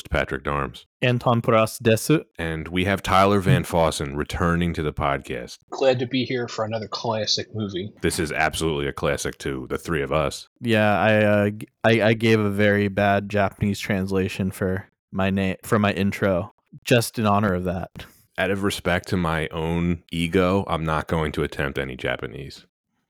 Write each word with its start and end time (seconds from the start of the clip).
host, 0.00 0.10
Patrick 0.10 0.44
Darms. 0.44 0.86
Anton 1.02 1.42
Pras 1.42 1.80
Desu. 1.80 2.24
And 2.38 2.68
we 2.68 2.84
have 2.84 3.02
Tyler 3.02 3.40
Van 3.40 3.64
Fossen 3.64 4.16
returning 4.16 4.72
to 4.74 4.82
the 4.82 4.92
podcast. 4.92 5.58
Glad 5.70 5.98
to 5.98 6.06
be 6.06 6.24
here 6.24 6.48
for 6.48 6.64
another 6.64 6.88
classic 6.88 7.48
movie. 7.54 7.92
This 8.00 8.18
is 8.18 8.32
absolutely 8.32 8.86
a 8.86 8.92
classic 8.92 9.38
to 9.38 9.66
the 9.68 9.78
three 9.78 10.02
of 10.02 10.12
us. 10.12 10.48
Yeah, 10.60 10.98
I, 10.98 11.14
uh, 11.24 11.50
I 11.84 12.02
I 12.02 12.14
gave 12.14 12.40
a 12.40 12.50
very 12.50 12.88
bad 12.88 13.28
Japanese 13.28 13.78
translation 13.78 14.50
for 14.50 14.86
my 15.12 15.30
name 15.30 15.56
for 15.62 15.78
my 15.78 15.92
intro, 15.92 16.54
just 16.84 17.18
in 17.18 17.26
honor 17.26 17.54
of 17.54 17.64
that. 17.64 17.90
Out 18.38 18.50
of 18.50 18.62
respect 18.62 19.08
to 19.08 19.16
my 19.16 19.48
own 19.48 20.02
ego, 20.10 20.64
I'm 20.66 20.84
not 20.84 21.08
going 21.08 21.32
to 21.32 21.42
attempt 21.42 21.78
any 21.78 21.96
Japanese 21.96 22.64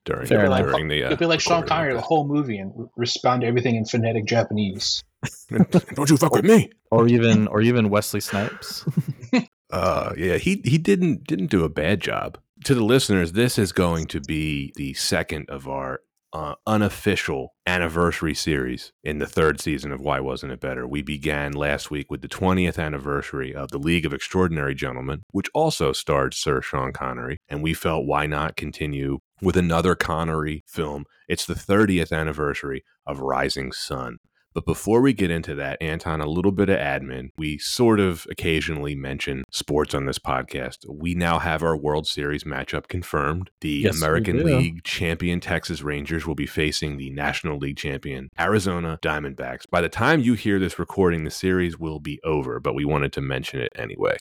during, 0.04 0.26
Fair 0.26 0.46
enough. 0.46 0.62
during 0.62 0.88
the. 0.88 1.04
Uh, 1.04 1.08
You'll 1.10 1.18
be 1.18 1.26
like 1.26 1.40
Sean 1.40 1.64
Connery 1.66 1.94
the 1.94 2.00
whole 2.00 2.26
movie 2.26 2.58
and 2.58 2.88
respond 2.96 3.42
to 3.42 3.46
everything 3.46 3.76
in 3.76 3.84
phonetic 3.84 4.24
Japanese. 4.26 5.04
Don't 5.94 6.10
you 6.10 6.16
fuck 6.16 6.32
with 6.32 6.44
me. 6.44 6.70
Or 6.90 7.06
even 7.08 7.46
or 7.48 7.60
even 7.60 7.90
Wesley 7.90 8.20
Snipes. 8.20 8.84
Uh, 9.72 10.12
yeah, 10.16 10.36
he 10.36 10.60
he 10.64 10.78
didn't 10.78 11.24
didn't 11.24 11.46
do 11.46 11.64
a 11.64 11.68
bad 11.68 12.00
job. 12.00 12.38
To 12.64 12.74
the 12.74 12.84
listeners, 12.84 13.32
this 13.32 13.58
is 13.58 13.72
going 13.72 14.06
to 14.08 14.20
be 14.20 14.72
the 14.76 14.94
second 14.94 15.48
of 15.48 15.68
our 15.68 16.00
uh, 16.32 16.54
unofficial 16.66 17.54
anniversary 17.66 18.34
series 18.34 18.92
in 19.02 19.18
the 19.18 19.26
third 19.26 19.60
season 19.60 19.92
of 19.92 20.00
Why 20.00 20.20
Wasn't 20.20 20.52
It 20.52 20.60
Better. 20.60 20.86
We 20.86 21.02
began 21.02 21.52
last 21.52 21.90
week 21.90 22.10
with 22.10 22.20
the 22.20 22.28
20th 22.28 22.78
anniversary 22.78 23.54
of 23.54 23.70
the 23.70 23.78
League 23.78 24.06
of 24.06 24.12
Extraordinary 24.12 24.74
Gentlemen, 24.74 25.22
which 25.30 25.48
also 25.54 25.92
starred 25.92 26.34
Sir 26.34 26.60
Sean 26.60 26.92
Connery, 26.92 27.38
and 27.48 27.62
we 27.62 27.74
felt 27.74 28.06
why 28.06 28.26
not 28.26 28.56
continue 28.56 29.18
with 29.42 29.56
another 29.56 29.94
Connery 29.94 30.62
film. 30.66 31.04
It's 31.28 31.46
the 31.46 31.54
30th 31.54 32.12
anniversary 32.12 32.84
of 33.06 33.20
Rising 33.20 33.72
Sun. 33.72 34.18
But 34.52 34.66
before 34.66 35.00
we 35.00 35.12
get 35.12 35.30
into 35.30 35.54
that, 35.54 35.80
Anton, 35.80 36.20
a 36.20 36.26
little 36.26 36.50
bit 36.50 36.68
of 36.68 36.78
admin. 36.78 37.30
We 37.38 37.58
sort 37.58 38.00
of 38.00 38.26
occasionally 38.30 38.96
mention 38.96 39.44
sports 39.50 39.94
on 39.94 40.06
this 40.06 40.18
podcast. 40.18 40.78
We 40.88 41.14
now 41.14 41.38
have 41.38 41.62
our 41.62 41.76
World 41.76 42.06
Series 42.08 42.42
matchup 42.42 42.88
confirmed. 42.88 43.50
The 43.60 43.70
Yes, 43.70 43.96
American. 43.96 44.44
League 44.44 44.82
champion 44.82 45.38
Texas 45.38 45.82
Rangers 45.82 46.26
will 46.26 46.34
be 46.34 46.46
facing 46.46 46.96
the 46.96 47.10
National 47.10 47.58
League 47.58 47.76
champion 47.76 48.30
Arizona 48.40 48.98
Diamondbacks. 49.02 49.70
By 49.70 49.80
the 49.80 49.88
time 49.88 50.20
you 50.20 50.34
hear 50.34 50.58
this 50.58 50.78
recording, 50.78 51.24
the 51.24 51.30
series 51.30 51.78
will 51.78 52.00
be 52.00 52.20
over, 52.24 52.58
but 52.58 52.74
we 52.74 52.84
wanted 52.84 53.12
to 53.12 53.20
mention 53.20 53.60
it 53.60 53.72
anyway. 53.76 54.16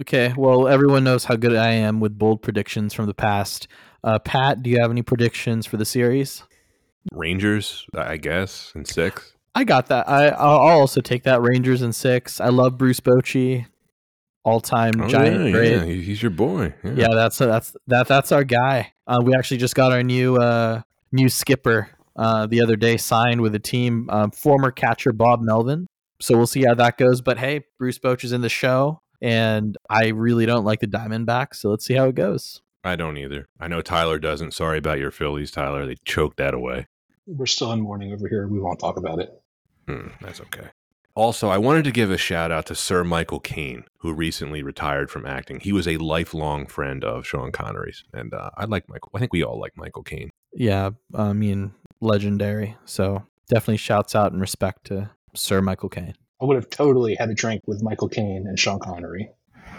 okay, 0.00 0.32
well 0.36 0.66
everyone 0.68 1.04
knows 1.04 1.24
how 1.24 1.36
good 1.36 1.54
I 1.54 1.70
am 1.70 2.00
with 2.00 2.18
bold 2.18 2.42
predictions 2.42 2.94
from 2.94 3.06
the 3.06 3.14
past. 3.14 3.68
Uh, 4.02 4.18
Pat, 4.18 4.62
do 4.62 4.70
you 4.70 4.80
have 4.80 4.90
any 4.90 5.02
predictions 5.02 5.66
for 5.66 5.76
the 5.76 5.84
series? 5.84 6.42
Rangers, 7.12 7.86
I 7.94 8.16
guess, 8.16 8.72
in 8.74 8.84
six. 8.84 9.34
I 9.58 9.64
got 9.64 9.86
that. 9.88 10.08
I 10.08 10.28
I'll 10.28 10.60
I'll 10.60 10.78
also 10.80 11.00
take 11.00 11.24
that 11.24 11.42
Rangers 11.42 11.82
in 11.82 11.92
six. 11.92 12.40
I 12.40 12.46
love 12.48 12.78
Bruce 12.78 13.00
Bochy, 13.00 13.66
all 14.44 14.60
time 14.60 15.00
Oh, 15.00 15.08
giant 15.08 15.46
yeah, 15.46 15.50
great. 15.50 15.72
yeah, 15.72 15.84
he's 15.84 16.22
your 16.22 16.30
boy. 16.30 16.74
Yeah. 16.84 16.92
Yeah, 16.92 17.08
that's 17.12 17.38
that's 17.38 17.76
that 17.88 18.06
that's 18.06 18.30
our 18.30 18.44
guy. 18.44 18.92
Uh, 19.08 19.18
we 19.20 19.34
actually 19.34 19.56
just 19.56 19.74
got 19.74 19.90
our 19.90 20.04
new 20.04 20.36
uh, 20.36 20.82
new 21.10 21.28
skipper 21.28 21.90
uh, 22.14 22.46
the 22.46 22.60
other 22.60 22.76
day, 22.76 22.96
signed 22.96 23.40
with 23.40 23.50
the 23.50 23.58
team. 23.58 24.08
Um, 24.10 24.30
former 24.30 24.70
catcher 24.70 25.12
Bob 25.12 25.40
Melvin. 25.40 25.88
So 26.20 26.36
we'll 26.36 26.46
see 26.46 26.62
how 26.62 26.74
that 26.74 26.96
goes. 26.96 27.20
But 27.20 27.38
hey, 27.38 27.64
Bruce 27.80 27.98
Bochy 27.98 28.26
is 28.26 28.32
in 28.32 28.42
the 28.42 28.48
show, 28.48 29.00
and 29.20 29.76
I 29.90 30.08
really 30.10 30.46
don't 30.46 30.64
like 30.64 30.78
the 30.78 30.86
Diamondbacks. 30.86 31.56
So 31.56 31.70
let's 31.70 31.84
see 31.84 31.94
how 31.94 32.06
it 32.06 32.14
goes. 32.14 32.62
I 32.84 32.94
don't 32.94 33.16
either. 33.18 33.48
I 33.58 33.66
know 33.66 33.82
Tyler 33.82 34.20
doesn't. 34.20 34.52
Sorry 34.54 34.78
about 34.78 35.00
your 35.00 35.10
Phillies, 35.10 35.50
Tyler. 35.50 35.84
They 35.84 35.96
choked 36.04 36.36
that 36.36 36.54
away. 36.54 36.86
We're 37.26 37.46
still 37.46 37.72
in 37.72 37.80
mourning 37.80 38.12
over 38.12 38.28
here. 38.28 38.46
We 38.46 38.60
won't 38.60 38.78
talk 38.78 38.96
about 38.96 39.18
it. 39.18 39.30
Hmm, 39.88 40.08
that's 40.20 40.40
okay. 40.42 40.68
Also, 41.14 41.48
I 41.48 41.56
wanted 41.56 41.84
to 41.84 41.90
give 41.90 42.10
a 42.10 42.18
shout 42.18 42.52
out 42.52 42.66
to 42.66 42.74
Sir 42.74 43.02
Michael 43.02 43.40
Caine, 43.40 43.84
who 44.00 44.12
recently 44.12 44.62
retired 44.62 45.10
from 45.10 45.26
acting. 45.26 45.60
He 45.60 45.72
was 45.72 45.88
a 45.88 45.96
lifelong 45.96 46.66
friend 46.66 47.02
of 47.02 47.26
Sean 47.26 47.50
Connery's, 47.50 48.04
and 48.12 48.32
uh, 48.34 48.50
I 48.56 48.66
like 48.66 48.88
Michael. 48.88 49.10
I 49.14 49.18
think 49.18 49.32
we 49.32 49.42
all 49.42 49.58
like 49.58 49.76
Michael 49.76 50.02
Caine. 50.02 50.30
Yeah, 50.52 50.90
I 51.14 51.32
mean 51.32 51.72
legendary. 52.00 52.76
So 52.84 53.24
definitely 53.48 53.78
shouts 53.78 54.14
out 54.14 54.30
and 54.30 54.40
respect 54.40 54.84
to 54.88 55.10
Sir 55.34 55.62
Michael 55.62 55.88
Caine. 55.88 56.14
I 56.40 56.44
would 56.44 56.56
have 56.56 56.70
totally 56.70 57.16
had 57.16 57.30
a 57.30 57.34
drink 57.34 57.62
with 57.66 57.82
Michael 57.82 58.08
Caine 58.08 58.44
and 58.46 58.58
Sean 58.58 58.78
Connery. 58.78 59.30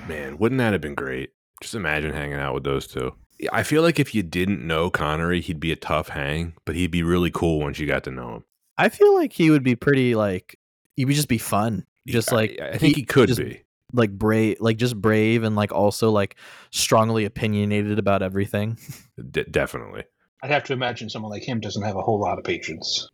Man, 0.08 0.40
wouldn't 0.40 0.60
that 0.60 0.74
have 0.74 0.82
been 0.82 0.96
great? 0.96 1.30
Just 1.62 1.76
imagine 1.76 2.14
hanging 2.14 2.40
out 2.40 2.56
with 2.56 2.64
those 2.64 2.88
two. 2.88 3.14
I 3.54 3.64
feel 3.64 3.84
like 3.84 4.00
if 4.00 4.14
you 4.14 4.24
didn't 4.24 4.66
know 4.66 4.90
Connery, 4.90 5.40
he'd 5.40 5.62
be 5.62 5.72
a 5.72 5.78
tough 5.78 6.10
hang, 6.10 6.56
but 6.66 6.76
he'd 6.76 6.92
be 6.92 7.04
really 7.04 7.32
cool 7.32 7.60
once 7.60 7.80
you 7.80 7.88
got 7.88 8.04
to 8.04 8.12
know 8.12 8.36
him. 8.36 8.44
I 8.80 8.88
feel 8.88 9.14
like 9.14 9.34
he 9.34 9.50
would 9.50 9.64
be 9.64 9.76
pretty 9.76 10.16
like 10.16 10.58
he 10.96 11.04
would 11.04 11.16
just 11.16 11.28
be 11.28 11.38
fun. 11.38 11.86
Just 12.08 12.32
like 12.32 12.58
I, 12.62 12.78
think 12.78 12.96
he, 12.96 13.04
could 13.04 13.28
just 13.28 13.42
be. 13.42 13.62
like 13.94 14.12
brave 14.12 14.58
like 14.62 14.78
just 14.78 15.00
brave 15.00 15.44
and 15.44 15.56
like 15.56 15.72
also 15.72 16.10
like 16.10 16.38
strongly 16.72 17.26
opinionated 17.26 18.00
about 18.00 18.24
everything 18.24 18.78
D- 19.32 19.44
definitely. 19.52 20.06
I'd 20.42 20.50
have 20.50 20.64
to 20.66 20.74
imagine 20.74 21.10
someone 21.10 21.32
like 21.32 21.48
him 21.48 21.60
doesn't 21.60 21.84
have 21.84 21.98
a 21.98 22.02
whole 22.02 22.20
lot 22.20 22.40
of 22.40 22.46
patience. 22.46 23.10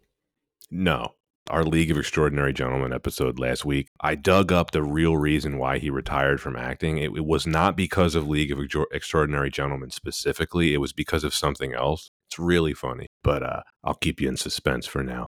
No. 0.69 1.15
Our 1.49 1.63
League 1.63 1.91
of 1.91 1.97
Extraordinary 1.97 2.53
Gentlemen 2.53 2.93
episode 2.93 3.37
last 3.37 3.65
week, 3.65 3.89
I 4.01 4.15
dug 4.15 4.51
up 4.51 4.71
the 4.71 4.81
real 4.81 5.17
reason 5.17 5.59
why 5.59 5.77
he 5.77 5.89
retired 5.91 6.41
from 6.41 6.55
acting. 6.55 6.97
It, 6.97 7.11
it 7.15 7.25
was 7.25 7.45
not 7.45 7.75
because 7.75 8.15
of 8.15 8.27
League 8.27 8.51
of 8.51 8.59
Extra- 8.59 8.85
Extraordinary 8.91 9.51
Gentlemen 9.51 9.91
specifically, 9.91 10.73
it 10.73 10.77
was 10.79 10.93
because 10.93 11.23
of 11.23 11.35
something 11.35 11.73
else. 11.73 12.09
It's 12.27 12.39
really 12.39 12.73
funny, 12.73 13.07
but 13.23 13.43
uh, 13.43 13.61
I'll 13.83 13.93
keep 13.95 14.21
you 14.21 14.27
in 14.27 14.37
suspense 14.37 14.87
for 14.87 15.03
now. 15.03 15.27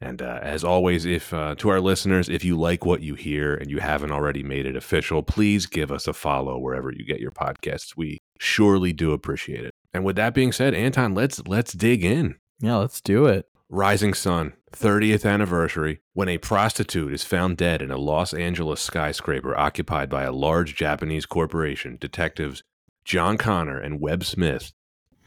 And 0.00 0.22
uh, 0.22 0.38
as 0.42 0.64
always, 0.64 1.04
if 1.04 1.32
uh, 1.32 1.54
to 1.56 1.68
our 1.68 1.80
listeners, 1.80 2.28
if 2.28 2.44
you 2.44 2.58
like 2.58 2.84
what 2.84 3.02
you 3.02 3.14
hear 3.14 3.54
and 3.54 3.70
you 3.70 3.78
haven't 3.78 4.12
already 4.12 4.42
made 4.42 4.66
it 4.66 4.76
official, 4.76 5.22
please 5.22 5.66
give 5.66 5.92
us 5.92 6.06
a 6.06 6.12
follow 6.12 6.58
wherever 6.58 6.90
you 6.90 7.04
get 7.04 7.20
your 7.20 7.30
podcasts. 7.30 7.96
We 7.96 8.18
surely 8.38 8.92
do 8.92 9.12
appreciate 9.12 9.64
it. 9.64 9.74
And 9.92 10.04
with 10.04 10.16
that 10.16 10.34
being 10.34 10.52
said, 10.52 10.74
Anton, 10.74 11.14
let's 11.14 11.46
let's 11.46 11.72
dig 11.72 12.04
in. 12.04 12.36
yeah 12.60 12.76
let's 12.76 13.00
do 13.00 13.26
it 13.26 13.50
Rising 13.72 14.14
Sun, 14.14 14.54
30th 14.72 15.24
anniversary, 15.24 16.00
when 16.12 16.28
a 16.28 16.38
prostitute 16.38 17.12
is 17.12 17.22
found 17.22 17.56
dead 17.56 17.80
in 17.80 17.92
a 17.92 17.96
Los 17.96 18.34
Angeles 18.34 18.80
skyscraper 18.80 19.56
occupied 19.56 20.10
by 20.10 20.24
a 20.24 20.32
large 20.32 20.74
Japanese 20.74 21.24
corporation, 21.24 21.96
detectives 22.00 22.64
John 23.04 23.38
Connor 23.38 23.78
and 23.78 24.00
Webb 24.00 24.24
Smith 24.24 24.72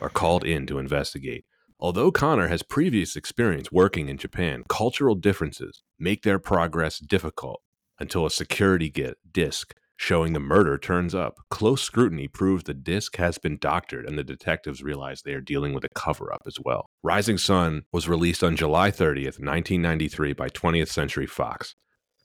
are 0.02 0.10
called 0.10 0.44
in 0.44 0.68
to 0.68 0.78
investigate. 0.78 1.46
Although 1.84 2.14
Connor 2.14 2.48
has 2.48 2.64
previous 2.64 3.18
experience 3.18 3.70
working 3.70 4.08
in 4.08 4.18
Japan, 4.18 4.64
cultural 4.70 5.16
differences 5.16 5.84
make 6.00 6.24
their 6.24 6.40
progress 6.40 6.98
difficult 6.98 7.62
until 8.00 8.26
a 8.26 8.32
security 8.32 8.90
get 8.90 9.18
disc 9.30 9.76
showing 9.98 10.32
the 10.32 10.40
murder 10.40 10.78
turns 10.78 11.14
up. 11.14 11.40
Close 11.50 11.82
scrutiny 11.82 12.30
proves 12.30 12.64
the 12.64 12.74
disc 12.74 13.18
has 13.18 13.38
been 13.38 13.58
doctored, 13.58 14.06
and 14.06 14.18
the 14.18 14.24
detectives 14.24 14.82
realize 14.82 15.24
they 15.24 15.34
are 15.34 15.42
dealing 15.42 15.74
with 15.74 15.84
a 15.84 15.90
cover 15.90 16.34
up 16.34 16.44
as 16.48 16.56
well. 16.64 16.90
Rising 17.04 17.38
Sun 17.38 17.84
was 17.92 18.08
released 18.08 18.46
on 18.46 18.56
July 18.56 18.90
30th, 18.90 19.38
1993, 19.38 20.32
by 20.32 20.48
20th 20.48 20.88
Century 20.88 21.28
Fox. 21.28 21.76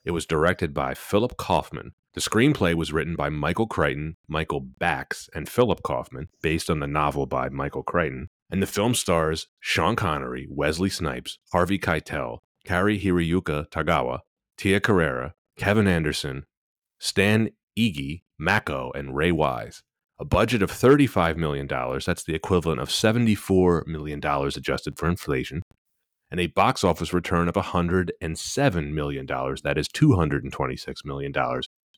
It 0.04 0.12
was 0.12 0.24
directed 0.24 0.72
by 0.72 0.94
Philip 0.94 1.36
Kaufman. 1.36 1.94
The 2.14 2.20
screenplay 2.20 2.74
was 2.74 2.92
written 2.92 3.16
by 3.16 3.28
Michael 3.28 3.66
Crichton, 3.66 4.18
Michael 4.28 4.60
Backes, 4.60 5.28
and 5.34 5.48
Philip 5.48 5.82
Kaufman, 5.82 6.28
based 6.42 6.70
on 6.70 6.78
the 6.78 6.86
novel 6.86 7.26
by 7.26 7.48
Michael 7.48 7.82
Crichton. 7.82 8.28
And 8.50 8.62
the 8.62 8.66
film 8.66 8.94
stars 8.94 9.46
Sean 9.60 9.96
Connery, 9.96 10.46
Wesley 10.50 10.88
Snipes, 10.88 11.38
Harvey 11.52 11.78
Keitel, 11.78 12.38
Cary-Hiroyuki 12.64 13.68
Tagawa, 13.70 14.20
Tia 14.56 14.80
Carrere, 14.80 15.32
Kevin 15.56 15.86
Anderson, 15.86 16.44
Stan 16.98 17.50
Egi, 17.78 18.22
Mako, 18.38 18.90
and 18.94 19.14
Ray 19.14 19.32
Wise. 19.32 19.82
A 20.20 20.24
budget 20.24 20.62
of 20.62 20.72
$35 20.72 21.36
million, 21.36 21.68
that's 21.68 22.24
the 22.24 22.34
equivalent 22.34 22.80
of 22.80 22.88
$74 22.88 23.86
million 23.86 24.20
adjusted 24.24 24.98
for 24.98 25.08
inflation, 25.08 25.62
and 26.30 26.40
a 26.40 26.48
box 26.48 26.82
office 26.82 27.12
return 27.12 27.48
of 27.48 27.54
$107 27.54 28.92
million, 28.92 29.26
that 29.26 29.78
is 29.78 29.88
$226 29.88 30.94
million 31.04 31.32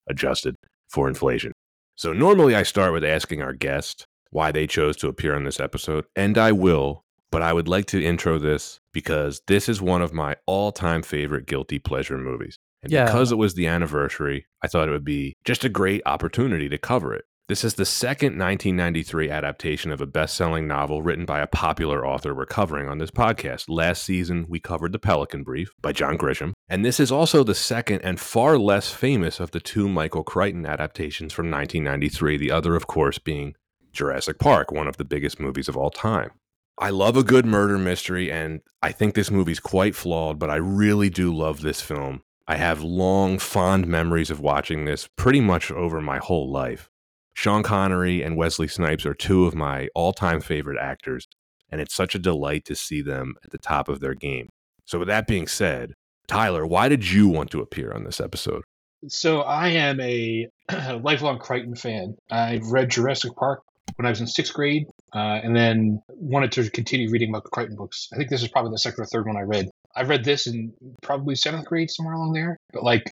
adjusted 0.08 0.54
for 0.88 1.08
inflation. 1.08 1.52
So 1.96 2.12
normally 2.12 2.54
I 2.54 2.62
start 2.62 2.92
with 2.92 3.04
asking 3.04 3.40
our 3.40 3.54
guest 3.54 4.04
why 4.30 4.52
they 4.52 4.66
chose 4.66 4.96
to 4.98 5.08
appear 5.08 5.34
on 5.34 5.44
this 5.44 5.60
episode, 5.60 6.04
and 6.16 6.38
I 6.38 6.52
will, 6.52 7.04
but 7.30 7.42
I 7.42 7.52
would 7.52 7.68
like 7.68 7.86
to 7.86 8.02
intro 8.04 8.38
this 8.38 8.80
because 8.92 9.42
this 9.46 9.68
is 9.68 9.80
one 9.82 10.02
of 10.02 10.12
my 10.12 10.36
all 10.46 10.72
time 10.72 11.02
favorite 11.02 11.46
guilty 11.46 11.78
pleasure 11.78 12.18
movies. 12.18 12.58
And 12.82 12.90
Yeah. 12.92 13.04
because 13.04 13.30
it 13.30 13.36
was 13.36 13.54
the 13.54 13.66
anniversary, 13.66 14.46
I 14.62 14.66
thought 14.68 14.88
it 14.88 14.92
would 14.92 15.04
be 15.04 15.36
just 15.44 15.64
a 15.64 15.68
great 15.68 16.02
opportunity 16.06 16.68
to 16.68 16.78
cover 16.78 17.12
it. 17.14 17.24
This 17.48 17.64
is 17.64 17.74
the 17.74 17.84
second 17.84 18.38
1993 18.38 19.28
adaptation 19.28 19.90
of 19.90 20.00
a 20.00 20.06
best 20.06 20.36
selling 20.36 20.68
novel 20.68 21.02
written 21.02 21.24
by 21.24 21.40
a 21.40 21.48
popular 21.48 22.06
author 22.06 22.32
we're 22.32 22.46
covering 22.46 22.88
on 22.88 22.98
this 22.98 23.10
podcast. 23.10 23.64
Last 23.68 24.04
season, 24.04 24.46
we 24.48 24.60
covered 24.60 24.92
The 24.92 25.00
Pelican 25.00 25.42
Brief 25.42 25.72
by 25.82 25.90
John 25.90 26.16
Grisham. 26.16 26.52
And 26.68 26.84
this 26.84 27.00
is 27.00 27.10
also 27.10 27.42
the 27.42 27.54
second 27.56 28.02
and 28.02 28.20
far 28.20 28.56
less 28.56 28.92
famous 28.92 29.40
of 29.40 29.50
the 29.50 29.58
two 29.58 29.88
Michael 29.88 30.22
Crichton 30.22 30.64
adaptations 30.64 31.32
from 31.32 31.50
1993, 31.50 32.36
the 32.36 32.52
other, 32.52 32.76
of 32.76 32.86
course, 32.86 33.18
being 33.18 33.54
Jurassic 33.92 34.38
Park, 34.38 34.72
one 34.72 34.86
of 34.86 34.96
the 34.96 35.04
biggest 35.04 35.40
movies 35.40 35.68
of 35.68 35.76
all 35.76 35.90
time. 35.90 36.30
I 36.78 36.90
love 36.90 37.16
a 37.16 37.22
good 37.22 37.44
murder 37.44 37.76
mystery, 37.76 38.32
and 38.32 38.60
I 38.82 38.92
think 38.92 39.14
this 39.14 39.30
movie's 39.30 39.60
quite 39.60 39.94
flawed, 39.94 40.38
but 40.38 40.48
I 40.48 40.56
really 40.56 41.10
do 41.10 41.34
love 41.34 41.60
this 41.60 41.82
film. 41.82 42.22
I 42.48 42.56
have 42.56 42.82
long, 42.82 43.38
fond 43.38 43.86
memories 43.86 44.30
of 44.30 44.40
watching 44.40 44.84
this 44.84 45.08
pretty 45.16 45.40
much 45.40 45.70
over 45.70 46.00
my 46.00 46.18
whole 46.18 46.50
life. 46.50 46.88
Sean 47.34 47.62
Connery 47.62 48.22
and 48.22 48.36
Wesley 48.36 48.66
Snipes 48.66 49.06
are 49.06 49.14
two 49.14 49.44
of 49.44 49.54
my 49.54 49.88
all 49.94 50.12
time 50.12 50.40
favorite 50.40 50.78
actors, 50.80 51.28
and 51.70 51.80
it's 51.80 51.94
such 51.94 52.14
a 52.14 52.18
delight 52.18 52.64
to 52.64 52.74
see 52.74 53.02
them 53.02 53.34
at 53.44 53.50
the 53.50 53.58
top 53.58 53.88
of 53.88 54.00
their 54.00 54.14
game. 54.14 54.48
So, 54.86 54.98
with 54.98 55.08
that 55.08 55.26
being 55.26 55.46
said, 55.46 55.92
Tyler, 56.26 56.66
why 56.66 56.88
did 56.88 57.10
you 57.10 57.28
want 57.28 57.50
to 57.50 57.60
appear 57.60 57.92
on 57.92 58.04
this 58.04 58.20
episode? 58.20 58.62
So 59.08 59.40
I 59.40 59.68
am 59.68 60.00
a 60.00 60.48
lifelong 61.02 61.38
Crichton 61.38 61.74
fan. 61.74 62.16
I've 62.30 62.66
read 62.66 62.90
Jurassic 62.90 63.34
Park 63.36 63.62
when 63.96 64.06
I 64.06 64.10
was 64.10 64.20
in 64.20 64.26
sixth 64.26 64.54
grade, 64.54 64.86
uh, 65.14 65.40
and 65.42 65.54
then 65.54 66.02
wanted 66.08 66.52
to 66.52 66.70
continue 66.70 67.10
reading 67.10 67.30
about 67.30 67.44
Crichton 67.44 67.76
books. 67.76 68.08
I 68.12 68.16
think 68.16 68.30
this 68.30 68.42
is 68.42 68.48
probably 68.48 68.70
the 68.70 68.78
second 68.78 69.02
or 69.02 69.06
third 69.06 69.26
one 69.26 69.36
I 69.36 69.42
read. 69.42 69.68
I've 69.94 70.08
read 70.08 70.24
this 70.24 70.46
in 70.46 70.72
probably 71.02 71.34
seventh 71.34 71.66
grade, 71.66 71.90
somewhere 71.90 72.14
along 72.14 72.32
there. 72.32 72.56
But 72.72 72.82
like 72.82 73.12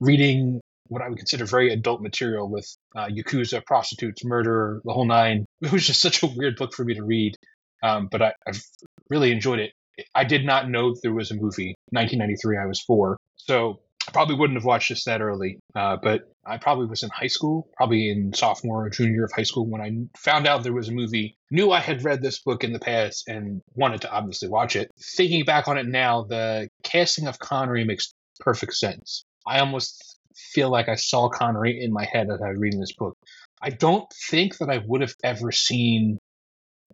reading 0.00 0.60
what 0.88 1.02
I 1.02 1.08
would 1.08 1.18
consider 1.18 1.44
very 1.44 1.72
adult 1.72 2.00
material 2.00 2.48
with 2.48 2.66
uh, 2.94 3.06
yakuza, 3.06 3.64
prostitutes, 3.64 4.24
murder, 4.24 4.80
the 4.84 4.92
whole 4.92 5.06
nine. 5.06 5.46
It 5.62 5.72
was 5.72 5.86
just 5.86 6.00
such 6.00 6.22
a 6.22 6.26
weird 6.26 6.56
book 6.56 6.74
for 6.74 6.84
me 6.84 6.94
to 6.94 7.02
read, 7.02 7.36
um, 7.82 8.08
but 8.10 8.22
I, 8.22 8.32
I've 8.46 8.62
really 9.10 9.32
enjoyed 9.32 9.58
it. 9.58 9.72
I 10.14 10.24
did 10.24 10.44
not 10.44 10.68
know 10.68 10.94
there 11.02 11.14
was 11.14 11.30
a 11.30 11.34
movie. 11.34 11.74
1993, 11.90 12.58
I 12.58 12.66
was 12.66 12.80
four, 12.80 13.16
so 13.36 13.80
probably 14.12 14.36
wouldn't 14.36 14.56
have 14.56 14.64
watched 14.64 14.88
this 14.88 15.04
that 15.04 15.20
early. 15.20 15.58
Uh, 15.74 15.96
but 15.96 16.22
I 16.44 16.58
probably 16.58 16.86
was 16.86 17.02
in 17.02 17.10
high 17.10 17.26
school, 17.26 17.68
probably 17.76 18.10
in 18.10 18.32
sophomore 18.32 18.86
or 18.86 18.90
junior 18.90 19.24
of 19.24 19.32
high 19.32 19.42
school 19.42 19.66
when 19.66 19.80
I 19.80 20.18
found 20.18 20.46
out 20.46 20.62
there 20.62 20.72
was 20.72 20.88
a 20.88 20.92
movie. 20.92 21.36
Knew 21.50 21.72
I 21.72 21.80
had 21.80 22.04
read 22.04 22.22
this 22.22 22.40
book 22.40 22.64
in 22.64 22.72
the 22.72 22.78
past 22.78 23.28
and 23.28 23.60
wanted 23.74 24.02
to 24.02 24.12
obviously 24.12 24.48
watch 24.48 24.76
it. 24.76 24.90
Thinking 25.16 25.44
back 25.44 25.68
on 25.68 25.78
it 25.78 25.86
now, 25.86 26.22
the 26.22 26.68
casting 26.82 27.26
of 27.26 27.38
Connery 27.38 27.84
makes 27.84 28.12
perfect 28.40 28.74
sense. 28.74 29.24
I 29.46 29.58
almost 29.60 30.18
feel 30.36 30.70
like 30.70 30.88
I 30.88 30.96
saw 30.96 31.28
Connery 31.28 31.82
in 31.82 31.92
my 31.92 32.04
head 32.04 32.28
as 32.30 32.40
I 32.42 32.50
was 32.50 32.58
reading 32.58 32.80
this 32.80 32.94
book. 32.94 33.16
I 33.60 33.70
don't 33.70 34.06
think 34.28 34.58
that 34.58 34.70
I 34.70 34.82
would 34.86 35.00
have 35.00 35.14
ever 35.24 35.50
seen 35.50 36.18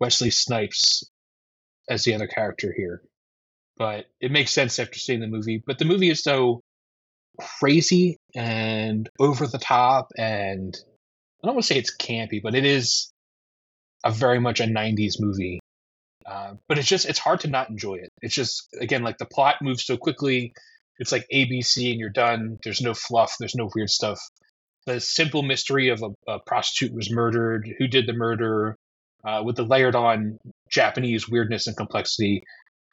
Wesley 0.01 0.31
Snipes 0.31 1.05
as 1.89 2.05
the 2.05 2.15
other 2.15 2.29
character 2.29 2.73
here, 2.77 3.03
but 3.77 4.07
it 4.21 4.31
makes 4.31 4.53
sense 4.53 4.79
after 4.79 4.99
seeing 4.99 5.21
the 5.21 5.27
movie. 5.27 5.63
But 5.65 5.79
the 5.79 5.85
movie 5.85 6.11
is 6.11 6.23
so 6.23 6.62
crazy 7.41 8.17
and 8.35 9.09
over 9.19 9.47
the 9.47 9.59
top, 9.59 10.13
and 10.17 10.77
I 11.43 11.47
don't 11.47 11.55
want 11.55 11.65
to 11.65 11.75
say 11.75 11.79
it's 11.79 11.97
campy, 11.97 12.41
but 12.43 12.55
it 12.55 12.65
is 12.65 13.13
a 14.05 14.11
very 14.11 14.41
much 14.41 14.61
a 14.61 14.65
90s 14.65 15.21
movie. 15.21 15.61
Uh, 16.25 16.55
but 16.69 16.79
it's 16.79 16.89
just 16.89 17.09
it's 17.09 17.19
hard 17.19 17.41
to 17.41 17.49
not 17.49 17.69
enjoy 17.69 17.97
it. 17.97 18.11
It's 18.21 18.35
just 18.35 18.69
again 18.81 19.03
like 19.03 19.19
the 19.19 19.27
plot 19.27 19.57
moves 19.61 19.85
so 19.85 19.97
quickly 19.97 20.53
it's 20.99 21.13
like 21.13 21.27
ABC 21.33 21.91
and 21.91 21.99
you're 21.99 22.11
done. 22.11 22.59
There's 22.63 22.81
no 22.81 22.95
fluff. 22.95 23.35
There's 23.39 23.57
no 23.57 23.69
weird 23.75 23.91
stuff. 23.91 24.21
The 24.87 25.01
simple 25.01 25.43
mystery 25.43 25.89
of 25.89 26.03
a, 26.03 26.33
a 26.33 26.39
prostitute 26.41 26.95
was 26.95 27.11
murdered. 27.11 27.69
Who 27.79 27.89
did 27.89 28.07
the 28.07 28.13
murder? 28.13 28.77
Uh, 29.25 29.43
with 29.45 29.57
the 29.57 29.65
layered 29.65 29.95
on 29.95 30.39
Japanese 30.69 31.29
weirdness 31.29 31.69
and 31.69 31.77
complexity, 31.77 32.43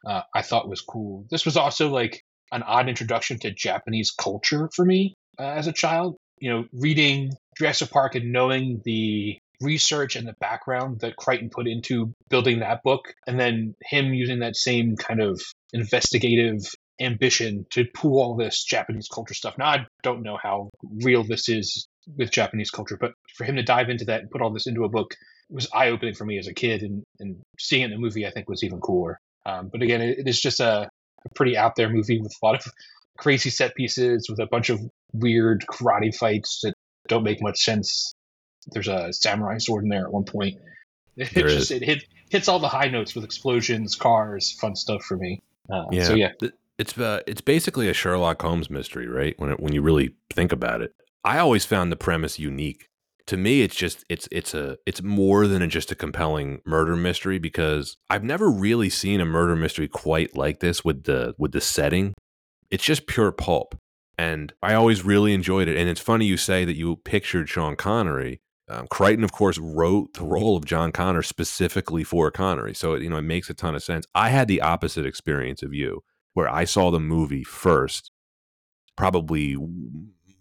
uh, 0.06 0.22
I 0.34 0.42
thought 0.42 0.68
was 0.68 0.80
cool. 0.80 1.24
This 1.30 1.44
was 1.44 1.56
also 1.56 1.88
like 1.88 2.22
an 2.52 2.62
odd 2.62 2.88
introduction 2.88 3.38
to 3.40 3.50
Japanese 3.50 4.10
culture 4.10 4.68
for 4.74 4.84
me 4.84 5.14
uh, 5.38 5.42
as 5.42 5.66
a 5.66 5.72
child. 5.72 6.16
You 6.38 6.50
know, 6.50 6.64
reading 6.72 7.32
Jurassic 7.58 7.90
Park 7.90 8.14
and 8.14 8.32
knowing 8.32 8.80
the 8.84 9.36
research 9.60 10.16
and 10.16 10.26
the 10.26 10.34
background 10.40 11.00
that 11.00 11.16
Crichton 11.16 11.50
put 11.50 11.68
into 11.68 12.14
building 12.30 12.60
that 12.60 12.82
book, 12.82 13.12
and 13.26 13.38
then 13.38 13.74
him 13.84 14.14
using 14.14 14.38
that 14.38 14.56
same 14.56 14.96
kind 14.96 15.20
of 15.20 15.40
investigative 15.72 16.60
ambition 17.00 17.66
to 17.70 17.84
pull 17.94 18.20
all 18.20 18.36
this 18.36 18.64
Japanese 18.64 19.08
culture 19.08 19.34
stuff. 19.34 19.56
Now, 19.58 19.66
I 19.66 19.86
don't 20.02 20.22
know 20.22 20.38
how 20.42 20.70
real 21.02 21.24
this 21.24 21.48
is 21.48 21.86
with 22.16 22.30
Japanese 22.30 22.70
culture, 22.70 22.98
but 23.00 23.12
for 23.36 23.44
him 23.44 23.56
to 23.56 23.62
dive 23.62 23.88
into 23.88 24.04
that 24.06 24.20
and 24.20 24.30
put 24.30 24.42
all 24.42 24.52
this 24.52 24.66
into 24.66 24.84
a 24.84 24.88
book 24.88 25.14
was 25.48 25.68
eye 25.74 25.88
opening 25.88 26.14
for 26.14 26.24
me 26.24 26.38
as 26.38 26.46
a 26.46 26.54
kid, 26.54 26.82
and, 26.82 27.02
and 27.18 27.36
seeing 27.58 27.82
it 27.82 27.86
in 27.86 27.90
the 27.92 27.98
movie, 27.98 28.26
I 28.26 28.30
think, 28.30 28.48
was 28.48 28.62
even 28.62 28.80
cooler. 28.80 29.18
Um, 29.46 29.68
but 29.72 29.82
again, 29.82 30.02
it, 30.02 30.18
it 30.18 30.28
is 30.28 30.40
just 30.40 30.60
a, 30.60 30.89
a 31.24 31.28
pretty 31.34 31.56
out 31.56 31.76
there 31.76 31.88
movie 31.88 32.20
with 32.20 32.32
a 32.42 32.46
lot 32.46 32.54
of 32.54 32.72
crazy 33.18 33.50
set 33.50 33.74
pieces, 33.74 34.28
with 34.28 34.38
a 34.38 34.46
bunch 34.46 34.70
of 34.70 34.80
weird 35.12 35.64
karate 35.68 36.14
fights 36.14 36.60
that 36.62 36.74
don't 37.08 37.24
make 37.24 37.42
much 37.42 37.60
sense. 37.62 38.14
There's 38.68 38.88
a 38.88 39.12
samurai 39.12 39.58
sword 39.58 39.84
in 39.84 39.90
there 39.90 40.04
at 40.06 40.12
one 40.12 40.24
point. 40.24 40.58
It 41.16 41.34
There 41.34 41.48
just 41.48 41.70
is. 41.70 41.82
it 41.82 41.82
hit, 41.82 42.04
hits 42.30 42.48
all 42.48 42.60
the 42.60 42.68
high 42.68 42.86
notes 42.86 43.14
with 43.14 43.24
explosions, 43.24 43.94
cars, 43.96 44.52
fun 44.52 44.74
stuff 44.76 45.02
for 45.02 45.16
me. 45.16 45.42
Uh, 45.68 45.84
Yeah. 45.90 46.04
So 46.04 46.14
yeah, 46.14 46.32
It's 46.78 46.96
uh, 46.96 47.20
it's 47.26 47.40
basically 47.42 47.88
a 47.90 47.92
Sherlock 47.92 48.40
Holmes 48.40 48.70
mystery, 48.70 49.06
right? 49.06 49.38
When 49.38 49.50
it, 49.50 49.60
when 49.60 49.74
you 49.74 49.82
really 49.82 50.14
think 50.32 50.50
about 50.52 50.80
it, 50.80 50.94
I 51.24 51.38
always 51.38 51.66
found 51.66 51.92
the 51.92 51.96
premise 51.96 52.38
unique. 52.38 52.88
To 53.26 53.36
me, 53.36 53.62
it's 53.62 53.76
just 53.76 54.04
it's 54.08 54.28
it's 54.32 54.54
a 54.54 54.76
it's 54.86 55.02
more 55.02 55.46
than 55.46 55.62
a, 55.62 55.66
just 55.66 55.92
a 55.92 55.94
compelling 55.94 56.60
murder 56.66 56.96
mystery 56.96 57.38
because 57.38 57.96
I've 58.08 58.24
never 58.24 58.50
really 58.50 58.90
seen 58.90 59.20
a 59.20 59.24
murder 59.24 59.56
mystery 59.56 59.88
quite 59.88 60.36
like 60.36 60.60
this 60.60 60.84
with 60.84 61.04
the 61.04 61.34
with 61.38 61.52
the 61.52 61.60
setting. 61.60 62.14
It's 62.70 62.84
just 62.84 63.06
pure 63.06 63.32
pulp, 63.32 63.76
and 64.18 64.52
I 64.62 64.74
always 64.74 65.04
really 65.04 65.32
enjoyed 65.32 65.68
it. 65.68 65.76
And 65.76 65.88
it's 65.88 66.00
funny 66.00 66.26
you 66.26 66.36
say 66.36 66.64
that 66.64 66.76
you 66.76 66.96
pictured 66.96 67.48
Sean 67.48 67.76
Connery. 67.76 68.40
Um, 68.68 68.86
Crichton, 68.88 69.24
of 69.24 69.32
course, 69.32 69.58
wrote 69.58 70.14
the 70.14 70.22
role 70.22 70.56
of 70.56 70.64
John 70.64 70.92
Connor 70.92 71.22
specifically 71.22 72.04
for 72.04 72.30
Connery, 72.30 72.74
so 72.74 72.94
you 72.94 73.10
know 73.10 73.16
it 73.16 73.22
makes 73.22 73.50
a 73.50 73.54
ton 73.54 73.74
of 73.74 73.82
sense. 73.82 74.06
I 74.14 74.28
had 74.28 74.46
the 74.46 74.60
opposite 74.60 75.06
experience 75.06 75.62
of 75.62 75.74
you 75.74 76.02
where 76.34 76.48
I 76.48 76.64
saw 76.64 76.90
the 76.90 77.00
movie 77.00 77.44
first, 77.44 78.10
probably 78.96 79.56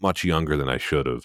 much 0.01 0.24
younger 0.24 0.55
than 0.55 0.69
I 0.69 0.77
should 0.77 1.05
have. 1.05 1.24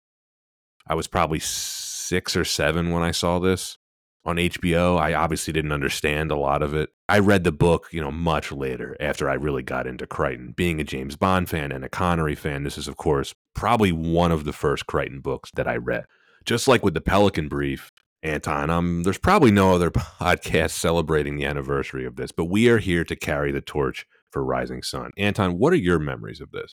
I 0.87 0.95
was 0.95 1.07
probably 1.07 1.39
six 1.41 2.37
or 2.37 2.45
seven 2.45 2.91
when 2.91 3.03
I 3.03 3.11
saw 3.11 3.39
this 3.39 3.79
on 4.25 4.37
HBO. 4.37 4.99
I 4.99 5.15
obviously 5.15 5.53
didn't 5.53 5.73
understand 5.73 6.31
a 6.31 6.37
lot 6.37 6.63
of 6.63 6.75
it. 6.75 6.91
I 7.09 7.19
read 7.19 7.45
the 7.45 7.53
book, 7.53 7.89
you 7.91 8.01
know, 8.01 8.11
much 8.11 8.51
later 8.51 8.97
after 9.01 9.29
I 9.29 9.35
really 9.35 9.63
got 9.63 9.87
into 9.87 10.07
Crichton. 10.07 10.53
Being 10.57 10.81
a 10.81 10.85
James 10.85 11.17
Bond 11.17 11.49
fan 11.49 11.73
and 11.73 11.85
a 11.85 11.89
Connery 11.89 12.35
fan, 12.35 12.65
this 12.65 12.79
is, 12.79 12.89
of 12.89 12.97
course, 12.97 13.35
probably 13.55 13.93
one 13.93 14.33
of 14.33 14.45
the 14.45 14.53
first 14.53 14.87
Crichton 14.87 15.21
books 15.21 15.51
that 15.55 15.69
I 15.69 15.77
read. 15.77 16.05
Just 16.45 16.69
like 16.69 16.85
with 16.85 16.95
the 16.95 17.01
Pelican 17.01 17.49
Brief, 17.49 17.91
Anton, 18.23 18.71
um, 18.71 19.03
there's 19.03 19.19
probably 19.19 19.51
no 19.51 19.75
other 19.75 19.91
podcast 19.91 20.71
celebrating 20.71 21.37
the 21.37 21.45
anniversary 21.45 22.07
of 22.07 22.17
this, 22.17 22.33
but 22.33 22.47
we 22.47 22.69
are 22.69 22.79
here 22.79 23.05
to 23.05 23.17
carry 23.17 23.53
the 23.53 23.61
torch 23.61 24.07
for 24.31 24.43
Rising 24.45 24.83
Sun. 24.83 25.11
Anton, 25.17 25.59
what 25.59 25.73
are 25.73 25.77
your 25.77 25.99
memories 25.99 26.41
of 26.41 26.51
this? 26.51 26.75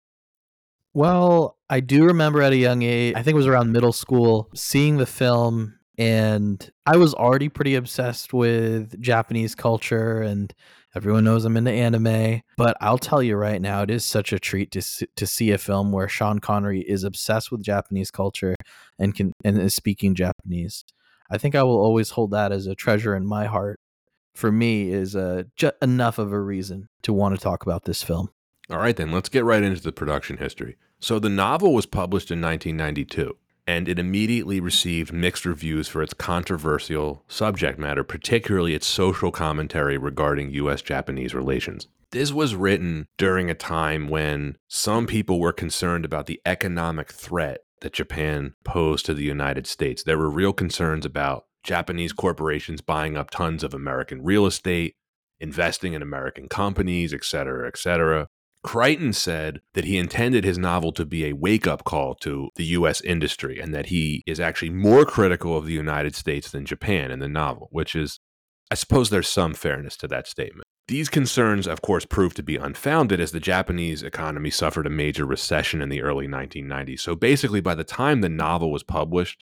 Well, 0.97 1.59
I 1.69 1.79
do 1.79 2.05
remember 2.05 2.41
at 2.41 2.53
a 2.53 2.57
young 2.57 2.81
age, 2.81 3.13
I 3.15 3.21
think 3.21 3.35
it 3.35 3.37
was 3.37 3.45
around 3.45 3.71
middle 3.71 3.93
school, 3.93 4.49
seeing 4.55 4.97
the 4.97 5.05
film 5.05 5.77
and 5.95 6.71
I 6.87 6.97
was 6.97 7.13
already 7.13 7.49
pretty 7.49 7.75
obsessed 7.75 8.33
with 8.33 8.99
Japanese 8.99 9.53
culture 9.53 10.23
and 10.23 10.51
everyone 10.95 11.23
knows 11.23 11.45
I'm 11.45 11.55
into 11.55 11.69
anime, 11.69 12.41
but 12.57 12.77
I'll 12.81 12.97
tell 12.97 13.21
you 13.21 13.35
right 13.35 13.61
now 13.61 13.83
it 13.83 13.91
is 13.91 14.05
such 14.05 14.33
a 14.33 14.39
treat 14.39 14.71
to 14.71 14.81
to 15.15 15.27
see 15.27 15.51
a 15.51 15.59
film 15.59 15.91
where 15.91 16.09
Sean 16.09 16.39
Connery 16.39 16.81
is 16.81 17.03
obsessed 17.03 17.51
with 17.51 17.61
Japanese 17.61 18.09
culture 18.09 18.55
and 18.97 19.13
can 19.13 19.33
and 19.45 19.61
is 19.61 19.75
speaking 19.75 20.15
Japanese. 20.15 20.83
I 21.29 21.37
think 21.37 21.53
I 21.53 21.61
will 21.61 21.77
always 21.77 22.09
hold 22.09 22.31
that 22.31 22.51
as 22.51 22.65
a 22.65 22.73
treasure 22.73 23.15
in 23.15 23.23
my 23.23 23.45
heart. 23.45 23.79
For 24.33 24.51
me 24.51 24.89
is 24.89 25.15
uh, 25.15 25.43
ju- 25.55 25.73
enough 25.79 26.17
of 26.17 26.33
a 26.33 26.41
reason 26.41 26.89
to 27.03 27.13
want 27.13 27.35
to 27.35 27.41
talk 27.41 27.61
about 27.61 27.83
this 27.83 28.01
film. 28.01 28.31
All 28.71 28.79
right, 28.79 28.95
then 28.95 29.11
let's 29.11 29.29
get 29.29 29.45
right 29.45 29.61
into 29.61 29.81
the 29.81 29.91
production 29.91 30.37
history. 30.37 30.75
So, 30.99 31.19
the 31.19 31.29
novel 31.29 31.73
was 31.73 31.85
published 31.85 32.31
in 32.31 32.41
1992, 32.41 33.37
and 33.67 33.87
it 33.87 33.99
immediately 33.99 34.59
received 34.59 35.13
mixed 35.13 35.45
reviews 35.45 35.87
for 35.87 36.01
its 36.01 36.13
controversial 36.13 37.23
subject 37.27 37.77
matter, 37.77 38.03
particularly 38.03 38.73
its 38.73 38.87
social 38.87 39.31
commentary 39.31 39.97
regarding 39.97 40.51
U.S. 40.51 40.81
Japanese 40.81 41.35
relations. 41.35 41.87
This 42.11 42.31
was 42.31 42.55
written 42.55 43.07
during 43.17 43.49
a 43.49 43.53
time 43.53 44.07
when 44.07 44.57
some 44.67 45.07
people 45.07 45.39
were 45.39 45.51
concerned 45.53 46.05
about 46.05 46.25
the 46.25 46.41
economic 46.45 47.11
threat 47.11 47.59
that 47.81 47.93
Japan 47.93 48.55
posed 48.63 49.05
to 49.05 49.13
the 49.13 49.23
United 49.23 49.67
States. 49.67 50.03
There 50.03 50.17
were 50.17 50.29
real 50.29 50.53
concerns 50.53 51.05
about 51.05 51.45
Japanese 51.63 52.13
corporations 52.13 52.81
buying 52.81 53.17
up 53.17 53.29
tons 53.29 53.63
of 53.63 53.73
American 53.73 54.23
real 54.23 54.45
estate, 54.45 54.95
investing 55.39 55.93
in 55.93 56.01
American 56.01 56.47
companies, 56.47 57.13
et 57.13 57.23
cetera, 57.23 57.67
et 57.67 57.77
cetera. 57.77 58.27
Crichton 58.67 59.13
said 59.13 59.61
that 59.75 59.85
he 59.85 59.97
intended 59.97 60.43
his 60.43 60.57
novel 60.57 60.91
to 60.91 61.05
be 61.05 61.23
a 61.25 61.31
wake 61.31 61.65
up 61.65 61.85
call 61.85 62.15
to 62.15 62.49
the 62.57 62.65
U.S. 62.65 62.99
industry 62.99 63.61
and 63.61 63.73
that 63.73 63.85
he 63.85 64.23
is 64.27 64.41
actually 64.41 64.71
more 64.71 65.05
critical 65.05 65.55
of 65.55 65.65
the 65.65 65.71
United 65.71 66.15
States 66.15 66.51
than 66.51 66.65
Japan 66.65 67.09
in 67.09 67.19
the 67.19 67.29
novel, 67.29 67.69
which 67.71 67.95
is, 67.95 68.19
I 68.69 68.75
suppose, 68.75 69.09
there's 69.09 69.29
some 69.29 69.53
fairness 69.53 69.95
to 69.97 70.07
that 70.09 70.27
statement. 70.27 70.65
These 70.89 71.07
concerns, 71.07 71.65
of 71.65 71.81
course, 71.81 72.03
proved 72.03 72.35
to 72.35 72.43
be 72.43 72.57
unfounded 72.57 73.21
as 73.21 73.31
the 73.31 73.39
Japanese 73.39 74.03
economy 74.03 74.49
suffered 74.49 74.85
a 74.85 74.89
major 74.89 75.25
recession 75.25 75.81
in 75.81 75.87
the 75.87 76.01
early 76.01 76.27
1990s. 76.27 76.99
So 76.99 77.15
basically, 77.15 77.61
by 77.61 77.73
the 77.73 77.85
time 77.85 78.19
the 78.19 78.27
novel 78.27 78.69
was 78.69 78.83
published, 78.83 79.45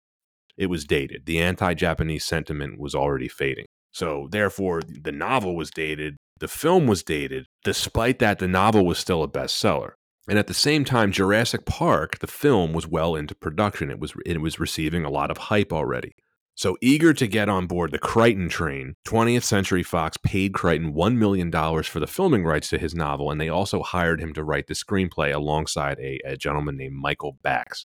it 0.56 0.66
was 0.66 0.84
dated. 0.84 1.26
The 1.26 1.40
anti 1.40 1.74
Japanese 1.74 2.24
sentiment 2.24 2.80
was 2.80 2.96
already 2.96 3.28
fading. 3.28 3.66
So, 3.92 4.26
therefore, 4.32 4.82
the 4.82 5.12
novel 5.12 5.54
was 5.54 5.70
dated, 5.70 6.16
the 6.44 6.48
film 6.48 6.86
was 6.86 7.02
dated. 7.02 7.46
Despite 7.64 8.18
that, 8.18 8.38
the 8.38 8.46
novel 8.46 8.84
was 8.84 8.98
still 8.98 9.22
a 9.22 9.28
bestseller. 9.28 9.92
And 10.28 10.38
at 10.38 10.46
the 10.46 10.52
same 10.52 10.84
time, 10.84 11.10
Jurassic 11.10 11.64
Park, 11.64 12.18
the 12.18 12.26
film, 12.26 12.74
was 12.74 12.86
well 12.86 13.16
into 13.16 13.34
production. 13.34 13.90
It 13.90 13.98
was 13.98 14.12
it 14.26 14.42
was 14.42 14.60
receiving 14.60 15.06
a 15.06 15.10
lot 15.10 15.30
of 15.30 15.38
hype 15.38 15.72
already. 15.72 16.12
So 16.54 16.76
eager 16.82 17.14
to 17.14 17.26
get 17.26 17.48
on 17.48 17.66
board 17.66 17.92
the 17.92 17.98
Crichton 17.98 18.50
train, 18.50 18.94
20th 19.08 19.44
Century 19.44 19.82
Fox 19.82 20.18
paid 20.18 20.52
Crichton 20.52 20.92
$1 20.92 21.16
million 21.16 21.50
for 21.50 21.98
the 21.98 22.06
filming 22.06 22.44
rights 22.44 22.68
to 22.68 22.78
his 22.78 22.94
novel, 22.94 23.30
and 23.30 23.40
they 23.40 23.48
also 23.48 23.82
hired 23.82 24.20
him 24.20 24.34
to 24.34 24.44
write 24.44 24.66
the 24.66 24.74
screenplay 24.74 25.34
alongside 25.34 25.98
a, 25.98 26.20
a 26.26 26.36
gentleman 26.36 26.76
named 26.76 26.94
Michael 26.94 27.38
Backes. 27.42 27.86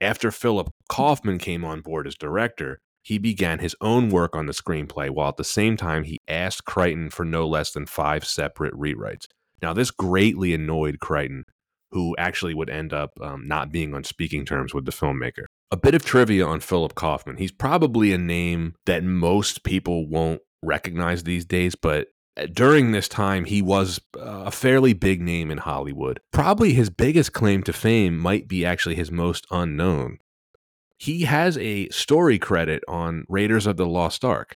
After 0.00 0.30
Philip 0.30 0.70
Kaufman 0.88 1.38
came 1.38 1.64
on 1.64 1.80
board 1.80 2.06
as 2.06 2.14
director, 2.14 2.80
he 3.06 3.18
began 3.18 3.60
his 3.60 3.76
own 3.80 4.08
work 4.08 4.34
on 4.34 4.46
the 4.46 4.52
screenplay 4.52 5.08
while 5.08 5.28
at 5.28 5.36
the 5.36 5.44
same 5.44 5.76
time 5.76 6.02
he 6.02 6.18
asked 6.26 6.64
Crichton 6.64 7.08
for 7.08 7.24
no 7.24 7.46
less 7.46 7.70
than 7.70 7.86
five 7.86 8.24
separate 8.24 8.74
rewrites. 8.74 9.26
Now, 9.62 9.72
this 9.72 9.92
greatly 9.92 10.52
annoyed 10.52 10.98
Crichton, 10.98 11.44
who 11.92 12.16
actually 12.18 12.52
would 12.52 12.68
end 12.68 12.92
up 12.92 13.12
um, 13.20 13.46
not 13.46 13.70
being 13.70 13.94
on 13.94 14.02
speaking 14.02 14.44
terms 14.44 14.74
with 14.74 14.86
the 14.86 14.90
filmmaker. 14.90 15.44
A 15.70 15.76
bit 15.76 15.94
of 15.94 16.04
trivia 16.04 16.44
on 16.44 16.58
Philip 16.58 16.96
Kaufman. 16.96 17.36
He's 17.36 17.52
probably 17.52 18.12
a 18.12 18.18
name 18.18 18.74
that 18.86 19.04
most 19.04 19.62
people 19.62 20.08
won't 20.08 20.40
recognize 20.60 21.22
these 21.22 21.44
days, 21.44 21.76
but 21.76 22.08
uh, 22.36 22.46
during 22.52 22.90
this 22.90 23.06
time, 23.06 23.44
he 23.44 23.62
was 23.62 24.00
uh, 24.18 24.42
a 24.46 24.50
fairly 24.50 24.94
big 24.94 25.22
name 25.22 25.52
in 25.52 25.58
Hollywood. 25.58 26.18
Probably 26.32 26.72
his 26.72 26.90
biggest 26.90 27.32
claim 27.32 27.62
to 27.62 27.72
fame 27.72 28.18
might 28.18 28.48
be 28.48 28.66
actually 28.66 28.96
his 28.96 29.12
most 29.12 29.46
unknown. 29.52 30.18
He 30.98 31.22
has 31.22 31.58
a 31.58 31.88
story 31.90 32.38
credit 32.38 32.82
on 32.88 33.24
Raiders 33.28 33.66
of 33.66 33.76
the 33.76 33.86
Lost 33.86 34.24
Ark. 34.24 34.56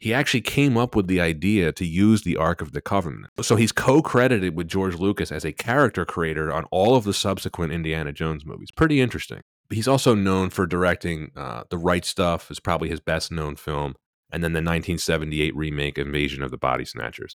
He 0.00 0.14
actually 0.14 0.42
came 0.42 0.76
up 0.76 0.94
with 0.94 1.08
the 1.08 1.20
idea 1.20 1.72
to 1.72 1.84
use 1.84 2.22
the 2.22 2.36
Ark 2.36 2.60
of 2.60 2.72
the 2.72 2.80
Covenant. 2.80 3.32
So 3.40 3.56
he's 3.56 3.72
co 3.72 4.00
credited 4.00 4.56
with 4.56 4.68
George 4.68 4.94
Lucas 4.94 5.32
as 5.32 5.44
a 5.44 5.52
character 5.52 6.04
creator 6.04 6.52
on 6.52 6.64
all 6.70 6.94
of 6.94 7.04
the 7.04 7.14
subsequent 7.14 7.72
Indiana 7.72 8.12
Jones 8.12 8.46
movies. 8.46 8.70
Pretty 8.70 9.00
interesting 9.00 9.42
he's 9.70 9.88
also 9.88 10.14
known 10.14 10.50
for 10.50 10.66
directing 10.66 11.30
uh, 11.36 11.64
The 11.70 11.78
Right 11.78 12.04
Stuff 12.04 12.50
is 12.50 12.60
probably 12.60 12.88
his 12.88 13.00
best 13.00 13.30
known 13.30 13.56
film, 13.56 13.94
and 14.30 14.42
then 14.42 14.52
the 14.52 14.58
1978 14.58 15.54
remake 15.56 15.98
Invasion 15.98 16.42
of 16.42 16.50
the 16.50 16.58
Body 16.58 16.84
Snatchers. 16.84 17.36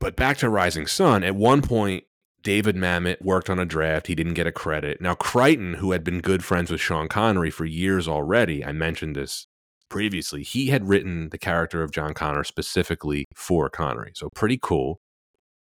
But 0.00 0.16
back 0.16 0.38
to 0.38 0.48
Rising 0.48 0.86
Sun, 0.86 1.22
at 1.22 1.36
one 1.36 1.62
point, 1.62 2.04
David 2.42 2.76
Mamet 2.76 3.22
worked 3.22 3.48
on 3.48 3.58
a 3.58 3.64
draft. 3.64 4.08
He 4.08 4.14
didn't 4.14 4.34
get 4.34 4.46
a 4.46 4.52
credit. 4.52 5.00
Now, 5.00 5.14
Crichton, 5.14 5.74
who 5.74 5.92
had 5.92 6.02
been 6.02 6.20
good 6.20 6.44
friends 6.44 6.70
with 6.70 6.80
Sean 6.80 7.08
Connery 7.08 7.50
for 7.50 7.64
years 7.64 8.08
already, 8.08 8.64
I 8.64 8.72
mentioned 8.72 9.16
this 9.16 9.46
previously, 9.88 10.42
he 10.42 10.68
had 10.68 10.88
written 10.88 11.28
the 11.28 11.38
character 11.38 11.82
of 11.82 11.92
John 11.92 12.14
Connor 12.14 12.44
specifically 12.44 13.26
for 13.34 13.68
Connery. 13.68 14.12
So, 14.14 14.28
pretty 14.34 14.58
cool. 14.60 15.00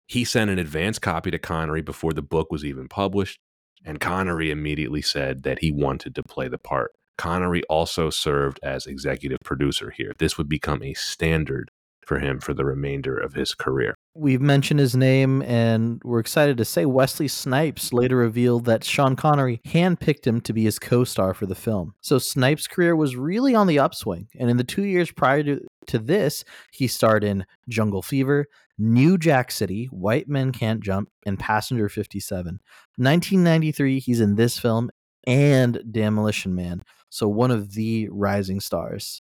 He 0.07 0.25
sent 0.25 0.51
an 0.51 0.59
advance 0.59 0.99
copy 0.99 1.31
to 1.31 1.39
Connery 1.39 1.83
before 1.83 2.13
the 2.13 2.23
book 2.23 2.51
was 2.51 2.65
even 2.65 2.89
published. 2.89 3.39
And 3.85 3.99
Connery 4.01 4.51
immediately 4.51 5.03
said 5.03 5.43
that 5.43 5.59
he 5.59 5.73
wanted 5.73 6.15
to 6.15 6.23
play 6.23 6.49
the 6.49 6.59
part. 6.59 6.93
Connery 7.19 7.63
also 7.69 8.11
served 8.11 8.61
as 8.63 8.87
executive 8.87 9.39
producer 9.45 9.91
here. 9.91 10.13
This 10.19 10.39
would 10.39 10.49
become 10.49 10.83
a 10.83 10.95
standard 10.95 11.71
for 12.07 12.19
him 12.19 12.41
for 12.41 12.55
the 12.55 12.65
remainder 12.65 13.17
of 13.17 13.35
his 13.35 13.55
career. 13.55 13.95
We've 14.15 14.43
mentioned 14.43 14.79
his 14.79 14.95
name, 14.95 15.41
and 15.41 16.03
we're 16.05 16.19
excited 16.19 16.59
to 16.59 16.67
say 16.67 16.85
Wesley 16.85 17.29
Snipes 17.29 17.95
later 17.95 18.17
revealed 18.17 18.67
that 18.67 18.85
Sean 18.85 19.17
Connery 19.17 19.63
handpicked 19.67 20.27
him 20.27 20.43
to 20.43 20.53
be 20.53 20.65
his 20.65 20.79
co 20.79 21.05
star 21.05 21.33
for 21.33 21.47
the 21.47 21.55
film. 21.55 21.95
So 22.03 22.19
Snipes' 22.19 22.69
career 22.69 22.95
was 22.95 23.17
really 23.17 23.55
on 23.55 23.69
the 23.69 23.79
upswing, 23.79 24.29
and 24.39 24.51
in 24.51 24.59
the 24.59 24.65
two 24.65 24.83
years 24.83 25.11
prior 25.11 25.43
to, 25.45 25.67
to 25.87 25.99
this, 25.99 26.45
he 26.73 26.89
starred 26.89 27.25
in 27.25 27.47
Jungle 27.71 28.03
Fever, 28.03 28.49
New 28.77 29.17
Jack 29.17 29.51
City, 29.51 29.87
White 29.87 30.29
Men 30.29 30.53
Can't 30.53 30.83
Jump, 30.83 31.09
and 31.25 31.39
Passenger 31.39 31.89
57. 31.89 32.61
1993, 32.97 33.99
he's 33.99 34.21
in 34.21 34.35
this 34.35 34.59
film 34.59 34.91
and 35.27 35.83
Demolition 35.91 36.55
Man, 36.55 36.83
so 37.09 37.29
one 37.29 37.51
of 37.51 37.73
the 37.73 38.11
rising 38.11 38.61
stars. 38.61 39.23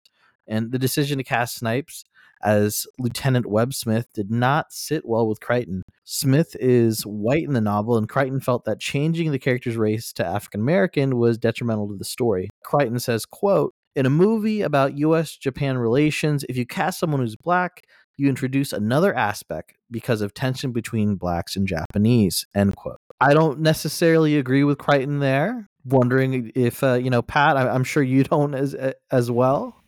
And 0.46 0.74
the 0.74 0.80
decision 0.80 1.20
to 1.20 1.24
cast 1.24 1.56
Snipes 1.56 2.04
as 2.44 2.86
Lieutenant 3.00 3.46
Webb 3.46 3.74
Smith 3.74 4.08
did 4.14 4.30
not 4.30 4.74
sit 4.74 5.04
well 5.06 5.28
with 5.28 5.40
Crichton. 5.40 5.84
Smith 6.04 6.56
is 6.60 7.04
white 7.04 7.44
in 7.44 7.54
the 7.54 7.62
novel, 7.62 7.98
and 7.98 8.10
Crichton 8.10 8.40
felt 8.40 8.66
that 8.66 8.80
changing 8.80 9.32
the 9.32 9.40
character's 9.40 9.78
race 9.78 10.12
to 10.14 10.26
African 10.26 10.62
American 10.62 11.18
was 11.18 11.38
detrimental 11.38 11.88
to 11.88 11.98
the 11.98 12.06
story. 12.06 12.50
Crichton 12.64 13.00
says, 13.00 13.26
quote, 13.26 13.74
in 13.96 14.06
a 14.06 14.10
movie 14.10 14.62
about 14.62 14.98
US 14.98 15.36
Japan 15.38 15.78
relations, 15.78 16.44
if 16.50 16.58
you 16.58 16.66
cast 16.66 17.00
someone 17.00 17.22
who's 17.22 17.36
black, 17.36 17.84
you 18.18 18.28
introduce 18.28 18.74
another 18.74 19.14
aspect 19.14 19.74
because 19.90 20.22
of 20.22 20.34
tension 20.34 20.72
between 20.72 21.16
blacks 21.16 21.56
and 21.56 21.68
Japanese. 21.68 22.46
End 22.54 22.76
quote. 22.76 23.00
I 23.20 23.34
don't 23.34 23.60
necessarily 23.60 24.38
agree 24.38 24.64
with 24.64 24.78
Crichton 24.78 25.20
there. 25.20 25.70
Wondering 25.86 26.52
if 26.56 26.84
uh, 26.84 26.94
you 26.94 27.10
know, 27.10 27.22
Pat. 27.22 27.58
I, 27.58 27.74
am 27.74 27.84
sure 27.84 28.04
you 28.04 28.24
don't 28.24 28.54
as 28.54 28.76
as 29.12 29.32
well. 29.32 29.83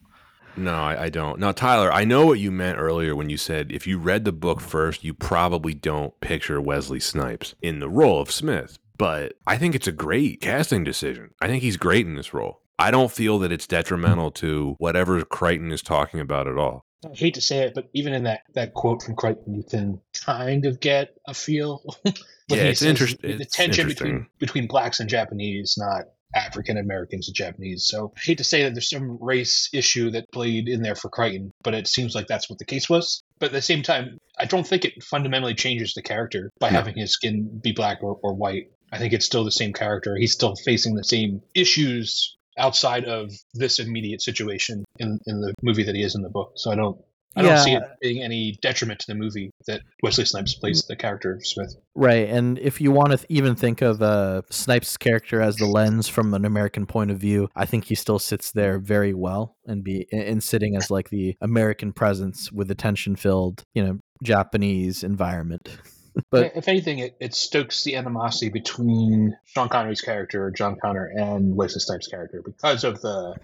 No, 0.57 0.73
I, 0.73 1.03
I, 1.03 1.09
don't. 1.09 1.39
Now, 1.39 1.51
Tyler, 1.51 1.91
I 1.91 2.05
know 2.05 2.25
what 2.25 2.39
you 2.39 2.51
meant 2.51 2.77
earlier 2.77 3.15
when 3.15 3.29
you 3.29 3.37
said 3.37 3.71
if 3.71 3.85
you 3.85 3.97
read 3.97 4.25
the 4.25 4.31
book 4.31 4.61
first, 4.61 5.03
you 5.03 5.13
probably 5.13 5.73
don't 5.73 6.19
picture 6.21 6.61
Wesley 6.61 6.99
Snipes 6.99 7.55
in 7.61 7.79
the 7.79 7.89
role 7.89 8.21
of 8.21 8.31
Smith. 8.31 8.77
But 8.97 9.33
I 9.45 9.57
think 9.57 9.75
it's 9.75 9.87
a 9.87 9.91
great 9.91 10.41
casting 10.41 10.83
decision. 10.83 11.31
I 11.41 11.47
think 11.47 11.61
he's 11.61 11.77
great 11.77 12.05
in 12.05 12.15
this 12.15 12.33
role. 12.33 12.61
I 12.79 12.91
don't 12.91 13.11
feel 13.11 13.39
that 13.39 13.51
it's 13.51 13.67
detrimental 13.67 14.31
to 14.31 14.75
whatever 14.79 15.23
Crichton 15.23 15.71
is 15.71 15.81
talking 15.81 16.19
about 16.19 16.47
at 16.47 16.57
all. 16.57 16.85
I 17.05 17.15
hate 17.15 17.35
to 17.35 17.41
say 17.41 17.59
it, 17.59 17.73
but 17.73 17.89
even 17.93 18.13
in 18.13 18.23
that, 18.23 18.41
that 18.53 18.73
quote 18.73 19.03
from 19.03 19.15
Crichton, 19.15 19.53
you 19.53 19.63
can 19.63 20.01
kind 20.25 20.65
of 20.65 20.79
get 20.79 21.15
a 21.27 21.33
feel. 21.33 21.83
yeah, 22.47 22.63
it's 22.63 22.81
interesting. 22.81 23.37
The 23.37 23.45
tension 23.45 23.87
between 23.87 24.27
between 24.39 24.67
blacks 24.67 24.99
and 24.99 25.09
Japanese, 25.09 25.75
not 25.77 26.05
African 26.33 26.77
Americans 26.77 27.27
and 27.27 27.35
Japanese. 27.35 27.87
So 27.87 28.13
I 28.15 28.19
hate 28.21 28.37
to 28.39 28.43
say 28.43 28.63
that 28.63 28.73
there's 28.73 28.89
some 28.89 29.17
race 29.21 29.69
issue 29.73 30.11
that 30.11 30.31
played 30.31 30.67
in 30.67 30.81
there 30.81 30.95
for 30.95 31.09
Crichton, 31.09 31.51
but 31.63 31.73
it 31.73 31.87
seems 31.87 32.15
like 32.15 32.27
that's 32.27 32.49
what 32.49 32.59
the 32.59 32.65
case 32.65 32.89
was. 32.89 33.21
But 33.39 33.47
at 33.47 33.53
the 33.53 33.61
same 33.61 33.83
time, 33.83 34.17
I 34.39 34.45
don't 34.45 34.67
think 34.67 34.85
it 34.85 35.03
fundamentally 35.03 35.53
changes 35.53 35.93
the 35.93 36.01
character 36.01 36.51
by 36.59 36.69
no. 36.69 36.77
having 36.77 36.97
his 36.97 37.11
skin 37.11 37.59
be 37.61 37.71
black 37.71 37.99
or, 38.01 38.19
or 38.23 38.33
white. 38.33 38.71
I 38.91 38.97
think 38.97 39.13
it's 39.13 39.25
still 39.25 39.43
the 39.43 39.51
same 39.51 39.73
character. 39.73 40.15
He's 40.15 40.33
still 40.33 40.55
facing 40.63 40.95
the 40.95 41.03
same 41.03 41.41
issues 41.53 42.37
outside 42.57 43.05
of 43.05 43.31
this 43.53 43.79
immediate 43.79 44.21
situation 44.21 44.85
in, 44.99 45.19
in 45.25 45.41
the 45.41 45.53
movie 45.61 45.83
that 45.83 45.95
he 45.95 46.03
is 46.03 46.15
in 46.15 46.21
the 46.21 46.29
book. 46.29 46.53
So 46.55 46.71
I 46.71 46.75
don't 46.75 46.97
I 47.35 47.43
yeah. 47.43 47.55
don't 47.55 47.63
see 47.63 47.73
it 47.73 47.83
being 48.01 48.23
any 48.23 48.57
detriment 48.61 48.99
to 49.01 49.07
the 49.07 49.15
movie 49.15 49.51
that 49.67 49.81
Wesley 50.01 50.25
Snipes 50.25 50.55
plays 50.55 50.85
the 50.87 50.95
character 50.95 51.33
of 51.33 51.45
Smith. 51.45 51.75
Right, 51.93 52.29
and 52.29 52.57
if 52.59 52.79
you 52.79 52.91
want 52.91 53.11
to 53.11 53.17
th- 53.17 53.27
even 53.29 53.55
think 53.55 53.81
of 53.81 54.01
uh, 54.01 54.43
Snipes' 54.49 54.95
character 54.95 55.41
as 55.41 55.57
the 55.57 55.65
lens 55.65 56.07
from 56.07 56.33
an 56.33 56.45
American 56.45 56.85
point 56.85 57.11
of 57.11 57.17
view, 57.17 57.49
I 57.55 57.65
think 57.65 57.85
he 57.85 57.95
still 57.95 58.19
sits 58.19 58.51
there 58.51 58.79
very 58.79 59.13
well 59.13 59.57
and 59.65 59.83
be 59.83 60.07
in 60.11 60.39
sitting 60.39 60.75
as 60.77 60.89
like 60.89 61.09
the 61.09 61.35
American 61.41 61.91
presence 61.91 62.51
with 62.51 62.67
the 62.67 62.75
tension-filled, 62.75 63.63
you 63.73 63.83
know, 63.83 63.99
Japanese 64.23 65.03
environment. 65.03 65.77
but 66.31 66.53
if 66.55 66.67
anything, 66.67 66.99
it, 66.99 67.17
it 67.19 67.33
stokes 67.33 67.83
the 67.83 67.95
animosity 67.95 68.49
between 68.49 69.35
Sean 69.45 69.67
Connery's 69.69 70.01
character, 70.01 70.51
John 70.51 70.77
Connor, 70.81 71.05
and 71.05 71.55
Wesley 71.55 71.81
Snipes' 71.81 72.07
character 72.07 72.41
because 72.43 72.83
of 72.83 73.01
the 73.01 73.35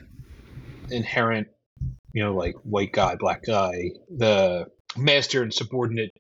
inherent, 0.90 1.48
you 2.14 2.24
know, 2.24 2.34
like 2.34 2.56
white 2.64 2.92
guy, 2.92 3.16
black 3.16 3.44
guy, 3.44 3.92
the 4.10 4.68
master 4.98 5.44
and 5.44 5.54
subordinate 5.54 6.12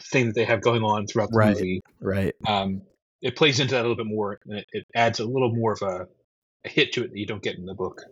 thing 0.00 0.26
that 0.26 0.34
they 0.34 0.44
have 0.44 0.60
going 0.60 0.82
on 0.82 1.06
throughout 1.06 1.30
the 1.30 1.38
right, 1.38 1.54
movie. 1.54 1.82
Right. 2.00 2.34
Um, 2.46 2.82
it 3.20 3.36
plays 3.36 3.60
into 3.60 3.74
that 3.74 3.80
a 3.80 3.88
little 3.88 3.96
bit 3.96 4.06
more, 4.06 4.38
and 4.44 4.58
it, 4.58 4.66
it 4.72 4.86
adds 4.94 5.20
a 5.20 5.24
little 5.24 5.54
more 5.54 5.72
of 5.72 5.82
a, 5.82 6.06
a, 6.64 6.68
hit 6.68 6.92
to 6.92 7.04
it 7.04 7.10
that 7.10 7.18
you 7.18 7.26
don't 7.26 7.42
get 7.42 7.56
in 7.56 7.66
the 7.66 7.74
book. 7.74 8.02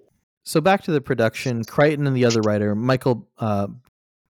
So 0.45 0.61
back 0.61 0.83
to 0.85 0.93
the 0.93 1.01
production, 1.01 1.65
Crichton 1.65 2.07
and 2.07 2.17
the 2.17 2.25
other 2.25 2.41
writer, 2.41 2.75
Michael 2.75 3.29
uh, 3.39 3.69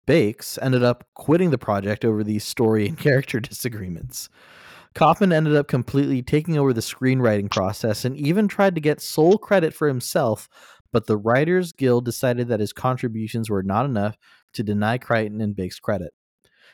Backes 0.06 0.58
ended 0.62 0.84
up 0.84 1.08
quitting 1.14 1.52
the 1.52 1.58
project 1.58 2.04
over 2.04 2.24
these 2.24 2.44
story 2.44 2.88
and 2.88 2.98
character 2.98 3.40
disagreements. 3.40 4.30
Kaufman 4.96 5.32
ended 5.32 5.56
up 5.56 5.68
completely 5.68 6.24
taking 6.24 6.58
over 6.58 6.74
the 6.74 6.82
screenwriting 6.82 7.50
process 7.50 8.06
and 8.06 8.18
even 8.18 8.48
tried 8.48 8.74
to 8.76 8.82
get 8.82 9.02
sole 9.02 9.38
credit 9.38 9.74
for 9.74 9.88
himself, 9.88 10.50
but 10.92 11.08
the 11.08 11.18
Writers 11.18 11.72
Guild 11.72 12.06
decided 12.06 12.48
that 12.48 12.60
his 12.60 12.74
contributions 12.74 13.50
were 13.50 13.64
not 13.64 13.86
enough 13.86 14.18
to 14.54 14.64
deny 14.64 14.98
Crichton 14.98 15.42
and 15.42 15.56
Backes 15.56 15.80
credit. 15.80 16.14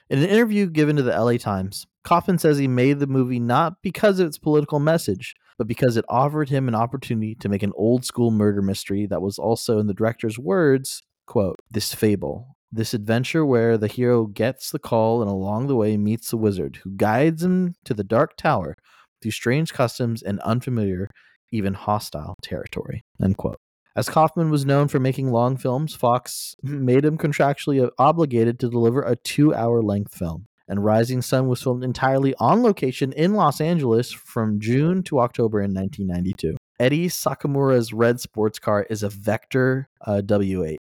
In 0.10 0.20
an 0.20 0.30
interview 0.30 0.68
given 0.68 0.96
to 0.98 1.04
the 1.04 1.20
LA 1.20 1.38
Times, 1.38 1.88
Kaufman 2.04 2.38
says 2.38 2.58
he 2.58 2.68
made 2.68 3.00
the 3.00 3.08
movie 3.08 3.40
not 3.40 3.82
because 3.82 4.20
of 4.20 4.28
its 4.28 4.38
political 4.38 4.80
message, 4.80 5.36
but 5.58 5.68
because 5.68 5.98
it 5.98 6.06
offered 6.08 6.50
him 6.50 6.68
an 6.68 6.76
opportunity 6.76 7.34
to 7.36 7.50
make 7.50 7.64
an 7.64 7.74
old 7.76 8.06
school 8.06 8.30
murder 8.30 8.62
mystery 8.62 9.08
that 9.08 9.22
was 9.22 9.40
also, 9.40 9.80
in 9.80 9.88
the 9.88 9.94
director's 9.94 10.38
words, 10.38 11.02
quote, 11.26 11.60
this 11.72 11.94
fable, 11.94 12.56
this 12.72 12.94
adventure 12.94 13.46
where 13.46 13.78
the 13.78 13.88
hero 13.88 14.26
gets 14.28 14.70
the 14.70 14.80
call 14.80 15.22
and 15.22 15.32
along 15.32 15.68
the 15.68 15.76
way 15.76 15.98
meets 15.98 16.30
the 16.30 16.38
wizard 16.38 16.78
who 16.84 16.92
guides 16.92 17.44
him 17.44 17.74
to 17.86 17.94
the 17.94 18.04
dark 18.04 18.38
tower 18.38 18.76
through 19.22 19.32
strange 19.32 19.74
customs 19.74 20.22
and 20.22 20.40
unfamiliar, 20.42 21.10
even 21.52 21.74
hostile 21.74 22.36
territory. 22.44 23.04
End 23.24 23.38
quote. 23.38 23.60
As 23.98 24.10
Kaufman 24.10 24.50
was 24.50 24.66
known 24.66 24.90
for 24.90 25.00
making 25.00 25.32
long 25.32 25.56
films, 25.56 25.96
Fox 25.96 26.58
made 26.64 27.06
him 27.06 27.18
contractually 27.18 27.90
obligated 27.98 28.60
to 28.60 28.70
deliver 28.70 29.02
a 29.02 29.16
two 29.16 29.54
hour 29.54 29.82
length 29.82 30.14
film. 30.14 30.48
And 30.68 30.84
Rising 30.84 31.22
Sun 31.22 31.48
was 31.48 31.62
filmed 31.62 31.84
entirely 31.84 32.34
on 32.40 32.64
location 32.64 33.14
in 33.14 33.36
Los 33.36 33.62
Angeles 33.62 34.12
from 34.12 34.60
June 34.60 35.04
to 35.04 35.20
October 35.20 35.62
in 35.62 35.74
1992. 35.74 36.58
Eddie 36.80 37.08
Sakamura's 37.08 37.94
red 37.94 38.20
sports 38.20 38.60
car 38.60 38.86
is 38.90 39.04
a 39.04 39.10
Vector 39.10 39.88
uh, 40.02 40.22
W8, 40.26 40.78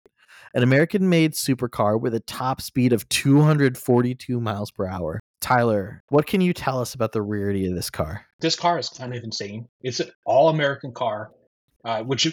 an 0.53 0.63
American 0.63 1.07
made 1.07 1.33
supercar 1.33 2.01
with 2.01 2.13
a 2.15 2.19
top 2.19 2.61
speed 2.61 2.91
of 2.91 3.07
242 3.09 4.41
miles 4.41 4.71
per 4.71 4.87
hour. 4.87 5.21
Tyler, 5.39 6.03
what 6.09 6.25
can 6.25 6.41
you 6.41 6.51
tell 6.51 6.81
us 6.81 6.95
about 6.95 7.11
the 7.11 7.21
rarity 7.21 7.67
of 7.67 7.75
this 7.75 7.89
car? 7.89 8.25
This 8.39 8.55
car 8.55 8.79
is 8.79 8.89
kind 8.89 9.15
of 9.15 9.23
insane. 9.23 9.69
It's 9.81 9.99
an 9.99 10.09
all 10.25 10.49
American 10.49 10.91
car, 10.91 11.31
uh, 11.85 12.01
which 12.03 12.25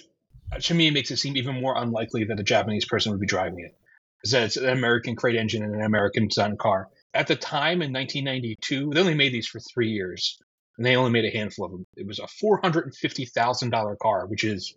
to 0.61 0.75
me 0.75 0.89
it 0.89 0.95
makes 0.95 1.11
it 1.11 1.17
seem 1.17 1.37
even 1.37 1.61
more 1.61 1.77
unlikely 1.77 2.25
that 2.25 2.41
a 2.41 2.45
Japanese 2.45 2.85
person 2.85 3.13
would 3.13 3.21
be 3.21 3.27
driving 3.27 3.61
it. 3.61 3.75
Because 4.23 4.35
it's 4.35 4.57
an 4.57 4.69
American 4.69 5.17
crate 5.17 5.37
engine 5.37 5.63
and 5.63 5.75
an 5.75 5.83
American 5.83 6.29
design 6.29 6.57
car. 6.57 6.89
At 7.15 7.27
the 7.27 7.37
time 7.37 7.83
in 7.83 7.93
1992, 7.93 8.91
they 8.91 9.01
only 9.01 9.15
made 9.15 9.33
these 9.33 9.49
for 9.49 9.61
three 9.61 9.91
years, 9.91 10.39
and 10.79 10.87
they 10.87 10.97
only 10.97 11.11
made 11.11 11.25
a 11.25 11.37
handful 11.37 11.67
of 11.67 11.73
them. 11.73 11.85
It 11.97 12.07
was 12.07 12.21
a 12.21 12.29
$450,000 12.43 13.99
car, 13.99 14.27
which 14.27 14.45
is, 14.45 14.75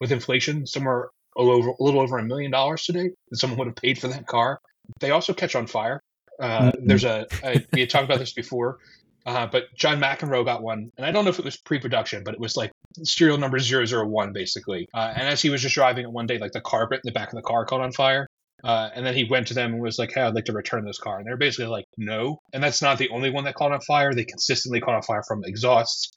with 0.00 0.12
inflation, 0.12 0.66
somewhere 0.66 1.10
a 1.36 1.42
little, 1.42 1.76
a 1.78 1.82
little 1.82 2.00
over 2.00 2.18
a 2.18 2.24
million 2.24 2.50
dollars 2.50 2.84
today 2.84 3.10
that 3.30 3.36
someone 3.38 3.58
would 3.58 3.68
have 3.68 3.76
paid 3.76 3.98
for 3.98 4.08
that 4.08 4.26
car. 4.26 4.60
They 5.00 5.10
also 5.10 5.32
catch 5.32 5.54
on 5.54 5.66
fire. 5.66 6.02
Uh, 6.40 6.72
mm-hmm. 6.72 6.86
There's 6.86 7.04
a, 7.04 7.26
a 7.44 7.64
we 7.72 7.80
had 7.80 7.90
talked 7.90 8.04
about 8.04 8.18
this 8.18 8.32
before, 8.32 8.78
uh, 9.26 9.46
but 9.46 9.64
John 9.74 10.00
McEnroe 10.00 10.44
got 10.44 10.62
one, 10.62 10.90
and 10.96 11.06
I 11.06 11.10
don't 11.10 11.24
know 11.24 11.30
if 11.30 11.38
it 11.38 11.44
was 11.44 11.56
pre-production, 11.56 12.24
but 12.24 12.34
it 12.34 12.40
was 12.40 12.56
like 12.56 12.72
serial 13.02 13.38
number 13.38 13.58
001 13.58 14.32
basically. 14.32 14.88
Uh, 14.94 15.12
and 15.14 15.28
as 15.28 15.42
he 15.42 15.50
was 15.50 15.62
just 15.62 15.74
driving 15.74 16.04
it 16.04 16.10
one 16.10 16.26
day, 16.26 16.38
like 16.38 16.52
the 16.52 16.60
carpet 16.60 17.00
in 17.04 17.08
the 17.08 17.12
back 17.12 17.28
of 17.28 17.36
the 17.36 17.42
car 17.42 17.64
caught 17.64 17.80
on 17.80 17.92
fire. 17.92 18.26
Uh, 18.64 18.90
and 18.94 19.06
then 19.06 19.14
he 19.14 19.24
went 19.24 19.46
to 19.46 19.54
them 19.54 19.72
and 19.72 19.80
was 19.80 19.98
like, 19.98 20.10
"Hey, 20.12 20.22
I'd 20.22 20.34
like 20.34 20.46
to 20.46 20.52
return 20.52 20.84
this 20.84 20.98
car." 20.98 21.18
And 21.18 21.26
they're 21.26 21.36
basically 21.36 21.66
like, 21.66 21.84
"No." 21.96 22.40
And 22.52 22.62
that's 22.62 22.82
not 22.82 22.98
the 22.98 23.08
only 23.10 23.30
one 23.30 23.44
that 23.44 23.54
caught 23.54 23.70
on 23.70 23.80
fire. 23.82 24.12
They 24.12 24.24
consistently 24.24 24.80
caught 24.80 24.96
on 24.96 25.02
fire 25.02 25.22
from 25.22 25.44
exhausts, 25.44 26.10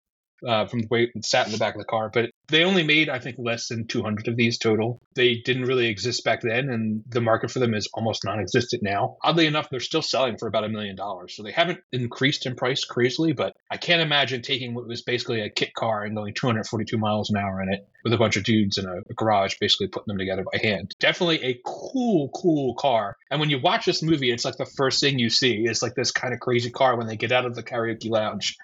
uh, 0.48 0.66
from 0.66 0.82
the 0.82 0.88
way 0.90 1.12
it 1.14 1.26
sat 1.26 1.46
in 1.46 1.52
the 1.52 1.58
back 1.58 1.76
of 1.76 1.80
the 1.80 1.86
car. 1.86 2.10
But 2.14 2.32
they 2.48 2.64
only 2.64 2.84
made, 2.84 3.10
I 3.10 3.20
think, 3.20 3.38
less 3.40 3.68
than 3.68 3.88
200 3.88 4.28
of 4.28 4.36
these 4.36 4.58
total. 4.58 5.02
They 5.16 5.36
didn't 5.36 5.66
really 5.66 5.88
exist 5.88 6.24
back 6.24 6.42
then, 6.42 6.70
and 6.70 7.04
the 7.08 7.22
market 7.22 7.52
for 7.52 7.60
them 7.60 7.74
is 7.74 7.90
almost 7.94 8.26
non 8.26 8.40
existent 8.40 8.84
now. 8.84 9.18
Oddly 9.24 9.48
enough, 9.48 9.70
they're 9.70 9.80
still 9.80 10.02
selling 10.02 10.38
for 10.38 10.48
about 10.48 10.64
a 10.64 10.70
million 10.70 10.96
dollars. 10.96 11.36
So 11.36 11.44
they 11.44 11.52
haven't 11.52 11.80
increased 11.92 12.46
in 12.46 12.56
price 12.56 12.84
crazily, 12.84 13.34
but 13.34 13.56
I 13.70 13.78
can't 13.78 14.02
imagine 14.02 14.42
taking 14.42 14.74
what 14.74 14.88
was 14.88 15.02
basically 15.02 15.42
a 15.42 15.50
kit 15.50 15.74
car 15.74 16.04
and 16.04 16.16
going 16.16 16.34
242 16.34 16.98
miles 16.98 17.30
an 17.30 17.38
hour 17.38 17.62
in 17.62 17.74
it 17.74 17.88
with 18.04 18.14
a 18.14 18.18
bunch 18.18 18.38
of 18.38 18.44
dudes 18.44 18.78
in 18.78 18.86
a, 18.86 18.98
a 19.10 19.14
garage, 19.16 19.56
basically 19.60 19.88
putting 19.88 20.08
them 20.08 20.18
together 20.18 20.44
by 20.52 20.60
hand. 20.60 20.94
Definitely 21.00 21.44
a 21.44 21.60
cool, 21.66 22.30
cool 22.30 22.76
car. 22.76 23.18
And 23.30 23.40
when 23.40 23.50
you 23.50 23.60
watch 23.60 23.86
this 23.86 24.02
movie, 24.02 24.32
it's 24.32 24.46
like 24.46 24.58
the 24.58 24.66
first 24.66 25.00
thing 25.00 25.20
you 25.20 25.30
see 25.30 25.66
is 25.66 25.82
like 25.82 25.96
this 25.96 26.12
kind 26.12 26.34
of 26.34 26.40
crazy 26.40 26.72
car 26.72 26.98
when 26.98 27.08
they 27.08 27.18
get 27.18 27.32
out 27.32 27.46
of 27.46 27.56
the 27.56 27.64
karaoke 27.64 28.10
lounge 28.10 28.58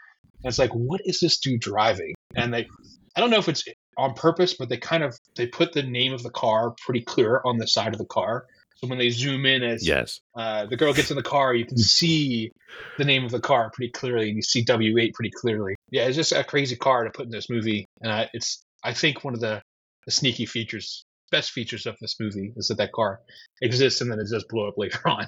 and 0.44 0.50
it's 0.50 0.60
like, 0.60 0.72
what 0.72 1.02
is 1.06 1.20
this 1.20 1.40
dude 1.40 1.62
driving? 1.62 2.14
And 2.36 2.54
they, 2.54 2.68
I 3.16 3.20
don't 3.20 3.30
know 3.30 3.40
if 3.40 3.50
it's 3.50 3.64
on 3.98 4.14
purpose, 4.14 4.54
but 4.54 4.70
they 4.70 4.78
kind 4.78 5.04
of 5.04 5.18
they 5.36 5.48
put 5.48 5.74
the 5.74 5.84
name 5.84 6.14
of 6.14 6.24
the 6.24 6.30
car 6.30 6.76
pretty 6.86 7.02
clear 7.02 7.42
on 7.44 7.58
the 7.58 7.68
side 7.68 7.94
of 7.94 7.98
the 7.98 8.06
car. 8.06 8.46
So 8.76 8.88
when 8.88 9.00
they 9.00 9.10
zoom 9.10 9.48
in 9.48 9.64
as 9.64 9.88
yes, 9.88 10.20
uh, 10.36 10.68
the 10.68 10.78
girl 10.78 10.94
gets 10.94 11.10
in 11.10 11.18
the 11.18 11.24
car, 11.24 11.56
you 11.56 11.66
can 11.66 11.80
see 11.80 12.52
the 13.00 13.06
name 13.06 13.26
of 13.26 13.32
the 13.32 13.40
car 13.40 13.72
pretty 13.74 13.92
clearly, 13.92 14.28
and 14.28 14.36
you 14.36 14.44
see 14.44 14.64
W8 14.64 15.14
pretty 15.14 15.32
clearly. 15.32 15.76
Yeah, 15.90 16.04
it's 16.04 16.16
just 16.16 16.32
a 16.32 16.44
crazy 16.44 16.76
car 16.76 17.04
to 17.04 17.10
put 17.10 17.26
in 17.26 17.32
this 17.32 17.50
movie, 17.50 17.88
and 18.02 18.12
uh, 18.12 18.26
it's 18.34 18.62
I 18.84 18.94
think 18.94 19.24
one 19.24 19.34
of 19.34 19.40
the, 19.40 19.62
the 20.06 20.12
sneaky 20.12 20.46
features, 20.46 21.04
best 21.32 21.52
features 21.52 21.86
of 21.86 21.96
this 22.00 22.20
movie 22.20 22.54
is 22.56 22.68
that 22.68 22.78
that 22.78 22.92
car 22.92 23.20
exists 23.62 24.02
and 24.02 24.12
then 24.12 24.20
it 24.20 24.28
does 24.32 24.46
blow 24.48 24.68
up 24.68 24.78
later 24.78 25.00
on. 25.06 25.28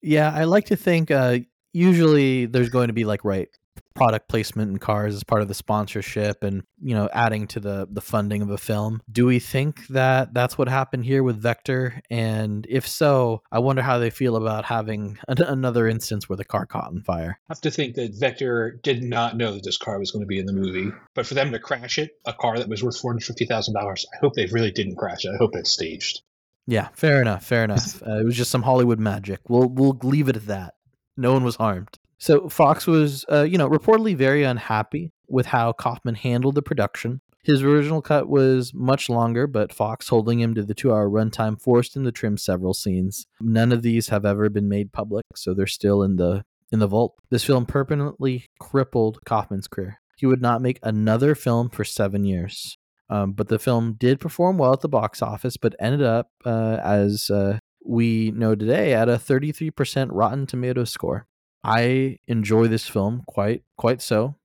Yeah, 0.00 0.32
I 0.32 0.44
like 0.44 0.66
to 0.66 0.76
think 0.76 1.10
uh, 1.10 1.38
usually 1.72 2.46
there's 2.46 2.68
going 2.68 2.88
to 2.88 2.92
be 2.92 3.04
like 3.04 3.24
right 3.24 3.48
product 3.94 4.28
placement 4.28 4.70
in 4.70 4.78
cars 4.78 5.14
as 5.14 5.24
part 5.24 5.42
of 5.42 5.48
the 5.48 5.54
sponsorship 5.54 6.42
and 6.42 6.62
you 6.80 6.94
know 6.94 7.08
adding 7.12 7.46
to 7.48 7.60
the 7.60 7.88
the 7.90 8.00
funding 8.00 8.42
of 8.42 8.50
a 8.50 8.58
film. 8.58 9.02
Do 9.10 9.26
we 9.26 9.38
think 9.38 9.86
that 9.88 10.34
that's 10.34 10.56
what 10.58 10.68
happened 10.68 11.04
here 11.04 11.22
with 11.22 11.36
vector? 11.40 12.00
And 12.10 12.66
if 12.68 12.86
so 12.86 13.42
i 13.50 13.58
wonder 13.58 13.82
how 13.82 13.98
they 13.98 14.10
feel 14.10 14.36
about 14.36 14.64
having 14.64 15.18
an- 15.28 15.42
another 15.42 15.88
instance 15.88 16.28
where 16.28 16.36
the 16.36 16.44
car 16.44 16.66
caught 16.66 16.88
on 16.88 17.02
fire. 17.02 17.38
I 17.48 17.52
have 17.52 17.60
to 17.62 17.70
think 17.70 17.94
that 17.96 18.14
vector 18.14 18.78
did 18.82 19.02
not 19.02 19.36
know 19.36 19.52
that 19.52 19.64
this 19.64 19.78
car 19.78 19.98
was 19.98 20.10
going 20.10 20.22
to 20.22 20.26
be 20.26 20.38
in 20.38 20.46
the 20.46 20.52
movie 20.52 20.90
but 21.14 21.26
for 21.26 21.34
them 21.34 21.52
to 21.52 21.58
crash 21.58 21.98
it 21.98 22.18
a 22.24 22.32
car 22.32 22.58
that 22.58 22.68
was 22.68 22.82
worth 22.82 23.00
$450000 23.00 23.74
i 23.76 24.18
hope 24.20 24.34
they 24.34 24.46
really 24.46 24.70
didn't 24.70 24.96
crash 24.96 25.24
it. 25.24 25.32
I 25.34 25.36
hope 25.36 25.54
it's 25.54 25.72
staged. 25.72 26.22
Yeah 26.66 26.88
fair 26.94 27.20
enough 27.20 27.44
fair 27.44 27.64
enough. 27.64 28.02
Uh, 28.06 28.20
it 28.20 28.24
was 28.24 28.36
just 28.36 28.50
some 28.50 28.62
hollywood 28.62 28.98
magic. 28.98 29.40
We'll 29.48 29.68
we'll 29.68 29.98
leave 30.02 30.28
it 30.28 30.36
at 30.36 30.46
that. 30.46 30.74
No 31.16 31.32
one 31.32 31.44
was 31.44 31.56
harmed 31.56 31.98
so 32.22 32.48
Fox 32.48 32.86
was, 32.86 33.24
uh, 33.32 33.42
you 33.42 33.58
know, 33.58 33.68
reportedly 33.68 34.14
very 34.14 34.44
unhappy 34.44 35.10
with 35.26 35.46
how 35.46 35.72
Kaufman 35.72 36.14
handled 36.14 36.54
the 36.54 36.62
production. 36.62 37.20
His 37.42 37.64
original 37.64 38.00
cut 38.00 38.28
was 38.28 38.72
much 38.72 39.08
longer, 39.08 39.48
but 39.48 39.72
Fox, 39.72 40.06
holding 40.06 40.38
him 40.38 40.54
to 40.54 40.62
the 40.62 40.72
two-hour 40.72 41.10
runtime, 41.10 41.60
forced 41.60 41.96
him 41.96 42.04
to 42.04 42.12
trim 42.12 42.36
several 42.38 42.74
scenes. 42.74 43.26
None 43.40 43.72
of 43.72 43.82
these 43.82 44.10
have 44.10 44.24
ever 44.24 44.48
been 44.48 44.68
made 44.68 44.92
public, 44.92 45.24
so 45.34 45.52
they're 45.52 45.66
still 45.66 46.04
in 46.04 46.14
the 46.14 46.44
in 46.70 46.78
the 46.78 46.86
vault. 46.86 47.16
This 47.30 47.42
film 47.42 47.66
permanently 47.66 48.46
crippled 48.60 49.18
Kaufman's 49.26 49.66
career. 49.66 49.98
He 50.16 50.26
would 50.26 50.40
not 50.40 50.62
make 50.62 50.78
another 50.84 51.34
film 51.34 51.70
for 51.70 51.82
seven 51.82 52.22
years. 52.22 52.78
Um, 53.10 53.32
but 53.32 53.48
the 53.48 53.58
film 53.58 53.94
did 53.94 54.20
perform 54.20 54.58
well 54.58 54.72
at 54.72 54.80
the 54.80 54.88
box 54.88 55.22
office, 55.22 55.56
but 55.56 55.74
ended 55.80 56.04
up, 56.04 56.30
uh, 56.44 56.78
as 56.84 57.30
uh, 57.30 57.58
we 57.84 58.30
know 58.30 58.54
today, 58.54 58.94
at 58.94 59.08
a 59.08 59.14
33% 59.14 60.08
Rotten 60.12 60.46
Tomato 60.46 60.84
score. 60.84 61.26
I 61.64 62.18
enjoy 62.26 62.68
this 62.68 62.88
film 62.88 63.22
quite 63.26 63.64
quite 63.76 64.02
so. 64.02 64.36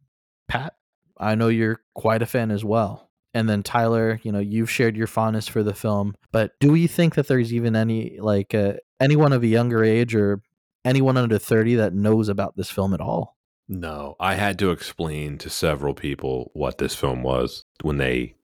Pat, 0.48 0.76
I 1.18 1.36
know 1.36 1.48
you're 1.48 1.82
quite 1.96 2.22
a 2.22 2.28
fan 2.28 2.52
as 2.52 2.64
well. 2.64 3.10
And 3.34 3.48
then 3.48 3.62
Tyler, 3.62 4.20
you 4.24 4.32
know, 4.32 4.40
you've 4.40 4.72
shared 4.72 4.96
your 4.96 5.08
fondness 5.08 5.48
for 5.48 5.62
the 5.62 5.74
film, 5.74 6.16
but 6.32 6.54
do 6.60 6.72
we 6.72 6.88
think 6.88 7.16
that 7.16 7.28
there's 7.28 7.54
even 7.54 7.76
any 7.76 8.18
like 8.20 8.56
uh, 8.56 8.74
anyone 9.00 9.34
of 9.34 9.44
a 9.44 9.48
younger 9.48 9.84
age 9.84 10.16
or 10.16 10.42
anyone 10.86 11.18
under 11.18 11.38
30 11.38 11.76
that 11.76 11.94
knows 11.94 12.30
about 12.30 12.56
this 12.56 12.70
film 12.70 12.94
at 12.94 13.02
all? 13.02 13.38
No, 13.68 14.16
I 14.20 14.36
had 14.36 14.58
to 14.60 14.72
explain 14.72 15.38
to 15.40 15.50
several 15.50 15.94
people 15.94 16.52
what 16.54 16.78
this 16.78 16.96
film 16.96 17.22
was 17.22 17.66
when 17.82 17.98
they, 17.98 18.36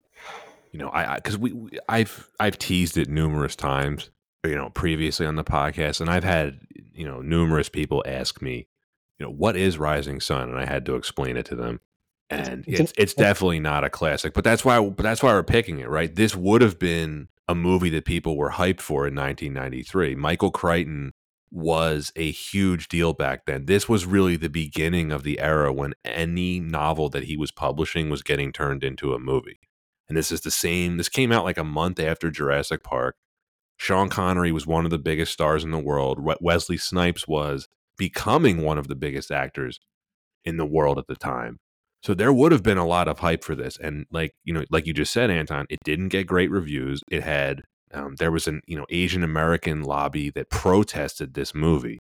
you 0.72 0.80
know, 0.80 0.92
I 0.92 1.16
because 1.16 1.38
we, 1.38 1.54
we 1.54 1.80
I've 1.88 2.30
I've 2.40 2.60
teased 2.60 2.98
it 2.98 3.10
numerous 3.10 3.56
times, 3.56 4.10
you 4.44 4.56
know, 4.56 4.70
previously 4.70 5.26
on 5.26 5.38
the 5.38 5.44
podcast, 5.46 6.02
and 6.02 6.10
I've 6.10 6.26
had 6.26 6.60
you 6.94 7.06
know, 7.06 7.22
numerous 7.22 7.70
people 7.70 8.04
ask 8.06 8.42
me, 8.42 8.68
you 9.20 9.26
know, 9.26 9.32
what 9.32 9.56
is 9.56 9.78
Rising 9.78 10.20
Sun, 10.20 10.50
and 10.50 10.60
I 10.60 10.66
had 10.66 10.86
to 10.86 10.96
explain 10.96 11.38
it 11.38 11.46
to 11.48 11.56
them. 11.56 11.80
And 12.30 12.64
it's 12.68 12.94
it's 12.98 13.14
definitely 13.14 13.60
not 13.60 13.84
a 13.84 13.90
classic, 13.90 14.34
but 14.34 14.44
that's 14.44 14.66
why 14.66 14.80
but 14.82 15.04
that's 15.04 15.22
why 15.22 15.34
we're 15.34 15.44
picking 15.44 15.80
it, 15.80 15.90
right? 15.90 16.14
This 16.14 16.36
would 16.36 16.62
have 16.62 16.80
been 16.80 17.28
a 17.48 17.54
movie 17.54 17.90
that 17.90 18.06
people 18.06 18.38
were 18.38 18.52
hyped 18.52 18.82
for 18.82 19.08
in 19.08 19.16
1993. 19.16 20.16
Michael 20.16 20.52
Crichton 20.52 21.14
was 21.52 22.12
a 22.16 22.32
huge 22.32 22.88
deal 22.88 23.14
back 23.14 23.46
then. 23.46 23.66
This 23.66 23.88
was 23.88 24.06
really 24.06 24.36
the 24.36 24.50
beginning 24.50 25.12
of 25.12 25.24
the 25.24 25.40
era 25.40 25.72
when 25.72 25.94
any 26.04 26.60
novel 26.60 27.10
that 27.10 27.26
he 27.26 27.38
was 27.38 27.52
publishing 27.52 28.10
was 28.10 28.24
getting 28.24 28.52
turned 28.52 28.84
into 28.84 29.14
a 29.14 29.20
movie. 29.20 29.60
And 30.10 30.18
this 30.18 30.32
is 30.32 30.42
the 30.42 30.52
same. 30.52 30.98
This 30.98 31.10
came 31.10 31.32
out 31.32 31.44
like 31.44 31.58
a 31.58 31.64
month 31.64 32.00
after 32.00 32.32
Jurassic 32.32 32.84
Park. 32.84 33.18
Sean 33.78 34.10
Connery 34.10 34.52
was 34.52 34.68
one 34.68 34.86
of 34.86 34.92
the 34.92 34.98
biggest 34.98 35.34
stars 35.34 35.64
in 35.64 35.72
the 35.72 35.80
world. 35.80 36.20
Wesley 36.42 36.78
Snipes 36.78 37.28
was 37.28 37.68
becoming 37.98 38.62
one 38.62 38.78
of 38.78 38.88
the 38.88 38.96
biggest 38.96 39.32
actors 39.32 39.80
in 40.46 40.58
the 40.58 40.66
world 40.66 40.98
at 40.98 41.08
the 41.08 41.16
time. 41.16 41.60
So 42.02 42.14
there 42.14 42.34
would 42.34 42.52
have 42.52 42.64
been 42.64 42.78
a 42.78 42.86
lot 42.86 43.08
of 43.08 43.20
hype 43.20 43.44
for 43.44 43.56
this. 43.56 43.78
And 43.78 44.06
like, 44.12 44.32
you 44.44 44.54
know, 44.54 44.66
like 44.70 44.86
you 44.86 44.94
just 44.94 45.14
said, 45.14 45.30
Anton, 45.30 45.66
it 45.70 45.80
didn't 45.84 46.10
get 46.10 46.28
great 46.28 46.52
reviews. 46.52 47.02
It 47.10 47.24
had 47.24 47.62
um, 47.94 48.16
there 48.18 48.32
was 48.32 48.48
an, 48.48 48.62
you 48.68 48.78
know, 48.78 48.86
Asian 48.90 49.24
American 49.24 49.84
lobby 49.84 50.30
that 50.32 50.50
protested 50.50 51.34
this 51.34 51.56
movie. 51.56 52.00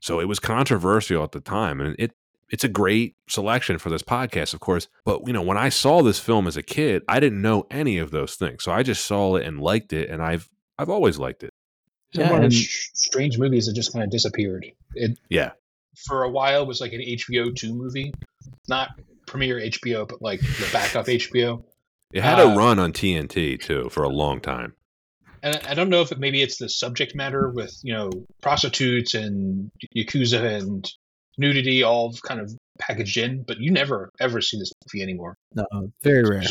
So 0.00 0.20
it 0.20 0.28
was 0.28 0.38
controversial 0.38 1.24
at 1.24 1.32
the 1.32 1.40
time. 1.40 1.80
And 1.80 1.96
it 1.98 2.12
it's 2.50 2.64
a 2.64 2.68
great 2.68 3.16
selection 3.28 3.78
for 3.78 3.88
this 3.88 4.02
podcast, 4.02 4.52
of 4.52 4.60
course. 4.60 4.86
But 5.04 5.26
you 5.26 5.32
know, 5.32 5.42
when 5.42 5.56
I 5.56 5.70
saw 5.70 6.02
this 6.02 6.20
film 6.20 6.46
as 6.46 6.56
a 6.56 6.62
kid, 6.62 7.02
I 7.08 7.18
didn't 7.18 7.40
know 7.40 7.66
any 7.70 7.98
of 7.98 8.10
those 8.10 8.36
things. 8.36 8.62
So 8.62 8.70
I 8.70 8.82
just 8.82 9.06
saw 9.06 9.36
it 9.36 9.46
and 9.46 9.58
liked 9.58 9.92
it, 9.92 10.10
and 10.10 10.22
I've 10.22 10.48
I've 10.78 10.90
always 10.90 11.18
liked 11.18 11.42
it. 11.42 11.50
Yeah, 12.12 12.30
one 12.30 12.44
of 12.44 12.50
those 12.50 12.90
strange 12.94 13.38
movies 13.38 13.66
that 13.66 13.74
just 13.74 13.92
kind 13.92 14.04
of 14.04 14.10
disappeared. 14.10 14.66
It 14.94 15.18
yeah, 15.30 15.52
for 16.06 16.24
a 16.24 16.30
while 16.30 16.66
was 16.66 16.80
like 16.80 16.92
an 16.92 17.00
HBO 17.00 17.54
two 17.54 17.74
movie, 17.74 18.12
not 18.68 18.90
premiere 19.26 19.60
HBO, 19.60 20.06
but 20.06 20.20
like 20.20 20.40
the 20.40 20.68
backup 20.72 21.06
HBO. 21.06 21.64
It 22.12 22.22
had 22.22 22.38
uh, 22.38 22.48
a 22.48 22.56
run 22.56 22.78
on 22.78 22.92
TNT 22.92 23.60
too 23.60 23.88
for 23.90 24.02
a 24.02 24.08
long 24.08 24.40
time. 24.40 24.74
And 25.42 25.60
I 25.66 25.74
don't 25.74 25.88
know 25.88 26.02
if 26.02 26.12
it, 26.12 26.18
maybe 26.18 26.42
it's 26.42 26.58
the 26.58 26.68
subject 26.68 27.14
matter 27.14 27.50
with 27.50 27.76
you 27.82 27.92
know 27.92 28.10
prostitutes 28.42 29.14
and 29.14 29.70
yakuza 29.96 30.60
and 30.60 30.90
nudity 31.38 31.82
all 31.82 32.14
kind 32.26 32.40
of 32.40 32.52
packaged 32.78 33.16
in, 33.16 33.42
but 33.42 33.58
you 33.58 33.70
never 33.70 34.10
ever 34.20 34.40
see 34.40 34.58
this 34.58 34.72
movie 34.86 35.02
anymore. 35.02 35.36
No, 35.54 35.66
very 36.02 36.22
rare. 36.22 36.42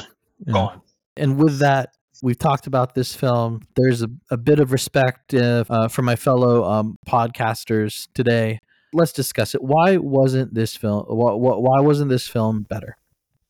Gone. 0.51 0.81
And 1.17 1.37
with 1.37 1.59
that 1.59 1.93
We've 2.21 2.37
talked 2.37 2.67
about 2.67 2.93
this 2.93 3.15
film. 3.15 3.61
There's 3.75 4.03
a, 4.03 4.09
a 4.29 4.37
bit 4.37 4.59
of 4.59 4.71
respect 4.71 5.33
uh, 5.33 5.63
uh, 5.69 5.87
for 5.87 6.03
my 6.03 6.15
fellow 6.15 6.63
um, 6.63 6.97
podcasters 7.07 8.07
today. 8.13 8.59
Let's 8.93 9.11
discuss 9.11 9.55
it. 9.55 9.63
Why 9.63 9.97
wasn't 9.97 10.53
this 10.53 10.75
film? 10.75 11.05
Why, 11.07 11.33
why 11.33 11.79
wasn't 11.81 12.09
this 12.09 12.27
film 12.27 12.63
better? 12.69 12.97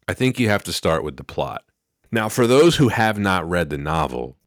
I 0.07 0.13
think 0.13 0.39
you 0.39 0.49
have 0.49 0.63
to 0.63 0.73
start 0.73 1.03
with 1.03 1.17
the 1.17 1.23
plot. 1.23 1.63
Now, 2.11 2.29
for 2.29 2.47
those 2.47 2.75
who 2.77 2.89
have 2.89 3.17
not 3.17 3.49
read 3.49 3.69
the 3.69 3.77
novel, 3.77 4.37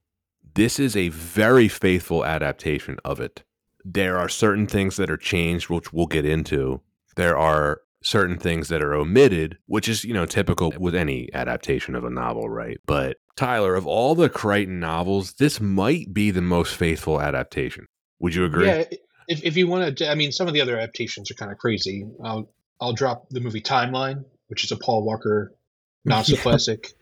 this 0.55 0.79
is 0.79 0.97
a 0.97 1.09
very 1.09 1.69
faithful 1.69 2.25
adaptation 2.25 2.99
of 3.05 3.21
it. 3.21 3.43
There 3.85 4.19
are 4.19 4.29
certain 4.29 4.67
things 4.67 4.97
that 4.97 5.11
are 5.11 5.17
changed, 5.17 5.69
which 5.69 5.93
we'll 5.93 6.07
get 6.07 6.25
into. 6.25 6.81
There 7.17 7.37
are 7.37 7.81
certain 8.05 8.39
things 8.39 8.69
that 8.69 8.83
are 8.83 8.95
omitted, 8.95 9.59
which 9.67 9.89
is, 9.89 10.05
you 10.05 10.15
know, 10.15 10.27
typical 10.27 10.73
with 10.79 10.95
any 10.95 11.29
adaptation 11.33 11.95
of 11.95 12.05
a 12.05 12.11
novel, 12.11 12.49
right? 12.49 12.79
But 12.87 13.17
Tyler, 13.37 13.75
of 13.75 13.87
all 13.87 14.15
the 14.15 14.29
Crichton 14.29 14.79
novels, 14.79 15.35
this 15.35 15.61
might 15.61 16.13
be 16.13 16.31
the 16.31 16.43
most 16.43 16.77
faithful 16.77 17.21
adaptation. 17.21 17.87
Would 18.21 18.35
you 18.35 18.45
agree? 18.45 18.67
Yeah, 18.67 18.85
if, 19.29 19.43
if 19.43 19.57
you 19.57 19.67
want 19.67 19.99
to, 19.99 20.11
I 20.11 20.15
mean, 20.15 20.33
some 20.33 20.47
of 20.47 20.55
the 20.55 20.61
other 20.61 20.79
adaptations 20.79 21.31
are 21.31 21.35
kind 21.35 21.51
of 21.51 21.59
crazy. 21.59 22.07
I'll, 22.23 22.49
I'll 22.81 22.93
drop 22.93 23.29
the 23.31 23.41
movie 23.41 23.63
Timeline, 23.63 24.25
which 24.49 24.65
is 24.65 24.71
a 24.71 24.77
Paul 24.77 25.05
Walker 25.05 25.53
not 26.05 26.27
so 26.27 26.37
classic 26.37 26.93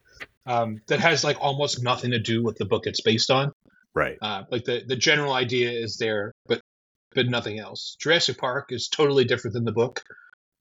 um, 0.46 0.80
that 0.86 1.00
has 1.00 1.24
like 1.24 1.36
almost 1.40 1.82
nothing 1.82 2.12
to 2.12 2.18
do 2.18 2.42
with 2.42 2.56
the 2.56 2.64
book 2.64 2.86
it's 2.86 3.00
based 3.00 3.30
on. 3.30 3.52
Right. 3.94 4.16
Uh, 4.22 4.44
like 4.50 4.64
the, 4.64 4.82
the 4.86 4.96
general 4.96 5.32
idea 5.32 5.70
is 5.70 5.96
there, 5.98 6.32
but 6.46 6.60
but 7.14 7.28
nothing 7.28 7.58
else. 7.58 7.96
Jurassic 8.00 8.38
Park 8.38 8.68
is 8.70 8.88
totally 8.88 9.24
different 9.24 9.52
than 9.52 9.64
the 9.64 9.72
book. 9.72 10.02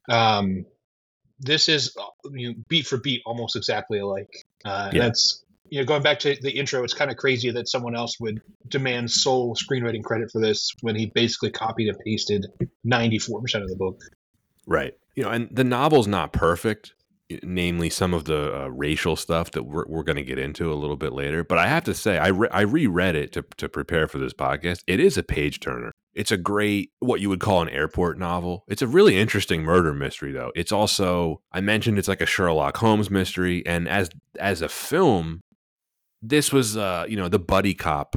Um, 0.09 0.67
this 1.39 1.69
is 1.69 1.97
uh, 1.99 2.31
you 2.33 2.51
know, 2.51 2.55
beat 2.69 2.87
for 2.87 2.99
beat 2.99 3.23
almost 3.27 3.57
exactly 3.57 3.99
alike. 3.99 4.45
Uh, 4.65 4.91
yeah. 4.93 5.05
That's 5.05 5.45
you 5.69 5.81
know 5.81 5.87
going 5.87 6.03
back 6.03 6.21
to 6.21 6.37
the 6.41 6.51
intro. 6.51 6.85
It's 6.85 6.95
kind 6.95 7.11
of 7.11 7.17
crazy 7.17 7.51
that 7.51 7.69
someone 7.69 7.97
else 7.97 8.19
would 8.21 8.41
demand 8.69 9.11
sole 9.11 9.57
screenwriting 9.57 10.03
credit 10.03 10.31
for 10.31 10.41
this 10.41 10.71
when 10.83 10.97
he 10.97 11.07
basically 11.07 11.51
copied 11.51 11.89
and 11.89 11.99
pasted 12.05 12.47
ninety 12.85 13.19
four 13.19 13.41
percent 13.41 13.65
of 13.65 13.71
the 13.71 13.77
book. 13.77 14.01
Right. 14.67 14.95
You 15.17 15.25
know, 15.25 15.31
and 15.31 15.49
the 15.51 15.65
novel's 15.65 16.07
not 16.07 16.33
perfect 16.33 16.93
namely 17.43 17.91
some 17.91 18.15
of 18.15 18.25
the 18.25 18.65
uh, 18.65 18.67
racial 18.69 19.17
stuff 19.17 19.51
that 19.53 19.65
we're, 19.65 19.85
we're 19.87 20.03
going 20.03 20.17
to 20.17 20.23
get 20.23 20.39
into 20.39 20.73
a 20.73 20.75
little 20.75 20.97
bit 20.97 21.13
later. 21.13 21.45
But 21.45 21.59
I 21.59 21.67
have 21.67 21.85
to 21.85 21.95
say, 21.95 22.19
I, 22.19 22.29
re- 22.29 22.49
I 22.51 22.63
reread 22.63 23.15
it 23.15 23.33
to, 23.33 23.45
to 23.59 23.69
prepare 23.69 24.09
for 24.09 24.19
this 24.19 24.33
podcast. 24.33 24.83
It 24.87 25.01
is 25.01 25.17
a 25.17 25.23
page 25.23 25.61
turner. 25.61 25.93
It's 26.15 26.33
a 26.33 26.37
great, 26.37 26.91
what 26.99 27.21
you 27.21 27.29
would 27.29 27.41
call 27.41 27.63
an 27.63 27.69
airport 27.69 28.19
novel. 28.19 28.65
It's 28.69 28.83
a 28.83 28.89
really 28.89 29.17
interesting 29.17 29.63
murder 29.63 29.95
mystery, 29.95 30.33
though. 30.33 30.51
It's 30.57 30.73
also, 30.73 31.41
I 31.53 31.61
mentioned 31.61 31.99
it's 31.99 32.09
like 32.09 32.21
a 32.21 32.27
Sherlock 32.27 32.77
Holmes 32.79 33.11
mystery. 33.11 33.65
And 33.65 33.89
as, 33.89 34.11
as 34.39 34.61
a 34.61 34.69
film, 34.69 35.41
this 36.21 36.53
was, 36.53 36.77
uh, 36.77 37.07
you 37.09 37.17
know, 37.17 37.29
the 37.29 37.39
buddy 37.39 37.75
cop 37.75 38.17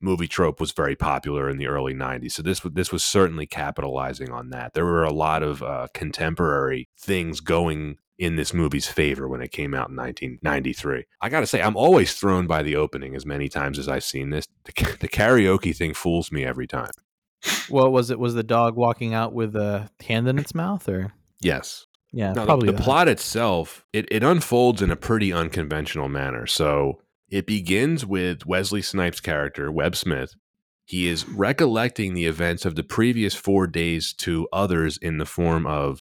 movie 0.00 0.28
trope 0.28 0.60
was 0.60 0.72
very 0.72 0.94
popular 0.94 1.48
in 1.48 1.56
the 1.56 1.66
early 1.66 1.94
90s 1.94 2.32
so 2.32 2.42
this 2.42 2.60
this 2.60 2.92
was 2.92 3.02
certainly 3.02 3.46
capitalizing 3.46 4.30
on 4.30 4.50
that 4.50 4.74
there 4.74 4.84
were 4.84 5.04
a 5.04 5.12
lot 5.12 5.42
of 5.42 5.62
uh, 5.62 5.86
contemporary 5.94 6.86
things 6.98 7.40
going 7.40 7.96
in 8.18 8.36
this 8.36 8.54
movie's 8.54 8.88
favor 8.88 9.28
when 9.28 9.42
it 9.42 9.50
came 9.50 9.74
out 9.74 9.90
in 9.90 9.96
1993. 9.96 11.04
I 11.20 11.28
got 11.28 11.40
to 11.40 11.46
say, 11.46 11.60
I'm 11.60 11.76
always 11.76 12.14
thrown 12.14 12.46
by 12.46 12.62
the 12.62 12.76
opening 12.76 13.14
as 13.14 13.26
many 13.26 13.48
times 13.48 13.78
as 13.78 13.88
I've 13.88 14.04
seen 14.04 14.30
this. 14.30 14.46
The, 14.64 14.96
the, 15.00 15.08
karaoke 15.08 15.76
thing 15.76 15.92
fools 15.92 16.32
me 16.32 16.44
every 16.44 16.66
time. 16.66 16.90
What 17.68 17.92
was 17.92 18.10
it? 18.10 18.18
Was 18.18 18.34
the 18.34 18.42
dog 18.42 18.76
walking 18.76 19.12
out 19.12 19.32
with 19.32 19.54
a 19.54 19.90
hand 20.06 20.26
in 20.28 20.38
its 20.38 20.54
mouth, 20.54 20.88
or 20.88 21.12
yes? 21.40 21.86
Yeah, 22.12 22.32
now, 22.32 22.46
probably. 22.46 22.66
The, 22.66 22.72
the 22.72 22.82
plot 22.82 23.08
itself 23.08 23.84
it, 23.92 24.08
it 24.10 24.22
unfolds 24.22 24.80
in 24.80 24.90
a 24.90 24.96
pretty 24.96 25.32
unconventional 25.32 26.08
manner. 26.08 26.46
So 26.46 27.02
it 27.28 27.46
begins 27.46 28.06
with 28.06 28.46
Wesley 28.46 28.82
Snipes' 28.82 29.20
character 29.20 29.70
Webb 29.70 29.96
Smith. 29.96 30.34
He 30.84 31.08
is 31.08 31.28
recollecting 31.28 32.14
the 32.14 32.26
events 32.26 32.64
of 32.64 32.76
the 32.76 32.84
previous 32.84 33.34
four 33.34 33.66
days 33.66 34.12
to 34.18 34.48
others 34.52 34.96
in 34.96 35.18
the 35.18 35.26
form 35.26 35.66
of 35.66 36.00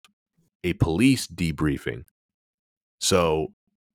a 0.64 0.72
police 0.72 1.28
debriefing. 1.28 2.04
So 2.98 3.52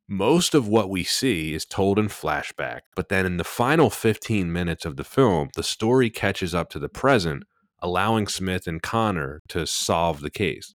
most 0.08 0.56
of 0.56 0.68
what 0.68 0.90
we 0.90 1.04
see 1.04 1.54
is 1.54 1.66
told 1.66 2.00
in 2.00 2.08
flashback, 2.08 2.82
but 2.96 3.10
then 3.10 3.26
in 3.26 3.38
the 3.38 3.44
final 3.44 3.90
15 3.90 4.52
minutes 4.52 4.86
of 4.86 4.96
the 4.96 5.04
film, 5.04 5.50
the 5.56 5.64
story 5.64 6.10
catches 6.10 6.56
up 6.56 6.70
to 6.70 6.80
the 6.80 6.90
present, 6.90 7.44
allowing 7.80 8.28
Smith 8.28 8.68
and 8.68 8.82
Connor 8.82 9.42
to 9.50 9.66
solve 9.68 10.22
the 10.22 10.30
case, 10.30 10.74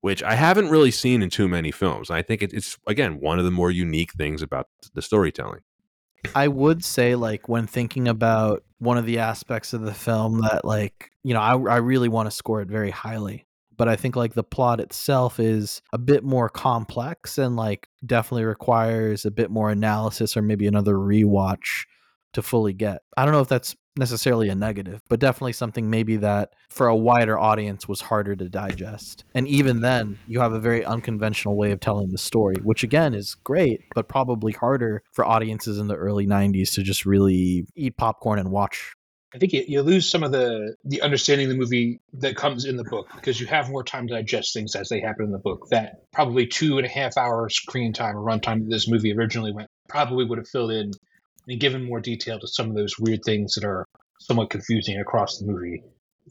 which 0.00 0.22
I 0.22 0.34
haven't 0.34 0.70
really 0.70 0.90
seen 0.90 1.22
in 1.22 1.30
too 1.30 1.48
many 1.48 1.70
films. 1.70 2.10
I 2.10 2.22
think 2.22 2.42
it's, 2.42 2.76
again, 2.86 3.20
one 3.20 3.38
of 3.38 3.44
the 3.44 3.50
more 3.50 3.70
unique 3.70 4.12
things 4.12 4.42
about 4.42 4.68
the 4.94 5.02
storytelling. 5.02 5.60
I 6.34 6.48
would 6.48 6.84
say, 6.84 7.14
like, 7.14 7.48
when 7.48 7.66
thinking 7.66 8.08
about 8.08 8.64
one 8.78 8.98
of 8.98 9.06
the 9.06 9.18
aspects 9.18 9.72
of 9.72 9.82
the 9.82 9.94
film 9.94 10.40
that, 10.42 10.64
like, 10.64 11.10
you 11.22 11.32
know, 11.32 11.40
I, 11.40 11.52
I 11.52 11.76
really 11.76 12.08
want 12.08 12.26
to 12.26 12.30
score 12.30 12.60
it 12.60 12.68
very 12.68 12.90
highly 12.90 13.46
but 13.78 13.88
I 13.88 13.96
think 13.96 14.16
like 14.16 14.34
the 14.34 14.44
plot 14.44 14.80
itself 14.80 15.40
is 15.40 15.80
a 15.92 15.98
bit 15.98 16.24
more 16.24 16.50
complex 16.50 17.38
and 17.38 17.56
like 17.56 17.88
definitely 18.04 18.44
requires 18.44 19.24
a 19.24 19.30
bit 19.30 19.50
more 19.50 19.70
analysis 19.70 20.36
or 20.36 20.42
maybe 20.42 20.66
another 20.66 20.96
rewatch 20.96 21.86
to 22.34 22.42
fully 22.42 22.74
get. 22.74 23.00
I 23.16 23.24
don't 23.24 23.32
know 23.32 23.40
if 23.40 23.48
that's 23.48 23.74
necessarily 23.96 24.48
a 24.48 24.54
negative, 24.54 25.00
but 25.08 25.20
definitely 25.20 25.52
something 25.52 25.90
maybe 25.90 26.16
that 26.18 26.52
for 26.70 26.88
a 26.88 26.96
wider 26.96 27.38
audience 27.38 27.88
was 27.88 28.00
harder 28.00 28.36
to 28.36 28.48
digest. 28.48 29.24
And 29.34 29.48
even 29.48 29.80
then, 29.80 30.18
you 30.26 30.40
have 30.40 30.52
a 30.52 30.60
very 30.60 30.84
unconventional 30.84 31.56
way 31.56 31.72
of 31.72 31.80
telling 31.80 32.10
the 32.10 32.18
story, 32.18 32.56
which 32.62 32.82
again 32.84 33.14
is 33.14 33.34
great, 33.34 33.80
but 33.94 34.08
probably 34.08 34.52
harder 34.52 35.02
for 35.12 35.24
audiences 35.24 35.78
in 35.78 35.88
the 35.88 35.96
early 35.96 36.26
90s 36.26 36.72
to 36.74 36.82
just 36.82 37.06
really 37.06 37.66
eat 37.74 37.96
popcorn 37.96 38.38
and 38.38 38.50
watch 38.50 38.94
I 39.34 39.38
think 39.38 39.52
you, 39.52 39.64
you, 39.68 39.82
lose 39.82 40.10
some 40.10 40.22
of 40.22 40.32
the 40.32 40.74
the 40.84 41.02
understanding 41.02 41.46
of 41.46 41.52
the 41.52 41.58
movie 41.58 42.00
that 42.14 42.36
comes 42.36 42.64
in 42.64 42.76
the 42.76 42.84
book 42.84 43.08
because 43.14 43.38
you 43.38 43.46
have 43.46 43.68
more 43.68 43.84
time 43.84 44.08
to 44.08 44.14
digest 44.14 44.54
things 44.54 44.74
as 44.74 44.88
they 44.88 45.00
happen 45.00 45.26
in 45.26 45.32
the 45.32 45.38
book. 45.38 45.68
That 45.70 46.04
probably 46.12 46.46
two 46.46 46.78
and 46.78 46.86
a 46.86 46.90
half 46.90 47.18
hour 47.18 47.48
screen 47.50 47.92
time 47.92 48.16
or 48.16 48.22
runtime 48.22 48.60
that 48.60 48.70
this 48.70 48.88
movie 48.88 49.12
originally 49.12 49.52
went 49.52 49.68
probably 49.88 50.24
would 50.24 50.38
have 50.38 50.48
filled 50.48 50.70
in 50.70 50.92
and 51.46 51.60
given 51.60 51.84
more 51.84 52.00
detail 52.00 52.38
to 52.38 52.48
some 52.48 52.70
of 52.70 52.76
those 52.76 52.98
weird 52.98 53.20
things 53.24 53.54
that 53.54 53.64
are 53.64 53.86
somewhat 54.20 54.50
confusing 54.50 54.98
across 54.98 55.38
the 55.38 55.46
movie, 55.46 55.82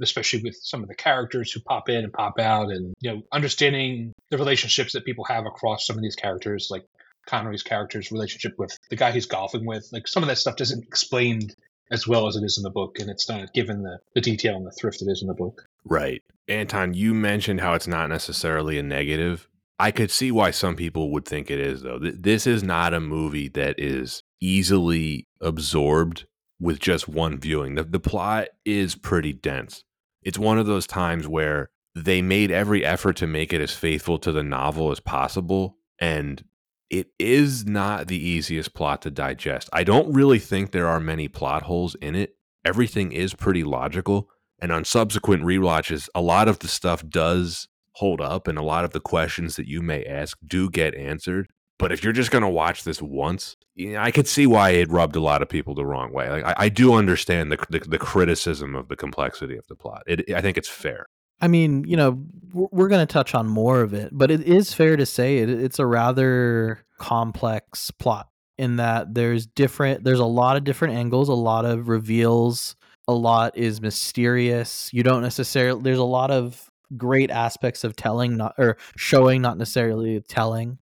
especially 0.01 0.41
with 0.41 0.55
some 0.61 0.81
of 0.81 0.89
the 0.89 0.95
characters 0.95 1.51
who 1.51 1.59
pop 1.61 1.89
in 1.89 2.03
and 2.03 2.13
pop 2.13 2.39
out, 2.39 2.71
and 2.71 2.95
you 2.99 3.11
know 3.11 3.21
understanding 3.31 4.11
the 4.31 4.39
relationships 4.39 4.93
that 4.93 5.05
people 5.05 5.25
have 5.25 5.45
across 5.45 5.85
some 5.85 5.97
of 5.97 6.01
these 6.01 6.15
characters, 6.15 6.69
like 6.71 6.85
Connery's 7.27 7.63
character's 7.63 8.11
relationship 8.11 8.57
with 8.57 8.75
the 8.89 8.95
guy 8.95 9.11
he's 9.11 9.27
golfing 9.27 9.65
with. 9.65 9.87
Like 9.91 10.07
some 10.07 10.23
of 10.23 10.29
that 10.29 10.37
stuff 10.37 10.55
doesn't 10.55 10.83
explained 10.83 11.53
as 11.91 12.07
well 12.07 12.27
as 12.27 12.35
it 12.35 12.43
is 12.43 12.57
in 12.57 12.63
the 12.63 12.69
book, 12.69 12.99
and 12.99 13.09
it's 13.09 13.29
not 13.29 13.53
given 13.53 13.83
the, 13.83 13.99
the 14.13 14.21
detail 14.21 14.55
and 14.55 14.65
the 14.65 14.71
thrift 14.71 15.01
it 15.01 15.07
is 15.07 15.21
in 15.21 15.27
the 15.27 15.33
book. 15.33 15.65
Right. 15.85 16.21
Anton, 16.47 16.93
you 16.93 17.13
mentioned 17.13 17.61
how 17.61 17.73
it's 17.73 17.87
not 17.87 18.09
necessarily 18.09 18.77
a 18.77 18.83
negative. 18.83 19.47
I 19.79 19.91
could 19.91 20.11
see 20.11 20.31
why 20.31 20.51
some 20.51 20.75
people 20.75 21.11
would 21.11 21.25
think 21.25 21.51
it 21.51 21.59
is, 21.59 21.83
though. 21.83 21.99
This 21.99 22.47
is 22.47 22.63
not 22.63 22.93
a 22.93 22.99
movie 22.99 23.47
that 23.49 23.79
is 23.79 24.23
easily 24.41 25.27
absorbed 25.41 26.25
with 26.59 26.79
just 26.79 27.07
one 27.07 27.39
viewing. 27.39 27.75
The, 27.75 27.83
the 27.83 27.99
plot 27.99 28.47
is 28.65 28.95
pretty 28.95 29.33
dense. 29.33 29.83
It's 30.23 30.39
one 30.39 30.57
of 30.57 30.65
those 30.65 30.87
times 30.87 31.27
where 31.27 31.69
they 31.93 32.21
made 32.21 32.51
every 32.51 32.83
effort 32.83 33.15
to 33.17 33.27
make 33.27 33.53
it 33.53 33.61
as 33.61 33.73
faithful 33.73 34.17
to 34.19 34.31
the 34.31 34.43
novel 34.43 34.91
as 34.91 34.99
possible. 34.99 35.77
And 35.99 36.43
it 36.89 37.07
is 37.19 37.65
not 37.65 38.07
the 38.07 38.17
easiest 38.17 38.73
plot 38.73 39.01
to 39.03 39.11
digest. 39.11 39.69
I 39.73 39.83
don't 39.83 40.13
really 40.13 40.39
think 40.39 40.71
there 40.71 40.87
are 40.87 40.99
many 40.99 41.27
plot 41.27 41.63
holes 41.63 41.95
in 41.95 42.15
it. 42.15 42.35
Everything 42.63 43.11
is 43.11 43.33
pretty 43.33 43.63
logical. 43.63 44.29
And 44.59 44.71
on 44.71 44.85
subsequent 44.85 45.43
rewatches, 45.43 46.09
a 46.15 46.21
lot 46.21 46.47
of 46.47 46.59
the 46.59 46.67
stuff 46.67 47.07
does 47.07 47.67
hold 47.93 48.21
up 48.21 48.47
and 48.47 48.57
a 48.57 48.63
lot 48.63 48.85
of 48.85 48.91
the 48.91 48.99
questions 48.99 49.55
that 49.55 49.67
you 49.67 49.81
may 49.81 50.03
ask 50.03 50.37
do 50.45 50.69
get 50.69 50.95
answered. 50.95 51.47
But 51.79 51.91
if 51.91 52.03
you're 52.03 52.13
just 52.13 52.31
going 52.31 52.43
to 52.43 52.49
watch 52.49 52.83
this 52.83 53.01
once, 53.01 53.55
you 53.75 53.93
know, 53.93 53.99
I 53.99 54.09
could 54.09 54.27
see 54.27 54.47
why 54.47 54.71
it 54.71 54.89
rubbed 54.89 55.15
a 55.15 55.19
lot 55.19 55.43
of 55.43 55.49
people 55.49 55.75
the 55.75 55.85
wrong 55.85 56.11
way. 56.11 56.29
Like, 56.29 56.43
I, 56.43 56.55
I 56.57 56.69
do 56.69 56.93
understand 56.93 57.51
the, 57.51 57.63
the, 57.69 57.79
the 57.79 57.99
criticism 57.99 58.75
of 58.75 58.87
the 58.87 58.95
complexity 58.95 59.57
of 59.57 59.67
the 59.67 59.75
plot. 59.75 60.03
It, 60.07 60.31
I 60.33 60.41
think 60.41 60.57
it's 60.57 60.69
fair. 60.69 61.05
I 61.39 61.47
mean, 61.47 61.83
you 61.87 61.95
know, 61.95 62.23
we're 62.53 62.87
going 62.87 63.05
to 63.05 63.11
touch 63.11 63.35
on 63.35 63.47
more 63.47 63.81
of 63.81 63.93
it, 63.93 64.09
but 64.11 64.31
it 64.31 64.41
is 64.41 64.73
fair 64.73 64.97
to 64.97 65.05
say 65.05 65.39
it, 65.39 65.49
it's 65.49 65.79
a 65.79 65.85
rather 65.85 66.83
complex 66.97 67.91
plot 67.91 68.29
in 68.57 68.77
that 68.77 69.13
there's 69.13 69.45
different 69.45 70.03
there's 70.03 70.19
a 70.19 70.25
lot 70.25 70.57
of 70.57 70.63
different 70.63 70.95
angles, 70.95 71.29
a 71.29 71.33
lot 71.33 71.65
of 71.65 71.89
reveals, 71.89 72.75
a 73.07 73.13
lot 73.13 73.55
is 73.57 73.81
mysterious. 73.81 74.89
You 74.91 75.03
don't 75.03 75.21
necessarily 75.21 75.81
there's 75.83 75.99
a 75.99 76.03
lot 76.03 76.31
of 76.31 76.69
great 76.95 77.29
aspects 77.29 77.83
of 77.83 77.95
telling 77.95 78.37
not 78.37 78.55
or 78.57 78.77
showing 78.95 79.41
not 79.41 79.57
necessarily 79.57 80.19
telling, 80.21 80.79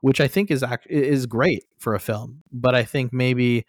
which 0.00 0.20
I 0.20 0.28
think 0.28 0.50
is 0.50 0.62
act, 0.62 0.86
is 0.88 1.26
great 1.26 1.64
for 1.78 1.94
a 1.94 2.00
film, 2.00 2.42
but 2.52 2.74
I 2.74 2.84
think 2.84 3.12
maybe 3.12 3.66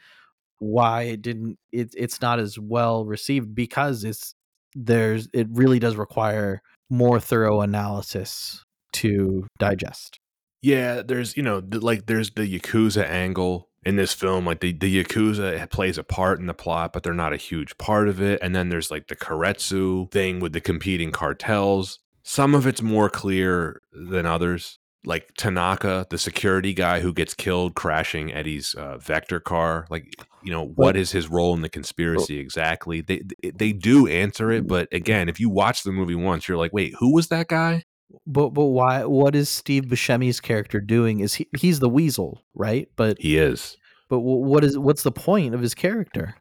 why 0.60 1.04
it 1.04 1.22
didn't 1.22 1.60
it, 1.72 1.94
it's 1.98 2.22
not 2.22 2.40
as 2.40 2.58
well 2.58 3.06
received 3.06 3.54
because 3.54 4.04
it's 4.04 4.35
there's 4.76 5.28
it 5.34 5.48
really 5.52 5.80
does 5.80 5.96
require 5.96 6.62
more 6.90 7.20
thorough 7.20 7.62
analysis 7.62 8.64
to 8.94 9.48
digest. 9.58 10.20
Yeah, 10.62 11.02
there's 11.02 11.36
you 11.38 11.44
know 11.44 11.64
like 11.72 12.06
there's 12.06 12.32
the 12.32 12.42
yakuza 12.42 13.08
angle 13.08 13.70
in 13.86 13.96
this 13.98 14.14
film, 14.14 14.46
like 14.46 14.62
the, 14.62 14.74
the 14.74 15.04
Yakuza 15.04 15.70
plays 15.70 15.98
a 15.98 16.04
part 16.04 16.40
in 16.40 16.48
the 16.48 16.54
plot, 16.54 16.92
but 16.92 17.04
they're 17.04 17.14
not 17.14 17.34
a 17.34 17.38
huge 17.38 17.78
part 17.78 18.08
of 18.08 18.20
it. 18.20 18.40
And 18.42 18.56
then 18.56 18.70
there's 18.70 18.90
like 18.90 19.08
the 19.08 19.16
Keiretsu 19.16 20.12
thing 20.12 20.40
with 20.40 20.54
the 20.54 20.62
competing 20.62 21.12
cartels. 21.12 22.00
Some 22.24 22.56
of 22.56 22.66
it's 22.66 22.82
more 22.82 23.10
clear 23.10 23.82
than 23.94 24.26
others. 24.26 24.80
Like 25.06 25.34
Tanaka, 25.38 26.08
the 26.10 26.18
security 26.18 26.74
guy 26.74 27.00
who 27.00 27.14
gets 27.14 27.34
killed 27.34 27.76
crashing 27.76 28.34
Eddie's 28.34 28.74
uh, 28.74 28.98
Vector 28.98 29.40
car. 29.40 29.86
Like, 29.90 30.16
you 30.44 30.52
know, 30.52 30.66
what 30.66 30.96
is 30.96 31.12
his 31.12 31.28
role 31.28 31.54
in 31.54 31.62
the 31.62 31.70
conspiracy 31.70 32.40
exactly? 32.40 33.02
They 33.02 33.24
they 33.54 33.72
do 33.72 34.08
answer 34.08 34.52
it, 34.52 34.68
but 34.68 34.88
again, 34.92 35.30
if 35.30 35.40
you 35.40 35.50
watch 35.50 35.84
the 35.84 35.92
movie 35.92 36.16
once, 36.16 36.48
you're 36.48 36.58
like, 36.58 36.74
wait, 36.74 36.96
who 37.00 37.14
was 37.14 37.28
that 37.30 37.48
guy? 37.48 37.84
But 38.28 38.50
but 38.50 38.66
why? 38.66 39.06
What 39.06 39.36
is 39.36 39.50
Steve 39.50 39.86
Buscemi's 39.86 40.40
character 40.40 40.80
doing? 40.80 41.20
Is 41.20 41.36
he 41.36 41.48
he's 41.58 41.80
the 41.80 41.90
weasel, 41.90 42.44
right? 42.54 42.90
But 42.96 43.18
he 43.20 43.38
is. 43.38 43.78
But 44.10 44.20
what 44.20 44.64
is 44.64 44.78
what's 44.78 45.04
the 45.04 45.12
point 45.12 45.56
of 45.56 45.62
his 45.62 45.74
character? 45.74 46.36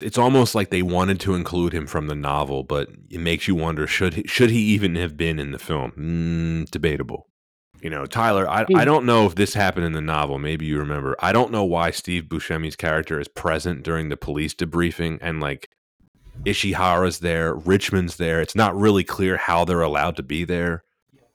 It's 0.00 0.18
almost 0.18 0.54
like 0.54 0.70
they 0.70 0.82
wanted 0.82 1.18
to 1.20 1.34
include 1.34 1.72
him 1.74 1.86
from 1.88 2.06
the 2.06 2.14
novel, 2.14 2.62
but 2.62 2.88
it 3.10 3.20
makes 3.20 3.48
you 3.48 3.56
wonder 3.56 3.86
should 3.88 4.14
he, 4.14 4.22
should 4.28 4.50
he 4.50 4.60
even 4.60 4.94
have 4.94 5.16
been 5.16 5.40
in 5.40 5.50
the 5.50 5.58
film? 5.58 5.92
Mm, 5.98 6.70
debatable. 6.70 7.27
You 7.80 7.90
know, 7.90 8.06
Tyler, 8.06 8.48
I, 8.48 8.66
I 8.74 8.84
don't 8.84 9.06
know 9.06 9.26
if 9.26 9.34
this 9.34 9.54
happened 9.54 9.86
in 9.86 9.92
the 9.92 10.00
novel. 10.00 10.38
Maybe 10.38 10.66
you 10.66 10.78
remember. 10.78 11.16
I 11.20 11.32
don't 11.32 11.52
know 11.52 11.64
why 11.64 11.90
Steve 11.90 12.24
Buscemi's 12.24 12.76
character 12.76 13.20
is 13.20 13.28
present 13.28 13.82
during 13.82 14.08
the 14.08 14.16
police 14.16 14.54
debriefing 14.54 15.18
and 15.20 15.40
like 15.40 15.70
Ishihara's 16.44 17.20
there, 17.20 17.54
Richmond's 17.54 18.16
there. 18.16 18.40
It's 18.40 18.54
not 18.54 18.76
really 18.76 19.04
clear 19.04 19.36
how 19.36 19.64
they're 19.64 19.82
allowed 19.82 20.16
to 20.16 20.22
be 20.22 20.44
there. 20.44 20.82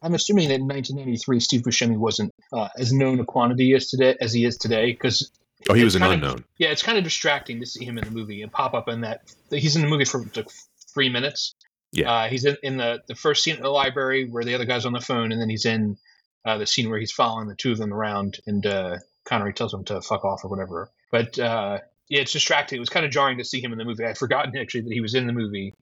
I'm 0.01 0.13
assuming 0.13 0.49
that 0.49 0.55
in 0.55 0.67
1993, 0.67 1.39
Steve 1.39 1.61
Buscemi 1.61 1.97
wasn't 1.97 2.33
uh, 2.51 2.67
as 2.77 2.91
known 2.91 3.21
a 3.21 3.25
quantity 3.25 3.73
as 3.73 3.87
today 3.87 4.17
as 4.19 4.33
he 4.33 4.43
is 4.43 4.57
today 4.57 4.91
because 4.91 5.31
Oh, 5.69 5.73
he 5.73 5.83
was 5.83 5.95
an 5.95 6.03
unknown. 6.03 6.39
Of, 6.39 6.43
yeah, 6.57 6.69
it's 6.69 6.83
kind 6.83 6.97
of 6.97 7.03
distracting 7.03 7.59
to 7.59 7.65
see 7.65 7.85
him 7.85 7.97
in 7.97 8.03
the 8.03 8.11
movie 8.11 8.41
and 8.41 8.51
pop 8.51 8.73
up 8.73 8.89
in 8.89 9.01
that. 9.01 9.33
He's 9.49 9.75
in 9.75 9.81
the 9.81 9.87
movie 9.87 10.05
for 10.05 10.25
like 10.35 10.49
three 10.93 11.09
minutes. 11.09 11.55
Yeah, 11.91 12.11
uh, 12.11 12.27
he's 12.27 12.43
in, 12.45 12.57
in 12.63 12.77
the 12.77 13.01
the 13.07 13.15
first 13.15 13.43
scene 13.43 13.55
in 13.55 13.61
the 13.61 13.69
library 13.69 14.25
where 14.25 14.43
the 14.43 14.55
other 14.55 14.65
guy's 14.65 14.85
on 14.85 14.93
the 14.93 14.99
phone, 14.99 15.31
and 15.31 15.39
then 15.39 15.49
he's 15.49 15.65
in 15.65 15.97
uh, 16.45 16.57
the 16.57 16.67
scene 16.67 16.89
where 16.89 16.99
he's 16.99 17.11
following 17.11 17.47
the 17.47 17.55
two 17.55 17.71
of 17.71 17.77
them 17.77 17.93
around, 17.93 18.39
and 18.45 18.65
uh, 18.65 18.97
Connery 19.25 19.53
tells 19.53 19.73
him 19.73 19.85
to 19.85 20.01
fuck 20.01 20.25
off 20.25 20.43
or 20.43 20.49
whatever. 20.49 20.89
But 21.11 21.37
uh, 21.39 21.79
yeah, 22.09 22.21
it's 22.21 22.33
distracting. 22.33 22.77
It 22.77 22.79
was 22.79 22.89
kind 22.89 23.05
of 23.05 23.11
jarring 23.11 23.37
to 23.37 23.45
see 23.45 23.61
him 23.61 23.71
in 23.71 23.77
the 23.77 23.85
movie. 23.85 24.05
I'd 24.05 24.17
forgotten 24.17 24.57
actually 24.57 24.81
that 24.81 24.93
he 24.93 25.01
was 25.01 25.15
in 25.15 25.27
the 25.27 25.33
movie 25.33 25.73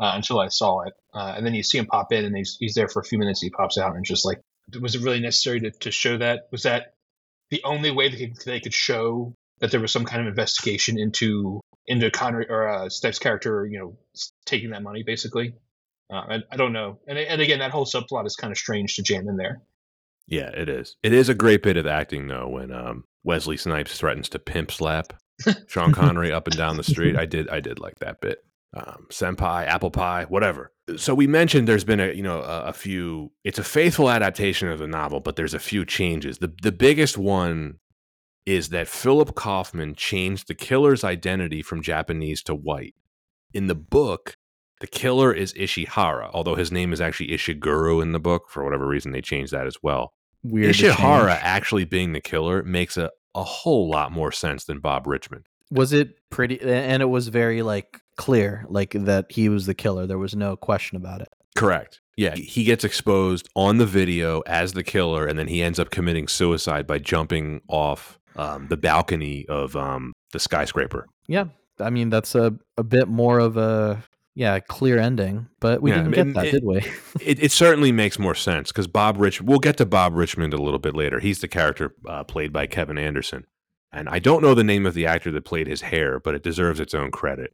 uh, 0.00 0.12
until 0.14 0.40
I 0.40 0.48
saw 0.48 0.82
it, 0.82 0.94
uh, 1.14 1.34
and 1.36 1.46
then 1.46 1.54
you 1.54 1.62
see 1.62 1.78
him 1.78 1.86
pop 1.86 2.12
in, 2.12 2.24
and 2.24 2.36
he's 2.36 2.56
he's 2.58 2.74
there 2.74 2.88
for 2.88 3.00
a 3.00 3.04
few 3.04 3.18
minutes. 3.18 3.40
He 3.40 3.50
pops 3.50 3.78
out, 3.78 3.96
and 3.96 4.04
just 4.04 4.24
like, 4.24 4.40
was 4.80 4.94
it 4.94 5.02
really 5.02 5.20
necessary 5.20 5.60
to, 5.60 5.70
to 5.70 5.90
show 5.90 6.18
that? 6.18 6.48
Was 6.50 6.64
that 6.64 6.94
the 7.50 7.62
only 7.64 7.90
way 7.90 8.08
they 8.08 8.16
could, 8.16 8.36
they 8.44 8.60
could 8.60 8.74
show 8.74 9.34
that 9.60 9.70
there 9.70 9.80
was 9.80 9.92
some 9.92 10.04
kind 10.04 10.22
of 10.22 10.28
investigation 10.28 10.98
into 10.98 11.60
into 11.86 12.10
Connery 12.10 12.46
or 12.48 12.68
uh, 12.68 12.88
character, 13.20 13.66
you 13.66 13.78
know, 13.78 13.96
taking 14.44 14.70
that 14.70 14.82
money 14.82 15.02
basically. 15.02 15.54
Uh, 16.10 16.16
I, 16.16 16.38
I, 16.52 16.56
don't 16.56 16.72
know, 16.72 16.98
and 17.06 17.18
and 17.18 17.40
again, 17.40 17.58
that 17.58 17.70
whole 17.70 17.84
subplot 17.84 18.26
is 18.26 18.36
kind 18.36 18.50
of 18.50 18.58
strange 18.58 18.96
to 18.96 19.02
jam 19.02 19.28
in 19.28 19.36
there. 19.36 19.60
Yeah, 20.28 20.50
it 20.50 20.68
is. 20.68 20.96
It 21.02 21.12
is 21.12 21.28
a 21.28 21.34
great 21.34 21.62
bit 21.62 21.76
of 21.76 21.86
acting 21.86 22.28
though 22.28 22.48
when 22.48 22.70
um, 22.70 23.04
Wesley 23.24 23.56
Snipes 23.56 23.98
threatens 23.98 24.28
to 24.30 24.38
pimp 24.38 24.70
slap 24.70 25.14
Sean 25.66 25.92
Connery 25.94 26.32
up 26.32 26.46
and 26.46 26.56
down 26.56 26.76
the 26.76 26.84
street. 26.84 27.16
I 27.16 27.26
did 27.26 27.48
I 27.48 27.60
did 27.60 27.78
like 27.78 27.98
that 28.00 28.20
bit. 28.20 28.44
Um, 28.74 29.06
senpai, 29.10 29.66
apple 29.66 29.90
pie, 29.90 30.26
whatever. 30.28 30.72
So 30.96 31.14
we 31.14 31.26
mentioned 31.26 31.66
there's 31.66 31.84
been 31.84 32.00
a 32.00 32.12
you 32.12 32.22
know 32.22 32.42
a, 32.42 32.66
a, 32.66 32.72
few. 32.72 33.32
It's 33.44 33.58
a 33.58 33.64
faithful 33.64 34.10
adaptation 34.10 34.68
of 34.68 34.78
the 34.78 34.86
novel, 34.86 35.20
but 35.20 35.36
there's 35.36 35.54
a 35.54 35.58
few 35.58 35.84
changes. 35.84 36.38
The 36.38 36.52
the 36.62 36.72
biggest 36.72 37.16
one 37.16 37.78
is 38.44 38.70
that 38.70 38.88
Philip 38.88 39.34
Kaufman 39.34 39.94
changed 39.94 40.48
the 40.48 40.54
killer's 40.54 41.04
identity 41.04 41.62
from 41.62 41.82
Japanese 41.82 42.42
to 42.44 42.54
white. 42.54 42.94
In 43.52 43.66
the 43.66 43.74
book, 43.74 44.36
the 44.80 44.86
killer 44.86 45.32
is 45.32 45.52
Ishihara, 45.54 46.30
although 46.32 46.54
his 46.54 46.72
name 46.72 46.92
is 46.92 47.00
actually 47.00 47.28
Ishiguro 47.28 48.02
in 48.02 48.12
the 48.12 48.18
book. 48.18 48.48
For 48.48 48.64
whatever 48.64 48.86
reason, 48.86 49.12
they 49.12 49.20
changed 49.20 49.52
that 49.52 49.66
as 49.66 49.76
well. 49.82 50.12
Weird 50.42 50.74
Ishihara 50.74 51.38
actually 51.40 51.84
being 51.84 52.12
the 52.12 52.20
killer 52.20 52.62
makes 52.62 52.96
a, 52.96 53.10
a 53.34 53.42
whole 53.42 53.88
lot 53.88 54.12
more 54.12 54.32
sense 54.32 54.64
than 54.64 54.80
Bob 54.80 55.06
Richmond. 55.06 55.46
Was 55.70 55.92
it 55.92 56.18
pretty? 56.30 56.60
And 56.60 57.02
it 57.02 57.06
was 57.06 57.28
very 57.28 57.62
like 57.62 58.00
clear, 58.16 58.64
like 58.68 58.92
that 58.92 59.26
he 59.30 59.48
was 59.48 59.66
the 59.66 59.74
killer. 59.74 60.06
There 60.06 60.18
was 60.18 60.34
no 60.34 60.56
question 60.56 60.96
about 60.96 61.20
it. 61.20 61.28
Correct. 61.56 62.00
Yeah, 62.16 62.34
he 62.34 62.64
gets 62.64 62.84
exposed 62.84 63.48
on 63.54 63.78
the 63.78 63.86
video 63.86 64.40
as 64.40 64.72
the 64.72 64.82
killer, 64.82 65.26
and 65.26 65.38
then 65.38 65.46
he 65.46 65.62
ends 65.62 65.78
up 65.78 65.90
committing 65.90 66.26
suicide 66.26 66.86
by 66.86 66.98
jumping 66.98 67.60
off 67.68 68.18
um, 68.34 68.66
the 68.68 68.76
balcony 68.76 69.46
of 69.48 69.76
um, 69.76 70.12
the 70.32 70.40
skyscraper. 70.40 71.06
Yeah, 71.28 71.46
I 71.78 71.90
mean 71.90 72.10
that's 72.10 72.34
a 72.34 72.54
a 72.76 72.82
bit 72.82 73.08
more 73.08 73.38
of 73.38 73.56
a 73.56 74.02
yeah 74.38 74.60
clear 74.60 74.98
ending, 74.98 75.48
but 75.58 75.82
we 75.82 75.90
yeah, 75.90 76.04
didn't 76.04 76.12
get 76.12 76.34
that, 76.34 76.46
it, 76.46 76.50
did 76.52 76.64
we? 76.64 76.76
it, 77.20 77.42
it 77.42 77.52
certainly 77.52 77.90
makes 77.90 78.18
more 78.18 78.36
sense 78.36 78.70
because 78.70 78.86
Bob 78.86 79.18
Rich. 79.18 79.42
We'll 79.42 79.58
get 79.58 79.76
to 79.78 79.86
Bob 79.86 80.14
Richmond 80.14 80.54
a 80.54 80.62
little 80.62 80.78
bit 80.78 80.94
later. 80.94 81.18
He's 81.18 81.40
the 81.40 81.48
character 81.48 81.94
uh, 82.06 82.22
played 82.22 82.52
by 82.52 82.68
Kevin 82.68 82.98
Anderson, 82.98 83.46
and 83.92 84.08
I 84.08 84.20
don't 84.20 84.42
know 84.42 84.54
the 84.54 84.62
name 84.62 84.86
of 84.86 84.94
the 84.94 85.06
actor 85.06 85.32
that 85.32 85.44
played 85.44 85.66
his 85.66 85.82
hair, 85.82 86.20
but 86.20 86.36
it 86.36 86.44
deserves 86.44 86.78
its 86.78 86.94
own 86.94 87.10
credit. 87.10 87.52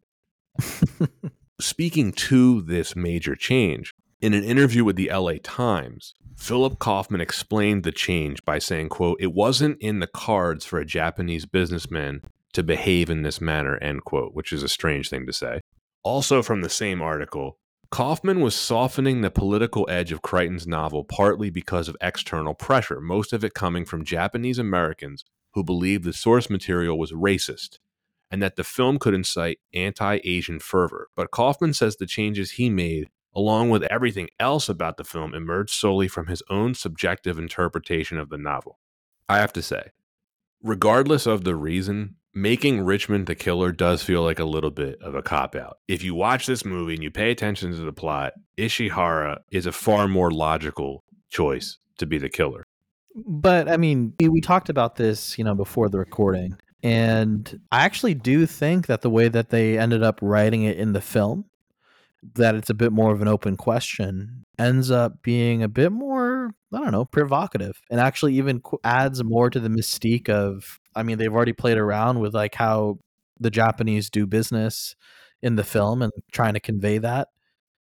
Speaking 1.61 2.13
to 2.13 2.61
this 2.61 2.95
major 2.95 3.35
change, 3.35 3.93
in 4.21 4.35
an 4.35 4.45
interview 4.45 4.85
with 4.85 4.97
the 4.97 5.11
LA 5.11 5.35
Times, 5.43 6.15
Philip 6.37 6.79
Kaufman 6.79 7.23
explained 7.23 7.85
the 7.85 7.93
change 7.93 8.45
by 8.45 8.59
saying, 8.59 8.91
quote, 8.91 9.17
it 9.21 9.33
wasn't 9.33 9.79
in 9.81 10.01
the 10.01 10.07
cards 10.07 10.67
for 10.67 10.79
a 10.79 10.85
Japanese 10.85 11.47
businessman 11.47 12.21
to 12.53 12.63
behave 12.63 13.09
in 13.09 13.23
this 13.23 13.41
manner, 13.41 13.79
end 13.79 14.05
quote, 14.05 14.35
which 14.35 14.53
is 14.53 14.63
a 14.63 14.69
strange 14.69 15.09
thing 15.09 15.27
to 15.27 15.33
say. 15.33 15.61
Also 16.05 16.43
from 16.43 16.63
the 16.63 16.69
same 16.69 17.03
article, 17.03 17.59
Kaufman 17.91 18.41
was 18.41 18.55
softening 18.55 19.21
the 19.21 19.31
political 19.31 19.87
edge 19.91 20.13
of 20.13 20.23
Crichton's 20.23 20.67
novel 20.67 21.03
partly 21.05 21.51
because 21.51 21.89
of 21.89 21.97
external 22.01 22.55
pressure, 22.55 23.01
most 23.01 23.33
of 23.33 23.43
it 23.43 23.55
coming 23.55 23.85
from 23.85 24.05
Japanese 24.05 24.59
Americans 24.59 25.25
who 25.55 25.65
believed 25.65 26.05
the 26.05 26.13
source 26.13 26.51
material 26.51 26.99
was 26.99 27.13
racist 27.13 27.79
and 28.31 28.43
that 28.43 28.57
the 28.57 28.65
film 28.65 28.99
could 28.99 29.15
incite 29.15 29.59
anti 29.73 30.21
Asian 30.25 30.61
fervor. 30.61 31.09
But 31.17 31.31
Kaufman 31.31 31.73
says 31.73 31.97
the 31.97 32.07
changes 32.07 32.53
he 32.53 32.71
made 32.71 33.11
along 33.35 33.71
with 33.71 33.83
everything 33.85 34.29
else 34.39 34.69
about 34.69 34.97
the 34.97 35.05
film, 35.05 35.35
emerged 35.35 35.75
solely 35.75 36.09
from 36.09 36.29
his 36.29 36.43
own 36.49 36.75
subjective 36.75 37.39
interpretation 37.39 38.19
of 38.19 38.31
the 38.31 38.39
novel. 38.39 38.79
I 39.29 39.39
have 39.39 39.53
to 39.55 39.63
say, 39.63 39.91
regardless 40.63 41.27
of 41.27 41.45
the 41.45 41.57
reason, 41.57 42.17
making 42.35 42.81
Richmond 42.81 43.27
the 43.27 43.35
killer 43.35 43.73
does 43.73 44.03
feel 44.03 44.23
like 44.23 44.39
a 44.39 44.45
little 44.45 44.71
bit 44.71 45.01
of 45.01 45.15
a 45.15 45.23
cop 45.23 45.55
out. 45.55 45.79
If 45.89 46.03
you 46.03 46.15
watch 46.15 46.47
this 46.47 46.65
movie 46.65 46.95
and 46.95 47.03
you 47.03 47.11
pay 47.11 47.31
attention 47.31 47.71
to 47.73 47.79
the 47.79 47.93
plot, 47.93 48.35
Ishihara 48.59 49.39
is 49.51 49.67
a 49.67 49.73
far 49.73 50.09
more 50.09 50.31
logical 50.31 51.05
choice 51.31 51.79
to 51.99 52.07
be 52.07 52.19
the 52.19 52.29
killer. 52.29 52.65
But 53.15 53.69
I 53.69 53.77
mean, 53.77 54.15
we 54.21 54.41
talked 54.41 54.69
about 54.69 54.97
this, 54.97 55.39
you 55.39 55.45
know, 55.45 55.55
before 55.55 55.89
the 55.89 55.99
recording. 55.99 56.57
And 56.83 57.61
I 57.73 57.85
actually 57.85 58.15
do 58.15 58.45
think 58.45 58.89
that 58.89 59.01
the 59.01 59.11
way 59.11 59.29
that 59.29 59.51
they 59.51 59.79
ended 59.79 60.03
up 60.03 60.19
writing 60.21 60.65
it 60.65 60.77
in 60.77 60.93
the 60.93 61.01
film 61.01 61.47
that 62.35 62.55
it's 62.55 62.71
a 62.71 62.75
bit 62.75 62.93
more 62.93 63.13
of 63.13 63.23
an 63.23 63.29
open 63.29 63.57
question 63.57 64.45
ends 64.59 64.91
up 64.91 65.23
being 65.23 65.63
a 65.63 65.69
bit 65.69 65.93
more 65.93 66.55
i 66.73 66.79
don't 66.79 66.93
know 66.93 67.05
provocative 67.05 67.83
and 67.91 68.01
actually 68.01 68.35
even 68.35 68.63
adds 68.83 69.23
more 69.23 69.51
to 69.51 69.61
the 69.61 69.69
mystique 69.69 70.31
of 70.31 70.81
i 70.97 71.03
mean 71.03 71.19
they've 71.19 71.35
already 71.35 71.53
played 71.53 71.79
around 71.79 72.21
with 72.21 72.35
like 72.35 72.55
how 72.55 72.99
the 73.39 73.51
japanese 73.51 74.11
do 74.11 74.27
business 74.27 74.95
in 75.43 75.57
the 75.57 75.65
film 75.65 76.03
and 76.03 76.13
trying 76.33 76.55
to 76.55 76.61
convey 76.61 76.99
that 76.99 77.29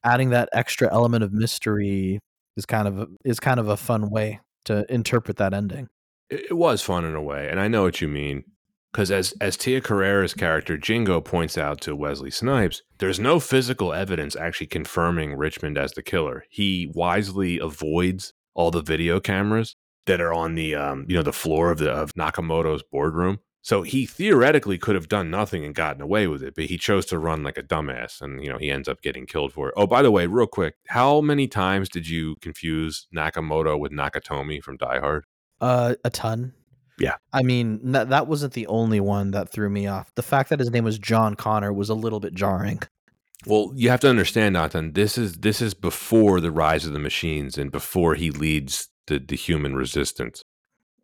adding 0.03 0.29
that 0.29 0.49
extra 0.53 0.91
element 0.91 1.23
of 1.23 1.31
mystery 1.31 2.19
is 2.57 2.65
kind 2.65 2.87
of 2.87 3.09
is 3.23 3.39
kind 3.39 3.59
of 3.59 3.67
a 3.67 3.77
fun 3.77 4.09
way 4.09 4.39
to 4.65 4.85
interpret 4.93 5.37
that 5.37 5.53
ending 5.53 5.87
it 6.29 6.55
was 6.55 6.81
fun 6.81 7.05
in 7.05 7.15
a 7.15 7.21
way 7.21 7.47
and 7.49 7.59
i 7.59 7.67
know 7.67 7.83
what 7.83 8.01
you 8.01 8.07
mean 8.07 8.43
because 8.91 9.09
as 9.09 9.33
as 9.39 9.55
Tia 9.55 9.79
Carrere's 9.79 10.33
character 10.33 10.77
Jingo 10.77 11.21
points 11.21 11.57
out 11.57 11.79
to 11.81 11.95
Wesley 11.95 12.29
Snipes, 12.29 12.81
there's 12.97 13.19
no 13.19 13.39
physical 13.39 13.93
evidence 13.93 14.35
actually 14.35 14.67
confirming 14.67 15.35
Richmond 15.35 15.77
as 15.77 15.93
the 15.93 16.03
killer. 16.03 16.43
He 16.49 16.91
wisely 16.93 17.57
avoids 17.57 18.33
all 18.53 18.71
the 18.71 18.81
video 18.81 19.19
cameras 19.19 19.75
that 20.05 20.21
are 20.21 20.33
on 20.33 20.55
the 20.55 20.75
um, 20.75 21.05
you 21.07 21.15
know 21.15 21.23
the 21.23 21.33
floor 21.33 21.71
of 21.71 21.79
the 21.79 21.91
of 21.91 22.13
Nakamoto's 22.13 22.83
boardroom. 22.83 23.39
So 23.63 23.83
he 23.83 24.07
theoretically 24.07 24.79
could 24.79 24.95
have 24.95 25.07
done 25.07 25.29
nothing 25.29 25.63
and 25.63 25.75
gotten 25.75 26.01
away 26.01 26.25
with 26.25 26.41
it, 26.41 26.55
but 26.55 26.65
he 26.65 26.79
chose 26.79 27.05
to 27.07 27.19
run 27.19 27.43
like 27.43 27.59
a 27.59 27.63
dumbass, 27.63 28.19
and 28.21 28.43
you 28.43 28.49
know 28.49 28.57
he 28.57 28.71
ends 28.71 28.87
up 28.87 29.01
getting 29.01 29.25
killed 29.25 29.53
for 29.53 29.69
it. 29.69 29.73
Oh, 29.77 29.85
by 29.85 30.01
the 30.01 30.11
way, 30.11 30.25
real 30.25 30.47
quick, 30.47 30.75
how 30.87 31.21
many 31.21 31.47
times 31.47 31.89
did 31.89 32.07
you 32.07 32.35
confuse 32.41 33.07
Nakamoto 33.15 33.79
with 33.79 33.91
Nakatomi 33.91 34.61
from 34.61 34.77
Die 34.77 34.99
Hard? 34.99 35.25
Uh, 35.59 35.95
a 36.03 36.09
ton. 36.09 36.53
Yeah. 36.99 37.15
I 37.33 37.41
mean, 37.41 37.91
that, 37.93 38.09
that 38.09 38.27
wasn't 38.27 38.53
the 38.53 38.67
only 38.67 38.99
one 38.99 39.31
that 39.31 39.49
threw 39.49 39.69
me 39.69 39.87
off. 39.87 40.13
The 40.15 40.21
fact 40.21 40.49
that 40.49 40.59
his 40.59 40.69
name 40.69 40.83
was 40.83 40.99
John 40.99 41.35
Connor 41.35 41.73
was 41.73 41.89
a 41.89 41.95
little 41.95 42.19
bit 42.19 42.33
jarring. 42.33 42.81
Well, 43.47 43.71
you 43.75 43.89
have 43.89 44.01
to 44.01 44.09
understand, 44.09 44.53
Nathan. 44.53 44.93
This 44.93 45.17
is 45.17 45.37
this 45.37 45.61
is 45.61 45.73
before 45.73 46.39
the 46.39 46.51
rise 46.51 46.85
of 46.85 46.93
the 46.93 46.99
machines 46.99 47.57
and 47.57 47.71
before 47.71 48.13
he 48.13 48.29
leads 48.29 48.89
the, 49.11 49.19
the 49.19 49.35
human 49.35 49.75
resistance. 49.75 50.43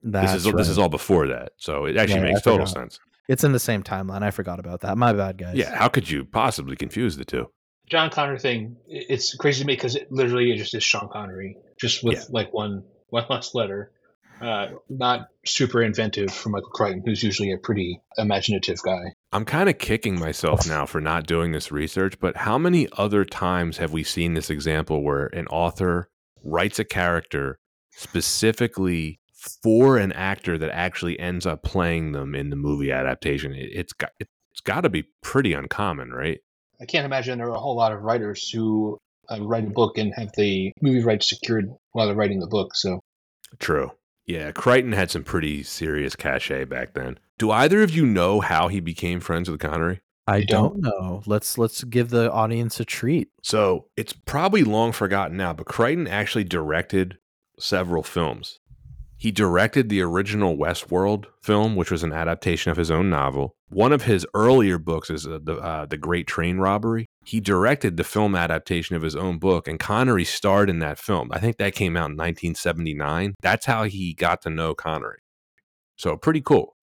That's 0.04 0.34
this 0.34 0.46
is 0.46 0.54
this 0.54 0.70
is 0.70 0.78
all 0.78 0.89
before 0.89 1.28
that, 1.28 1.52
so 1.58 1.86
it 1.86 1.98
actually 1.98 2.20
Yeah, 2.20 2.34
makes 2.34 2.39
I 2.39 2.52
total 2.52 2.65
forgot. 2.65 2.80
sense. 2.82 3.00
It's 3.28 3.43
in 3.43 3.52
the 3.52 3.60
same 3.60 3.84
timeline. 3.84 4.24
I 4.24 4.32
forgot 4.32 4.60
about 4.60 4.82
that. 4.82 4.98
My 4.98 5.12
bad, 5.12 5.38
guys. 5.38 5.56
Yeah, 5.56 5.76
how 5.76 5.89
could 5.89 6.10
you 6.10 6.24
possibly 6.24 6.76
confuse 6.76 7.17
the 7.17 7.26
two? 7.26 7.48
John 7.89 8.10
Connor 8.10 8.38
thing, 8.38 8.78
it's 8.88 9.36
crazy 9.36 9.62
to 9.62 9.67
me 9.67 9.74
because 9.74 9.96
it 9.96 10.12
literally 10.12 10.52
is 10.52 10.60
just 10.60 10.74
is 10.76 10.84
Sean 10.84 11.10
Connery, 11.12 11.58
just 11.80 12.04
with 12.04 12.15
Yeah. 12.15 12.24
like 12.30 12.54
one 12.54 12.84
one 13.10 13.26
last 13.30 13.56
letter. 13.56 13.91
Uh, 14.39 14.67
not 14.88 15.30
super 15.48 15.82
inventive 15.82 16.32
for 16.32 16.50
Michael 16.50 16.70
Crichton, 16.70 17.02
who's 17.04 17.24
usually 17.24 17.52
a 17.52 17.58
pretty 17.58 18.00
imaginative 18.20 18.78
guy. 18.84 19.13
I'm 19.32 19.46
kind 19.46 19.67
of 19.67 19.80
kicking 19.80 20.20
myself 20.20 20.67
now 20.67 20.86
for 20.86 21.02
not 21.02 21.26
doing 21.26 21.54
this 21.54 21.72
research, 21.72 22.20
but 22.20 22.38
how 22.38 22.60
many 22.60 22.88
other 22.98 23.26
times 23.26 23.78
have 23.78 23.93
we 23.93 24.04
seen 24.04 24.36
this 24.36 24.52
example 24.52 25.02
where 25.04 25.26
an 25.34 25.48
author 25.48 26.10
writes 26.43 26.78
a 26.78 26.86
character 26.86 27.58
specifically 27.98 29.20
for 29.64 29.98
an 29.98 30.12
actor 30.14 30.58
that 30.58 30.70
actually 30.70 31.20
ends 31.20 31.46
up 31.46 31.64
playing 31.64 32.12
them 32.12 32.36
in 32.36 32.50
the 32.50 32.56
movie 32.56 32.92
adaptation? 32.92 33.54
It, 33.54 33.70
it's 33.74 33.94
got 33.94 34.12
it's 34.20 34.62
got 34.64 34.82
to 34.82 34.90
be 34.90 35.06
pretty 35.22 35.54
uncommon, 35.54 36.12
right? 36.12 36.40
I 36.80 36.86
can't 36.86 37.06
imagine 37.06 37.40
there 37.40 37.48
are 37.48 37.56
a 37.56 37.60
whole 37.60 37.76
lot 37.76 37.92
of 37.92 38.02
writers 38.02 38.50
who 38.50 38.98
uh, 39.30 39.42
write 39.42 39.66
a 39.66 39.72
book 39.72 39.98
and 39.98 40.14
have 40.16 40.30
the 40.38 40.72
movie 40.82 41.04
rights 41.04 41.30
secured 41.30 41.70
while 41.92 42.06
they're 42.06 42.16
writing 42.16 42.40
the 42.40 42.48
book. 42.48 42.76
So 42.76 43.00
True. 43.60 43.92
Yeah, 44.26 44.52
Crichton 44.52 44.92
had 44.92 45.10
some 45.10 45.24
pretty 45.24 45.64
serious 45.64 46.16
cachet 46.16 46.66
back 46.66 46.94
then. 46.94 47.18
Do 47.38 47.50
either 47.50 47.82
of 47.82 47.92
you 47.92 48.06
know 48.06 48.42
how 48.42 48.68
he 48.68 48.80
became 48.80 49.22
friends 49.22 49.50
with 49.50 49.62
Connery? 49.62 50.02
I 50.28 50.42
don't? 50.42 50.82
don't 50.82 51.00
know. 51.00 51.22
Let's 51.26 51.58
let's 51.58 51.86
give 51.86 52.10
the 52.10 52.30
audience 52.32 52.80
a 52.82 52.86
treat. 52.86 53.30
So 53.42 53.86
it's 53.96 54.12
probably 54.12 54.66
long 54.66 54.92
forgotten 54.92 55.38
now, 55.38 55.54
but 55.54 55.66
Crichton 55.66 56.08
actually 56.08 56.44
directed 56.44 57.18
several 57.60 58.04
films. 58.04 58.60
He 59.17 59.32
directed 59.32 59.89
the 59.89 60.02
original 60.02 60.56
Westworld 60.56 61.26
film, 61.41 61.76
which 61.76 61.89
was 61.89 62.04
an 62.04 62.13
adaptation 62.13 62.70
of 62.70 62.78
his 62.78 62.91
own 62.91 63.10
novel. 63.10 63.56
One 63.70 63.91
of 63.91 64.04
his 64.04 64.28
earlier 64.36 64.78
books 64.78 65.10
is 65.10 65.26
uh, 65.26 65.39
the 65.41 65.56
uh, 65.56 65.86
the 65.88 65.98
Great 65.98 66.28
Train 66.28 66.60
Robbery. 66.60 67.08
He 67.26 67.39
directed 67.39 67.98
the 67.98 68.04
film 68.04 68.36
adaptation 68.36 68.96
of 68.96 69.02
his 69.02 69.15
own 69.15 69.39
book, 69.39 69.67
and 69.67 69.80
Connery 69.80 70.24
starred 70.24 70.70
in 70.70 70.80
that 70.80 71.00
film. 71.00 71.30
I 71.32 71.39
think 71.39 71.58
that 71.58 71.74
came 71.74 71.98
out 71.98 72.12
in 72.12 72.15
1979. 72.15 73.34
That's 73.41 73.65
how 73.65 73.86
he 73.86 74.13
got 74.13 74.43
to 74.43 74.52
know 74.52 74.76
Connery. 74.76 75.17
So 75.98 76.15
pretty 76.15 76.41
cool. 76.41 76.76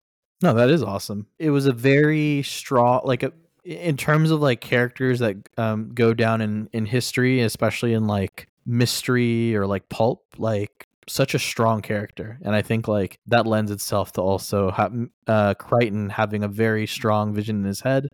No, 0.43 0.53
that 0.55 0.71
is 0.71 0.83
awesome. 0.83 1.29
It 1.39 1.51
was 1.51 1.67
a 1.67 1.73
very 1.73 2.43
strong, 2.43 3.03
like 3.05 3.23
a, 3.23 3.33
in 3.65 3.97
terms 3.97 4.33
of 4.33 4.41
like 4.41 4.61
characters 4.61 5.21
that 5.21 5.37
um, 5.57 5.93
go 5.95 6.13
down 6.13 6.41
in 6.41 6.69
in 6.73 6.85
history, 6.85 7.41
especially 7.41 7.93
in 7.93 8.09
like 8.09 8.49
mystery 8.67 9.55
or 9.57 9.67
like 9.67 9.89
pulp, 9.89 10.25
like 10.39 10.87
such 11.09 11.35
a 11.35 11.39
strong 11.39 11.83
character, 11.83 12.39
and 12.43 12.55
I 12.55 12.63
think 12.63 12.89
like 12.89 13.19
that 13.27 13.47
lends 13.47 13.71
itself 13.71 14.13
to 14.13 14.23
also 14.23 14.71
ha- 14.71 14.91
uh, 15.27 15.55
Crichton 15.55 16.11
having 16.11 16.43
a 16.43 16.49
very 16.49 16.87
strong 16.87 17.35
vision 17.35 17.57
in 17.57 17.65
his 17.65 17.81
head 17.81 18.09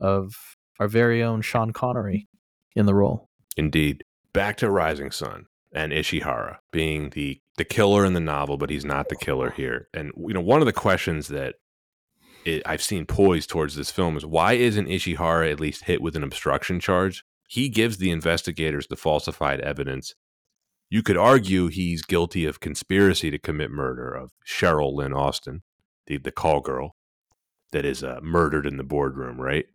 of 0.00 0.34
our 0.80 0.88
very 0.88 1.22
own 1.22 1.42
Sean 1.42 1.72
Connery 1.72 2.28
in 2.74 2.86
the 2.86 2.94
role. 2.94 3.28
Indeed. 3.56 4.04
Back 4.32 4.56
to 4.58 4.70
Rising 4.70 5.10
Sun 5.10 5.46
and 5.72 5.92
Ishihara 5.92 6.56
being 6.70 7.10
the 7.10 7.40
the 7.58 7.64
killer 7.64 8.04
in 8.04 8.14
the 8.14 8.20
novel, 8.20 8.56
but 8.56 8.70
he's 8.70 8.84
not 8.84 9.08
the 9.08 9.16
killer 9.16 9.50
here. 9.50 9.88
And 9.92 10.10
you 10.16 10.32
know, 10.34 10.40
one 10.40 10.60
of 10.60 10.66
the 10.66 10.72
questions 10.72 11.28
that 11.28 11.56
it, 12.44 12.62
I've 12.66 12.82
seen 12.82 13.06
poised 13.06 13.50
towards 13.50 13.76
this 13.76 13.90
film 13.90 14.16
is 14.16 14.26
why 14.26 14.54
isn't 14.54 14.88
Ishihara 14.88 15.50
at 15.50 15.60
least 15.60 15.84
hit 15.84 16.02
with 16.02 16.16
an 16.16 16.24
obstruction 16.24 16.80
charge? 16.80 17.24
He 17.52 17.68
gives 17.68 17.98
the 17.98 18.10
investigators 18.10 18.86
the 18.86 18.96
falsified 18.96 19.60
evidence. 19.60 20.14
You 20.88 21.02
could 21.02 21.18
argue 21.18 21.66
he's 21.66 22.00
guilty 22.00 22.46
of 22.46 22.60
conspiracy 22.60 23.30
to 23.30 23.38
commit 23.38 23.70
murder 23.70 24.10
of 24.10 24.30
Cheryl 24.42 24.94
Lynn 24.94 25.12
Austin, 25.12 25.60
the 26.06 26.16
the 26.16 26.32
call 26.32 26.60
girl 26.62 26.96
that 27.72 27.84
is 27.84 28.02
uh, 28.02 28.20
murdered 28.22 28.64
in 28.64 28.78
the 28.78 28.82
boardroom, 28.82 29.38
right? 29.38 29.66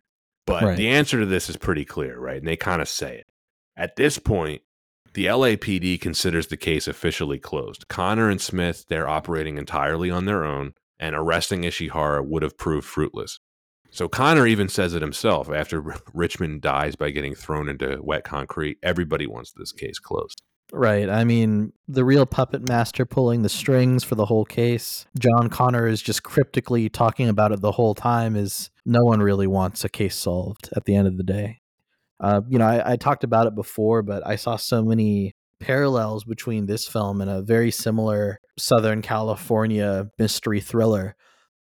But 0.48 0.64
Right. 0.64 0.76
the 0.76 0.88
answer 0.88 1.20
to 1.20 1.28
this 1.28 1.52
is 1.52 1.58
pretty 1.58 1.86
clear, 1.86 2.18
right? 2.20 2.38
And 2.38 2.48
they 2.48 2.58
kind 2.58 2.82
of 2.82 2.90
say 2.90 3.16
it. 3.20 3.28
At 3.76 3.96
this 3.96 4.18
point, 4.18 4.64
the 5.14 5.28
LAPD 5.28 6.02
considers 6.02 6.48
the 6.48 6.58
case 6.58 6.88
officially 6.88 7.38
closed. 7.38 7.88
Connor 7.88 8.28
and 8.28 8.42
Smith, 8.42 8.86
they're 8.90 9.08
operating 9.08 9.60
entirely 9.60 10.10
on 10.10 10.26
their 10.26 10.44
own, 10.44 10.74
and 11.00 11.16
arresting 11.16 11.62
Ishihara 11.62 12.26
would 12.26 12.42
have 12.42 12.58
proved 12.58 12.88
fruitless. 12.88 13.40
So 13.92 14.08
Connor 14.08 14.46
even 14.48 14.70
says 14.70 14.94
it 14.94 15.02
himself 15.02 15.50
after 15.50 16.00
Richmond 16.14 16.62
dies 16.62 16.96
by 16.96 17.12
getting 17.12 17.36
thrown 17.36 17.70
into 17.70 18.00
wet 18.02 18.24
concrete. 18.24 18.78
Everybody 18.84 19.28
wants 19.28 19.52
this 19.52 19.72
case 19.72 20.00
closed. 20.00 20.42
Right. 20.74 21.10
I 21.10 21.24
mean, 21.24 21.72
the 21.88 22.04
real 22.04 22.26
puppet 22.26 22.68
master 22.68 23.06
pulling 23.06 23.42
the 23.42 23.50
strings 23.50 24.04
for 24.04 24.16
the 24.16 24.26
whole 24.26 24.44
case. 24.44 25.06
John 25.18 25.50
Connor 25.50 25.88
is 25.88 26.02
just 26.02 26.24
cryptically 26.24 26.90
talking 26.90 27.30
about 27.30 27.54
it 27.54 27.62
the 27.62 27.72
whole 27.72 27.96
time. 27.96 28.36
Is 28.36 28.70
no 28.86 29.04
one 29.04 29.22
really 29.22 29.48
wants 29.48 29.86
a 29.86 29.90
case 29.90 30.16
solved 30.16 30.70
at 30.76 30.84
the 30.84 30.96
end 30.96 31.08
of 31.08 31.18
the 31.18 31.24
day. 31.24 31.62
Uh, 32.20 32.42
you 32.50 32.60
know, 32.60 32.68
I, 32.68 32.94
I 32.94 32.96
talked 32.98 33.24
about 33.24 33.48
it 33.48 33.56
before, 33.56 34.02
but 34.02 34.26
I 34.28 34.36
saw 34.36 34.58
so 34.58 34.84
many 34.84 35.36
parallels 35.60 36.24
between 36.24 36.66
this 36.66 36.88
film 36.88 37.22
and 37.22 37.30
a 37.30 37.42
very 37.42 37.72
similar 37.72 38.40
Southern 38.58 39.02
California 39.02 40.10
mystery 40.20 40.60
thriller, 40.60 41.16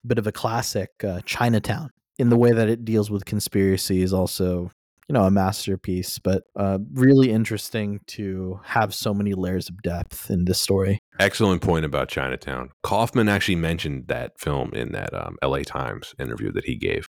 a 0.04 0.08
bit 0.08 0.18
of 0.18 0.28
a 0.28 0.32
classic, 0.32 0.90
uh, 1.04 1.22
Chinatown. 1.26 1.92
In 2.18 2.30
the 2.30 2.38
way 2.38 2.52
that 2.52 2.70
it 2.70 2.86
deals 2.86 3.12
with 3.12 3.26
conspiracy 3.26 4.02
is 4.02 4.14
also 4.14 4.72
you 5.08 5.14
know 5.14 5.24
a 5.24 5.32
masterpiece 5.32 6.18
but 6.18 6.44
uh, 6.56 6.80
really 6.94 7.30
interesting 7.32 8.00
to 8.08 8.60
have 8.64 8.94
so 8.94 9.14
many 9.14 9.34
layers 9.34 9.70
of 9.70 9.82
depth 9.84 10.32
in 10.32 10.46
this 10.46 10.60
story 10.60 11.00
Excellent 11.20 11.62
point 11.62 11.86
about 11.86 12.10
Chinatown. 12.10 12.72
Kaufman 12.84 13.30
actually 13.30 13.56
mentioned 13.56 14.08
that 14.08 14.38
film 14.40 14.74
in 14.74 14.92
that 14.92 15.14
um, 15.14 15.38
LA 15.42 15.60
Times 15.60 16.14
interview 16.20 16.52
that 16.52 16.66
he 16.66 16.76
gave. 16.76 17.08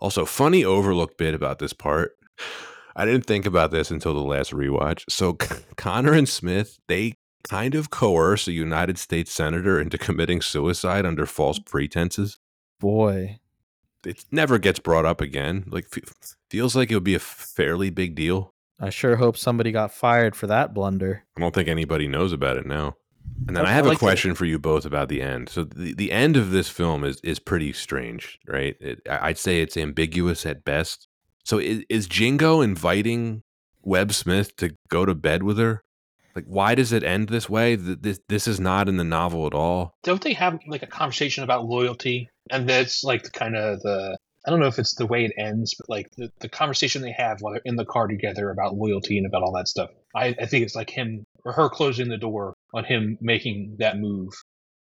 Also, 0.00 0.24
funny 0.24 0.64
overlooked 0.64 1.18
bit 1.18 1.34
about 1.34 1.58
this 1.58 1.72
part. 1.72 2.12
I 2.96 3.04
didn't 3.04 3.26
think 3.26 3.44
about 3.44 3.70
this 3.70 3.90
until 3.90 4.14
the 4.14 4.20
last 4.20 4.52
rewatch. 4.52 5.04
So, 5.08 5.34
Connor 5.76 6.14
and 6.14 6.28
Smith, 6.28 6.78
they 6.88 7.14
kind 7.44 7.74
of 7.74 7.90
coerce 7.90 8.48
a 8.48 8.52
United 8.52 8.98
States 8.98 9.32
senator 9.32 9.80
into 9.80 9.98
committing 9.98 10.40
suicide 10.40 11.04
under 11.04 11.26
false 11.26 11.58
pretenses. 11.58 12.38
boy 12.80 13.38
It 14.06 14.24
never 14.30 14.58
gets 14.58 14.78
brought 14.78 15.04
up 15.06 15.20
again. 15.20 15.64
Like, 15.68 15.86
f- 15.96 16.34
feels 16.50 16.74
like 16.74 16.90
it 16.90 16.94
would 16.94 17.04
be 17.04 17.14
a 17.14 17.18
fairly 17.20 17.90
big 17.90 18.14
deal. 18.14 18.52
i 18.80 18.90
sure 18.90 19.16
hope 19.16 19.36
somebody 19.36 19.70
got 19.72 19.92
fired 19.92 20.34
for 20.34 20.46
that 20.48 20.74
blunder 20.74 21.24
I 21.36 21.40
don't 21.40 21.54
think 21.54 21.68
anybody 21.68 22.08
knows 22.08 22.32
about 22.32 22.56
it 22.56 22.66
now. 22.66 22.96
And 23.46 23.56
then 23.56 23.64
I- 23.64 23.70
I 23.70 23.72
have 23.72 23.84
I 23.84 23.88
a 23.88 23.90
like 23.90 23.98
the- 23.98 24.04
question 24.06 24.34
for 24.34 24.44
you 24.44 24.58
both 24.58 24.84
about 24.84 25.08
the 25.08 25.22
end. 25.22 25.48
So 25.48 25.64
the, 25.64 25.94
the 25.94 26.10
end 26.12 26.36
of 26.36 26.50
this 26.50 26.68
film 26.68 27.04
is 27.04 27.20
is 27.22 27.38
pretty 27.38 27.72
strange, 27.72 28.38
right? 28.48 28.76
It, 28.80 29.00
I- 29.08 29.28
I'd 29.28 29.38
say 29.38 29.60
it's 29.60 29.76
ambiguous 29.76 30.44
at 30.46 30.64
best. 30.64 31.06
So 31.44 31.58
is, 31.58 31.84
is 31.88 32.06
Jingo 32.06 32.60
inviting 32.60 33.42
Webb 33.82 34.12
Smith 34.12 34.56
to 34.56 34.76
go 34.88 35.04
to 35.06 35.14
bed 35.14 35.42
with 35.42 35.58
her? 35.58 35.82
Like, 36.34 36.44
why 36.46 36.74
does 36.74 36.92
it 36.92 37.02
end 37.04 37.28
this 37.28 37.48
way? 37.48 37.74
This 37.76 38.18
this 38.28 38.48
is 38.48 38.58
not 38.58 38.88
in 38.88 38.96
the 38.96 39.04
novel 39.04 39.46
at 39.46 39.54
all. 39.54 39.94
don't 40.02 40.22
they 40.22 40.32
have 40.32 40.58
like 40.66 40.82
a 40.82 40.86
conversation 40.86 41.44
about 41.44 41.64
loyalty? 41.66 42.28
And 42.50 42.68
that's 42.68 43.04
like 43.04 43.22
the 43.22 43.30
kind 43.30 43.56
of 43.56 43.80
the 43.80 44.16
I 44.46 44.50
don't 44.50 44.58
know 44.58 44.66
if 44.66 44.78
it's 44.78 44.96
the 44.96 45.06
way 45.06 45.24
it 45.24 45.32
ends, 45.38 45.74
but 45.78 45.88
like 45.88 46.06
the, 46.16 46.30
the 46.40 46.48
conversation 46.48 47.00
they 47.02 47.14
have 47.16 47.40
while 47.40 47.52
they're 47.52 47.62
in 47.64 47.76
the 47.76 47.84
car 47.84 48.08
together 48.08 48.50
about 48.50 48.74
loyalty 48.74 49.16
and 49.16 49.26
about 49.26 49.42
all 49.42 49.52
that 49.52 49.68
stuff. 49.68 49.90
I, 50.16 50.34
I 50.40 50.46
think 50.46 50.64
it's 50.64 50.74
like 50.74 50.90
him 50.90 51.24
or 51.44 51.52
her 51.52 51.68
closing 51.68 52.08
the 52.08 52.18
door 52.18 52.54
on 52.74 52.84
him 52.84 53.18
making 53.20 53.76
that 53.78 53.98
move. 53.98 54.32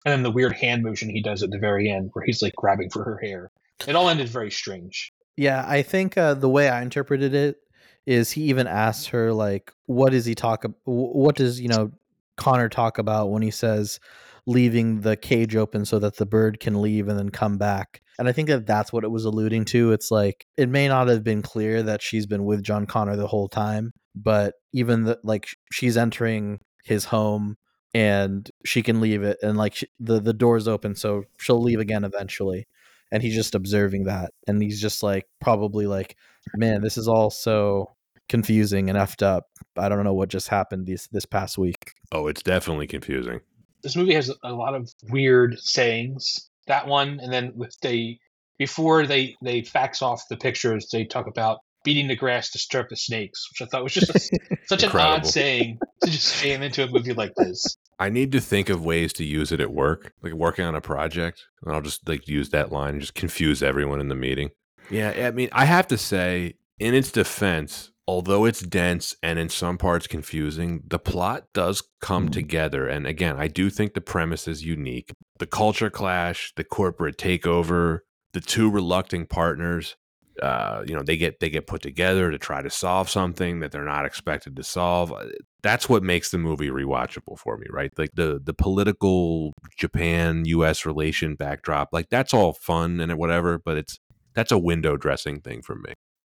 And 0.05 0.11
then 0.11 0.23
the 0.23 0.31
weird 0.31 0.51
hand 0.53 0.83
motion 0.83 1.09
he 1.09 1.21
does 1.21 1.41
at 1.41 1.51
the 1.51 1.57
very 1.57 1.89
end 1.89 2.09
where 2.13 2.25
he's 2.25 2.41
like 2.41 2.53
grabbing 2.55 2.89
for 2.89 3.03
her 3.05 3.17
hair. 3.17 3.49
It 3.87 3.95
all 3.95 4.09
ended 4.09 4.27
very 4.29 4.51
strange. 4.51 5.11
yeah 5.37 5.65
i 5.67 5.81
think 5.81 6.17
uh, 6.17 6.33
the 6.33 6.49
way 6.49 6.69
i 6.69 6.81
interpreted 6.81 7.33
it 7.33 7.57
is 8.05 8.31
he 8.31 8.43
even 8.43 8.67
asked 8.67 9.09
her 9.09 9.33
like 9.33 9.71
what 9.85 10.11
does 10.11 10.25
he 10.25 10.35
talk 10.35 10.65
what 10.85 11.35
does 11.35 11.59
you 11.59 11.67
know 11.67 11.91
connor 12.37 12.69
talk 12.69 12.97
about 12.97 13.31
when 13.31 13.41
he 13.41 13.51
says 13.51 13.99
leaving 14.47 15.01
the 15.01 15.17
cage 15.17 15.55
open 15.55 15.85
so 15.85 15.99
that 15.99 16.17
the 16.17 16.25
bird 16.25 16.59
can 16.59 16.81
leave 16.81 17.07
and 17.07 17.17
then 17.17 17.29
come 17.29 17.57
back. 17.57 18.01
And 18.17 18.29
i 18.29 18.31
think 18.31 18.47
that 18.47 18.65
that's 18.65 18.93
what 18.93 19.03
it 19.03 19.11
was 19.11 19.25
alluding 19.25 19.65
to. 19.65 19.91
It's 19.91 20.11
like 20.11 20.45
it 20.57 20.69
may 20.69 20.87
not 20.87 21.07
have 21.07 21.23
been 21.23 21.41
clear 21.41 21.83
that 21.83 22.01
she's 22.01 22.25
been 22.25 22.45
with 22.45 22.63
john 22.63 22.85
connor 22.85 23.15
the 23.15 23.27
whole 23.27 23.49
time 23.49 23.91
but 24.15 24.53
even 24.73 25.03
the 25.03 25.19
like 25.23 25.49
she's 25.71 25.97
entering 25.97 26.59
his 26.83 27.05
home 27.05 27.57
and 27.93 28.49
she 28.65 28.81
can 28.81 29.01
leave 29.01 29.23
it. 29.23 29.37
And 29.43 29.57
like 29.57 29.75
she, 29.75 29.87
the 29.99 30.19
the 30.21 30.33
door's 30.33 30.67
open 30.67 30.95
so 30.95 31.23
she'll 31.39 31.61
leave 31.61 31.79
again 31.79 32.03
eventually. 32.03 32.67
And 33.11 33.21
he's 33.21 33.35
just 33.35 33.55
observing 33.55 34.05
that. 34.05 34.31
And 34.47 34.61
he's 34.61 34.81
just 34.81 35.03
like 35.03 35.25
probably 35.41 35.85
like 35.85 36.15
man 36.55 36.81
this 36.81 36.97
is 36.97 37.07
all 37.07 37.29
so 37.29 37.91
confusing 38.29 38.89
and 38.89 38.97
effed 38.97 39.21
up. 39.21 39.45
I 39.77 39.89
don't 39.89 40.03
know 40.03 40.13
what 40.13 40.29
just 40.29 40.47
happened 40.47 40.87
this 40.87 41.07
this 41.07 41.25
past 41.25 41.57
week. 41.57 41.93
Oh, 42.11 42.27
it's 42.27 42.43
definitely 42.43 42.87
confusing. 42.87 43.41
This 43.83 43.95
movie 43.95 44.13
has 44.13 44.31
a 44.43 44.51
lot 44.51 44.75
of 44.75 44.91
weird 45.09 45.59
sayings. 45.59 46.49
That 46.67 46.87
one, 46.87 47.19
and 47.21 47.31
then 47.31 47.53
with 47.55 47.77
they 47.81 48.19
before 48.57 49.05
they 49.05 49.35
they 49.41 49.61
fax 49.61 50.01
off 50.01 50.23
the 50.29 50.37
pictures, 50.37 50.89
they 50.91 51.05
talk 51.05 51.27
about 51.27 51.59
beating 51.83 52.07
the 52.07 52.15
grass 52.15 52.49
to 52.51 52.57
stir 52.57 52.81
up 52.81 52.89
the 52.89 52.97
snakes, 52.97 53.47
which 53.51 53.61
I 53.61 53.69
thought 53.69 53.83
was 53.83 53.93
just 53.93 54.09
a, 54.09 54.57
such 54.65 54.83
an 54.83 54.89
odd 54.89 55.25
saying 55.25 55.79
to 56.01 56.09
just 56.09 56.43
jam 56.43 56.63
into 56.63 56.83
a 56.83 56.87
movie 56.87 57.13
like 57.13 57.33
this. 57.35 57.77
I 57.99 58.09
need 58.09 58.33
to 58.33 58.41
think 58.41 58.67
of 58.69 58.83
ways 58.83 59.13
to 59.13 59.23
use 59.23 59.51
it 59.51 59.61
at 59.61 59.71
work, 59.71 60.11
like 60.21 60.33
working 60.33 60.65
on 60.65 60.75
a 60.75 60.81
project, 60.81 61.45
and 61.63 61.73
I'll 61.73 61.81
just 61.81 62.09
like 62.09 62.27
use 62.27 62.49
that 62.49 62.71
line 62.71 62.93
and 62.93 63.01
just 63.01 63.13
confuse 63.13 63.63
everyone 63.63 64.01
in 64.01 64.09
the 64.09 64.15
meeting. 64.15 64.49
Yeah, 64.89 65.27
I 65.27 65.31
mean, 65.31 65.49
I 65.51 65.65
have 65.65 65.87
to 65.87 65.97
say, 65.97 66.55
in 66.79 66.93
its 66.93 67.11
defense, 67.11 67.91
although 68.07 68.45
it's 68.45 68.61
dense 68.61 69.15
and 69.23 69.39
in 69.39 69.49
some 69.49 69.77
parts 69.77 70.07
confusing, 70.07 70.81
the 70.87 70.99
plot 70.99 71.45
does 71.53 71.83
come 72.01 72.27
Mhm. 72.29 72.33
together. 72.33 72.87
And 72.87 73.07
again, 73.07 73.35
I 73.37 73.47
do 73.47 73.69
think 73.69 73.93
the 73.93 74.01
premise 74.01 74.47
is 74.47 74.63
unique. 74.63 75.11
The 75.39 75.47
culture 75.47 75.89
clash, 75.89 76.53
the 76.55 76.63
corporate 76.63 77.17
takeover, 77.17 77.99
the 78.33 78.41
two 78.41 78.69
reluctant 78.69 79.29
partners. 79.29 79.95
Uh, 80.41 80.83
you 80.85 80.93
know, 80.93 81.01
they 81.01 81.15
get 81.15 81.39
they 81.39 81.49
get 81.49 81.65
put 81.65 81.81
together 81.81 82.29
to 82.29 82.37
try 82.37 82.61
to 82.61 82.69
solve 82.69 83.09
something 83.09 83.61
that 83.61 83.71
they're 83.71 83.85
not 83.85 84.05
expected 84.05 84.55
to 84.57 84.63
solve. 84.63 85.11
Uh, 85.13 85.27
That's 85.63 85.87
what 85.89 86.03
makes 86.03 86.29
the 86.29 86.37
movie 86.37 86.69
rewatchable 86.69 87.39
for 87.39 87.57
me, 87.57 87.65
right? 87.71 87.89
Like 87.97 88.11
the 88.15 88.39
the 88.43 88.53
political 88.53 89.53
Japan 89.77 90.43
U.S. 90.45 90.85
relation 90.85 91.35
backdrop, 91.35 91.89
like 91.93 92.09
that's 92.09 92.33
all 92.33 92.51
fun 92.53 92.99
and 92.99 93.17
whatever, 93.17 93.57
but 93.63 93.77
it's 93.77 93.97
that's 94.35 94.51
a 94.51 94.59
window 94.59 94.97
dressing 94.97 95.39
thing 95.39 95.61
for 95.61 95.75
me. 95.75 95.93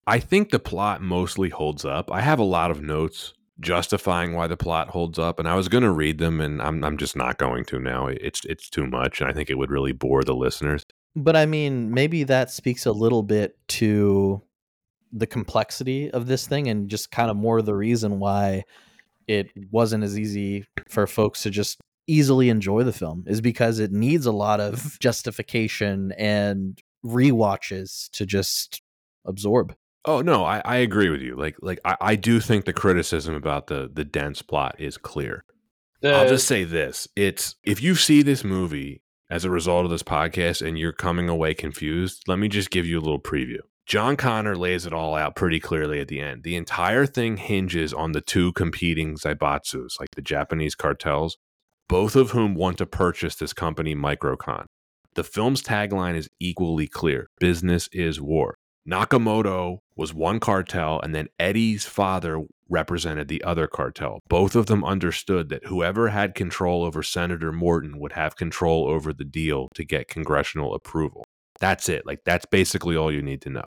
I 0.08 0.20
think 0.20 0.48
the 0.48 0.58
plot 0.58 1.02
mostly 1.02 1.50
holds 1.50 1.84
up. 1.84 2.10
I 2.10 2.22
have 2.22 2.38
a 2.38 2.44
lot 2.44 2.70
of 2.70 2.80
notes 2.80 3.34
justifying 3.60 4.34
why 4.34 4.46
the 4.46 4.56
plot 4.56 4.88
holds 4.88 5.18
up, 5.18 5.38
and 5.38 5.46
I 5.46 5.54
was 5.54 5.68
going 5.68 5.84
to 5.84 5.90
read 5.90 6.16
them, 6.16 6.40
and 6.40 6.62
I'm 6.62 6.82
I'm 6.82 6.96
just 6.96 7.14
not 7.14 7.36
going 7.36 7.66
to 7.66 7.78
now. 7.78 8.06
It's 8.06 8.42
it's 8.46 8.70
too 8.70 8.86
much, 8.86 9.20
and 9.20 9.28
I 9.28 9.34
think 9.34 9.50
it 9.50 9.58
would 9.58 9.70
really 9.70 9.92
bore 9.92 10.24
the 10.24 10.34
listeners. 10.34 10.86
But 11.14 11.36
I 11.36 11.44
mean, 11.44 11.92
maybe 11.92 12.24
that 12.24 12.50
speaks 12.50 12.86
a 12.86 12.92
little 12.92 13.22
bit 13.22 13.58
to 13.68 14.40
the 15.12 15.26
complexity 15.26 16.10
of 16.10 16.26
this 16.26 16.46
thing 16.46 16.68
and 16.68 16.88
just 16.88 17.10
kind 17.10 17.30
of 17.30 17.36
more 17.36 17.60
the 17.60 17.74
reason 17.74 18.18
why 18.18 18.64
it 19.26 19.50
wasn't 19.70 20.04
as 20.04 20.18
easy 20.18 20.64
for 20.88 21.06
folks 21.06 21.42
to 21.42 21.50
just 21.50 21.80
easily 22.06 22.48
enjoy 22.48 22.82
the 22.82 22.92
film 22.94 23.24
is 23.26 23.42
because 23.42 23.78
it 23.78 23.92
needs 23.92 24.24
a 24.24 24.32
lot 24.32 24.58
of 24.58 24.98
justification 25.00 26.12
and 26.12 26.80
rewatches 27.04 28.08
to 28.12 28.24
just 28.24 28.80
absorb. 29.26 29.74
Oh 30.04 30.20
no, 30.20 30.44
I, 30.44 30.62
I 30.64 30.76
agree 30.76 31.10
with 31.10 31.20
you. 31.20 31.36
Like 31.36 31.56
like 31.60 31.80
I, 31.84 31.96
I 32.00 32.16
do 32.16 32.40
think 32.40 32.64
the 32.64 32.72
criticism 32.72 33.34
about 33.34 33.66
the 33.66 33.90
the 33.92 34.04
dense 34.04 34.42
plot 34.42 34.76
is 34.78 34.96
clear. 34.96 35.44
The, 36.00 36.14
I'll 36.14 36.28
just 36.28 36.46
say 36.46 36.64
this: 36.64 37.08
it's 37.16 37.56
if 37.64 37.82
you 37.82 37.94
see 37.94 38.22
this 38.22 38.44
movie 38.44 39.02
as 39.30 39.44
a 39.44 39.50
result 39.50 39.84
of 39.84 39.90
this 39.90 40.02
podcast 40.02 40.66
and 40.66 40.78
you're 40.78 40.92
coming 40.92 41.28
away 41.28 41.54
confused, 41.54 42.22
let 42.26 42.38
me 42.38 42.48
just 42.48 42.70
give 42.70 42.86
you 42.86 42.98
a 42.98 43.02
little 43.02 43.20
preview. 43.20 43.58
John 43.86 44.16
Connor 44.16 44.54
lays 44.54 44.84
it 44.84 44.92
all 44.92 45.14
out 45.14 45.34
pretty 45.34 45.60
clearly 45.60 45.98
at 45.98 46.08
the 46.08 46.20
end. 46.20 46.42
The 46.42 46.56
entire 46.56 47.06
thing 47.06 47.38
hinges 47.38 47.94
on 47.94 48.12
the 48.12 48.20
two 48.20 48.52
competing 48.52 49.16
Zaibatsus, 49.16 49.98
like 49.98 50.10
the 50.14 50.20
Japanese 50.20 50.74
cartels, 50.74 51.38
both 51.88 52.14
of 52.14 52.32
whom 52.32 52.54
want 52.54 52.76
to 52.78 52.86
purchase 52.86 53.34
this 53.34 53.54
company, 53.54 53.94
Microcon. 53.94 54.66
The 55.14 55.24
film's 55.24 55.62
tagline 55.62 56.16
is 56.16 56.28
equally 56.38 56.86
clear 56.86 57.28
business 57.40 57.88
is 57.92 58.20
war. 58.20 58.58
Nakamoto 58.88 59.78
was 59.96 60.14
one 60.14 60.40
cartel, 60.40 61.00
and 61.00 61.14
then 61.14 61.28
Eddie's 61.38 61.84
father 61.84 62.44
represented 62.68 63.28
the 63.28 63.42
other 63.44 63.66
cartel. 63.66 64.20
Both 64.28 64.54
of 64.54 64.66
them 64.66 64.84
understood 64.84 65.48
that 65.50 65.66
whoever 65.66 66.08
had 66.08 66.34
control 66.34 66.84
over 66.84 67.02
Senator 67.02 67.52
Morton 67.52 67.98
would 67.98 68.12
have 68.12 68.36
control 68.36 68.88
over 68.88 69.12
the 69.12 69.24
deal 69.24 69.68
to 69.74 69.84
get 69.84 70.08
congressional 70.08 70.74
approval. 70.74 71.24
That's 71.60 71.88
it. 71.88 72.06
Like, 72.06 72.20
that's 72.24 72.46
basically 72.46 72.96
all 72.96 73.12
you 73.12 73.22
need 73.22 73.42
to 73.42 73.50
know. 73.50 73.64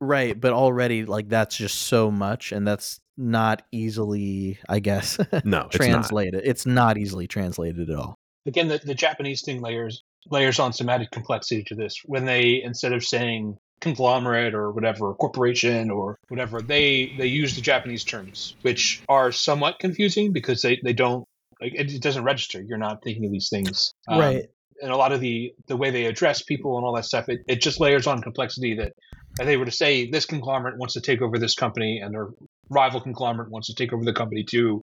Right, 0.00 0.38
but 0.38 0.52
already 0.52 1.04
like 1.04 1.28
that's 1.28 1.56
just 1.56 1.76
so 1.82 2.10
much 2.10 2.52
and 2.52 2.66
that's 2.66 3.00
not 3.18 3.62
easily, 3.70 4.58
I 4.66 4.80
guess, 4.80 5.18
No, 5.44 5.66
it's 5.66 5.72
not. 5.72 5.72
translated. 5.72 6.40
It's 6.42 6.64
not 6.64 6.96
easily 6.96 7.26
translated 7.28 7.90
at 7.90 7.96
all. 7.96 8.14
again, 8.46 8.68
the, 8.68 8.78
the 8.78 8.94
Japanese 8.94 9.42
thing 9.42 9.60
layers 9.60 10.02
layers 10.30 10.58
on 10.58 10.72
some 10.72 10.88
added 10.88 11.10
complexity 11.10 11.62
to 11.64 11.74
this. 11.74 12.00
When 12.06 12.24
they 12.24 12.62
instead 12.62 12.94
of 12.94 13.04
saying 13.04 13.58
conglomerate 13.80 14.54
or 14.54 14.72
whatever, 14.72 15.14
corporation 15.14 15.90
or 15.90 16.18
whatever, 16.28 16.60
they 16.62 17.14
they 17.18 17.26
use 17.26 17.54
the 17.54 17.62
Japanese 17.62 18.04
terms, 18.04 18.56
which 18.62 19.02
are 19.08 19.32
somewhat 19.32 19.78
confusing 19.78 20.32
because 20.32 20.62
they 20.62 20.80
they 20.84 20.92
don't 20.92 21.24
like 21.60 21.74
it, 21.74 21.92
it 21.92 22.02
doesn't 22.02 22.24
register. 22.24 22.62
You're 22.62 22.78
not 22.78 23.02
thinking 23.02 23.24
of 23.24 23.32
these 23.32 23.48
things, 23.48 23.92
Um, 24.08 24.20
right. 24.20 24.44
and 24.82 24.90
a 24.90 24.96
lot 24.96 25.12
of 25.12 25.20
the 25.20 25.52
the 25.68 25.76
way 25.76 25.90
they 25.90 26.06
address 26.06 26.42
people 26.42 26.76
and 26.76 26.84
all 26.84 26.94
that 26.94 27.04
stuff, 27.04 27.28
it, 27.28 27.40
it 27.48 27.60
just 27.60 27.80
layers 27.80 28.06
on 28.06 28.22
complexity 28.22 28.74
that 28.76 28.92
if 29.38 29.46
they 29.46 29.56
were 29.56 29.64
to 29.64 29.70
say 29.70 30.10
this 30.10 30.26
conglomerate 30.26 30.78
wants 30.78 30.94
to 30.94 31.00
take 31.00 31.22
over 31.22 31.38
this 31.38 31.54
company 31.54 32.00
and 32.02 32.14
their 32.14 32.28
rival 32.68 33.00
conglomerate 33.00 33.50
wants 33.50 33.68
to 33.68 33.74
take 33.74 33.92
over 33.92 34.04
the 34.04 34.12
company 34.12 34.44
too, 34.44 34.82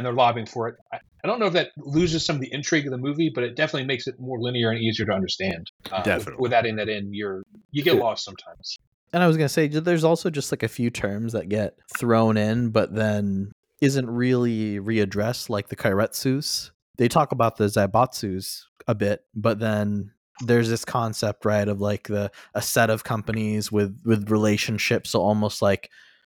and 0.00 0.06
they're 0.06 0.14
lobbying 0.14 0.46
for 0.46 0.66
it. 0.68 0.76
I, 0.90 0.96
I 1.22 1.28
don't 1.28 1.38
know 1.38 1.44
if 1.46 1.52
that 1.52 1.68
loses 1.76 2.24
some 2.24 2.36
of 2.36 2.40
the 2.40 2.50
intrigue 2.50 2.86
of 2.86 2.90
the 2.90 2.96
movie, 2.98 3.30
but 3.34 3.44
it 3.44 3.54
definitely 3.54 3.86
makes 3.86 4.06
it 4.06 4.18
more 4.18 4.40
linear 4.40 4.70
and 4.70 4.80
easier 4.80 5.04
to 5.04 5.12
understand. 5.12 5.70
Uh, 5.92 5.96
with- 5.96 6.04
Definitely. 6.06 6.40
with 6.42 6.52
adding 6.54 6.76
that 6.76 6.88
in, 6.88 7.12
you're 7.12 7.42
you 7.70 7.82
get 7.82 7.96
lost 7.96 8.24
sometimes. 8.24 8.78
And 9.12 9.22
I 9.22 9.26
was 9.26 9.36
gonna 9.36 9.48
say, 9.50 9.66
there's 9.68 10.04
also 10.04 10.30
just 10.30 10.50
like 10.50 10.62
a 10.62 10.68
few 10.68 10.88
terms 10.88 11.34
that 11.34 11.50
get 11.50 11.76
thrown 11.98 12.38
in, 12.38 12.70
but 12.70 12.94
then 12.94 13.52
isn't 13.82 14.08
really 14.08 14.78
readdressed, 14.80 15.50
like 15.50 15.68
the 15.68 15.76
Keiretsus. 15.76 16.70
They 16.96 17.08
talk 17.08 17.32
about 17.32 17.56
the 17.56 17.64
Zaibatsus 17.64 18.62
a 18.88 18.94
bit, 18.94 19.24
but 19.34 19.58
then 19.58 20.12
there's 20.42 20.70
this 20.70 20.84
concept, 20.86 21.44
right, 21.44 21.68
of 21.68 21.80
like 21.82 22.08
the 22.08 22.30
a 22.54 22.62
set 22.62 22.88
of 22.88 23.04
companies 23.04 23.70
with 23.70 24.00
with 24.06 24.30
relationships, 24.30 25.10
so 25.10 25.20
almost 25.20 25.60
like 25.60 25.90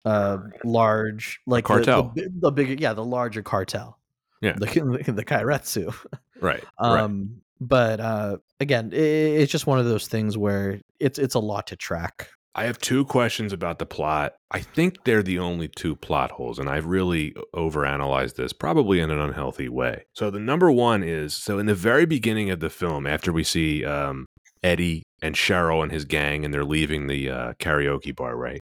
uh 0.06 0.38
large, 0.64 1.40
like 1.46 1.64
the- 1.64 1.68
cartel. 1.68 2.12
the, 2.16 2.30
the, 2.40 2.52
bigger, 2.52 2.74
yeah, 2.74 2.94
the 2.94 3.06
larger 3.06 3.42
cartel, 3.42 4.00
Yeah. 4.42 4.54
the 4.54 4.66
the 5.16 5.26
Keiretsu. 5.26 5.94
Right. 6.42 6.64
right. 6.82 7.00
Um, 7.00 7.42
but 7.62 8.00
uh, 8.00 8.38
again, 8.60 8.90
i 8.94 8.98
it's 8.98 9.52
just 9.52 9.68
one 9.68 9.80
of 9.80 9.86
those 9.86 10.08
things 10.08 10.38
where 10.38 10.82
it's 11.00 11.18
it's 11.20 11.36
a 11.36 11.40
lot 11.40 11.68
to 11.68 11.76
track. 11.76 12.30
I 12.56 12.66
have 12.66 12.78
two 12.78 13.04
questions 13.06 13.52
about 13.52 13.80
the 13.80 13.86
plot. 13.88 14.36
I 14.52 14.60
think 14.60 15.06
they're 15.06 15.24
the 15.24 15.40
only 15.40 15.68
two 15.70 15.96
plot 15.96 16.30
holes, 16.32 16.60
and 16.60 16.70
I've 16.70 16.86
really 16.86 17.34
overanalyzed 17.56 18.36
this, 18.36 18.54
probably 18.54 19.00
in 19.00 19.10
an 19.10 19.20
unhealthy 19.20 19.70
way. 19.70 20.06
So 20.14 20.30
the 20.30 20.40
number 20.40 20.72
one 20.72 21.02
is 21.02 21.34
so 21.34 21.58
in 21.58 21.66
the 21.66 21.74
very 21.74 22.06
beginning 22.06 22.52
of 22.52 22.60
the 22.60 22.70
film, 22.70 23.08
after 23.08 23.34
we 23.34 23.44
see 23.44 23.84
um, 23.86 24.28
Eddie 24.62 25.02
and 25.24 25.34
Cheryl 25.34 25.82
and 25.82 25.92
his 25.92 26.06
gang, 26.06 26.46
and 26.46 26.54
they're 26.54 26.64
leaving 26.64 27.08
the 27.08 27.30
uh, 27.30 27.54
karaoke 27.54 28.16
bar, 28.16 28.36
right? 28.36 28.60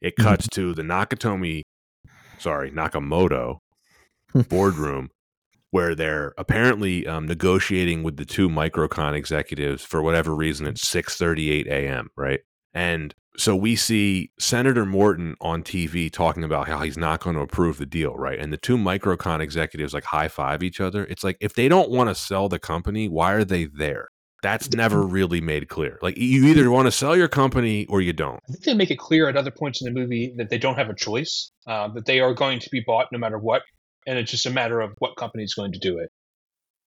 It 0.00 0.16
Mhm. 0.16 0.22
cuts 0.22 0.48
to 0.50 0.74
the 0.74 0.82
Nakatomi, 0.82 1.62
sorry, 2.38 2.70
Nakamoto 2.70 3.58
boardroom 4.48 5.10
where 5.72 5.94
they're 5.94 6.32
apparently 6.36 7.06
um, 7.06 7.26
negotiating 7.26 8.02
with 8.02 8.16
the 8.16 8.24
two 8.24 8.48
microcon 8.48 9.14
executives 9.14 9.84
for 9.84 10.02
whatever 10.02 10.34
reason 10.34 10.66
at 10.66 10.74
6:38 10.78 11.66
a.m. 11.68 12.08
right 12.16 12.40
and 12.74 13.14
so 13.36 13.54
we 13.54 13.76
see 13.76 14.32
Senator 14.40 14.84
Morton 14.84 15.36
on 15.40 15.62
TV 15.62 16.10
talking 16.12 16.42
about 16.42 16.66
how 16.66 16.80
he's 16.80 16.98
not 16.98 17.20
going 17.20 17.36
to 17.36 17.42
approve 17.42 17.78
the 17.78 17.86
deal, 17.86 18.14
right? 18.16 18.38
And 18.38 18.52
the 18.52 18.56
two 18.58 18.76
microcon 18.76 19.40
executives 19.40 19.94
like 19.94 20.04
high 20.04 20.26
five 20.28 20.64
each 20.64 20.80
other. 20.80 21.04
It's 21.06 21.22
like 21.22 21.36
if 21.40 21.54
they 21.54 21.68
don't 21.68 21.90
want 21.90 22.10
to 22.10 22.14
sell 22.16 22.48
the 22.48 22.58
company, 22.58 23.08
why 23.08 23.32
are 23.32 23.44
they 23.44 23.66
there? 23.66 24.08
That's 24.42 24.70
never 24.72 25.02
really 25.02 25.40
made 25.40 25.68
clear. 25.68 25.98
Like 26.02 26.16
you 26.16 26.46
either 26.46 26.70
want 26.70 26.86
to 26.86 26.92
sell 26.92 27.16
your 27.16 27.28
company 27.28 27.86
or 27.86 28.00
you 28.00 28.12
don't. 28.12 28.40
I 28.48 28.52
think 28.52 28.64
they 28.64 28.74
make 28.74 28.90
it 28.90 28.98
clear 28.98 29.28
at 29.28 29.36
other 29.36 29.50
points 29.50 29.82
in 29.82 29.92
the 29.92 29.98
movie 30.00 30.32
that 30.36 30.48
they 30.50 30.58
don't 30.58 30.76
have 30.76 30.88
a 30.88 30.94
choice, 30.94 31.50
uh, 31.66 31.88
that 31.88 32.06
they 32.06 32.20
are 32.20 32.32
going 32.34 32.58
to 32.60 32.70
be 32.70 32.82
bought 32.86 33.08
no 33.12 33.18
matter 33.18 33.38
what, 33.38 33.62
and 34.06 34.18
it's 34.18 34.30
just 34.30 34.46
a 34.46 34.50
matter 34.50 34.80
of 34.80 34.92
what 34.98 35.16
company 35.16 35.44
is 35.44 35.54
going 35.54 35.72
to 35.72 35.78
do 35.78 35.98
it. 35.98 36.10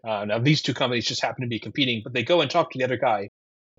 Uh, 0.08 0.26
now, 0.26 0.40
these 0.40 0.62
two 0.62 0.74
companies 0.74 1.06
just 1.06 1.22
happen 1.22 1.42
to 1.42 1.48
be 1.48 1.60
competing, 1.60 2.02
but 2.04 2.14
they 2.14 2.24
go 2.24 2.42
and 2.42 2.50
talk 2.50 2.72
to 2.72 2.78
the 2.78 2.84
other 2.84 2.98
guy 2.98 3.30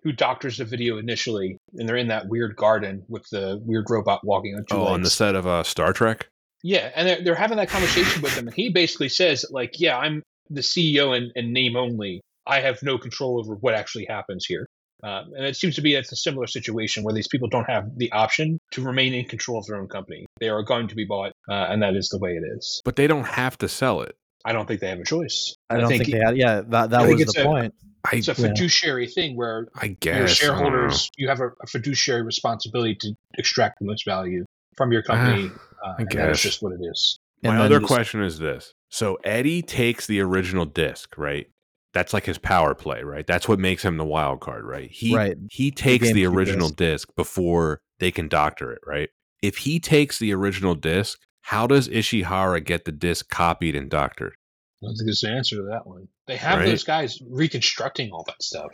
who 0.05 0.13
doctors 0.13 0.59
the 0.59 0.65
video 0.65 0.99
initially, 0.99 1.57
and 1.75 1.89
they're 1.89 1.97
in 1.97 2.09
that 2.09 2.29
weird 2.29 2.55
garden 2.57 3.03
with 3.09 3.25
the 3.31 3.61
weird 3.65 3.87
robot 3.89 4.21
walking 4.25 4.55
on 4.55 4.65
two 4.69 4.77
Oh, 4.77 4.83
legs. 4.85 4.91
on 4.95 5.03
the 5.03 5.11
set 5.11 5.35
of 5.35 5.47
uh, 5.47 5.63
Star 5.63 5.93
Trek. 5.93 6.29
Yeah, 6.63 6.91
and 6.95 7.09
they're, 7.09 7.25
they're 7.25 7.35
having 7.35 7.57
that 7.57 7.69
conversation 7.69 8.23
with 8.23 8.37
him, 8.37 8.47
and 8.47 8.55
he 8.55 8.69
basically 8.71 9.09
says, 9.09 9.45
like, 9.51 9.81
yeah, 9.81 9.97
I'm 9.99 10.23
the 10.51 10.61
CEO 10.61 11.17
and, 11.17 11.33
in 11.35 11.53
name 11.53 11.75
only. 11.77 12.21
I 12.47 12.61
have 12.61 12.79
no 12.83 12.99
control 12.99 13.39
over 13.41 13.55
what 13.55 13.75
actually 13.75 14.07
happens 14.09 14.45
here. 14.47 14.67
Um, 15.05 15.33
and 15.37 15.45
it 15.45 15.57
seems 15.57 15.75
to 15.77 15.81
be 15.83 15.95
it's 15.95 16.13
a 16.13 16.17
similar 16.17 16.47
situation 16.47 17.03
where 17.03 17.13
these 17.13 17.27
people 17.27 17.49
don't 17.49 17.69
have 17.69 17.87
the 17.97 18.13
option 18.13 18.59
to 18.73 18.83
remain 18.83 19.15
in 19.15 19.25
control 19.25 19.59
of 19.59 19.67
their 19.67 19.77
own 19.81 19.89
company. 19.89 20.27
They 20.39 20.49
are 20.49 20.63
going 20.63 20.87
to 20.89 20.95
be 20.95 21.05
bought, 21.05 21.33
uh, 21.49 21.55
and 21.55 21.83
that 21.83 21.97
is 21.97 22.09
the 22.09 22.19
way 22.19 22.31
it 22.33 22.43
is. 22.57 22.81
But 22.85 22.95
they 22.97 23.09
don't 23.09 23.27
have 23.27 23.59
to 23.59 23.69
sell 23.69 24.03
it. 24.03 24.15
I 24.45 24.53
don't 24.53 24.67
think 24.67 24.81
they 24.81 24.89
have 24.89 25.01
a 25.01 25.05
choice. 25.05 25.55
I 25.71 25.79
don't 25.79 25.89
think, 25.89 26.07
they 26.07 26.19
had. 26.19 26.37
Yeah, 26.37 26.63
that 26.69 26.91
that 26.91 27.09
was 27.09 27.33
the 27.33 27.41
a- 27.43 27.45
point. 27.45 27.75
I, 28.05 28.17
It's 28.17 28.29
a 28.29 28.33
Yeah. 28.33 28.49
fiduciary 28.49 29.07
thing 29.09 29.37
where 29.37 29.69
I 29.77 29.87
your 29.87 29.95
guess 30.01 30.31
I 30.31 30.35
shareholders, 30.35 31.09
you 31.17 31.29
have 31.29 31.41
a, 31.41 31.49
a 31.63 31.67
fiduciary 31.69 32.23
responsibility 32.23 32.97
to 33.01 33.15
extract 33.39 33.79
the 33.81 33.87
most 33.87 34.05
value 34.05 34.45
from 34.77 34.91
your 34.93 35.03
company. 35.03 35.51
uh, 35.85 35.95
and 35.99 36.09
that 36.09 36.15
guess. 36.17 36.37
is 36.39 36.43
just 36.43 36.63
what 36.63 36.73
it 36.73 36.81
is. 36.81 37.19
My 37.43 37.53
then 37.57 37.61
other 37.61 37.79
just- 37.81 37.89
question 37.93 38.23
is 38.23 38.39
this. 38.39 38.73
So 38.89 39.19
Eddie 39.25 39.63
takes 39.63 40.07
the 40.07 40.21
original 40.21 40.65
disc, 40.65 41.17
right? 41.17 41.49
That's 41.95 42.13
like 42.15 42.25
his 42.25 42.39
power 42.39 42.75
play, 42.75 43.03
right? 43.03 43.27
That's 43.27 43.47
what 43.49 43.59
makes 43.59 43.85
him 43.85 43.97
the 43.99 44.05
wild 44.05 44.41
card, 44.41 44.65
right? 44.65 44.91
He 44.91 45.15
Right. 45.15 45.37
he 45.51 45.71
takes 45.71 46.11
the 46.11 46.23
GameCube 46.25 46.35
original 46.35 46.69
disc. 46.69 46.77
disc 47.09 47.09
before 47.17 47.81
they 47.99 48.11
can 48.11 48.29
doctor 48.29 48.73
it, 48.73 48.81
right? 48.87 49.11
if 49.43 49.57
he 49.59 49.81
takes 49.81 50.21
the 50.21 50.33
original 50.33 50.77
disc, 50.77 51.19
how 51.43 51.67
does 51.67 51.89
Ishihara 51.89 52.65
get 52.65 52.85
the 52.85 52.93
disc 52.93 53.29
copied 53.29 53.75
and 53.75 53.91
doctored? 53.91 54.35
I 54.81 54.87
don't 54.87 54.95
think 54.95 55.07
there's 55.07 55.25
an 55.25 55.35
answer 55.35 55.57
to 55.57 55.63
that 55.65 55.85
one. 55.85 56.07
They 56.29 56.37
have 56.37 56.61
Right. 56.61 56.67
those 56.67 56.85
guys 56.85 57.19
reconstructing 57.29 58.13
all 58.13 58.23
that 58.29 58.41
stuff. 58.41 58.71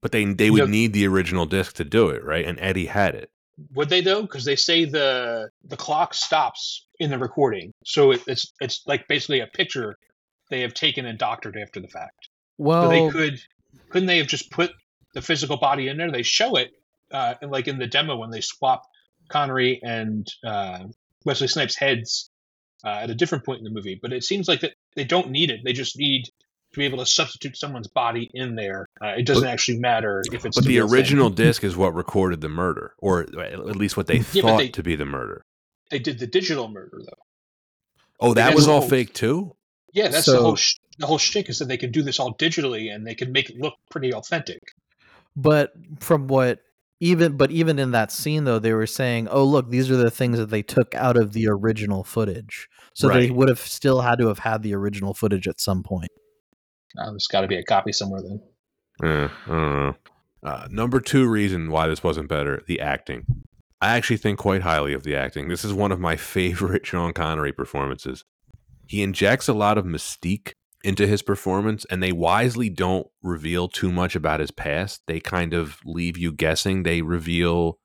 But 0.00 0.12
they 0.12 0.24
they 0.24 0.50
would 0.50 0.60
No. 0.60 0.66
need 0.66 0.94
the 0.94 1.06
original 1.06 1.44
disc 1.44 1.74
to 1.76 1.84
do 1.84 2.08
it, 2.08 2.24
right? 2.24 2.46
And 2.46 2.58
Eddie 2.60 2.86
had 2.86 3.14
it. 3.14 3.30
Would 3.74 3.90
they 3.90 4.00
though? 4.00 4.22
Because 4.22 4.46
they 4.46 4.56
say 4.56 4.86
the 4.86 5.50
the 5.64 5.76
clock 5.76 6.14
stops 6.14 6.86
in 6.98 7.10
the 7.10 7.18
recording, 7.18 7.70
so 7.84 8.12
it, 8.12 8.22
it's 8.26 8.50
it's 8.62 8.82
like 8.86 9.06
basically 9.06 9.40
a 9.40 9.46
picture 9.48 9.96
they 10.48 10.62
have 10.62 10.72
taken 10.72 11.04
and 11.04 11.18
doctored 11.18 11.58
after 11.58 11.78
the 11.80 11.88
fact. 11.88 12.30
Well, 12.60 12.82
So 12.84 12.88
they 12.90 13.08
could 13.10 13.40
couldn't 13.88 14.06
they 14.06 14.18
have 14.18 14.26
just 14.26 14.50
put 14.50 14.70
the 15.14 15.22
physical 15.22 15.56
body 15.56 15.88
in 15.88 15.96
there? 15.96 16.10
They 16.12 16.22
show 16.22 16.56
it, 16.56 16.70
uh, 17.10 17.34
and 17.40 17.50
like 17.50 17.66
in 17.68 17.78
the 17.78 17.86
demo 17.86 18.16
when 18.16 18.30
they 18.30 18.42
swap 18.42 18.82
Connery 19.28 19.80
and 19.82 20.26
uh, 20.44 20.84
Wesley 21.24 21.48
Snipes' 21.48 21.74
heads 21.76 22.30
uh, 22.84 22.88
at 22.88 23.10
a 23.10 23.14
different 23.14 23.44
point 23.46 23.58
in 23.58 23.64
the 23.64 23.70
movie. 23.70 23.98
But 24.00 24.12
it 24.12 24.24
seems 24.24 24.46
like 24.46 24.60
that 24.60 24.74
they 24.94 25.04
don't 25.04 25.30
need 25.30 25.50
it. 25.50 25.60
They 25.64 25.72
just 25.72 25.98
need 25.98 26.24
to 26.24 26.78
be 26.78 26.84
able 26.84 26.98
to 26.98 27.06
substitute 27.06 27.56
someone's 27.56 27.88
body 27.88 28.30
in 28.34 28.54
there. 28.56 28.86
Uh, 29.02 29.14
it 29.16 29.26
doesn't 29.26 29.48
actually 29.48 29.78
matter 29.78 30.22
if 30.30 30.44
it's 30.44 30.56
But 30.56 30.64
the 30.66 30.76
real 30.80 30.92
original 30.92 31.30
disc 31.30 31.64
is 31.64 31.76
what 31.76 31.94
recorded 31.94 32.42
the 32.42 32.48
murder, 32.50 32.94
or 32.98 33.22
at 33.42 33.76
least 33.76 33.96
what 33.96 34.06
they 34.06 34.18
Yeah, 34.32 34.42
thought 34.42 34.58
they- 34.58 34.68
to 34.68 34.82
be 34.82 34.96
the 34.96 35.06
murder. 35.06 35.42
They 35.90 35.98
did 35.98 36.18
the 36.20 36.26
digital 36.28 36.68
murder 36.68 37.00
though. 37.04 37.22
Oh, 38.20 38.34
that 38.34 38.54
was 38.54 38.68
all 38.68 38.80
whole- 38.80 38.88
fake 38.90 39.14
too. 39.14 39.56
Yeah, 39.92 40.08
that's 40.08 40.26
So- 40.26 40.32
the 40.32 40.42
whole 40.42 40.56
sh- 40.56 40.76
the 41.00 41.06
whole 41.06 41.18
shtick 41.18 41.48
is 41.48 41.58
that 41.58 41.66
they 41.66 41.78
can 41.78 41.90
do 41.90 42.02
this 42.02 42.20
all 42.20 42.34
digitally 42.34 42.94
and 42.94 43.06
they 43.06 43.14
can 43.14 43.32
make 43.32 43.50
it 43.50 43.58
look 43.58 43.74
pretty 43.90 44.12
authentic. 44.12 44.60
but 45.34 45.72
from 45.98 46.28
what 46.28 46.60
even 47.00 47.36
but 47.38 47.50
even 47.50 47.78
in 47.78 47.92
that 47.92 48.12
scene 48.12 48.44
though, 48.44 48.58
they 48.58 48.74
were 48.74 48.86
saying, 48.86 49.26
"Oh, 49.28 49.44
look, 49.44 49.70
these 49.70 49.90
are 49.90 49.96
the 49.96 50.10
things 50.10 50.38
that 50.38 50.50
they 50.50 50.62
took 50.62 50.94
out 50.94 51.16
of 51.16 51.32
the 51.32 51.48
original 51.48 52.04
footage." 52.04 52.68
So 52.94 53.08
they 53.08 53.30
would 53.30 53.48
have 53.48 53.60
still 53.60 54.02
had 54.02 54.18
to 54.18 54.28
have 54.28 54.40
had 54.40 54.62
the 54.62 54.74
original 54.74 55.14
footage 55.14 55.48
at 55.48 55.60
some 55.60 55.82
point. 55.82 56.10
Uh, 56.98 57.10
there's 57.10 57.26
got 57.26 57.40
to 57.40 57.48
be 57.48 57.56
a 57.56 57.62
copy 57.62 57.92
somewhere 57.92 58.20
then. 58.20 58.40
Eh, 59.02 59.28
I 59.46 59.48
don't 59.48 59.86
know. 59.86 59.96
Uh, 60.42 60.68
number 60.70 61.00
two 61.00 61.26
reason 61.26 61.70
why 61.70 61.88
this 61.88 62.04
wasn't 62.04 62.28
better: 62.28 62.62
the 62.66 62.80
acting. 62.80 63.24
I 63.80 63.96
actually 63.96 64.18
think 64.18 64.38
quite 64.38 64.60
highly 64.60 64.92
of 64.92 65.04
the 65.04 65.16
acting. 65.16 65.48
This 65.48 65.64
is 65.64 65.72
one 65.72 65.92
of 65.92 66.00
my 66.00 66.16
favorite 66.36 66.84
Sean 66.84 67.14
Connery 67.14 67.52
performances. 67.52 68.24
He 68.86 69.02
injects 69.02 69.48
a 69.48 69.54
lot 69.54 69.78
of 69.78 69.86
mystique 69.86 70.52
into 70.82 71.06
his 71.06 71.22
performance, 71.22 71.84
and 71.90 72.02
they 72.02 72.12
wisely 72.12 72.68
don't 72.68 73.06
reveal 73.22 73.68
too 73.68 73.92
much 73.92 74.16
about 74.16 74.40
his 74.40 74.50
past. 74.50 75.02
They 75.06 75.20
kind 75.20 75.52
of 75.52 75.78
leave 75.84 76.16
you 76.16 76.32
guessing. 76.32 76.82
They 76.82 77.02
reveal 77.02 77.78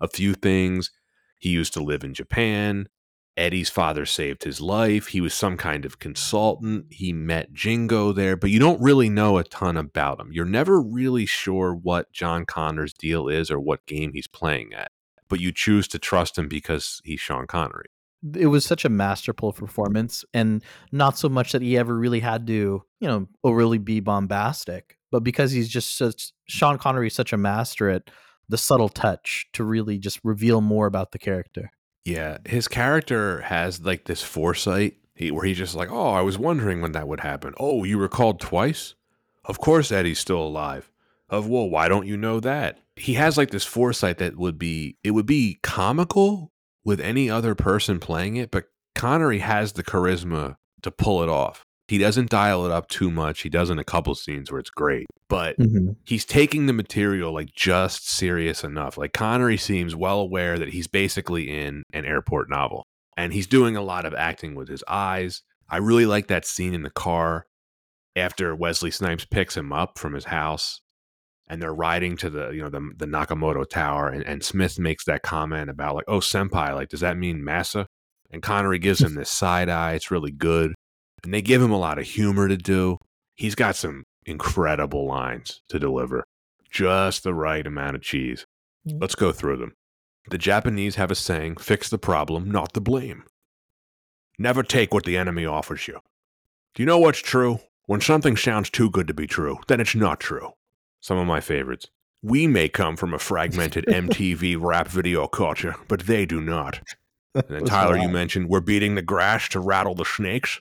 a 0.00 0.08
few 0.08 0.34
things. 0.34 0.90
He 1.38 1.50
used 1.50 1.72
to 1.74 1.82
live 1.82 2.04
in 2.04 2.14
Japan. 2.14 2.88
Eddie's 3.36 3.70
father 3.70 4.04
saved 4.04 4.44
his 4.44 4.60
life. 4.60 5.08
He 5.08 5.20
was 5.20 5.32
some 5.32 5.56
kind 5.56 5.84
of 5.84 5.98
consultant. 5.98 6.86
He 6.90 7.12
met 7.12 7.52
Jingo 7.52 8.12
there, 8.12 8.36
but 8.36 8.50
you 8.50 8.58
don't 8.58 8.82
really 8.82 9.08
know 9.08 9.38
a 9.38 9.44
ton 9.44 9.76
about 9.76 10.20
him. 10.20 10.30
You're 10.32 10.44
never 10.44 10.80
really 10.80 11.26
sure 11.26 11.74
what 11.74 12.12
John 12.12 12.44
Connor's 12.44 12.92
deal 12.92 13.28
is 13.28 13.50
or 13.50 13.58
what 13.58 13.86
game 13.86 14.12
he's 14.12 14.26
playing 14.26 14.74
at, 14.74 14.90
but 15.28 15.40
you 15.40 15.52
choose 15.52 15.88
to 15.88 15.98
trust 15.98 16.36
him 16.36 16.48
because 16.48 17.00
he's 17.04 17.20
Sean 17.20 17.46
Connery. 17.46 17.86
It 18.36 18.46
was 18.46 18.64
such 18.64 18.84
a 18.84 18.90
masterful 18.90 19.52
performance, 19.52 20.24
and 20.34 20.62
not 20.92 21.18
so 21.18 21.28
much 21.28 21.52
that 21.52 21.62
he 21.62 21.78
ever 21.78 21.96
really 21.96 22.20
had 22.20 22.46
to, 22.48 22.82
you 23.00 23.08
know, 23.08 23.28
overly 23.42 23.78
be 23.78 24.00
bombastic, 24.00 24.98
but 25.10 25.24
because 25.24 25.52
he's 25.52 25.68
just 25.68 25.96
such 25.96 26.32
Sean 26.46 26.78
Connery 26.78 27.06
is 27.06 27.14
such 27.14 27.32
a 27.32 27.38
master 27.38 27.88
at 27.88 28.10
the 28.48 28.58
subtle 28.58 28.88
touch 28.88 29.46
to 29.52 29.64
really 29.64 29.96
just 29.98 30.20
reveal 30.24 30.60
more 30.60 30.86
about 30.86 31.12
the 31.12 31.18
character. 31.18 31.70
Yeah, 32.04 32.38
his 32.44 32.68
character 32.68 33.42
has 33.42 33.82
like 33.82 34.04
this 34.04 34.22
foresight 34.22 34.96
he, 35.14 35.30
where 35.30 35.44
he's 35.44 35.58
just 35.58 35.74
like, 35.74 35.90
"Oh, 35.90 36.10
I 36.10 36.22
was 36.22 36.38
wondering 36.38 36.80
when 36.80 36.92
that 36.92 37.08
would 37.08 37.20
happen. 37.20 37.54
Oh, 37.58 37.84
you 37.84 37.98
were 37.98 38.08
called 38.08 38.40
twice? 38.40 38.94
Of 39.44 39.58
course 39.58 39.92
Eddie's 39.92 40.18
still 40.18 40.42
alive. 40.42 40.90
Of 41.28 41.48
well, 41.48 41.68
why 41.68 41.88
don't 41.88 42.06
you 42.06 42.16
know 42.16 42.40
that?" 42.40 42.80
He 42.96 43.14
has 43.14 43.36
like 43.36 43.50
this 43.50 43.64
foresight 43.64 44.18
that 44.18 44.36
would 44.36 44.58
be 44.58 44.96
it 45.04 45.12
would 45.12 45.26
be 45.26 45.58
comical 45.62 46.52
with 46.84 47.00
any 47.00 47.30
other 47.30 47.54
person 47.54 47.98
playing 47.98 48.36
it, 48.36 48.50
but 48.50 48.66
Connery 48.94 49.38
has 49.38 49.72
the 49.72 49.82
charisma 49.82 50.56
to 50.82 50.90
pull 50.90 51.22
it 51.22 51.28
off. 51.28 51.64
He 51.88 51.98
doesn't 51.98 52.30
dial 52.30 52.64
it 52.66 52.70
up 52.70 52.88
too 52.88 53.10
much. 53.10 53.40
He 53.40 53.48
does 53.48 53.68
in 53.68 53.78
a 53.78 53.84
couple 53.84 54.14
scenes 54.14 54.50
where 54.50 54.60
it's 54.60 54.70
great, 54.70 55.06
but 55.28 55.58
mm-hmm. 55.58 55.92
he's 56.04 56.24
taking 56.24 56.66
the 56.66 56.72
material 56.72 57.34
like 57.34 57.52
just 57.52 58.08
serious 58.08 58.62
enough. 58.62 58.96
Like 58.96 59.12
Connery 59.12 59.56
seems 59.56 59.96
well 59.96 60.20
aware 60.20 60.56
that 60.58 60.68
he's 60.68 60.86
basically 60.86 61.50
in 61.50 61.82
an 61.92 62.04
airport 62.04 62.48
novel 62.48 62.86
and 63.16 63.32
he's 63.32 63.48
doing 63.48 63.76
a 63.76 63.82
lot 63.82 64.04
of 64.04 64.14
acting 64.14 64.54
with 64.54 64.68
his 64.68 64.84
eyes. 64.86 65.42
I 65.68 65.78
really 65.78 66.06
like 66.06 66.28
that 66.28 66.46
scene 66.46 66.74
in 66.74 66.82
the 66.82 66.90
car 66.90 67.46
after 68.14 68.54
Wesley 68.54 68.92
Snipes 68.92 69.24
picks 69.24 69.56
him 69.56 69.72
up 69.72 69.98
from 69.98 70.14
his 70.14 70.26
house 70.26 70.82
and 71.50 71.60
they're 71.60 71.74
riding 71.74 72.16
to 72.16 72.30
the, 72.30 72.50
you 72.50 72.62
know, 72.62 72.70
the, 72.70 72.92
the 72.96 73.06
Nakamoto 73.06 73.68
Tower 73.68 74.08
and, 74.08 74.22
and 74.22 74.44
Smith 74.44 74.78
makes 74.78 75.04
that 75.06 75.22
comment 75.22 75.68
about 75.68 75.96
like, 75.96 76.04
oh, 76.06 76.20
senpai, 76.20 76.72
like, 76.76 76.90
does 76.90 77.00
that 77.00 77.18
mean 77.18 77.42
massa? 77.42 77.86
And 78.30 78.40
Connery 78.40 78.78
gives 78.78 79.02
him 79.02 79.16
this 79.16 79.32
side 79.32 79.68
eye. 79.68 79.94
It's 79.94 80.12
really 80.12 80.30
good. 80.30 80.72
And 81.24 81.34
they 81.34 81.42
give 81.42 81.60
him 81.60 81.72
a 81.72 81.78
lot 81.78 81.98
of 81.98 82.06
humor 82.06 82.46
to 82.46 82.56
do. 82.56 82.98
He's 83.34 83.56
got 83.56 83.74
some 83.74 84.04
incredible 84.24 85.08
lines 85.08 85.60
to 85.70 85.80
deliver. 85.80 86.22
Just 86.70 87.24
the 87.24 87.34
right 87.34 87.66
amount 87.66 87.96
of 87.96 88.02
cheese. 88.02 88.44
Mm. 88.88 89.00
Let's 89.00 89.16
go 89.16 89.32
through 89.32 89.56
them. 89.56 89.72
The 90.30 90.38
Japanese 90.38 90.94
have 90.94 91.10
a 91.10 91.16
saying 91.16 91.56
fix 91.56 91.90
the 91.90 91.98
problem, 91.98 92.48
not 92.48 92.74
the 92.74 92.80
blame. 92.80 93.24
Never 94.38 94.62
take 94.62 94.94
what 94.94 95.04
the 95.04 95.16
enemy 95.16 95.46
offers 95.46 95.88
you. 95.88 95.98
Do 96.76 96.82
you 96.84 96.86
know 96.86 96.98
what's 96.98 97.18
true? 97.18 97.58
When 97.86 98.00
something 98.00 98.36
sounds 98.36 98.70
too 98.70 98.88
good 98.88 99.08
to 99.08 99.14
be 99.14 99.26
true, 99.26 99.58
then 99.66 99.80
it's 99.80 99.96
not 99.96 100.20
true. 100.20 100.52
Some 101.00 101.18
of 101.18 101.26
my 101.26 101.40
favorites. 101.40 101.86
We 102.22 102.46
may 102.46 102.68
come 102.68 102.96
from 102.96 103.14
a 103.14 103.18
fragmented 103.18 103.84
MTV 103.88 104.56
rap 104.60 104.88
video 104.88 105.26
culture, 105.26 105.74
but 105.88 106.00
they 106.00 106.26
do 106.26 106.40
not. 106.40 106.80
And 107.34 107.44
then 107.48 107.64
Tyler, 107.64 107.96
you 107.96 108.08
mentioned 108.08 108.48
we're 108.48 108.60
beating 108.60 108.94
the 108.94 109.02
grass 109.02 109.48
to 109.50 109.60
rattle 109.60 109.94
the 109.94 110.04
snakes. 110.04 110.60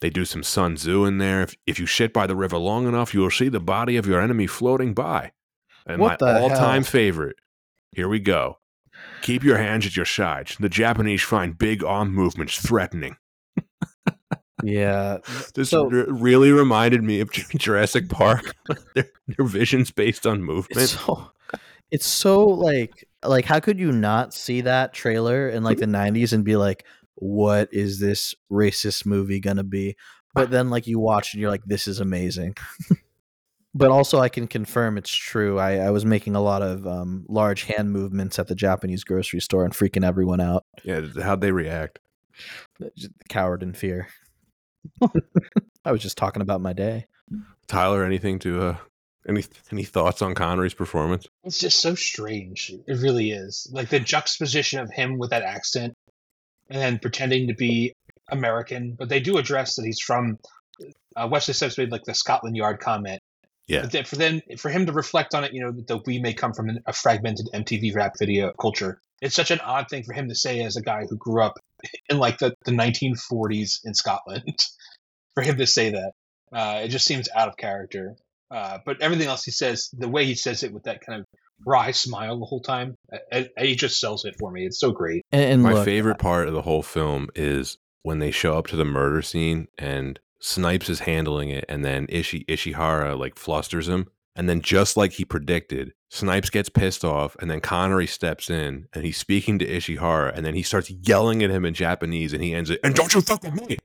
They 0.00 0.10
do 0.10 0.24
some 0.24 0.42
Sun 0.42 0.76
Tzu 0.76 1.04
in 1.04 1.18
there. 1.18 1.42
If, 1.42 1.56
if 1.66 1.78
you 1.78 1.86
sit 1.86 2.12
by 2.12 2.26
the 2.26 2.36
river 2.36 2.56
long 2.56 2.86
enough, 2.88 3.12
you 3.14 3.20
will 3.20 3.30
see 3.30 3.48
the 3.48 3.60
body 3.60 3.96
of 3.96 4.06
your 4.06 4.20
enemy 4.20 4.46
floating 4.46 4.94
by. 4.94 5.32
And 5.86 6.00
What 6.00 6.20
my 6.20 6.32
the 6.32 6.40
all-time 6.40 6.82
hell? 6.82 6.90
favorite. 6.90 7.36
Here 7.92 8.08
we 8.08 8.20
go. 8.20 8.58
Keep 9.22 9.44
your 9.44 9.58
hands 9.58 9.86
at 9.86 9.96
your 9.96 10.04
sides. 10.04 10.56
The 10.58 10.68
Japanese 10.68 11.22
find 11.22 11.56
big 11.58 11.84
arm 11.84 12.12
movements 12.12 12.58
threatening. 12.60 13.16
Yeah, 14.64 15.18
This 15.54 15.70
So- 15.70 15.84
r- 15.90 16.06
really 16.12 16.50
reminded 16.52 17.02
me 17.02 17.20
of 17.20 17.30
Jurassic 17.56 18.08
Park. 18.08 18.54
their, 18.94 19.10
their 19.28 19.46
vision's 19.46 19.90
based 19.90 20.26
on 20.26 20.42
movement. 20.42 20.82
it's 20.82 20.92
so 20.92 21.30
it's 21.90 22.06
so 22.06 22.44
like 22.46 23.08
like 23.24 23.44
how 23.44 23.60
could 23.60 23.78
you 23.78 23.92
not 23.92 24.34
see 24.34 24.60
that 24.62 24.92
trailer 24.92 25.48
in 25.48 25.62
like 25.62 25.78
the 25.78 25.86
90s 25.86 26.32
and 26.32 26.44
be 26.44 26.56
like 26.56 26.84
what 27.14 27.68
is 27.72 27.98
this 27.98 28.34
racist 28.52 29.06
movie 29.06 29.40
gonna 29.40 29.64
be 29.64 29.96
but 30.34 30.50
then 30.50 30.68
like 30.70 30.86
you 30.86 30.98
watch 30.98 31.32
and 31.32 31.40
you're 31.40 31.50
like 31.50 31.64
this 31.64 31.88
is 31.88 31.98
amazing 31.98 32.54
but 33.74 33.90
also 33.90 34.18
i 34.20 34.28
can 34.28 34.46
confirm 34.46 34.98
it's 34.98 35.10
true 35.14 35.58
i, 35.58 35.76
I 35.78 35.90
was 35.90 36.04
making 36.04 36.36
a 36.36 36.40
lot 36.42 36.60
of 36.62 36.86
um, 36.86 37.24
large 37.28 37.62
hand 37.64 37.90
movements 37.90 38.38
at 38.38 38.48
the 38.48 38.54
japanese 38.54 39.02
grocery 39.02 39.40
store 39.40 39.64
and 39.64 39.72
freaking 39.72 40.04
everyone 40.04 40.40
out 40.40 40.64
Yeah, 40.84 41.00
how'd 41.22 41.40
they 41.40 41.52
react? 41.52 41.98
Just 42.96 43.12
coward 43.30 43.62
in 43.62 43.72
fear 43.72 44.08
i 45.84 45.92
was 45.92 46.02
just 46.02 46.18
talking 46.18 46.42
about 46.42 46.60
my 46.60 46.72
day 46.72 47.06
Tyler, 47.68 48.02
anything 48.04 48.38
to 48.40 48.62
uh, 48.62 48.76
any 49.28 49.44
any 49.70 49.84
thoughts 49.84 50.22
on 50.22 50.34
Connery's 50.34 50.74
performance? 50.74 51.26
It's 51.44 51.58
just 51.58 51.80
so 51.80 51.94
strange. 51.94 52.72
It 52.86 53.00
really 53.00 53.30
is. 53.30 53.68
Like 53.70 53.90
the 53.90 54.00
juxtaposition 54.00 54.80
of 54.80 54.90
him 54.90 55.18
with 55.18 55.30
that 55.30 55.42
accent 55.42 55.94
and 56.70 56.80
then 56.80 56.98
pretending 56.98 57.48
to 57.48 57.54
be 57.54 57.92
American, 58.30 58.94
but 58.98 59.08
they 59.08 59.20
do 59.20 59.38
address 59.38 59.76
that 59.76 59.84
he's 59.84 60.00
from 60.00 60.38
uh, 61.16 61.28
Wesley 61.30 61.54
Snipes 61.54 61.78
made 61.78 61.92
like 61.92 62.04
the 62.04 62.14
Scotland 62.14 62.56
Yard 62.56 62.80
comment. 62.80 63.20
Yeah. 63.66 63.82
But 63.82 63.92
then 63.92 64.04
for 64.04 64.16
them, 64.16 64.40
for 64.56 64.70
him 64.70 64.86
to 64.86 64.92
reflect 64.92 65.34
on 65.34 65.44
it, 65.44 65.52
you 65.52 65.60
know, 65.60 65.72
that 65.72 66.06
we 66.06 66.18
may 66.18 66.32
come 66.32 66.54
from 66.54 66.70
an, 66.70 66.82
a 66.86 66.92
fragmented 66.94 67.50
MTV 67.52 67.94
rap 67.94 68.14
video 68.18 68.52
culture. 68.58 68.98
It's 69.20 69.34
such 69.34 69.50
an 69.50 69.60
odd 69.60 69.88
thing 69.90 70.04
for 70.04 70.14
him 70.14 70.28
to 70.28 70.34
say 70.34 70.62
as 70.62 70.76
a 70.76 70.82
guy 70.82 71.04
who 71.08 71.16
grew 71.16 71.42
up 71.42 71.58
in 72.08 72.18
like 72.18 72.38
the, 72.38 72.54
the 72.64 72.72
1940s 72.72 73.80
in 73.84 73.94
Scotland. 73.94 74.58
for 75.38 75.42
him 75.42 75.56
to 75.56 75.66
say 75.68 75.90
that, 75.90 76.12
uh, 76.52 76.80
it 76.82 76.88
just 76.88 77.06
seems 77.06 77.28
out 77.32 77.46
of 77.46 77.56
character. 77.56 78.16
Uh, 78.50 78.78
but 78.84 79.00
everything 79.00 79.28
else 79.28 79.44
he 79.44 79.52
says, 79.52 79.88
the 79.92 80.08
way 80.08 80.24
he 80.24 80.34
says 80.34 80.64
it 80.64 80.72
with 80.72 80.82
that 80.82 81.00
kind 81.00 81.20
of 81.20 81.26
wry 81.64 81.92
smile 81.92 82.40
the 82.40 82.44
whole 82.44 82.60
time, 82.60 82.96
uh, 83.12 83.18
uh, 83.30 83.42
he 83.60 83.76
just 83.76 84.00
sells 84.00 84.24
it 84.24 84.34
for 84.36 84.50
me. 84.50 84.66
It's 84.66 84.80
so 84.80 84.90
great. 84.90 85.22
and, 85.30 85.44
and 85.44 85.62
My 85.62 85.74
look, 85.74 85.84
favorite 85.84 86.18
part 86.18 86.48
of 86.48 86.54
the 86.54 86.62
whole 86.62 86.82
film 86.82 87.28
is 87.36 87.78
when 88.02 88.18
they 88.18 88.32
show 88.32 88.58
up 88.58 88.66
to 88.68 88.76
the 88.76 88.84
murder 88.84 89.22
scene 89.22 89.68
and 89.78 90.18
Snipes 90.40 90.88
is 90.88 91.00
handling 91.00 91.50
it, 91.50 91.64
and 91.68 91.84
then 91.84 92.06
Ishi 92.08 92.44
Ishihara 92.44 93.18
like 93.18 93.36
flusters 93.36 93.88
him, 93.88 94.08
And 94.38 94.48
then, 94.48 94.60
just 94.60 94.96
like 94.96 95.14
he 95.14 95.24
predicted, 95.24 95.94
Snipes 96.10 96.48
gets 96.48 96.68
pissed 96.68 97.04
off, 97.04 97.36
and 97.40 97.50
then 97.50 97.60
Connery 97.60 98.06
steps 98.06 98.48
in 98.48 98.86
and 98.92 99.04
he's 99.04 99.16
speaking 99.16 99.58
to 99.58 99.66
Ishihara, 99.66 100.32
and 100.34 100.46
then 100.46 100.54
he 100.54 100.62
starts 100.62 100.90
yelling 100.90 101.42
at 101.42 101.50
him 101.50 101.64
in 101.64 101.74
Japanese, 101.74 102.32
and 102.32 102.42
he 102.42 102.54
ends 102.54 102.70
it, 102.70 102.78
and 102.84 102.94
don't 102.94 103.12
you 103.12 103.20
fuck 103.20 103.42
with 103.42 103.54
me. 103.54 103.78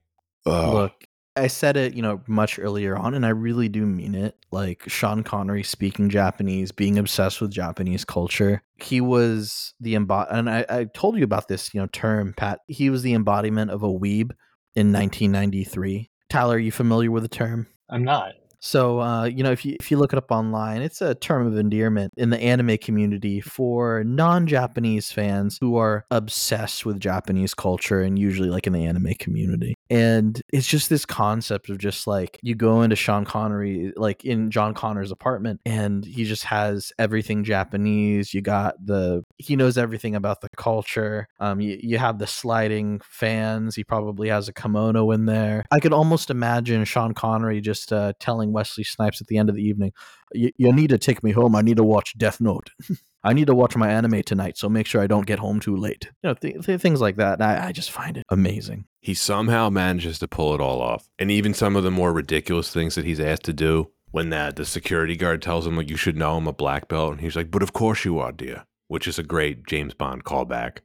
Ugh. 0.45 0.73
Look, 0.73 1.07
I 1.35 1.47
said 1.47 1.75
it, 1.75 1.95
you 1.95 2.03
know, 2.03 2.21
much 2.27 2.59
earlier 2.59 2.95
on, 2.95 3.15
and 3.15 3.25
I 3.25 3.29
really 3.29 3.67
do 3.67 3.83
mean 3.83 4.13
it. 4.13 4.37
Like 4.51 4.83
Sean 4.87 5.23
Connery 5.23 5.63
speaking 5.63 6.09
Japanese, 6.09 6.71
being 6.71 6.99
obsessed 6.99 7.41
with 7.41 7.49
Japanese 7.49 8.05
culture. 8.05 8.61
He 8.75 9.01
was 9.01 9.73
the 9.79 9.95
embod, 9.95 10.27
and 10.29 10.49
I, 10.49 10.65
I 10.69 10.83
told 10.85 11.17
you 11.17 11.23
about 11.23 11.47
this, 11.47 11.73
you 11.73 11.81
know, 11.81 11.87
term, 11.87 12.35
Pat. 12.37 12.59
He 12.67 12.91
was 12.91 13.01
the 13.01 13.15
embodiment 13.15 13.71
of 13.71 13.81
a 13.81 13.87
weeb 13.87 14.33
in 14.75 14.93
1993. 14.93 16.11
Tyler, 16.29 16.55
are 16.55 16.59
you 16.59 16.71
familiar 16.71 17.09
with 17.09 17.23
the 17.23 17.29
term? 17.29 17.65
I'm 17.89 18.03
not. 18.03 18.33
So, 18.65 19.01
uh, 19.01 19.25
you 19.25 19.43
know, 19.43 19.51
if 19.51 19.65
you 19.65 19.75
if 19.81 19.91
you 19.91 19.97
look 19.97 20.13
it 20.13 20.17
up 20.17 20.31
online, 20.31 20.81
it's 20.81 21.01
a 21.01 21.15
term 21.15 21.45
of 21.45 21.57
endearment 21.57 22.13
in 22.15 22.29
the 22.29 22.39
anime 22.39 22.77
community 22.77 23.41
for 23.41 24.05
non-Japanese 24.05 25.11
fans 25.11 25.57
who 25.59 25.75
are 25.75 26.05
obsessed 26.11 26.85
with 26.85 26.97
Japanese 26.97 27.53
culture, 27.53 27.99
and 27.99 28.17
usually 28.17 28.49
like 28.49 28.65
in 28.65 28.71
the 28.71 28.85
anime 28.85 29.15
community. 29.19 29.75
And 29.89 30.41
it's 30.53 30.65
just 30.65 30.89
this 30.89 31.05
concept 31.05 31.69
of 31.69 31.77
just 31.77 32.07
like 32.07 32.39
you 32.41 32.55
go 32.55 32.83
into 32.83 32.95
Sean 32.95 33.25
Connery, 33.25 33.91
like 33.97 34.23
in 34.23 34.49
John 34.49 34.73
Connor's 34.73 35.11
apartment, 35.11 35.59
and 35.65 36.05
he 36.05 36.23
just 36.23 36.45
has 36.45 36.93
everything 36.97 37.43
Japanese. 37.43 38.33
You 38.33 38.41
got 38.41 38.75
the 38.83 39.25
he 39.39 39.57
knows 39.57 39.77
everything 39.77 40.15
about 40.15 40.39
the 40.39 40.47
culture. 40.55 41.27
Um, 41.37 41.59
you, 41.59 41.77
you 41.83 41.97
have 41.97 42.17
the 42.17 42.27
sliding 42.27 43.01
fans. 43.03 43.75
He 43.75 43.83
probably 43.83 44.29
has 44.29 44.47
a 44.47 44.53
kimono 44.53 45.11
in 45.11 45.25
there. 45.25 45.65
I 45.69 45.81
could 45.81 45.91
almost 45.91 46.29
imagine 46.29 46.85
Sean 46.85 47.13
Connery 47.13 47.59
just 47.59 47.91
uh, 47.91 48.13
telling 48.21 48.52
Wesley 48.53 48.83
Snipes 48.83 49.19
at 49.21 49.27
the 49.27 49.37
end 49.37 49.49
of 49.49 49.55
the 49.55 49.63
evening, 49.63 49.91
"You 50.33 50.51
you 50.57 50.71
need 50.71 50.89
to 50.91 50.97
take 50.97 51.23
me 51.23 51.31
home. 51.31 51.55
I 51.55 51.61
need 51.61 51.77
to 51.77 51.83
watch 51.83 52.17
Death 52.17 52.39
Note." 52.39 52.69
I 53.25 53.31
need 53.31 53.47
to 53.47 53.55
watch 53.55 53.77
my 53.77 53.89
anime 53.89 54.21
tonight, 54.23 54.57
so 54.57 54.67
make 54.67 54.85
sure 54.85 55.01
I 55.01 55.07
don't 55.07 55.25
get 55.25 55.39
home 55.39 55.61
too 55.61 55.77
late. 55.77 56.09
You 56.23 56.29
know, 56.29 56.33
th- 56.33 56.65
th- 56.65 56.81
things 56.81 56.99
like 56.99 57.15
that. 57.15 57.41
I, 57.41 57.67
I 57.67 57.71
just 57.71 57.89
find 57.89 58.17
it 58.17 58.25
amazing. 58.29 58.83
he 58.99 59.13
somehow 59.13 59.69
manages 59.69 60.19
to 60.19 60.27
pull 60.27 60.53
it 60.53 60.59
all 60.59 60.81
off. 60.81 61.07
And 61.17 61.31
even 61.31 61.53
some 61.53 61.77
of 61.77 61.83
the 61.83 61.91
more 61.91 62.11
ridiculous 62.11 62.69
things 62.73 62.95
that 62.95 63.05
he's 63.05 63.21
asked 63.21 63.45
to 63.45 63.53
do, 63.53 63.91
when 64.11 64.29
that 64.31 64.57
the 64.57 64.65
security 64.65 65.15
guard 65.15 65.41
tells 65.41 65.65
him 65.65 65.77
like 65.77 65.89
you 65.89 65.95
should 65.95 66.17
know 66.17 66.35
I'm 66.35 66.47
a 66.47 66.53
black 66.53 66.89
belt, 66.89 67.13
and 67.13 67.21
he's 67.21 67.37
like, 67.37 67.49
"But 67.49 67.63
of 67.63 67.71
course 67.71 68.03
you 68.03 68.19
are, 68.19 68.33
dear," 68.33 68.65
which 68.89 69.07
is 69.07 69.17
a 69.17 69.23
great 69.23 69.65
James 69.65 69.93
Bond 69.93 70.25
callback. 70.25 70.79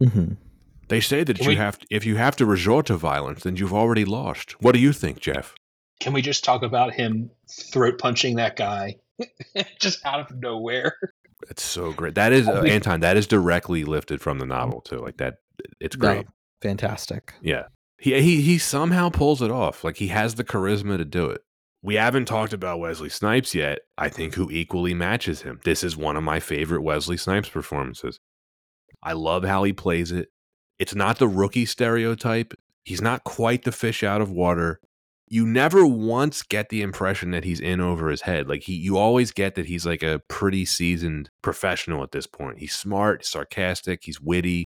Mm-hmm. 0.00 0.34
They 0.88 1.00
say 1.00 1.24
that 1.24 1.36
Can 1.38 1.44
you 1.44 1.48
we- 1.50 1.56
have 1.56 1.80
if 1.90 2.06
you 2.06 2.14
have 2.16 2.36
to 2.36 2.46
resort 2.46 2.86
to 2.86 2.96
violence, 2.96 3.42
then 3.42 3.56
you've 3.56 3.74
already 3.74 4.04
lost. 4.04 4.52
What 4.62 4.72
do 4.72 4.78
you 4.80 4.92
think, 4.92 5.18
Jeff? 5.20 5.54
Can 6.02 6.12
we 6.12 6.20
just 6.20 6.42
talk 6.42 6.64
about 6.64 6.92
him 6.92 7.30
throat 7.48 7.98
punching 7.98 8.34
that 8.34 8.56
guy 8.56 8.96
just 9.78 10.04
out 10.04 10.18
of 10.18 10.36
nowhere? 10.36 10.96
That's 11.46 11.62
so 11.62 11.92
great. 11.92 12.16
That 12.16 12.32
is 12.32 12.48
uh, 12.48 12.62
Anton. 12.62 13.00
That 13.00 13.16
is 13.16 13.28
directly 13.28 13.84
lifted 13.84 14.20
from 14.20 14.40
the 14.40 14.46
novel 14.46 14.80
too. 14.80 14.98
Like 14.98 15.18
that, 15.18 15.36
it's 15.80 15.94
great. 15.94 16.26
Fantastic. 16.60 17.34
Yeah. 17.40 17.66
He 17.98 18.20
he 18.20 18.42
he 18.42 18.58
somehow 18.58 19.10
pulls 19.10 19.42
it 19.42 19.52
off. 19.52 19.84
Like 19.84 19.96
he 19.98 20.08
has 20.08 20.34
the 20.34 20.42
charisma 20.42 20.96
to 20.96 21.04
do 21.04 21.26
it. 21.26 21.42
We 21.82 21.94
haven't 21.94 22.24
talked 22.24 22.52
about 22.52 22.80
Wesley 22.80 23.08
Snipes 23.08 23.54
yet. 23.54 23.80
I 23.96 24.08
think 24.08 24.34
who 24.34 24.50
equally 24.50 24.94
matches 24.94 25.42
him. 25.42 25.60
This 25.64 25.84
is 25.84 25.96
one 25.96 26.16
of 26.16 26.24
my 26.24 26.40
favorite 26.40 26.82
Wesley 26.82 27.16
Snipes 27.16 27.48
performances. 27.48 28.18
I 29.04 29.12
love 29.12 29.44
how 29.44 29.62
he 29.62 29.72
plays 29.72 30.10
it. 30.10 30.30
It's 30.80 30.96
not 30.96 31.18
the 31.18 31.28
rookie 31.28 31.66
stereotype. 31.66 32.54
He's 32.84 33.00
not 33.00 33.22
quite 33.22 33.62
the 33.62 33.70
fish 33.70 34.02
out 34.02 34.20
of 34.20 34.32
water. 34.32 34.80
You 35.32 35.46
never 35.46 35.86
once 35.86 36.42
get 36.42 36.68
the 36.68 36.82
impression 36.82 37.30
that 37.30 37.44
he's 37.44 37.58
in 37.58 37.80
over 37.80 38.10
his 38.10 38.20
head. 38.20 38.50
Like 38.50 38.64
he 38.64 38.74
you 38.74 38.98
always 38.98 39.30
get 39.30 39.54
that 39.54 39.64
he's 39.64 39.86
like 39.86 40.02
a 40.02 40.20
pretty 40.28 40.66
seasoned 40.66 41.30
professional 41.40 42.02
at 42.02 42.12
this 42.12 42.26
point. 42.26 42.58
He's 42.58 42.74
smart, 42.74 43.24
sarcastic, 43.24 44.00
he's 44.04 44.20
witty. 44.20 44.66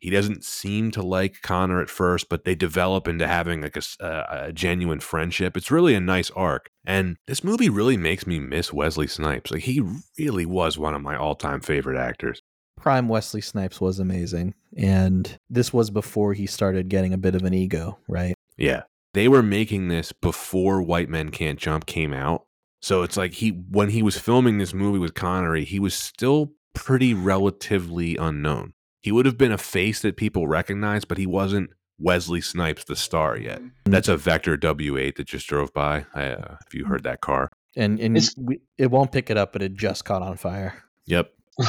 He 0.00 0.08
doesn't 0.08 0.42
seem 0.42 0.90
to 0.92 1.02
like 1.02 1.42
Connor 1.42 1.82
at 1.82 1.90
first, 1.90 2.30
but 2.30 2.46
they 2.46 2.54
develop 2.54 3.06
into 3.06 3.28
having 3.28 3.60
like 3.60 3.76
a 4.00 4.52
genuine 4.54 5.00
friendship. 5.00 5.54
It's 5.54 5.70
really 5.70 5.94
a 5.94 6.00
nice 6.00 6.30
arc. 6.30 6.70
And 6.86 7.18
this 7.26 7.44
movie 7.44 7.68
really 7.68 7.98
makes 7.98 8.26
me 8.26 8.40
miss 8.40 8.72
Wesley 8.72 9.08
Snipes. 9.08 9.50
Like 9.50 9.64
he 9.64 9.82
really 10.18 10.46
was 10.46 10.78
one 10.78 10.94
of 10.94 11.02
my 11.02 11.14
all-time 11.14 11.60
favorite 11.60 11.98
actors. 11.98 12.40
Prime 12.80 13.08
Wesley 13.08 13.42
Snipes 13.42 13.82
was 13.82 13.98
amazing. 13.98 14.54
And 14.78 15.38
this 15.50 15.74
was 15.74 15.90
before 15.90 16.32
he 16.32 16.46
started 16.46 16.88
getting 16.88 17.12
a 17.12 17.18
bit 17.18 17.34
of 17.34 17.42
an 17.42 17.52
ego, 17.52 17.98
right? 18.08 18.34
Yeah. 18.56 18.84
They 19.16 19.28
were 19.28 19.42
making 19.42 19.88
this 19.88 20.12
before 20.12 20.82
White 20.82 21.08
Men 21.08 21.30
Can't 21.30 21.58
Jump 21.58 21.86
came 21.86 22.12
out. 22.12 22.44
So 22.82 23.02
it's 23.02 23.16
like 23.16 23.32
he 23.32 23.48
when 23.48 23.88
he 23.88 24.02
was 24.02 24.18
filming 24.18 24.58
this 24.58 24.74
movie 24.74 24.98
with 24.98 25.14
Connery, 25.14 25.64
he 25.64 25.80
was 25.80 25.94
still 25.94 26.52
pretty 26.74 27.14
relatively 27.14 28.16
unknown. 28.16 28.74
He 29.00 29.10
would 29.10 29.24
have 29.24 29.38
been 29.38 29.52
a 29.52 29.56
face 29.56 30.02
that 30.02 30.18
people 30.18 30.46
recognized, 30.46 31.08
but 31.08 31.16
he 31.16 31.24
wasn't 31.24 31.70
Wesley 31.98 32.42
Snipes 32.42 32.84
the 32.84 32.94
star 32.94 33.38
yet. 33.38 33.62
That's 33.84 34.08
a 34.08 34.18
Vector 34.18 34.58
W8 34.58 35.16
that 35.16 35.26
just 35.26 35.46
drove 35.46 35.72
by. 35.72 36.04
I, 36.14 36.32
uh, 36.32 36.56
if 36.66 36.74
you 36.74 36.84
heard 36.84 37.04
that 37.04 37.22
car. 37.22 37.48
And 37.74 37.98
and 37.98 38.20
we, 38.36 38.60
it 38.76 38.90
won't 38.90 39.12
pick 39.12 39.30
it 39.30 39.38
up, 39.38 39.54
but 39.54 39.62
it 39.62 39.72
just 39.72 40.04
caught 40.04 40.20
on 40.20 40.36
fire. 40.36 40.84
Yep. 41.06 41.32
I 41.58 41.64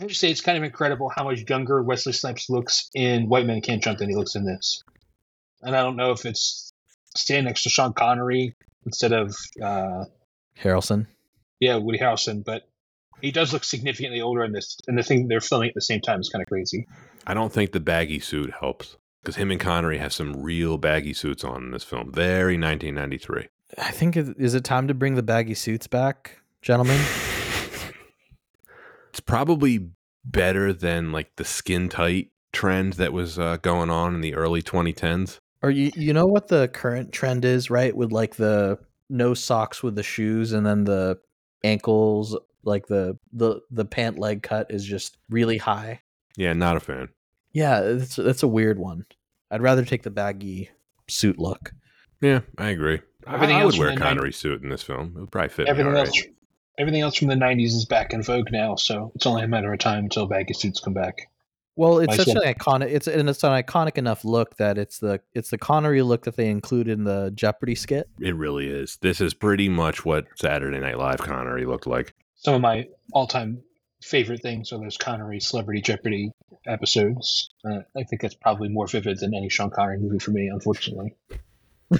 would 0.00 0.08
just 0.08 0.20
say 0.20 0.32
it's 0.32 0.40
kind 0.40 0.58
of 0.58 0.64
incredible 0.64 1.12
how 1.14 1.22
much 1.22 1.48
younger 1.48 1.80
Wesley 1.80 2.12
Snipes 2.12 2.50
looks 2.50 2.90
in 2.92 3.28
White 3.28 3.46
Men 3.46 3.60
Can't 3.60 3.80
Jump 3.80 4.00
than 4.00 4.08
he 4.08 4.16
looks 4.16 4.34
in 4.34 4.44
this. 4.44 4.82
And 5.60 5.76
I 5.76 5.82
don't 5.84 5.94
know 5.94 6.10
if 6.10 6.26
it's 6.26 6.71
standing 7.16 7.44
next 7.46 7.62
to 7.64 7.68
Sean 7.68 7.92
Connery 7.92 8.54
instead 8.84 9.12
of, 9.12 9.34
uh, 9.62 10.04
Harrelson. 10.60 11.06
yeah, 11.60 11.76
Woody 11.76 11.98
Harrelson, 11.98 12.44
but 12.44 12.68
he 13.20 13.30
does 13.30 13.52
look 13.52 13.64
significantly 13.64 14.20
older 14.20 14.44
in 14.44 14.52
this. 14.52 14.76
And 14.86 14.98
the 14.98 15.02
thing 15.02 15.28
they're 15.28 15.40
filming 15.40 15.68
at 15.68 15.74
the 15.74 15.80
same 15.80 16.00
time 16.00 16.20
is 16.20 16.28
kind 16.28 16.42
of 16.42 16.48
crazy. 16.48 16.86
I 17.26 17.34
don't 17.34 17.52
think 17.52 17.72
the 17.72 17.80
baggy 17.80 18.18
suit 18.18 18.52
helps 18.58 18.96
because 19.22 19.36
him 19.36 19.50
and 19.50 19.60
Connery 19.60 19.98
have 19.98 20.12
some 20.12 20.42
real 20.42 20.76
baggy 20.78 21.12
suits 21.14 21.44
on 21.44 21.64
in 21.64 21.70
this 21.70 21.84
film. 21.84 22.12
Very 22.12 22.58
1993. 22.58 23.46
I 23.78 23.90
think 23.92 24.16
it, 24.16 24.34
is 24.38 24.54
it 24.54 24.64
time 24.64 24.88
to 24.88 24.94
bring 24.94 25.14
the 25.14 25.22
baggy 25.22 25.54
suits 25.54 25.86
back, 25.86 26.38
gentlemen? 26.60 27.00
It's 29.10 29.20
probably 29.20 29.90
better 30.24 30.72
than 30.72 31.12
like 31.12 31.36
the 31.36 31.44
skin 31.44 31.90
tight 31.90 32.30
trend 32.50 32.94
that 32.94 33.12
was 33.12 33.38
uh, 33.38 33.58
going 33.58 33.90
on 33.90 34.14
in 34.14 34.22
the 34.22 34.34
early 34.34 34.62
2010s. 34.62 35.38
Or 35.62 35.70
you 35.70 35.92
you 35.94 36.12
know 36.12 36.26
what 36.26 36.48
the 36.48 36.68
current 36.68 37.12
trend 37.12 37.44
is, 37.44 37.70
right? 37.70 37.96
With 37.96 38.12
like 38.12 38.36
the 38.36 38.78
no 39.08 39.34
socks 39.34 39.82
with 39.82 39.94
the 39.94 40.02
shoes 40.02 40.52
and 40.52 40.66
then 40.66 40.84
the 40.84 41.18
ankles 41.64 42.36
like 42.64 42.86
the 42.86 43.18
the 43.32 43.60
the 43.70 43.84
pant 43.84 44.18
leg 44.18 44.42
cut 44.42 44.70
is 44.70 44.84
just 44.84 45.18
really 45.30 45.58
high. 45.58 46.00
Yeah, 46.36 46.52
not 46.52 46.76
a 46.76 46.80
fan. 46.80 47.08
Yeah, 47.52 47.80
that's 47.80 48.16
that's 48.16 48.42
a 48.42 48.48
weird 48.48 48.78
one. 48.78 49.04
I'd 49.50 49.62
rather 49.62 49.84
take 49.84 50.02
the 50.02 50.10
baggy 50.10 50.70
suit 51.08 51.38
look. 51.38 51.72
Yeah, 52.20 52.40
I 52.56 52.70
agree. 52.70 53.00
I, 53.26 53.34
Everything 53.34 53.56
I 53.56 53.60
else 53.60 53.74
would 53.74 53.80
wear 53.80 53.88
a 53.88 53.92
from 53.92 54.00
the 54.00 54.04
Connery 54.04 54.32
suit 54.32 54.62
in 54.62 54.68
this 54.68 54.82
film. 54.82 55.12
It 55.16 55.20
would 55.20 55.30
probably 55.30 55.50
fit 55.50 55.68
Everything 55.68 55.92
me 55.92 55.98
all 55.98 56.06
else, 56.06 56.20
right. 56.20 56.34
everything 56.78 57.02
else 57.02 57.16
from 57.16 57.28
the 57.28 57.34
'90s 57.34 57.66
is 57.66 57.84
back 57.84 58.12
in 58.12 58.22
vogue 58.22 58.50
now, 58.50 58.76
so 58.76 59.12
it's 59.14 59.26
only 59.26 59.42
a 59.42 59.48
matter 59.48 59.72
of 59.72 59.78
time 59.78 60.04
until 60.04 60.26
baggy 60.26 60.54
suits 60.54 60.80
come 60.80 60.94
back. 60.94 61.28
Well, 61.76 62.00
it's 62.00 62.16
such 62.16 62.28
an 62.28 62.36
iconic 62.36 62.90
it's 62.90 63.06
and 63.06 63.28
it's 63.30 63.42
an 63.44 63.50
iconic 63.50 63.96
enough 63.96 64.24
look 64.24 64.56
that 64.58 64.76
it's 64.76 64.98
the 64.98 65.20
it's 65.32 65.50
the 65.50 65.58
Connery 65.58 66.02
look 66.02 66.24
that 66.24 66.36
they 66.36 66.50
include 66.50 66.88
in 66.88 67.04
the 67.04 67.32
Jeopardy 67.34 67.74
skit. 67.74 68.08
It 68.20 68.36
really 68.36 68.66
is. 68.66 68.98
This 69.00 69.20
is 69.20 69.32
pretty 69.32 69.68
much 69.68 70.04
what 70.04 70.26
Saturday 70.36 70.78
Night 70.80 70.98
Live 70.98 71.18
Connery 71.18 71.64
looked 71.64 71.86
like. 71.86 72.14
Some 72.36 72.54
of 72.54 72.60
my 72.60 72.88
all-time 73.12 73.62
favorite 74.02 74.42
things 74.42 74.72
are 74.72 74.78
those 74.78 74.96
Connery 74.96 75.40
Celebrity 75.40 75.80
Jeopardy 75.80 76.32
episodes. 76.66 77.48
Uh, 77.64 77.80
I 77.96 78.02
think 78.02 78.20
that's 78.20 78.34
probably 78.34 78.68
more 78.68 78.86
vivid 78.86 79.20
than 79.20 79.34
any 79.34 79.48
Sean 79.48 79.70
Connery 79.70 79.98
movie 79.98 80.18
for 80.18 80.32
me, 80.32 80.48
unfortunately. 80.48 81.14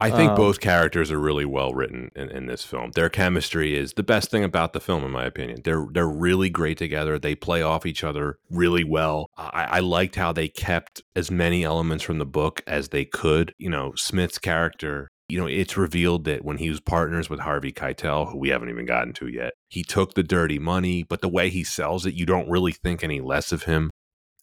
I 0.00 0.10
think 0.10 0.30
Um, 0.30 0.36
both 0.36 0.60
characters 0.60 1.10
are 1.10 1.18
really 1.18 1.44
well 1.44 1.72
written 1.72 2.10
in, 2.16 2.28
in 2.30 2.46
this 2.46 2.64
film. 2.64 2.90
Their 2.94 3.08
chemistry 3.08 3.76
is 3.76 3.94
the 3.94 4.02
best 4.02 4.30
thing 4.30 4.44
about 4.44 4.72
the 4.72 4.80
film, 4.80 5.04
in 5.04 5.10
my 5.10 5.24
opinion. 5.24 5.60
They're 5.64 5.86
they're 5.92 6.08
really 6.08 6.50
great 6.50 6.78
together. 6.78 7.18
They 7.18 7.34
play 7.34 7.62
off 7.62 7.86
each 7.86 8.04
other 8.04 8.38
really 8.50 8.84
well. 8.84 9.30
I, 9.36 9.68
I 9.70 9.80
liked 9.80 10.16
how 10.16 10.32
they 10.32 10.48
kept 10.48 11.02
as 11.14 11.30
many 11.30 11.64
elements 11.64 12.04
from 12.04 12.18
the 12.18 12.26
book 12.26 12.62
as 12.66 12.88
they 12.88 13.04
could. 13.04 13.54
You 13.58 13.70
know, 13.70 13.92
Smith's 13.96 14.38
character. 14.38 15.08
You 15.28 15.40
know, 15.40 15.46
it's 15.46 15.76
revealed 15.76 16.24
that 16.24 16.44
when 16.44 16.58
he 16.58 16.68
was 16.68 16.80
partners 16.80 17.30
with 17.30 17.40
Harvey 17.40 17.72
Keitel, 17.72 18.30
who 18.30 18.38
we 18.38 18.50
haven't 18.50 18.68
even 18.68 18.84
gotten 18.84 19.14
to 19.14 19.26
yet, 19.26 19.54
he 19.68 19.82
took 19.82 20.12
the 20.12 20.22
dirty 20.22 20.58
money, 20.58 21.02
but 21.02 21.22
the 21.22 21.30
way 21.30 21.48
he 21.48 21.64
sells 21.64 22.04
it, 22.04 22.12
you 22.12 22.26
don't 22.26 22.50
really 22.50 22.72
think 22.72 23.02
any 23.02 23.22
less 23.22 23.50
of 23.50 23.62
him. 23.62 23.90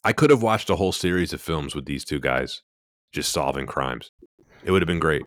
I 0.04 0.12
could 0.12 0.32
have 0.32 0.42
watched 0.42 0.72
a 0.72 0.78
whole 0.78 0.92
series 0.92 1.34
of 1.34 1.42
films 1.42 1.76
with 1.76 1.86
these 1.86 2.04
two 2.04 2.20
guys 2.20 2.64
just 3.14 3.32
solving 3.32 3.68
crimes. 3.68 4.10
It 4.64 4.72
would 4.72 4.82
have 4.82 4.88
been 4.88 5.00
great. 5.00 5.22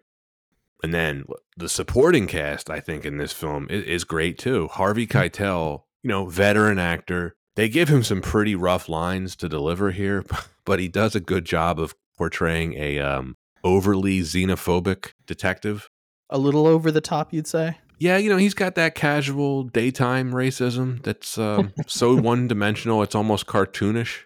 And 0.84 0.92
then 0.92 1.24
the 1.56 1.70
supporting 1.70 2.26
cast, 2.26 2.68
I 2.68 2.78
think, 2.78 3.06
in 3.06 3.16
this 3.16 3.32
film 3.32 3.68
is, 3.70 3.84
is 3.84 4.04
great 4.04 4.36
too. 4.36 4.68
Harvey 4.68 5.06
Keitel, 5.06 5.84
you 6.02 6.10
know, 6.10 6.26
veteran 6.26 6.78
actor. 6.78 7.36
They 7.56 7.70
give 7.70 7.88
him 7.88 8.02
some 8.02 8.20
pretty 8.20 8.54
rough 8.54 8.86
lines 8.86 9.34
to 9.36 9.48
deliver 9.48 9.92
here, 9.92 10.26
but 10.66 10.80
he 10.80 10.88
does 10.88 11.14
a 11.14 11.20
good 11.20 11.46
job 11.46 11.80
of 11.80 11.94
portraying 12.18 12.74
a 12.74 12.98
um, 12.98 13.38
overly 13.64 14.20
xenophobic 14.20 15.12
detective. 15.26 15.88
a 16.28 16.36
little 16.36 16.66
over 16.66 16.90
the 16.90 17.00
top, 17.00 17.32
you'd 17.32 17.46
say. 17.46 17.78
Yeah, 17.98 18.18
you 18.18 18.28
know, 18.28 18.36
he's 18.36 18.52
got 18.52 18.74
that 18.74 18.94
casual 18.94 19.62
daytime 19.62 20.32
racism 20.32 21.02
that's 21.02 21.38
um, 21.38 21.72
so 21.86 22.14
one 22.20 22.46
dimensional, 22.46 23.02
it's 23.02 23.14
almost 23.14 23.46
cartoonish. 23.46 24.24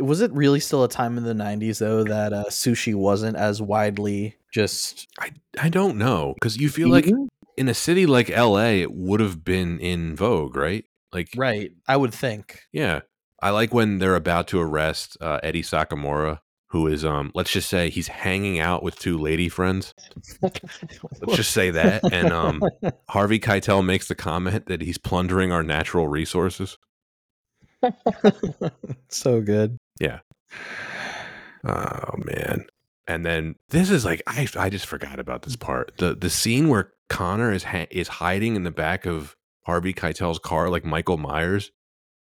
Was 0.00 0.20
it 0.20 0.32
really 0.32 0.60
still 0.60 0.84
a 0.84 0.88
time 0.88 1.16
in 1.18 1.24
the 1.24 1.34
90s, 1.34 1.78
though, 1.78 2.04
that 2.04 2.32
uh, 2.32 2.44
sushi 2.48 2.94
wasn't 2.94 3.36
as 3.36 3.60
widely 3.60 4.36
just. 4.52 5.08
I, 5.18 5.30
I 5.58 5.68
don't 5.68 5.96
know 5.96 6.34
because 6.34 6.56
you 6.56 6.68
feel 6.68 6.88
like 6.88 7.10
in 7.56 7.68
a 7.68 7.74
city 7.74 8.06
like 8.06 8.28
LA, 8.28 8.80
it 8.80 8.92
would 8.92 9.20
have 9.20 9.44
been 9.44 9.78
in 9.80 10.16
vogue, 10.16 10.56
right? 10.56 10.84
Like, 11.12 11.28
Right. 11.36 11.72
I 11.86 11.96
would 11.96 12.14
think. 12.14 12.60
yeah. 12.72 13.00
I 13.42 13.50
like 13.50 13.72
when 13.72 13.98
they're 13.98 14.16
about 14.16 14.48
to 14.48 14.60
arrest 14.60 15.16
uh, 15.18 15.40
Eddie 15.42 15.62
Sakamura, 15.62 16.40
who 16.68 16.86
is, 16.86 17.06
um, 17.06 17.32
let's 17.34 17.50
just 17.50 17.70
say 17.70 17.88
he's 17.88 18.08
hanging 18.08 18.58
out 18.58 18.82
with 18.82 18.98
two 18.98 19.16
lady 19.16 19.48
friends. 19.48 19.94
Let's 20.42 21.36
just 21.36 21.52
say 21.52 21.70
that. 21.70 22.02
And 22.12 22.32
um, 22.34 22.62
Harvey 23.08 23.40
Keitel 23.40 23.82
makes 23.82 24.08
the 24.08 24.14
comment 24.14 24.66
that 24.66 24.82
he's 24.82 24.98
plundering 24.98 25.52
our 25.52 25.62
natural 25.62 26.06
resources. 26.06 26.76
so 29.08 29.40
good. 29.40 29.78
Oh 31.62 32.14
man. 32.16 32.64
And 33.06 33.26
then 33.26 33.56
this 33.68 33.90
is 33.90 34.02
like 34.02 34.22
I 34.26 34.48
I 34.56 34.70
just 34.70 34.86
forgot 34.86 35.18
about 35.18 35.42
this 35.42 35.56
part. 35.56 35.92
The 35.98 36.14
the 36.14 36.30
scene 36.30 36.70
where 36.70 36.94
Connor 37.10 37.52
is 37.52 37.64
ha- 37.64 37.86
is 37.90 38.08
hiding 38.08 38.56
in 38.56 38.64
the 38.64 38.70
back 38.70 39.04
of 39.04 39.36
Harvey 39.66 39.92
Keitel's 39.92 40.38
car 40.38 40.70
like 40.70 40.84
Michael 40.84 41.18
Myers. 41.18 41.70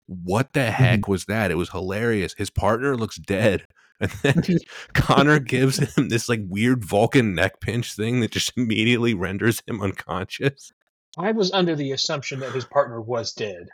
What 0.08 0.54
the 0.54 0.72
heck 0.72 1.02
mm-hmm. 1.02 1.12
was 1.12 1.26
that? 1.26 1.52
It 1.52 1.56
was 1.56 1.70
hilarious. 1.70 2.34
His 2.38 2.50
partner 2.50 2.98
looks 2.98 3.18
dead. 3.18 3.66
And 4.02 4.12
then 4.24 4.60
Connor 4.94 5.40
gives 5.40 5.78
him 5.78 6.08
this 6.08 6.30
like 6.30 6.40
weird 6.48 6.86
Vulcan 6.86 7.36
neck 7.36 7.60
pinch 7.60 7.94
thing 7.94 8.22
that 8.22 8.32
just 8.32 8.54
immediately 8.58 9.14
renders 9.14 9.62
him 9.68 9.82
unconscious. 9.82 10.72
I 11.18 11.34
was 11.34 11.52
under 11.52 11.76
the 11.76 11.92
assumption 11.92 12.40
that 12.40 12.54
his 12.54 12.64
partner 12.64 13.02
was 13.02 13.34
dead. 13.34 13.68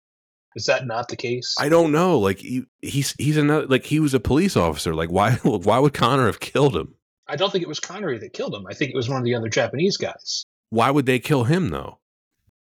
Is 0.56 0.66
that 0.66 0.88
not 0.88 1.10
the 1.10 1.16
case? 1.16 1.54
I 1.60 1.70
don't 1.70 1.92
know. 1.92 2.18
Like 2.18 2.40
he, 2.40 2.64
he's 2.82 3.14
he's 3.18 3.38
another 3.38 3.68
like 3.68 3.86
he 3.86 4.00
was 4.00 4.14
a 4.14 4.20
police 4.20 4.56
officer. 4.56 4.96
Like 4.96 5.12
why 5.12 5.32
why 5.44 5.80
would 5.80 5.94
Connor 5.94 6.26
have 6.26 6.40
killed 6.40 6.76
him? 6.76 6.96
I 7.28 7.36
don't 7.36 7.52
think 7.52 7.64
it 7.64 7.68
was 7.68 7.80
Connery 7.80 8.20
that 8.20 8.34
killed 8.34 8.54
him. 8.54 8.66
I 8.68 8.74
think 8.74 8.92
it 8.92 8.96
was 8.96 9.10
one 9.10 9.18
of 9.18 9.26
the 9.26 9.36
other 9.36 9.50
Japanese 9.50 9.98
guys. 9.98 10.46
Why 10.70 10.92
would 10.92 11.06
they 11.06 11.20
kill 11.20 11.44
him 11.44 11.70
though? 11.70 12.00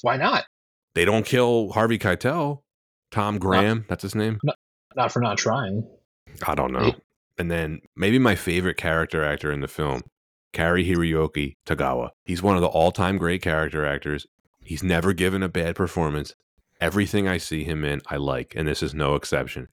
Why 0.03 0.16
not? 0.16 0.45
They 0.95 1.05
don't 1.05 1.26
kill 1.26 1.70
Harvey 1.72 1.99
Keitel. 1.99 2.62
Tom 3.11 3.38
Graham, 3.38 3.84
that's 3.88 4.03
his 4.03 4.14
name. 4.14 4.38
Not 4.95 5.12
for 5.12 5.20
not 5.20 5.36
trying. 5.38 5.84
I 6.47 6.55
don't 6.55 6.72
know. 6.72 6.95
And 7.38 7.51
then 7.51 7.80
maybe 7.97 8.18
my 8.18 8.34
favorite 8.34 8.76
character 8.76 9.24
actor 9.24 9.51
in 9.51 9.61
the 9.61 9.68
film, 9.68 10.03
Cary-Hiroyuki 10.53 11.57
Tagawa. 11.66 12.11
He's 12.24 12.43
one 12.43 12.55
of 12.55 12.61
the 12.61 12.68
all-time 12.68 13.18
great 13.18 13.43
character 13.43 13.84
actors. 13.84 14.26
He's 14.62 14.82
never 14.82 15.12
given 15.12 15.43
a 15.43 15.49
bad 15.49 15.74
performance. 15.74 16.34
Everything 16.81 17.28
I 17.28 17.39
see 17.39 17.64
him 17.64 17.85
in, 17.85 18.01
I 18.07 18.16
like, 18.16 18.55
and 18.57 18.66
this 18.66 18.83
is 18.83 18.95
no 18.95 19.14
exception. 19.14 19.68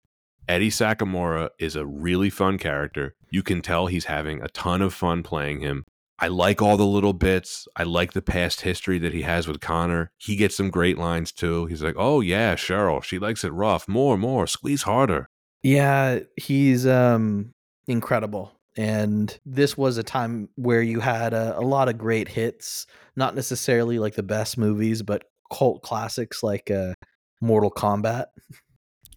Eddie 0.47 0.69
Sakamura 0.69 1.49
is 1.59 1.75
a 1.75 1.85
really 1.85 2.29
fun 2.29 2.57
character. 2.57 3.15
You 3.29 3.43
can 3.43 3.61
tell 3.61 3.87
he's 3.87 4.05
having 4.05 4.41
a 4.41 4.49
ton 4.49 4.81
of 4.81 4.93
fun 4.93 5.23
playing 5.23 5.61
him. 5.61 5.85
I 6.19 6.27
like 6.27 6.61
all 6.61 6.77
the 6.77 6.85
little 6.85 7.13
bits. 7.13 7.67
I 7.75 7.83
like 7.83 8.13
the 8.13 8.21
past 8.21 8.61
history 8.61 8.99
that 8.99 9.13
he 9.13 9.23
has 9.23 9.47
with 9.47 9.59
Connor. 9.59 10.11
He 10.17 10.35
gets 10.35 10.55
some 10.55 10.69
great 10.69 10.97
lines 10.97 11.31
too. 11.31 11.65
He's 11.65 11.81
like, 11.81 11.95
"Oh 11.97 12.21
yeah, 12.21 12.55
Cheryl, 12.55 13.03
she 13.03 13.19
likes 13.19 13.43
it 13.43 13.51
rough. 13.51 13.87
More, 13.87 14.17
more, 14.17 14.47
squeeze 14.47 14.83
harder." 14.83 15.27
Yeah, 15.63 16.19
he's 16.37 16.85
um 16.85 17.51
incredible. 17.87 18.53
And 18.75 19.37
this 19.45 19.77
was 19.77 19.97
a 19.97 20.03
time 20.03 20.49
where 20.55 20.81
you 20.81 20.99
had 20.99 21.33
a, 21.33 21.57
a 21.59 21.61
lot 21.61 21.89
of 21.89 21.97
great 21.97 22.27
hits, 22.27 22.87
not 23.15 23.35
necessarily 23.35 23.99
like 23.99 24.15
the 24.15 24.23
best 24.23 24.57
movies, 24.57 25.01
but 25.01 25.25
cult 25.53 25.83
classics 25.83 26.41
like 26.43 26.71
uh, 26.71 26.93
Mortal 27.41 27.71
Kombat. 27.71 28.25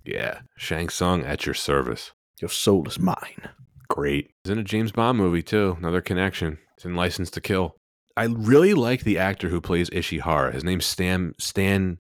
Yeah, 0.05 0.41
Shang 0.57 0.89
Tsung 0.89 1.25
at 1.25 1.47
your 1.47 1.55
service. 1.55 2.13
Your 2.41 2.51
soul 2.51 2.87
is 2.87 2.99
mine. 2.99 3.49
Great. 3.89 4.31
He's 4.45 4.53
in 4.53 4.59
a 4.59 4.65
James 4.65 4.93
Bond 4.93 5.19
movie 5.19 5.43
too. 5.43 5.77
Another 5.79 6.01
connection. 6.01 6.59
It's 6.77 6.85
in 6.85 6.95
License 6.95 7.31
to 7.33 7.41
Kill. 7.41 7.75
I 8.17 8.25
really 8.25 8.75
like 8.75 9.03
the 9.05 9.19
actor 9.19 9.49
who 9.49 9.61
plays 9.61 9.91
Ishihara. 9.91 10.53
His 10.53 10.65
name's 10.65 10.87
Stan 10.87 11.33
Stan 11.39 11.99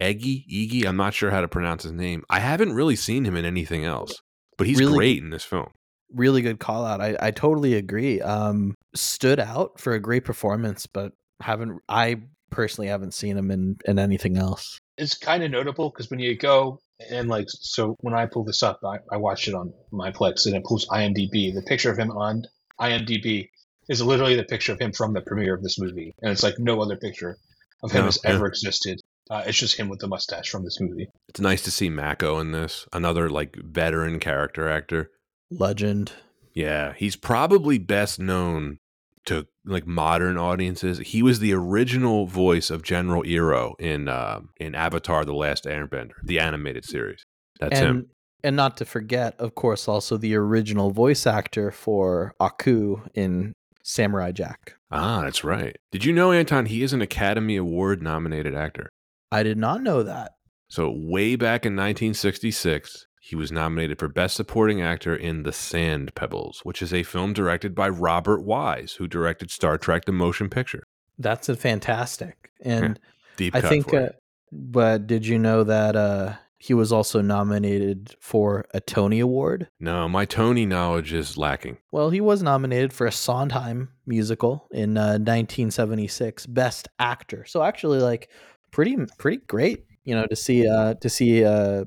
Eggy. 0.00 0.44
Iggy. 0.50 0.86
I'm 0.86 0.96
not 0.96 1.14
sure 1.14 1.30
how 1.30 1.40
to 1.40 1.48
pronounce 1.48 1.82
his 1.84 1.92
name. 1.92 2.24
I 2.30 2.40
haven't 2.40 2.72
really 2.74 2.96
seen 2.96 3.24
him 3.24 3.36
in 3.36 3.44
anything 3.44 3.84
else, 3.84 4.14
but 4.58 4.66
he's 4.66 4.78
Really? 4.78 4.96
great 4.96 5.22
in 5.22 5.30
this 5.30 5.44
film. 5.44 5.68
Really 6.12 6.42
good 6.42 6.60
call 6.60 6.84
out. 6.84 7.00
I, 7.00 7.16
I 7.20 7.30
totally 7.30 7.74
agree. 7.74 8.20
Um, 8.20 8.74
stood 8.94 9.40
out 9.40 9.80
for 9.80 9.94
a 9.94 10.00
great 10.00 10.24
performance, 10.24 10.86
but 10.86 11.12
haven't 11.40 11.80
I 11.88 12.22
personally 12.54 12.88
haven't 12.88 13.14
seen 13.14 13.36
him 13.36 13.50
in, 13.50 13.76
in 13.84 13.98
anything 13.98 14.36
else. 14.36 14.78
It's 14.96 15.16
kind 15.16 15.42
of 15.42 15.50
notable 15.50 15.90
because 15.90 16.10
when 16.10 16.20
you 16.20 16.36
go 16.36 16.78
and 17.10 17.28
like, 17.28 17.46
so 17.48 17.96
when 18.00 18.14
I 18.14 18.26
pull 18.26 18.44
this 18.44 18.62
up, 18.62 18.80
I, 18.84 18.98
I 19.12 19.16
watched 19.16 19.48
it 19.48 19.54
on 19.54 19.72
my 19.90 20.10
Plex 20.12 20.46
and 20.46 20.54
it 20.54 20.64
pulls 20.64 20.86
IMDb. 20.88 21.52
The 21.52 21.64
picture 21.66 21.90
of 21.90 21.98
him 21.98 22.10
on 22.10 22.44
IMDb 22.80 23.48
is 23.88 24.00
literally 24.02 24.36
the 24.36 24.44
picture 24.44 24.72
of 24.72 24.80
him 24.80 24.92
from 24.92 25.12
the 25.12 25.20
premiere 25.20 25.54
of 25.54 25.62
this 25.62 25.78
movie, 25.78 26.14
and 26.22 26.30
it's 26.32 26.42
like 26.42 26.58
no 26.58 26.80
other 26.80 26.96
picture 26.96 27.36
of 27.82 27.90
him 27.90 27.98
Yeah, 28.00 28.04
has 28.06 28.18
yeah. 28.24 28.30
ever 28.30 28.46
existed. 28.46 29.00
Uh, 29.30 29.42
it's 29.46 29.58
just 29.58 29.76
him 29.76 29.88
with 29.88 30.00
the 30.00 30.06
mustache 30.08 30.50
from 30.50 30.64
this 30.64 30.78
movie. 30.80 31.08
It's 31.28 31.40
nice 31.40 31.62
to 31.62 31.70
see 31.70 31.88
Mako 31.88 32.38
in 32.40 32.52
this. 32.52 32.86
Another 32.92 33.28
like 33.28 33.56
veteran 33.56 34.20
character 34.20 34.68
actor. 34.68 35.10
Legend. 35.50 36.12
Yeah, 36.54 36.92
he's 36.96 37.16
probably 37.16 37.78
best 37.78 38.18
known 38.18 38.78
to 39.26 39.46
like 39.64 39.86
modern 39.86 40.36
audiences. 40.36 40.98
He 40.98 41.22
was 41.22 41.38
the 41.38 41.52
original 41.52 42.26
voice 42.26 42.70
of 42.70 42.82
General 42.82 43.22
Iroh 43.22 43.78
in 43.80 44.08
uh, 44.08 44.40
in 44.58 44.74
Avatar: 44.74 45.24
The 45.24 45.34
Last 45.34 45.64
Airbender, 45.64 46.12
the 46.22 46.38
animated 46.38 46.84
series. 46.84 47.24
That's 47.60 47.78
and 47.78 47.88
him. 47.88 48.06
and 48.42 48.56
not 48.56 48.76
to 48.78 48.84
forget, 48.84 49.34
of 49.38 49.54
course, 49.54 49.88
also 49.88 50.16
the 50.16 50.34
original 50.34 50.90
voice 50.90 51.26
actor 51.26 51.70
for 51.70 52.34
Aku 52.40 53.02
in 53.14 53.52
Samurai 53.82 54.32
Jack. 54.32 54.74
Ah, 54.90 55.22
that's 55.22 55.44
right. 55.44 55.76
Did 55.92 56.04
you 56.04 56.12
know, 56.12 56.32
Anton? 56.32 56.66
He 56.66 56.82
is 56.82 56.92
an 56.92 57.02
Academy 57.02 57.56
Award 57.56 58.02
nominated 58.02 58.54
actor. 58.54 58.88
I 59.30 59.42
did 59.42 59.58
not 59.58 59.82
know 59.82 60.02
that. 60.02 60.32
So 60.68 60.90
way 60.90 61.36
back 61.36 61.66
in 61.66 61.74
1966, 61.74 63.06
he 63.24 63.34
was 63.34 63.50
nominated 63.50 63.98
for 63.98 64.06
Best 64.06 64.36
Supporting 64.36 64.82
Actor 64.82 65.16
in 65.16 65.44
The 65.44 65.52
Sand 65.52 66.14
Pebbles, 66.14 66.60
which 66.62 66.82
is 66.82 66.92
a 66.92 67.02
film 67.02 67.32
directed 67.32 67.74
by 67.74 67.88
Robert 67.88 68.42
Wise, 68.42 68.92
who 68.98 69.08
directed 69.08 69.50
Star 69.50 69.78
Trek: 69.78 70.04
The 70.04 70.12
Motion 70.12 70.50
Picture. 70.50 70.84
That's 71.18 71.48
a 71.48 71.56
fantastic. 71.56 72.50
And 72.60 73.00
Deep 73.38 73.54
I 73.54 73.62
think 73.62 73.94
uh, 73.94 74.10
but 74.52 75.06
did 75.06 75.26
you 75.26 75.38
know 75.38 75.64
that 75.64 75.96
uh 75.96 76.34
he 76.58 76.74
was 76.74 76.92
also 76.92 77.22
nominated 77.22 78.14
for 78.20 78.66
a 78.74 78.80
Tony 78.80 79.20
Award? 79.20 79.68
no, 79.80 80.06
my 80.06 80.26
Tony 80.26 80.66
knowledge 80.66 81.14
is 81.14 81.38
lacking. 81.38 81.78
Well, 81.92 82.10
he 82.10 82.20
was 82.20 82.42
nominated 82.42 82.92
for 82.92 83.06
a 83.06 83.12
Sondheim 83.12 83.88
musical 84.06 84.68
in 84.70 84.98
uh, 84.98 85.16
1976, 85.16 86.44
Best 86.46 86.88
Actor. 86.98 87.46
So 87.46 87.62
actually, 87.62 88.00
like, 88.00 88.28
pretty 88.70 88.98
pretty 89.18 89.38
great, 89.46 89.86
you 90.04 90.14
know, 90.14 90.26
to 90.26 90.36
see 90.36 90.68
uh 90.68 90.92
to 90.94 91.08
see 91.08 91.42
uh 91.42 91.86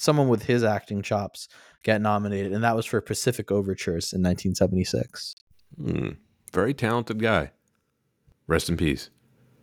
someone 0.00 0.28
with 0.28 0.44
his 0.44 0.64
acting 0.64 1.02
chops 1.02 1.48
get 1.82 2.00
nominated, 2.00 2.52
and 2.52 2.64
that 2.64 2.76
was 2.76 2.86
for 2.86 3.00
Pacific 3.00 3.50
Overtures 3.50 4.12
in 4.12 4.22
1976. 4.22 5.34
Hmm. 5.76 6.08
Very 6.52 6.74
talented 6.74 7.20
guy. 7.20 7.52
Rest 8.46 8.68
in 8.68 8.76
peace. 8.76 9.10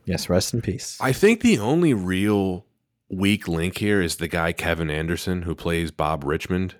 Yes, 0.05 0.29
rest 0.29 0.53
in 0.53 0.61
peace. 0.61 0.97
I 1.01 1.11
think 1.11 1.41
the 1.41 1.59
only 1.59 1.93
real 1.93 2.65
weak 3.09 3.47
link 3.47 3.77
here 3.77 4.01
is 4.01 4.15
the 4.15 4.27
guy 4.27 4.53
Kevin 4.53 4.89
Anderson 4.89 5.41
who 5.41 5.53
plays 5.53 5.91
Bob 5.91 6.23
Richmond. 6.23 6.75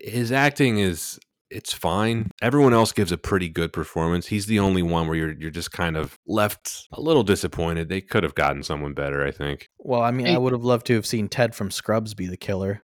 His 0.00 0.30
acting 0.30 0.78
is 0.78 1.18
it's 1.50 1.72
fine. 1.72 2.30
Everyone 2.40 2.72
else 2.72 2.92
gives 2.92 3.12
a 3.12 3.18
pretty 3.18 3.48
good 3.48 3.72
performance. 3.72 4.28
He's 4.28 4.46
the 4.46 4.58
only 4.58 4.82
one 4.82 5.06
where 5.08 5.16
you're 5.16 5.32
you're 5.32 5.50
just 5.50 5.72
kind 5.72 5.96
of 5.96 6.16
left 6.26 6.86
a 6.92 7.00
little 7.00 7.22
disappointed. 7.22 7.88
They 7.88 8.00
could 8.00 8.22
have 8.22 8.34
gotten 8.34 8.62
someone 8.62 8.94
better, 8.94 9.26
I 9.26 9.30
think. 9.30 9.68
well, 9.78 10.02
I 10.02 10.10
mean, 10.10 10.28
I 10.28 10.38
would 10.38 10.52
have 10.52 10.64
loved 10.64 10.86
to 10.86 10.94
have 10.94 11.06
seen 11.06 11.28
Ted 11.28 11.54
from 11.54 11.70
Scrubs 11.70 12.14
be 12.14 12.26
the 12.26 12.36
killer. 12.36 12.82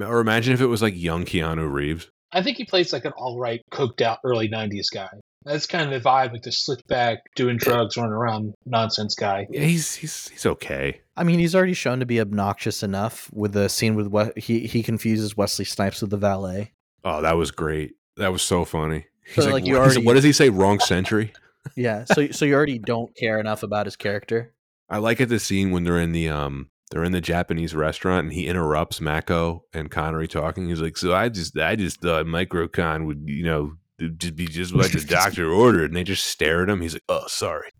Or 0.00 0.20
imagine 0.20 0.54
if 0.54 0.60
it 0.60 0.66
was 0.66 0.80
like 0.80 0.94
young 0.96 1.24
Keanu 1.24 1.68
Reeves. 1.68 2.08
I 2.30 2.40
think 2.42 2.56
he 2.56 2.64
plays 2.64 2.92
like 2.92 3.04
an 3.04 3.12
all 3.16 3.38
right, 3.38 3.60
coked 3.72 4.00
out 4.00 4.18
early 4.24 4.48
'90s 4.48 4.86
guy. 4.94 5.08
That's 5.44 5.66
kind 5.66 5.92
of 5.92 6.02
the 6.02 6.08
vibe, 6.08 6.32
like 6.32 6.42
the 6.42 6.52
slick 6.52 6.86
back, 6.86 7.18
doing 7.34 7.56
drugs, 7.56 7.96
running 7.96 8.12
around, 8.12 8.54
nonsense 8.66 9.14
guy. 9.14 9.46
Yeah, 9.50 9.62
he's 9.62 9.94
he's 9.96 10.28
he's 10.28 10.46
okay. 10.46 11.00
I 11.16 11.24
mean, 11.24 11.38
he's 11.38 11.54
already 11.54 11.74
shown 11.74 12.00
to 12.00 12.06
be 12.06 12.20
obnoxious 12.20 12.82
enough 12.82 13.28
with 13.32 13.54
the 13.54 13.68
scene 13.68 13.96
with 13.96 14.06
what 14.06 14.38
he 14.38 14.66
he 14.66 14.82
confuses 14.82 15.36
Wesley 15.36 15.64
Snipes 15.64 16.00
with 16.00 16.10
the 16.10 16.16
valet. 16.16 16.72
Oh, 17.04 17.22
that 17.22 17.36
was 17.36 17.50
great. 17.50 17.94
That 18.16 18.32
was 18.32 18.42
so 18.42 18.64
funny. 18.64 19.06
He's 19.24 19.44
So, 19.44 19.50
like, 19.50 19.64
like, 19.64 19.72
what, 19.72 19.80
already- 19.82 20.04
what 20.04 20.14
does 20.14 20.24
he 20.24 20.32
say? 20.32 20.48
Wrong 20.50 20.80
century. 20.80 21.32
Yeah, 21.76 22.04
so 22.04 22.30
so 22.30 22.46
you 22.46 22.54
already 22.54 22.78
don't 22.92 23.14
care 23.14 23.38
enough 23.38 23.62
about 23.62 23.84
his 23.84 23.94
character. 23.96 24.54
I 24.88 24.98
like 24.98 25.20
at 25.20 25.28
the 25.28 25.38
scene 25.38 25.70
when 25.70 25.84
they're 25.84 25.98
in 26.00 26.12
the 26.12 26.28
um 26.30 26.70
they're 26.90 27.04
in 27.04 27.12
the 27.12 27.20
Japanese 27.20 27.74
restaurant 27.74 28.24
and 28.24 28.32
he 28.32 28.46
interrupts 28.46 29.02
Mako 29.02 29.64
and 29.74 29.90
Connery 29.90 30.28
talking. 30.28 30.68
He's 30.68 30.80
like, 30.80 30.96
"So 30.96 31.12
I 31.14 31.28
just 31.28 31.58
I 31.58 31.76
just 31.76 32.00
thought 32.00 32.24
Microcon 32.24 33.04
would 33.06 33.24
you 33.26 33.44
know 33.44 33.72
just 34.16 34.34
be 34.34 34.46
just 34.46 34.72
like 34.72 34.92
the 34.92 35.00
doctor 35.08 35.50
ordered," 35.50 35.90
and 35.90 35.96
they 35.96 36.04
just 36.04 36.24
stare 36.24 36.62
at 36.62 36.70
him. 36.70 36.80
He's 36.80 36.94
like, 36.94 37.04
"Oh, 37.10 37.26
sorry." 37.26 37.70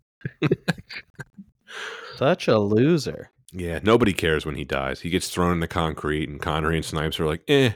Such 2.15 2.47
a 2.47 2.59
loser. 2.59 3.31
Yeah, 3.53 3.79
nobody 3.81 4.13
cares 4.13 4.45
when 4.45 4.55
he 4.55 4.65
dies. 4.65 5.01
He 5.01 5.09
gets 5.09 5.29
thrown 5.29 5.53
in 5.53 5.59
the 5.61 5.67
concrete, 5.67 6.29
and 6.29 6.39
Connery 6.39 6.75
and 6.75 6.85
Snipes 6.85 7.19
are 7.19 7.25
like, 7.25 7.41
eh. 7.47 7.71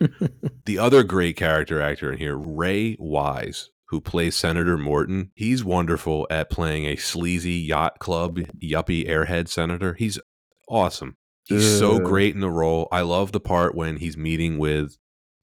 the 0.66 0.78
other 0.78 1.02
great 1.02 1.36
character 1.36 1.80
actor 1.80 2.12
in 2.12 2.18
here, 2.18 2.36
Ray 2.36 2.96
Wise, 2.98 3.70
who 3.86 4.00
plays 4.00 4.36
Senator 4.36 4.78
Morton, 4.78 5.30
he's 5.34 5.64
wonderful 5.64 6.26
at 6.30 6.50
playing 6.50 6.86
a 6.86 6.96
sleazy 6.96 7.54
yacht 7.54 7.98
club 7.98 8.38
yuppie 8.62 9.08
airhead 9.08 9.48
senator. 9.48 9.94
He's 9.94 10.18
awesome. 10.68 11.16
He's 11.44 11.78
so 11.78 11.98
great 11.98 12.34
in 12.34 12.40
the 12.40 12.50
role. 12.50 12.86
I 12.92 13.00
love 13.00 13.32
the 13.32 13.40
part 13.40 13.74
when 13.74 13.96
he's 13.96 14.16
meeting 14.16 14.56
with 14.58 14.96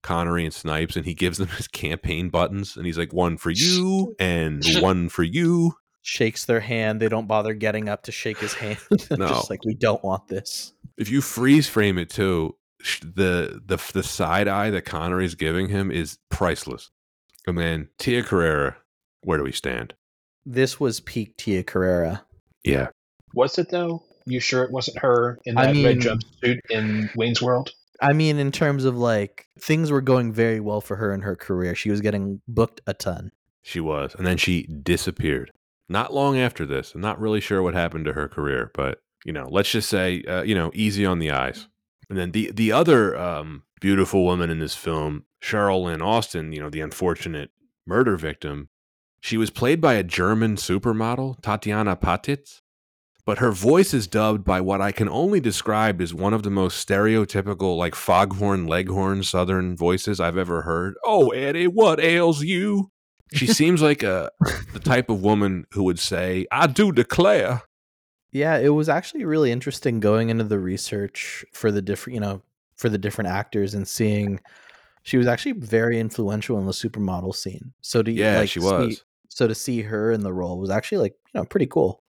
Connery 0.03 0.45
and 0.45 0.53
Snipes 0.53 0.95
and 0.95 1.03
he 1.03 1.15
gives 1.15 1.39
them 1.39 1.47
his 1.57 1.67
campaign 1.67 2.29
buttons 2.29 2.77
and 2.77 2.85
he's 2.85 2.97
like, 2.97 3.11
one 3.11 3.37
for 3.37 3.49
you 3.49 4.15
and 4.19 4.63
one 4.79 5.09
for 5.09 5.23
you. 5.23 5.73
Shakes 6.03 6.45
their 6.45 6.59
hand. 6.59 6.99
They 6.99 7.09
don't 7.09 7.25
bother 7.25 7.55
getting 7.55 7.89
up 7.89 8.03
to 8.03 8.11
shake 8.11 8.37
his 8.37 8.53
hand. 8.53 8.77
No. 9.09 9.29
Just 9.29 9.49
like 9.49 9.65
we 9.65 9.73
don't 9.73 10.03
want 10.03 10.27
this. 10.27 10.73
If 10.97 11.09
you 11.09 11.21
freeze 11.21 11.67
frame 11.67 11.97
it 11.97 12.11
too, 12.11 12.55
the 13.01 13.61
the 13.65 13.77
the 13.93 14.03
side 14.03 14.47
eye 14.47 14.69
that 14.69 14.83
Connery's 14.85 15.35
giving 15.35 15.69
him 15.69 15.91
is 15.91 16.17
priceless. 16.29 16.91
And 17.47 17.57
then 17.57 17.89
Tia 17.97 18.23
Carrere, 18.23 18.77
where 19.21 19.37
do 19.37 19.43
we 19.43 19.51
stand? 19.51 19.93
This 20.45 20.79
was 20.79 20.99
peak 20.99 21.37
Tia 21.37 21.63
Carrere. 21.63 22.21
Yeah, 22.63 22.87
Was 23.33 23.57
it 23.59 23.69
though? 23.69 24.03
You 24.25 24.39
sure 24.39 24.63
it 24.63 24.71
wasn't 24.71 24.97
her 24.99 25.37
in 25.45 25.55
I 25.57 25.71
that 25.71 25.83
red 25.85 25.97
jumpsuit 25.99 26.59
in 26.71 27.09
Wayne's 27.15 27.41
World? 27.41 27.71
I 28.01 28.13
mean, 28.13 28.39
in 28.39 28.51
terms 28.51 28.83
of 28.83 28.97
like 28.97 29.47
things 29.59 29.91
were 29.91 30.01
going 30.01 30.33
very 30.33 30.59
well 30.59 30.81
for 30.81 30.95
her 30.95 31.13
in 31.13 31.21
her 31.21 31.35
career. 31.35 31.75
She 31.75 31.91
was 31.91 32.01
getting 32.01 32.41
booked 32.47 32.81
a 32.87 32.93
ton. 32.93 33.31
she 33.61 33.79
was, 33.79 34.15
and 34.15 34.25
then 34.25 34.37
she 34.37 34.63
disappeared. 34.63 35.51
Not 35.87 36.13
long 36.13 36.37
after 36.37 36.65
this, 36.65 36.95
I'm 36.95 37.01
not 37.01 37.19
really 37.19 37.39
sure 37.39 37.61
what 37.61 37.75
happened 37.75 38.05
to 38.05 38.13
her 38.13 38.27
career, 38.27 38.71
but 38.73 38.99
you 39.23 39.31
know, 39.31 39.47
let's 39.49 39.69
just 39.71 39.89
say, 39.89 40.23
uh, 40.23 40.41
you 40.41 40.55
know, 40.55 40.71
easy 40.73 41.05
on 41.05 41.19
the 41.19 41.29
eyes. 41.31 41.67
And 42.09 42.17
then 42.17 42.31
the 42.31 42.51
the 42.51 42.71
other 42.71 43.17
um, 43.17 43.63
beautiful 43.81 44.23
woman 44.23 44.49
in 44.49 44.59
this 44.59 44.75
film, 44.75 45.25
Cheryl 45.41 45.83
Lynn 45.85 46.01
Austin, 46.01 46.51
you 46.51 46.61
know, 46.61 46.69
the 46.69 46.81
unfortunate 46.81 47.51
murder 47.85 48.15
victim, 48.17 48.69
she 49.19 49.37
was 49.37 49.49
played 49.49 49.81
by 49.81 49.93
a 49.93 50.03
German 50.03 50.55
supermodel, 50.55 51.41
Tatiana 51.41 51.95
Patitz, 51.95 52.61
but 53.25 53.39
her 53.39 53.51
voice 53.51 53.93
is 53.93 54.05
dubbed 54.05 54.45
by 54.45 54.61
what 54.61 54.81
I 54.81 54.91
can 54.91 55.09
only 55.09 55.39
describe 55.39 55.99
as 55.99 56.13
one 56.13 56.33
of 56.33 56.43
the 56.43 56.51
most 56.51 56.87
stereotypical, 56.87 57.75
like 57.75 57.95
foghorn 57.95 58.67
leghorn 58.67 59.23
Southern 59.23 59.75
voices 59.75 60.19
I've 60.19 60.37
ever 60.37 60.61
heard. 60.61 60.93
Oh, 61.03 61.29
Eddie, 61.29 61.67
what 61.67 61.99
ails 61.99 62.43
you? 62.43 62.91
She 63.33 63.47
seems 63.61 63.81
like 63.81 64.03
a 64.03 64.29
the 64.73 64.79
type 64.79 65.09
of 65.09 65.21
woman 65.21 65.65
who 65.71 65.83
would 65.83 65.99
say, 65.99 66.45
"I 66.51 66.67
do 66.67 66.91
declare." 66.91 67.63
Yeah, 68.35 68.57
it 68.57 68.67
was 68.67 68.89
actually 68.89 69.23
really 69.23 69.49
interesting 69.49 70.01
going 70.01 70.29
into 70.29 70.43
the 70.43 70.59
research 70.59 71.45
for 71.53 71.71
the 71.71 71.81
different, 71.81 72.15
you 72.15 72.19
know, 72.19 72.41
for 72.75 72.89
the 72.89 72.97
different 72.97 73.29
actors 73.29 73.73
and 73.73 73.87
seeing 73.87 74.41
she 75.03 75.15
was 75.17 75.25
actually 75.25 75.53
very 75.53 76.01
influential 76.01 76.59
in 76.59 76.65
the 76.65 76.73
supermodel 76.73 77.33
scene. 77.33 77.71
So 77.79 78.03
to 78.03 78.11
Yeah, 78.11 78.39
like, 78.39 78.49
she 78.49 78.59
see- 78.59 78.65
was. 78.65 79.05
so 79.29 79.47
to 79.47 79.55
see 79.55 79.83
her 79.83 80.11
in 80.11 80.19
the 80.19 80.33
role 80.33 80.59
was 80.59 80.69
actually 80.69 80.97
like 80.97 81.13
you 81.33 81.39
know 81.39 81.45
pretty 81.45 81.65
cool. 81.65 82.03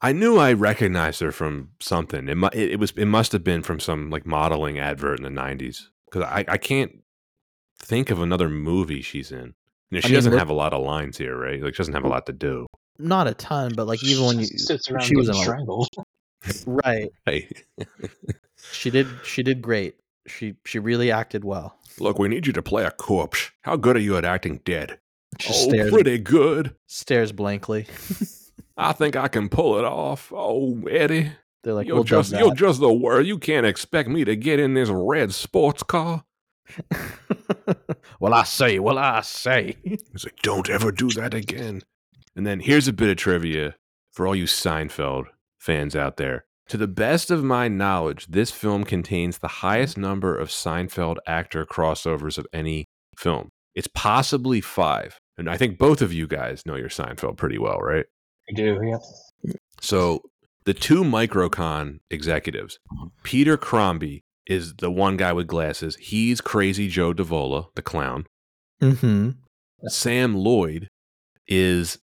I 0.00 0.12
knew 0.12 0.36
I 0.36 0.52
recognized 0.52 1.18
her 1.22 1.32
from 1.32 1.70
something. 1.80 2.28
It, 2.28 2.36
mu- 2.36 2.50
it, 2.52 2.78
was 2.78 2.92
it 2.92 3.06
must 3.06 3.32
have 3.32 3.42
been 3.42 3.64
from 3.64 3.80
some 3.80 4.10
like 4.10 4.24
modeling 4.24 4.78
advert 4.78 5.18
in 5.18 5.24
the 5.24 5.40
'90s 5.40 5.88
because 6.04 6.22
I, 6.22 6.44
I 6.46 6.56
can't 6.56 7.02
think 7.80 8.12
of 8.12 8.22
another 8.22 8.48
movie 8.48 9.02
she's 9.02 9.32
in. 9.32 9.54
You 9.90 9.96
know, 9.96 9.98
I 9.98 10.00
she 10.02 10.08
mean, 10.10 10.14
doesn't 10.14 10.30
look- 10.30 10.38
have 10.38 10.50
a 10.50 10.54
lot 10.54 10.72
of 10.72 10.84
lines 10.84 11.18
here, 11.18 11.36
right? 11.36 11.60
Like 11.60 11.74
she 11.74 11.78
doesn't 11.78 11.94
have 11.94 12.04
a 12.04 12.06
mm. 12.06 12.10
lot 12.10 12.26
to 12.26 12.32
do. 12.32 12.66
Not 12.98 13.28
a 13.28 13.34
ton, 13.34 13.72
but 13.76 13.86
like 13.86 14.02
even 14.04 14.26
when 14.26 14.38
you 14.40 14.46
sits 14.46 14.90
around 14.90 15.04
she 15.04 15.16
was 15.16 15.28
in 15.28 15.34
a- 15.34 15.38
strangled. 15.38 15.88
right, 16.66 17.10
Hey, 17.26 17.48
she 18.72 18.90
did 18.90 19.06
she 19.24 19.42
did 19.42 19.62
great. 19.62 19.96
She 20.26 20.54
she 20.64 20.78
really 20.78 21.10
acted 21.10 21.44
well. 21.44 21.76
look, 21.98 22.18
we 22.18 22.28
need 22.28 22.46
you 22.46 22.52
to 22.52 22.62
play 22.62 22.84
a 22.84 22.90
corpse. 22.90 23.50
How 23.62 23.76
good 23.76 23.96
are 23.96 24.00
you 24.00 24.16
at 24.16 24.24
acting 24.24 24.60
dead? 24.64 24.98
She 25.40 25.52
oh, 25.52 25.68
stares 25.68 25.90
pretty 25.90 26.18
good. 26.18 26.74
stares 26.86 27.32
blankly. 27.32 27.86
I 28.76 28.92
think 28.92 29.16
I 29.16 29.28
can 29.28 29.48
pull 29.48 29.78
it 29.78 29.84
off. 29.84 30.32
Oh, 30.34 30.80
Eddie, 30.88 31.32
They're 31.64 31.74
like, 31.74 31.86
you're 31.86 31.96
we'll 31.96 32.04
just 32.04 32.30
dub 32.30 32.40
you're 32.40 32.54
just 32.54 32.80
the 32.80 32.92
word. 32.92 33.26
You 33.26 33.38
can't 33.38 33.66
expect 33.66 34.08
me 34.08 34.24
to 34.24 34.36
get 34.36 34.60
in 34.60 34.74
this 34.74 34.88
red 34.88 35.34
sports 35.34 35.82
car. 35.82 36.24
well, 38.20 38.34
I 38.34 38.44
say, 38.44 38.78
well, 38.78 38.98
I 38.98 39.22
say. 39.22 39.76
He's 39.82 40.24
like, 40.24 40.40
don't 40.42 40.70
ever 40.70 40.92
do 40.92 41.10
that 41.10 41.34
again. 41.34 41.82
And 42.38 42.46
then 42.46 42.60
here's 42.60 42.86
a 42.86 42.92
bit 42.92 43.10
of 43.10 43.16
trivia 43.16 43.74
for 44.12 44.24
all 44.24 44.36
you 44.36 44.44
Seinfeld 44.44 45.24
fans 45.58 45.96
out 45.96 46.18
there. 46.18 46.44
To 46.68 46.76
the 46.76 46.86
best 46.86 47.32
of 47.32 47.42
my 47.42 47.66
knowledge, 47.66 48.28
this 48.28 48.52
film 48.52 48.84
contains 48.84 49.38
the 49.38 49.48
highest 49.48 49.98
number 49.98 50.38
of 50.38 50.48
Seinfeld 50.48 51.16
actor 51.26 51.66
crossovers 51.66 52.38
of 52.38 52.46
any 52.52 52.84
film. 53.16 53.48
It's 53.74 53.88
possibly 53.92 54.60
five. 54.60 55.18
And 55.36 55.50
I 55.50 55.56
think 55.56 55.78
both 55.78 56.00
of 56.00 56.12
you 56.12 56.28
guys 56.28 56.64
know 56.64 56.76
your 56.76 56.88
Seinfeld 56.88 57.38
pretty 57.38 57.58
well, 57.58 57.80
right? 57.80 58.06
I 58.48 58.52
do, 58.54 58.78
yeah. 58.84 59.52
So 59.80 60.22
the 60.64 60.74
two 60.74 61.02
Microcon 61.02 61.98
executives, 62.08 62.78
Peter 63.24 63.56
Crombie 63.56 64.22
is 64.46 64.74
the 64.74 64.92
one 64.92 65.16
guy 65.16 65.32
with 65.32 65.48
glasses. 65.48 65.96
He's 65.96 66.40
crazy 66.40 66.86
Joe 66.86 67.12
Davola, 67.12 67.66
the 67.74 67.82
clown. 67.82 68.26
Mm-hmm. 68.80 69.30
Sam 69.88 70.36
Lloyd 70.36 70.86
is 71.48 71.98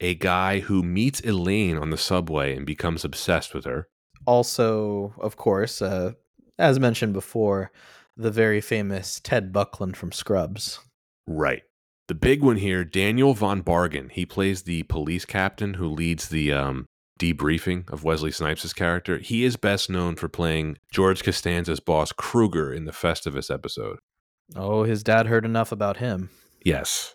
a 0.00 0.14
guy 0.14 0.60
who 0.60 0.82
meets 0.82 1.20
Elaine 1.20 1.76
on 1.78 1.90
the 1.90 1.96
subway 1.96 2.56
and 2.56 2.66
becomes 2.66 3.04
obsessed 3.04 3.54
with 3.54 3.64
her. 3.64 3.88
Also, 4.26 5.14
of 5.20 5.36
course, 5.36 5.80
uh, 5.80 6.12
as 6.58 6.80
mentioned 6.80 7.12
before, 7.12 7.70
the 8.16 8.30
very 8.30 8.60
famous 8.60 9.20
Ted 9.20 9.52
Buckland 9.52 9.96
from 9.96 10.12
Scrubs. 10.12 10.80
Right. 11.26 11.62
The 12.08 12.14
big 12.14 12.42
one 12.42 12.56
here, 12.56 12.84
Daniel 12.84 13.34
Von 13.34 13.62
Bargen. 13.62 14.10
He 14.10 14.24
plays 14.24 14.62
the 14.62 14.84
police 14.84 15.24
captain 15.24 15.74
who 15.74 15.88
leads 15.88 16.28
the 16.28 16.52
um, 16.52 16.86
debriefing 17.18 17.90
of 17.90 18.04
Wesley 18.04 18.30
Snipes' 18.30 18.72
character. 18.72 19.18
He 19.18 19.44
is 19.44 19.56
best 19.56 19.90
known 19.90 20.16
for 20.16 20.28
playing 20.28 20.78
George 20.92 21.24
Costanza's 21.24 21.80
boss 21.80 22.12
Kruger 22.12 22.72
in 22.72 22.84
the 22.84 22.92
Festivus 22.92 23.52
episode. 23.52 23.98
Oh, 24.54 24.84
his 24.84 25.02
dad 25.02 25.26
heard 25.26 25.44
enough 25.44 25.72
about 25.72 25.96
him. 25.96 26.30
Yes. 26.64 27.14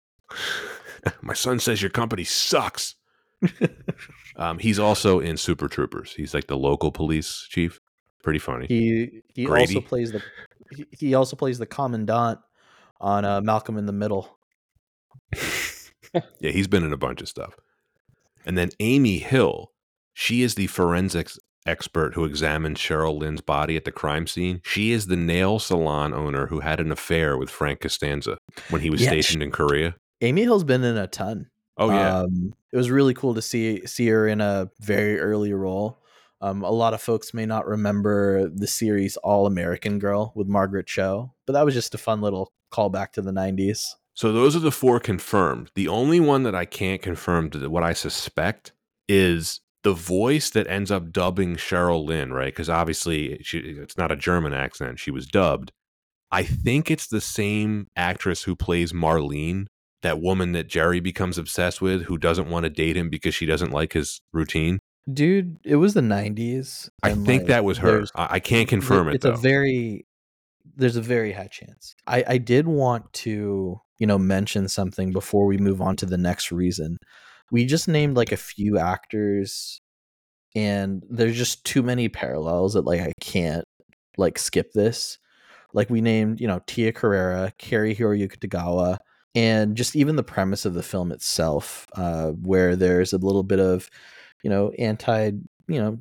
My 1.21 1.33
son 1.33 1.59
says 1.59 1.81
your 1.81 1.91
company 1.91 2.23
sucks. 2.23 2.95
um, 4.35 4.59
he's 4.59 4.79
also 4.79 5.19
in 5.19 5.37
Super 5.37 5.67
Troopers. 5.67 6.13
He's 6.13 6.33
like 6.33 6.47
the 6.47 6.57
local 6.57 6.91
police 6.91 7.47
chief. 7.49 7.79
Pretty 8.23 8.39
funny. 8.39 8.67
He 8.67 9.23
he 9.33 9.45
Grady? 9.45 9.75
also 9.75 9.87
plays 9.87 10.11
the 10.11 10.21
he, 10.69 10.85
he 10.91 11.13
also 11.15 11.35
plays 11.35 11.57
the 11.57 11.65
commandant 11.65 12.39
on 12.99 13.25
uh, 13.25 13.41
Malcolm 13.41 13.77
in 13.77 13.87
the 13.87 13.93
Middle. 13.93 14.37
yeah, 16.13 16.51
he's 16.51 16.67
been 16.67 16.83
in 16.83 16.93
a 16.93 16.97
bunch 16.97 17.21
of 17.21 17.27
stuff. 17.27 17.55
And 18.45 18.57
then 18.57 18.69
Amy 18.79 19.17
Hill, 19.19 19.71
she 20.13 20.43
is 20.43 20.55
the 20.55 20.67
forensics 20.67 21.39
expert 21.65 22.13
who 22.13 22.25
examined 22.25 22.77
Cheryl 22.77 23.19
Lynn's 23.19 23.41
body 23.41 23.75
at 23.75 23.85
the 23.85 23.91
crime 23.91 24.27
scene. 24.27 24.61
She 24.63 24.91
is 24.91 25.07
the 25.07 25.15
nail 25.15 25.59
salon 25.59 26.13
owner 26.13 26.47
who 26.47 26.59
had 26.59 26.79
an 26.79 26.91
affair 26.91 27.37
with 27.37 27.49
Frank 27.49 27.81
Costanza 27.81 28.37
when 28.69 28.81
he 28.81 28.89
was 28.89 29.01
Yeah, 29.01 29.09
stationed 29.09 29.43
in 29.43 29.51
Korea. 29.51 29.95
Amy 30.21 30.43
Hill's 30.43 30.63
been 30.63 30.83
in 30.83 30.97
a 30.97 31.07
ton. 31.07 31.49
Oh 31.77 31.89
yeah. 31.89 32.19
Um, 32.19 32.53
it 32.71 32.77
was 32.77 32.91
really 32.91 33.13
cool 33.13 33.33
to 33.33 33.41
see 33.41 33.85
see 33.85 34.07
her 34.07 34.27
in 34.27 34.39
a 34.41 34.69
very 34.79 35.19
early 35.19 35.53
role. 35.53 35.99
Um, 36.41 36.63
a 36.63 36.71
lot 36.71 36.93
of 36.93 37.01
folks 37.01 37.33
may 37.33 37.45
not 37.45 37.67
remember 37.67 38.49
the 38.49 38.67
series 38.67 39.17
All 39.17 39.45
American 39.45 39.99
Girl 39.99 40.31
with 40.35 40.47
Margaret 40.47 40.87
Cho, 40.87 41.33
but 41.45 41.53
that 41.53 41.65
was 41.65 41.73
just 41.73 41.93
a 41.93 41.99
fun 41.99 42.21
little 42.21 42.51
callback 42.71 43.11
to 43.13 43.21
the 43.21 43.31
'90s. 43.31 43.95
So 44.13 44.31
those 44.31 44.55
are 44.55 44.59
the 44.59 44.71
four 44.71 44.99
confirmed. 44.99 45.71
The 45.75 45.87
only 45.87 46.19
one 46.19 46.43
that 46.43 46.55
I 46.55 46.65
can't 46.65 47.01
confirm, 47.01 47.49
to 47.51 47.69
what 47.69 47.83
I 47.83 47.93
suspect, 47.93 48.73
is 49.07 49.61
the 49.83 49.93
voice 49.93 50.49
that 50.51 50.67
ends 50.67 50.91
up 50.91 51.11
dubbing 51.11 51.55
Cheryl 51.55 52.05
Lynn, 52.05 52.33
right? 52.33 52.53
Because 52.53 52.69
obviously 52.69 53.41
she, 53.43 53.59
it's 53.59 53.97
not 53.97 54.11
a 54.11 54.15
German 54.15 54.53
accent; 54.53 54.99
she 54.99 55.11
was 55.11 55.27
dubbed. 55.27 55.71
I 56.31 56.43
think 56.43 56.89
it's 56.89 57.07
the 57.07 57.21
same 57.21 57.87
actress 57.95 58.43
who 58.43 58.55
plays 58.55 58.93
Marlene, 58.93 59.67
that 60.01 60.19
woman 60.19 60.51
that 60.53 60.67
Jerry 60.67 60.99
becomes 60.99 61.37
obsessed 61.37 61.81
with, 61.81 62.03
who 62.03 62.17
doesn't 62.17 62.49
want 62.49 62.63
to 62.63 62.69
date 62.69 62.97
him 62.97 63.09
because 63.09 63.35
she 63.35 63.45
doesn't 63.45 63.71
like 63.71 63.93
his 63.93 64.21
routine. 64.31 64.79
Dude, 65.11 65.57
it 65.63 65.77
was 65.77 65.93
the 65.93 66.01
'90s. 66.01 66.89
I 67.03 67.13
think 67.13 67.43
like, 67.43 67.45
that 67.47 67.63
was 67.63 67.79
her. 67.79 68.05
I, 68.15 68.27
I 68.31 68.39
can't 68.39 68.69
confirm 68.69 69.07
it 69.07 69.15
it's 69.15 69.23
though. 69.23 69.33
a 69.33 69.37
very 69.37 70.05
there's 70.75 70.95
a 70.95 71.01
very 71.01 71.31
high 71.31 71.47
chance. 71.47 71.95
I 72.07 72.23
I 72.27 72.37
did 72.37 72.67
want 72.67 73.11
to 73.13 73.79
you 73.97 74.07
know 74.07 74.17
mention 74.17 74.67
something 74.67 75.11
before 75.11 75.45
we 75.45 75.57
move 75.57 75.81
on 75.81 75.95
to 75.97 76.05
the 76.05 76.17
next 76.17 76.51
reason. 76.51 76.97
We 77.51 77.65
just 77.65 77.87
named 77.87 78.15
like 78.15 78.31
a 78.31 78.37
few 78.37 78.77
actors, 78.77 79.81
and 80.55 81.03
there's 81.09 81.37
just 81.37 81.65
too 81.65 81.83
many 81.83 82.07
parallels 82.07 82.73
that 82.73 82.85
like 82.85 83.01
I 83.01 83.13
can't 83.21 83.65
like 84.17 84.37
skip 84.37 84.71
this. 84.73 85.17
Like 85.73 85.89
we 85.89 86.01
named 86.01 86.39
you 86.39 86.47
know 86.47 86.61
Tia 86.67 86.93
Carrere, 86.93 87.53
Cary 87.57 87.95
Hiroyuki 87.95 88.37
Tagawa, 88.37 88.97
and 89.35 89.75
just 89.75 89.95
even 89.95 90.15
the 90.15 90.23
premise 90.23 90.65
of 90.65 90.73
the 90.73 90.83
film 90.83 91.11
itself, 91.11 91.87
uh, 91.95 92.29
where 92.29 92.75
there's 92.75 93.13
a 93.13 93.17
little 93.17 93.43
bit 93.43 93.59
of, 93.59 93.89
you 94.43 94.49
know, 94.49 94.71
anti, 94.77 95.31
you 95.67 95.81
know, 95.81 95.99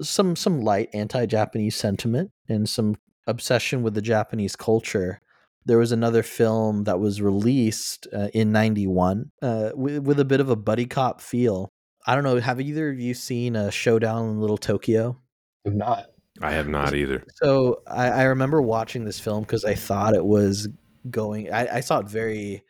some 0.00 0.36
some 0.36 0.60
light 0.60 0.88
anti-Japanese 0.92 1.76
sentiment 1.76 2.30
and 2.48 2.68
some 2.68 2.96
obsession 3.26 3.82
with 3.82 3.94
the 3.94 4.02
Japanese 4.02 4.56
culture. 4.56 5.20
There 5.66 5.78
was 5.78 5.92
another 5.92 6.22
film 6.22 6.84
that 6.84 7.00
was 7.00 7.22
released 7.22 8.06
uh, 8.12 8.28
in 8.34 8.52
'91 8.52 9.30
uh, 9.40 9.70
with, 9.74 9.98
with 9.98 10.20
a 10.20 10.24
bit 10.24 10.40
of 10.40 10.50
a 10.50 10.56
buddy 10.56 10.86
cop 10.86 11.20
feel. 11.20 11.70
I 12.06 12.14
don't 12.14 12.24
know. 12.24 12.38
Have 12.38 12.60
either 12.60 12.90
of 12.90 13.00
you 13.00 13.14
seen 13.14 13.56
a 13.56 13.70
Showdown 13.70 14.28
in 14.28 14.40
Little 14.40 14.58
Tokyo? 14.58 15.18
If 15.64 15.72
not, 15.72 16.06
I 16.42 16.52
have 16.52 16.68
not 16.68 16.94
either. 16.94 17.24
So 17.36 17.82
I, 17.86 18.08
I 18.08 18.22
remember 18.24 18.60
watching 18.60 19.04
this 19.04 19.18
film 19.18 19.42
because 19.42 19.64
I 19.64 19.74
thought 19.74 20.14
it 20.14 20.24
was 20.24 20.68
going. 21.10 21.52
I, 21.52 21.76
I 21.76 21.80
saw 21.80 22.00
it 22.00 22.08
very 22.08 22.64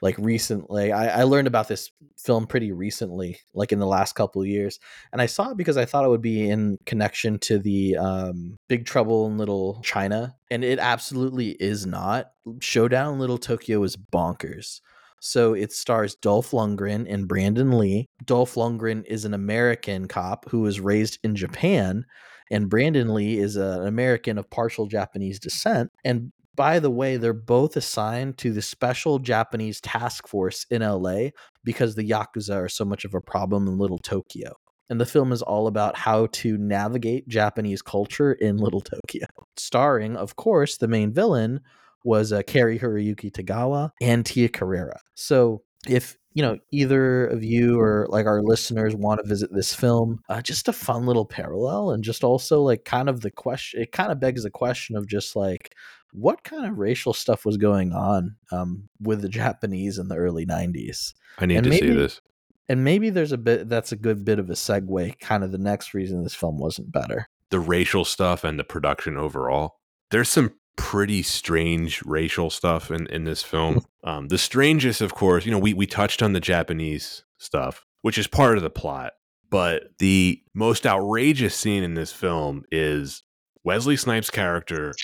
like 0.00 0.16
recently. 0.18 0.92
I, 0.92 1.20
I 1.20 1.22
learned 1.24 1.48
about 1.48 1.68
this 1.68 1.90
film 2.18 2.46
pretty 2.46 2.72
recently, 2.72 3.40
like 3.54 3.72
in 3.72 3.78
the 3.78 3.86
last 3.86 4.14
couple 4.14 4.44
years, 4.44 4.78
and 5.12 5.20
I 5.20 5.26
saw 5.26 5.50
it 5.50 5.56
because 5.56 5.76
I 5.76 5.84
thought 5.84 6.04
it 6.04 6.08
would 6.10 6.22
be 6.22 6.48
in 6.48 6.78
connection 6.86 7.38
to 7.40 7.58
the 7.58 7.96
um, 7.96 8.58
Big 8.68 8.86
Trouble 8.86 9.26
in 9.26 9.38
Little 9.38 9.80
China, 9.82 10.34
and 10.50 10.64
it 10.64 10.78
absolutely 10.78 11.50
is 11.60 11.86
not. 11.86 12.30
Showdown 12.60 13.14
in 13.14 13.20
Little 13.20 13.38
Tokyo 13.38 13.82
is 13.82 13.96
bonkers. 13.96 14.80
So 15.20 15.52
it 15.52 15.72
stars 15.72 16.14
Dolph 16.14 16.52
Lundgren 16.52 17.04
and 17.12 17.26
Brandon 17.26 17.76
Lee. 17.76 18.08
Dolph 18.24 18.54
Lundgren 18.54 19.04
is 19.06 19.24
an 19.24 19.34
American 19.34 20.06
cop 20.06 20.48
who 20.48 20.60
was 20.60 20.78
raised 20.78 21.18
in 21.24 21.34
Japan, 21.34 22.04
and 22.50 22.70
Brandon 22.70 23.12
Lee 23.12 23.38
is 23.38 23.56
an 23.56 23.86
American 23.86 24.38
of 24.38 24.48
partial 24.48 24.86
Japanese 24.86 25.40
descent. 25.40 25.90
And 26.04 26.32
by 26.58 26.80
the 26.80 26.90
way, 26.90 27.16
they're 27.16 27.32
both 27.32 27.76
assigned 27.76 28.36
to 28.38 28.52
the 28.52 28.60
special 28.60 29.20
Japanese 29.20 29.80
task 29.80 30.26
force 30.26 30.66
in 30.70 30.82
LA 30.82 31.28
because 31.62 31.94
the 31.94 32.02
Yakuza 32.02 32.56
are 32.56 32.68
so 32.68 32.84
much 32.84 33.04
of 33.04 33.14
a 33.14 33.20
problem 33.20 33.68
in 33.68 33.78
Little 33.78 33.98
Tokyo. 33.98 34.54
And 34.90 35.00
the 35.00 35.06
film 35.06 35.30
is 35.30 35.40
all 35.40 35.68
about 35.68 35.96
how 35.96 36.26
to 36.32 36.58
navigate 36.58 37.28
Japanese 37.28 37.80
culture 37.80 38.32
in 38.32 38.56
Little 38.56 38.80
Tokyo. 38.80 39.26
Starring, 39.56 40.16
of 40.16 40.34
course, 40.34 40.78
the 40.78 40.88
main 40.88 41.12
villain 41.12 41.60
was 42.04 42.32
uh, 42.32 42.42
Cary 42.42 42.76
Hiroyuki 42.76 43.30
Tagawa 43.30 43.90
and 44.02 44.26
Tia 44.26 44.48
Carrere. 44.48 44.96
So 45.14 45.62
if 45.86 46.16
you 46.34 46.42
know 46.42 46.58
either 46.72 47.26
of 47.26 47.44
you 47.44 47.78
or 47.78 48.06
like 48.10 48.26
our 48.26 48.42
listeners 48.42 48.96
want 48.96 49.20
to 49.22 49.28
visit 49.28 49.50
this 49.52 49.72
film, 49.72 50.20
uh, 50.28 50.42
just 50.42 50.66
a 50.66 50.72
fun 50.72 51.06
little 51.06 51.26
parallel, 51.26 51.90
and 51.90 52.02
just 52.02 52.24
also 52.24 52.62
like 52.62 52.84
kind 52.84 53.08
of 53.08 53.20
the 53.20 53.30
question. 53.30 53.80
It 53.80 53.92
kind 53.92 54.10
of 54.10 54.18
begs 54.18 54.42
the 54.42 54.50
question 54.50 54.96
of 54.96 55.06
just 55.06 55.36
like 55.36 55.74
what 56.12 56.44
kind 56.44 56.66
of 56.66 56.78
racial 56.78 57.12
stuff 57.12 57.44
was 57.44 57.56
going 57.56 57.92
on 57.92 58.36
um, 58.52 58.88
with 59.00 59.22
the 59.22 59.28
Japanese 59.28 59.98
in 59.98 60.08
the 60.08 60.16
early 60.16 60.46
'90s. 60.46 61.14
I 61.38 61.46
need 61.46 61.56
And 61.56 61.66
to 61.66 61.72
see 61.72 61.90
this. 61.90 62.20
And 62.68 62.84
maybe 62.84 63.10
there's 63.10 63.32
a 63.32 63.38
bit 63.38 63.68
that's 63.68 63.92
a 63.92 63.96
good 63.96 64.24
bit 64.24 64.38
of 64.38 64.50
a 64.50 64.54
segue. 64.54 65.18
Kind 65.20 65.44
of 65.44 65.52
the 65.52 65.58
next 65.58 65.94
reason 65.94 66.22
this 66.22 66.34
film 66.34 66.58
wasn't 66.58 66.92
better. 66.92 67.28
The 67.50 67.60
racial 67.60 68.04
stuff 68.04 68.44
and 68.44 68.58
the 68.58 68.64
production 68.64 69.16
overall. 69.16 69.78
There's 70.10 70.28
some 70.28 70.52
pretty 70.76 71.22
strange 71.22 72.02
racial 72.04 72.50
stuff 72.50 72.90
in, 72.90 73.06
in 73.08 73.24
this 73.24 73.42
film. 73.42 73.84
Um, 74.04 74.28
the 74.28 74.38
strangest, 74.38 75.02
of 75.02 75.12
course, 75.12 75.44
you 75.44 75.50
know, 75.50 75.58
we, 75.58 75.74
we 75.74 75.86
touched 75.86 76.22
on 76.22 76.32
the 76.32 76.40
Japanese 76.40 77.24
stuff, 77.36 77.84
which 78.00 78.16
is 78.16 78.26
part 78.26 78.56
of 78.56 78.62
the 78.62 78.70
plot. 78.70 79.12
But 79.50 79.98
the 79.98 80.40
most 80.54 80.86
outrageous 80.86 81.54
scene 81.54 81.82
in 81.82 81.92
this 81.92 82.10
film 82.10 82.64
is 82.70 83.24
Wesley 83.64 83.96
Snipes' 83.96 84.30
character 84.30 84.94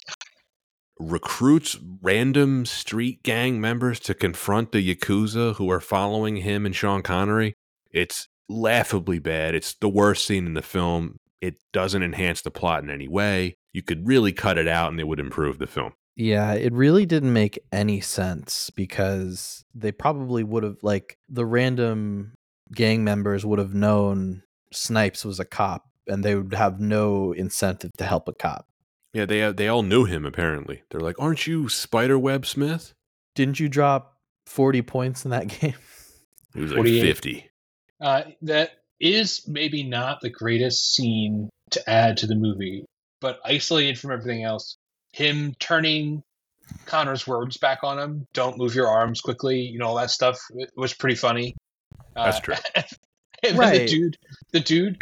recruits 0.98 1.78
random 2.02 2.66
street 2.66 3.22
gang 3.22 3.60
members 3.60 3.98
to 4.00 4.14
confront 4.14 4.72
the 4.72 4.94
Yakuza 4.94 5.56
who 5.56 5.70
are 5.70 5.80
following 5.80 6.36
him 6.36 6.64
and 6.66 6.74
Sean 6.74 7.02
Connery. 7.02 7.54
It's 7.90 8.28
laughably 8.48 9.18
bad. 9.18 9.54
It's 9.54 9.74
the 9.74 9.88
worst 9.88 10.24
scene 10.24 10.46
in 10.46 10.54
the 10.54 10.62
film. 10.62 11.16
It 11.40 11.56
doesn't 11.72 12.02
enhance 12.02 12.42
the 12.42 12.50
plot 12.50 12.82
in 12.82 12.90
any 12.90 13.08
way. 13.08 13.56
You 13.72 13.82
could 13.82 14.06
really 14.06 14.32
cut 14.32 14.58
it 14.58 14.68
out 14.68 14.90
and 14.90 15.00
it 15.00 15.06
would 15.06 15.20
improve 15.20 15.58
the 15.58 15.66
film. 15.66 15.92
Yeah, 16.16 16.52
it 16.52 16.72
really 16.72 17.06
didn't 17.06 17.32
make 17.32 17.58
any 17.72 18.00
sense 18.00 18.70
because 18.70 19.64
they 19.74 19.90
probably 19.90 20.44
would 20.44 20.62
have 20.62 20.76
like 20.82 21.18
the 21.28 21.44
random 21.44 22.34
gang 22.72 23.02
members 23.02 23.44
would 23.44 23.58
have 23.58 23.74
known 23.74 24.42
Snipes 24.72 25.24
was 25.24 25.40
a 25.40 25.44
cop 25.44 25.84
and 26.06 26.22
they 26.22 26.34
would 26.34 26.54
have 26.54 26.80
no 26.80 27.32
incentive 27.32 27.90
to 27.98 28.04
help 28.04 28.28
a 28.28 28.32
cop. 28.32 28.66
Yeah, 29.14 29.24
they 29.24 29.50
they 29.52 29.68
all 29.68 29.82
knew 29.82 30.04
him 30.04 30.26
apparently. 30.26 30.82
They're 30.90 31.00
like, 31.00 31.16
"Aren't 31.18 31.46
you 31.46 31.68
Spiderweb 31.68 32.44
Smith?" 32.44 32.92
Didn't 33.34 33.58
you 33.60 33.68
drop 33.68 34.16
40 34.46 34.82
points 34.82 35.24
in 35.24 35.30
that 35.30 35.46
game? 35.60 35.74
He 36.54 36.60
was 36.60 36.72
like 36.72 36.84
50. 36.84 37.50
uh, 38.00 38.22
that 38.42 38.72
is 39.00 39.46
maybe 39.48 39.82
not 39.82 40.20
the 40.20 40.30
greatest 40.30 40.94
scene 40.94 41.48
to 41.70 41.90
add 41.90 42.16
to 42.18 42.26
the 42.26 42.34
movie, 42.36 42.84
but 43.20 43.40
isolated 43.44 43.98
from 43.98 44.12
everything 44.12 44.44
else, 44.44 44.76
him 45.12 45.54
turning 45.58 46.22
Connor's 46.86 47.26
words 47.26 47.56
back 47.56 47.80
on 47.82 47.98
him, 47.98 48.26
"Don't 48.34 48.58
move 48.58 48.74
your 48.74 48.88
arms 48.88 49.20
quickly," 49.20 49.60
you 49.60 49.78
know 49.78 49.86
all 49.88 49.96
that 49.96 50.10
stuff 50.10 50.38
it 50.56 50.70
was 50.76 50.92
pretty 50.94 51.16
funny. 51.16 51.54
Uh, 52.16 52.24
That's 52.26 52.40
true. 52.40 52.54
and 52.74 52.84
then 53.42 53.54
the 53.54 53.58
Right. 53.58 53.88
dude, 53.88 54.16
the 54.52 54.60
dude, 54.60 54.98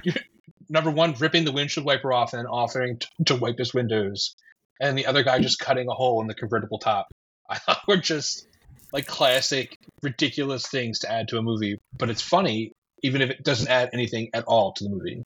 number 0.72 0.90
one, 0.90 1.14
ripping 1.18 1.44
the 1.44 1.52
windshield 1.52 1.86
wiper 1.86 2.12
off 2.12 2.32
and 2.32 2.48
offering 2.48 2.98
t- 2.98 3.06
to 3.26 3.36
wipe 3.36 3.58
his 3.58 3.72
windows, 3.74 4.34
and 4.80 4.98
the 4.98 5.06
other 5.06 5.22
guy 5.22 5.38
just 5.38 5.60
cutting 5.60 5.88
a 5.88 5.94
hole 5.94 6.20
in 6.20 6.26
the 6.26 6.34
convertible 6.34 6.78
top. 6.78 7.06
I 7.48 7.58
thought 7.58 7.86
were 7.86 7.98
just 7.98 8.48
like 8.92 9.06
classic, 9.06 9.76
ridiculous 10.02 10.66
things 10.66 11.00
to 11.00 11.12
add 11.12 11.28
to 11.28 11.38
a 11.38 11.42
movie, 11.42 11.78
but 11.96 12.10
it's 12.10 12.22
funny 12.22 12.72
even 13.02 13.20
if 13.20 13.30
it 13.30 13.42
doesn't 13.42 13.68
add 13.68 13.90
anything 13.92 14.30
at 14.32 14.44
all 14.44 14.72
to 14.72 14.84
the 14.84 14.90
movie. 14.90 15.22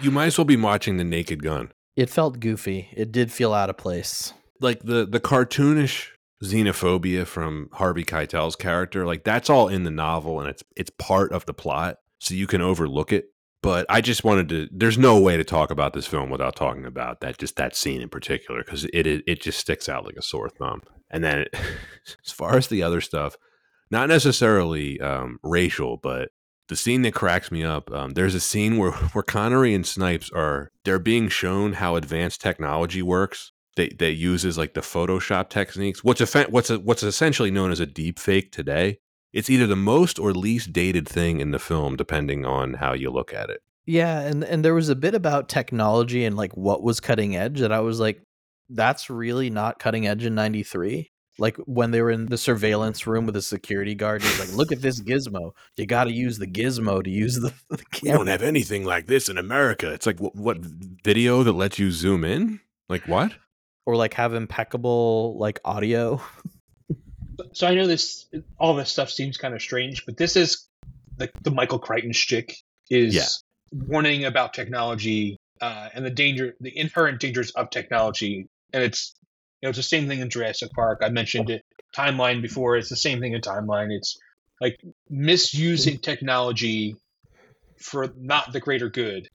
You 0.00 0.10
might 0.10 0.26
as 0.26 0.38
well 0.38 0.44
be 0.44 0.56
watching 0.56 0.98
The 0.98 1.04
Naked 1.04 1.42
Gun. 1.42 1.72
It 1.96 2.10
felt 2.10 2.40
goofy. 2.40 2.88
It 2.92 3.12
did 3.12 3.32
feel 3.32 3.54
out 3.54 3.70
of 3.70 3.76
place. 3.76 4.32
Like 4.60 4.80
the 4.82 5.06
the 5.06 5.20
cartoonish 5.20 6.08
xenophobia 6.42 7.26
from 7.26 7.70
Harvey 7.72 8.04
Keitel's 8.04 8.56
character, 8.56 9.06
like 9.06 9.24
that's 9.24 9.48
all 9.48 9.68
in 9.68 9.84
the 9.84 9.90
novel 9.90 10.40
and 10.40 10.48
it's 10.48 10.62
it's 10.76 10.90
part 10.98 11.32
of 11.32 11.46
the 11.46 11.54
plot, 11.54 11.98
so 12.20 12.34
you 12.34 12.46
can 12.46 12.60
overlook 12.60 13.12
it. 13.12 13.26
But 13.64 13.86
I 13.88 14.02
just 14.02 14.24
wanted 14.24 14.50
to. 14.50 14.68
There's 14.70 14.98
no 14.98 15.18
way 15.18 15.38
to 15.38 15.42
talk 15.42 15.70
about 15.70 15.94
this 15.94 16.06
film 16.06 16.28
without 16.28 16.54
talking 16.54 16.84
about 16.84 17.20
that, 17.20 17.38
just 17.38 17.56
that 17.56 17.74
scene 17.74 18.02
in 18.02 18.10
particular, 18.10 18.62
because 18.62 18.84
it, 18.84 19.06
it 19.06 19.24
it 19.26 19.40
just 19.40 19.58
sticks 19.58 19.88
out 19.88 20.04
like 20.04 20.16
a 20.16 20.22
sore 20.22 20.50
thumb. 20.50 20.82
And 21.10 21.24
then, 21.24 21.46
as 22.26 22.30
far 22.30 22.58
as 22.58 22.68
the 22.68 22.82
other 22.82 23.00
stuff, 23.00 23.36
not 23.90 24.10
necessarily 24.10 25.00
um, 25.00 25.38
racial, 25.42 25.96
but 25.96 26.28
the 26.68 26.76
scene 26.76 27.00
that 27.02 27.14
cracks 27.14 27.50
me 27.50 27.64
up. 27.64 27.90
Um, 27.90 28.10
there's 28.10 28.34
a 28.34 28.40
scene 28.40 28.76
where 28.76 28.92
where 29.14 29.24
Connery 29.24 29.72
and 29.72 29.86
Snipes 29.86 30.30
are 30.34 30.70
they're 30.84 30.98
being 30.98 31.30
shown 31.30 31.72
how 31.72 31.96
advanced 31.96 32.42
technology 32.42 33.00
works. 33.00 33.50
That 33.76 34.14
uses 34.14 34.56
like 34.58 34.74
the 34.74 34.82
Photoshop 34.82 35.48
techniques. 35.48 36.04
What's 36.04 36.20
what's 36.34 36.70
a, 36.70 36.78
what's 36.78 37.02
essentially 37.02 37.50
known 37.50 37.72
as 37.72 37.80
a 37.80 37.86
deep 37.86 38.18
fake 38.18 38.52
today. 38.52 38.98
It's 39.34 39.50
either 39.50 39.66
the 39.66 39.76
most 39.76 40.18
or 40.18 40.32
least 40.32 40.72
dated 40.72 41.08
thing 41.08 41.40
in 41.40 41.50
the 41.50 41.58
film, 41.58 41.96
depending 41.96 42.46
on 42.46 42.74
how 42.74 42.92
you 42.92 43.10
look 43.10 43.34
at 43.34 43.50
it. 43.50 43.60
Yeah, 43.84 44.20
and 44.20 44.44
and 44.44 44.64
there 44.64 44.74
was 44.74 44.88
a 44.88 44.94
bit 44.94 45.14
about 45.14 45.48
technology 45.48 46.24
and 46.24 46.36
like 46.36 46.56
what 46.56 46.82
was 46.82 47.00
cutting 47.00 47.36
edge 47.36 47.60
that 47.60 47.72
I 47.72 47.80
was 47.80 48.00
like 48.00 48.22
that's 48.70 49.10
really 49.10 49.50
not 49.50 49.78
cutting 49.78 50.06
edge 50.06 50.24
in 50.24 50.34
93. 50.34 51.10
Like 51.36 51.56
when 51.66 51.90
they 51.90 52.00
were 52.00 52.12
in 52.12 52.26
the 52.26 52.38
surveillance 52.38 53.06
room 53.08 53.26
with 53.26 53.34
the 53.34 53.42
security 53.42 53.96
guard, 53.96 54.22
he's 54.22 54.38
like, 54.38 54.56
"Look 54.56 54.70
at 54.70 54.80
this 54.80 55.00
gizmo. 55.00 55.50
You 55.76 55.84
got 55.84 56.04
to 56.04 56.12
use 56.12 56.38
the 56.38 56.46
gizmo 56.46 57.02
to 57.02 57.10
use 57.10 57.34
the, 57.34 57.52
the 57.70 57.84
We 58.02 58.10
don't 58.10 58.28
have 58.28 58.42
anything 58.42 58.84
like 58.84 59.08
this 59.08 59.28
in 59.28 59.36
America. 59.36 59.92
It's 59.92 60.06
like 60.06 60.20
what, 60.20 60.36
what 60.36 60.58
video 60.60 61.42
that 61.42 61.52
lets 61.52 61.78
you 61.78 61.90
zoom 61.90 62.24
in? 62.24 62.60
Like 62.88 63.08
what? 63.08 63.32
or 63.86 63.96
like 63.96 64.14
have 64.14 64.34
impeccable 64.34 65.36
like 65.38 65.60
audio. 65.64 66.20
So 67.52 67.66
I 67.66 67.74
know 67.74 67.86
this, 67.86 68.26
all 68.58 68.74
this 68.74 68.90
stuff 68.90 69.10
seems 69.10 69.36
kind 69.36 69.54
of 69.54 69.62
strange, 69.62 70.04
but 70.06 70.16
this 70.16 70.36
is 70.36 70.68
the, 71.16 71.30
the 71.42 71.50
Michael 71.50 71.78
Crichton 71.78 72.12
shtick 72.12 72.56
is 72.90 73.14
Yeah. 73.14 73.86
warning 73.86 74.24
about 74.24 74.54
technology 74.54 75.36
uh, 75.60 75.88
and 75.94 76.04
the 76.04 76.10
danger, 76.10 76.54
the 76.60 76.76
inherent 76.76 77.20
dangers 77.20 77.50
of 77.52 77.70
technology. 77.70 78.46
And 78.72 78.82
it's, 78.82 79.14
you 79.60 79.66
know, 79.66 79.70
it's 79.70 79.78
the 79.78 79.82
same 79.82 80.08
thing 80.08 80.20
in 80.20 80.30
Jurassic 80.30 80.70
Park. 80.72 81.00
I 81.02 81.08
mentioned 81.08 81.50
it 81.50 81.62
timeline 81.96 82.42
before. 82.42 82.76
It's 82.76 82.90
the 82.90 82.96
same 82.96 83.20
thing 83.20 83.32
in 83.32 83.40
timeline. 83.40 83.88
It's 83.90 84.18
like 84.60 84.78
misusing 85.08 85.98
technology 85.98 86.96
for 87.80 88.12
not 88.16 88.52
the 88.52 88.60
greater 88.60 88.88
good 88.88 89.28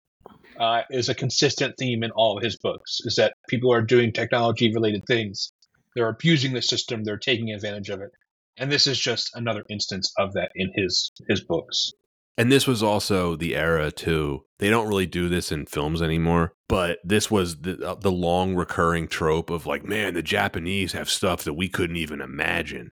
uh, 0.60 0.82
is 0.90 1.10
a 1.10 1.16
consistent 1.16 1.76
theme 1.78 2.04
in 2.04 2.12
all 2.12 2.38
of 2.38 2.44
his 2.44 2.58
books. 2.58 3.00
Is 3.06 3.16
that 3.16 3.34
people 3.48 3.72
are 3.74 3.82
doing 3.82 4.12
technology 4.12 4.74
related 4.74 5.04
things 5.08 5.52
they're 6.00 6.10
abusing 6.10 6.54
the 6.54 6.62
system 6.62 7.04
they're 7.04 7.18
taking 7.18 7.52
advantage 7.52 7.90
of 7.90 8.00
it 8.00 8.12
and 8.58 8.72
this 8.72 8.88
is 8.88 8.98
just 9.00 9.30
another 9.36 9.66
instance 9.70 10.14
of 10.18 10.34
that 10.34 10.50
in 10.56 10.72
his 10.76 11.12
his 11.28 11.42
books 11.42 11.92
And 12.38 12.50
this 12.50 12.66
was 12.66 12.82
also 12.82 13.36
the 13.36 13.54
era 13.54 13.92
too. 13.92 14.46
They 14.60 14.70
don't 14.70 14.88
really 14.88 15.06
do 15.06 15.28
this 15.28 15.52
in 15.52 15.66
films 15.66 16.02
anymore, 16.02 16.54
but 16.70 17.00
this 17.04 17.30
was 17.30 17.58
the 17.64 17.86
uh, 17.86 17.96
the 17.96 18.14
long 18.14 18.56
recurring 18.56 19.10
trope 19.10 19.50
of 19.50 19.66
like, 19.66 19.84
man, 19.84 20.14
the 20.14 20.24
Japanese 20.24 20.94
have 20.94 21.10
stuff 21.10 21.44
that 21.44 21.56
we 21.56 21.68
couldn't 21.68 21.98
even 21.98 22.22
imagine. 22.22 22.92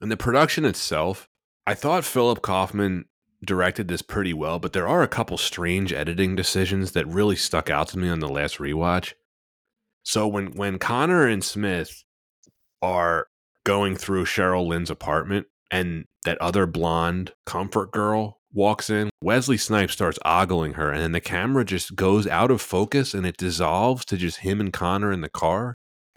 And 0.00 0.10
the 0.10 0.16
production 0.16 0.64
itself, 0.64 1.28
I 1.66 1.74
thought 1.74 2.06
Philip 2.06 2.40
Kaufman 2.40 3.04
directed 3.44 3.88
this 3.88 4.00
pretty 4.00 4.32
well, 4.32 4.58
but 4.58 4.72
there 4.72 4.88
are 4.88 5.02
a 5.02 5.08
couple 5.08 5.36
strange 5.36 5.92
editing 5.92 6.34
decisions 6.34 6.92
that 6.92 7.06
really 7.06 7.36
stuck 7.36 7.68
out 7.68 7.88
to 7.88 7.98
me 7.98 8.08
on 8.08 8.20
the 8.20 8.28
last 8.28 8.56
rewatch. 8.56 9.12
So 10.04 10.26
when 10.26 10.52
when 10.52 10.78
Connor 10.78 11.26
and 11.26 11.44
Smith 11.44 12.02
are 12.82 13.26
going 13.64 13.96
through 13.96 14.24
Cheryl 14.24 14.66
Lynn's 14.66 14.90
apartment 14.90 15.46
and 15.70 16.06
that 16.24 16.38
other 16.38 16.66
blonde 16.66 17.32
comfort 17.46 17.92
girl 17.92 18.40
walks 18.52 18.90
in, 18.90 19.10
Wesley 19.22 19.56
Snipes 19.56 19.92
starts 19.92 20.18
ogling 20.24 20.74
her, 20.74 20.90
and 20.90 21.00
then 21.00 21.12
the 21.12 21.20
camera 21.20 21.64
just 21.64 21.94
goes 21.94 22.26
out 22.26 22.50
of 22.50 22.60
focus 22.60 23.14
and 23.14 23.26
it 23.26 23.36
dissolves 23.36 24.04
to 24.06 24.16
just 24.16 24.38
him 24.38 24.60
and 24.60 24.72
Connor 24.72 25.12
in 25.12 25.20
the 25.20 25.28
car. 25.28 25.74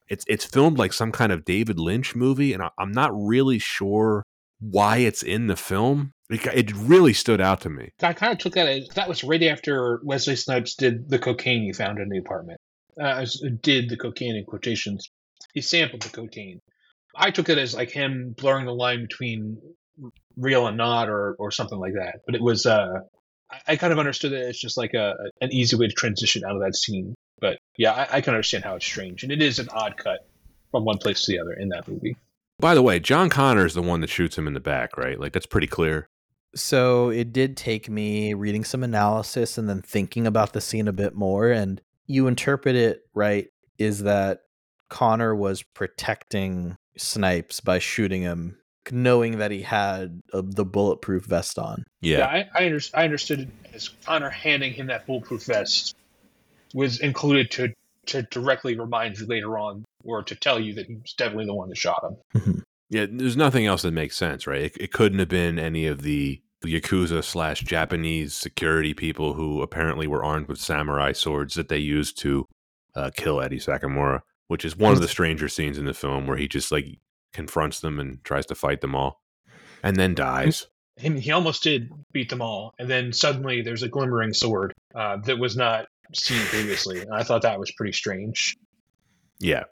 It's 0.10 0.26
it's 0.28 0.46
filmed 0.46 0.78
like 0.78 0.94
some 0.94 1.12
kind 1.12 1.32
of 1.32 1.46
David 1.46 1.80
Lynch 1.80 2.16
movie, 2.16 2.54
and 2.54 2.62
I, 2.62 2.70
I'm 2.78 2.92
not 2.92 3.12
really 3.14 3.60
sure 3.60 4.24
why 4.60 4.98
it's 4.98 5.24
in 5.24 5.48
the 5.48 5.56
film. 5.56 6.12
It, 6.30 6.46
it 6.48 6.74
really 6.76 7.14
stood 7.14 7.42
out 7.42 7.62
to 7.62 7.70
me. 7.70 7.90
I 8.02 8.14
kind 8.14 8.32
of 8.32 8.40
took 8.40 8.54
that 8.54 8.68
as 8.68 8.88
that 8.96 9.08
was 9.08 9.24
right 9.24 9.44
after 9.44 10.02
Wesley 10.04 10.36
Snipes 10.36 10.76
did 10.76 11.10
the 11.10 11.20
cocaine 11.20 11.64
he 11.64 11.74
found 11.74 12.00
in 12.00 12.10
the 12.10 12.18
apartment. 12.18 12.60
Uh, 13.00 13.26
did 13.62 13.90
the 13.90 13.98
cocaine 13.98 14.36
in 14.36 14.46
quotations. 14.46 15.10
He 15.54 15.62
sampled 15.62 16.02
the 16.02 16.10
cocaine. 16.10 16.60
I 17.16 17.32
took 17.32 17.50
it 17.50 17.58
as 17.58 17.76
like 17.76 17.92
him 17.92 18.34
blurring 18.38 18.66
the 18.66 18.74
line 18.74 19.02
between 19.02 19.58
real 20.36 20.68
and 20.68 20.78
not, 20.78 21.10
or 21.10 21.36
or 21.38 21.52
something 21.52 21.78
like 21.78 21.94
that. 21.94 22.22
But 22.26 22.36
it 22.36 22.42
was, 22.42 22.66
uh, 22.66 23.02
I, 23.52 23.60
I 23.70 23.76
kind 23.76 23.94
of 23.94 24.00
understood 24.00 24.34
it 24.34 24.48
as 24.48 24.58
just 24.58 24.78
like 24.78 24.94
a 24.94 25.14
an 25.42 25.54
easy 25.54 25.76
way 25.76 25.88
to 25.88 25.94
transition 25.94 26.44
out 26.44 26.56
of 26.56 26.62
that 26.62 26.76
scene. 26.76 27.14
But 27.40 27.60
yeah, 27.78 27.92
I, 27.92 28.18
I 28.18 28.22
can 28.22 28.34
understand 28.34 28.64
how 28.64 28.76
it's 28.76 28.86
strange, 28.86 29.24
and 29.24 29.32
it 29.32 29.42
is 29.42 29.60
an 29.60 29.70
odd 29.70 29.98
cut 29.98 30.28
from 30.72 30.86
one 30.86 30.98
place 30.98 31.26
to 31.26 31.32
the 31.32 31.40
other 31.40 31.54
in 31.54 31.70
that 31.70 31.88
movie. 31.88 32.18
By 32.60 32.76
the 32.76 32.82
way, 32.82 33.00
John 33.00 33.30
Connor 33.30 33.66
is 33.66 33.74
the 33.74 33.82
one 33.82 34.02
that 34.02 34.10
shoots 34.10 34.38
him 34.38 34.48
in 34.48 34.54
the 34.54 34.60
back, 34.60 34.98
right? 34.98 35.20
Like 35.20 35.34
that's 35.34 35.46
pretty 35.46 35.68
clear. 35.68 36.08
So 36.56 37.10
it 37.10 37.34
did 37.34 37.58
take 37.58 37.90
me 37.90 38.34
reading 38.34 38.64
some 38.64 38.84
analysis 38.84 39.58
and 39.58 39.68
then 39.68 39.82
thinking 39.82 40.28
about 40.28 40.54
the 40.54 40.62
scene 40.62 40.88
a 40.88 40.94
bit 40.94 41.16
more. 41.16 41.50
And 41.50 41.82
you 42.06 42.28
interpret 42.28 42.76
it 42.76 43.02
right 43.14 43.48
is 43.78 44.04
that 44.04 44.42
Connor 44.94 45.34
was 45.34 45.64
protecting 45.64 46.78
Snipes 46.98 47.60
by 47.60 47.80
shooting 47.80 48.22
him, 48.22 48.60
knowing 48.92 49.40
that 49.40 49.50
he 49.50 49.64
had 49.64 50.22
uh, 50.32 50.44
the 50.46 50.64
bulletproof 50.64 51.26
vest 51.26 51.58
on. 51.58 51.84
Yeah, 52.00 52.20
Yeah, 52.20 52.28
I, 52.28 52.50
I, 52.54 52.66
under, 52.68 52.80
I 52.94 53.04
understood 53.04 53.40
it 53.40 53.50
as 53.74 53.90
Connor 54.06 54.30
handing 54.30 54.72
him 54.72 54.86
that 54.88 55.08
bulletproof 55.08 55.46
vest 55.46 55.96
was 56.76 57.00
included 57.00 57.50
to 57.52 57.74
to 58.06 58.22
directly 58.24 58.78
remind 58.78 59.18
you 59.18 59.26
later 59.26 59.58
on, 59.58 59.84
or 60.04 60.22
to 60.22 60.36
tell 60.36 60.60
you 60.60 60.76
that 60.76 60.86
he 60.86 60.94
was 60.94 61.14
definitely 61.14 61.48
the 61.48 61.56
one 61.56 61.70
that 61.70 61.78
shot 61.78 62.04
him. 62.36 62.64
yeah. 62.92 63.08
There's 63.10 63.38
nothing 63.38 63.66
else 63.66 63.82
that 63.82 63.94
makes 63.94 64.16
sense, 64.16 64.46
right? 64.46 64.62
It, 64.62 64.78
it 64.80 64.92
couldn't 64.92 65.18
have 65.18 65.30
been 65.30 65.58
any 65.58 65.88
of 65.88 66.04
the 66.04 66.40
the 66.62 66.80
yakuza 66.80 67.24
slash 67.24 67.62
Japanese 67.62 68.36
security 68.36 68.94
people 68.94 69.34
who 69.34 69.64
apparently 69.64 70.06
were 70.06 70.24
armed 70.24 70.48
with 70.48 70.60
samurai 70.60 71.14
swords 71.14 71.56
that 71.56 71.68
they 71.68 71.80
used 71.80 72.20
to 72.20 72.46
uh, 72.96 73.10
kill 73.16 73.42
Eddie 73.42 73.58
Sakamura, 73.58 74.22
which 74.54 74.64
is 74.64 74.78
one 74.78 74.94
of 74.94 75.02
the 75.02 75.08
stranger 75.08 75.50
scenes 75.50 75.80
in 75.80 75.86
the 75.86 75.96
film 75.96 76.28
where 76.28 76.38
he 76.38 76.48
just 76.48 76.72
like 76.72 76.86
confronts 77.34 77.80
them 77.80 78.00
and 78.00 78.24
tries 78.24 78.46
to 78.46 78.54
fight 78.54 78.82
them 78.82 78.94
all, 78.94 79.20
and 79.82 79.96
then 79.96 80.14
dies. 80.14 80.68
Him, 80.96 81.18
he 81.18 81.32
almost 81.32 81.64
did 81.64 81.90
beat 82.12 82.30
them 82.30 82.40
all, 82.40 82.72
and 82.78 82.88
then 82.88 83.14
suddenly 83.14 83.64
there's 83.64 83.82
a 83.82 83.88
glimmering 83.88 84.32
sword 84.32 84.72
uh, 84.94 85.18
that 85.26 85.40
was 85.40 85.58
not 85.58 85.88
seen 86.14 86.40
previously. 86.46 87.02
And 87.02 87.12
I 87.12 87.24
thought 87.24 87.42
that 87.42 87.60
was 87.60 87.72
pretty 87.72 87.94
strange. 87.94 88.56
Yeah. 89.40 89.64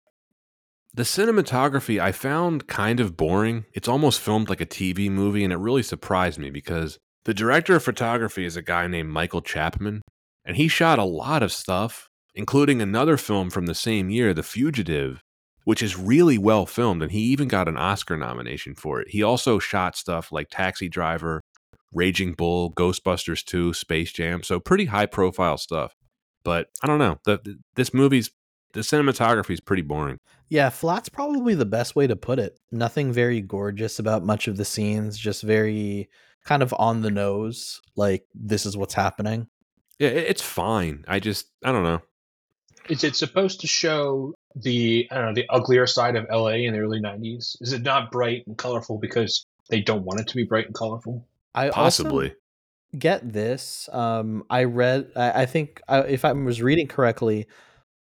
The 0.95 1.03
cinematography 1.03 2.01
I 2.01 2.13
found 2.13 2.67
kind 2.67 3.01
of 3.01 3.19
boring. 3.19 3.67
It's 3.75 3.87
almost 3.87 4.19
filmed 4.19 4.49
like 4.49 4.63
a 4.63 4.67
TV 4.67 5.11
movie, 5.11 5.45
and 5.45 5.53
it 5.53 5.59
really 5.59 5.83
surprised 5.83 6.39
me 6.39 6.49
because 6.49 6.99
the 7.27 7.35
director 7.35 7.77
of 7.77 7.85
photography 7.85 8.47
is 8.47 8.57
a 8.57 8.63
guy 8.63 8.87
named 8.87 9.11
Michael 9.11 9.43
Chapman, 9.43 10.01
and 10.43 10.57
he 10.57 10.69
shot 10.69 10.99
a 10.99 11.05
lot 11.05 11.43
of 11.43 11.53
stuff, 11.53 12.09
including 12.35 12.81
another 12.81 13.17
film 13.17 13.51
from 13.51 13.67
the 13.67 13.75
same 13.75 14.11
year, 14.11 14.33
The 14.35 14.43
Fugitive, 14.43 15.23
which 15.65 15.83
is 15.83 15.99
really 15.99 16.39
well 16.39 16.67
filmed, 16.67 17.03
and 17.03 17.13
he 17.13 17.21
even 17.21 17.49
got 17.49 17.69
an 17.69 17.77
Oscar 17.77 18.17
nomination 18.17 18.75
for 18.75 19.01
it. 19.01 19.09
He 19.11 19.23
also 19.23 19.59
shot 19.59 19.97
stuff 19.97 20.33
like 20.33 20.49
Taxi 20.51 20.89
Driver, 20.89 21.41
Raging 21.93 22.35
Bull, 22.35 22.73
Ghostbusters 22.73 23.45
2, 23.45 23.75
Space 23.75 24.13
Jam, 24.13 24.43
so 24.43 24.61
pretty 24.61 24.87
high 24.87 25.07
profile 25.07 25.59
stuff. 25.59 25.95
But 26.45 26.69
I 26.83 26.87
don't 26.87 26.99
know. 26.99 27.19
The, 27.25 27.59
this 27.75 27.93
movie's 27.93 28.31
the 28.73 28.81
cinematography 28.81 29.51
is 29.51 29.61
pretty 29.61 29.83
boring. 29.83 30.19
Yeah, 30.49 30.71
flat's 30.71 31.09
probably 31.09 31.55
the 31.55 31.67
best 31.67 31.97
way 31.97 32.07
to 32.07 32.17
put 32.17 32.39
it. 32.39 32.59
Nothing 32.71 33.13
very 33.13 33.41
gorgeous 33.41 33.99
about 33.99 34.25
much 34.25 34.49
of 34.49 34.57
the 34.57 34.65
scenes, 34.65 35.19
just 35.19 35.43
very 35.43 36.09
kind 36.45 36.63
of 36.63 36.75
on 36.79 37.03
the 37.03 37.11
nose, 37.11 37.81
like 37.97 38.25
this 38.35 38.67
is 38.67 38.77
what's 38.77 38.95
happening. 38.95 39.49
Yeah, 39.99 40.09
it's 40.09 40.43
fine. 40.43 41.05
I 41.07 41.21
just 41.21 41.47
I 41.65 41.73
don't 41.73 41.83
know. 41.83 42.01
Is 42.91 43.05
it 43.05 43.17
supposed 43.17 43.61
to 43.61 43.67
show 43.67 44.35
the 44.57 45.07
I 45.11 45.15
don't 45.15 45.27
know 45.27 45.35
the 45.35 45.49
uglier 45.49 45.87
side 45.87 46.17
of 46.17 46.27
LA 46.31 46.49
in 46.49 46.73
the 46.75 46.81
early 46.81 47.01
'90s? 47.01 47.57
Is 47.61 47.73
it 47.73 47.83
not 47.83 48.11
bright 48.11 48.47
and 48.47 48.59
colorful 48.59 48.99
because 48.99 49.45
they 49.69 49.81
don't 49.81 50.05
want 50.05 50.21
it 50.21 50.27
to 50.29 50.37
be 50.37 50.45
bright 50.45 50.67
and 50.67 50.75
colorful? 50.75 51.27
I 51.55 51.71
Possibly. 51.71 52.35
get 52.99 53.33
this. 53.33 53.89
Um, 53.93 54.45
I 54.51 54.65
read. 54.65 55.13
I, 55.17 55.43
I 55.43 55.47
think 55.47 55.81
I, 55.89 56.01
if 56.01 56.25
I 56.25 56.33
was 56.33 56.61
reading 56.61 56.89
correctly, 56.89 57.47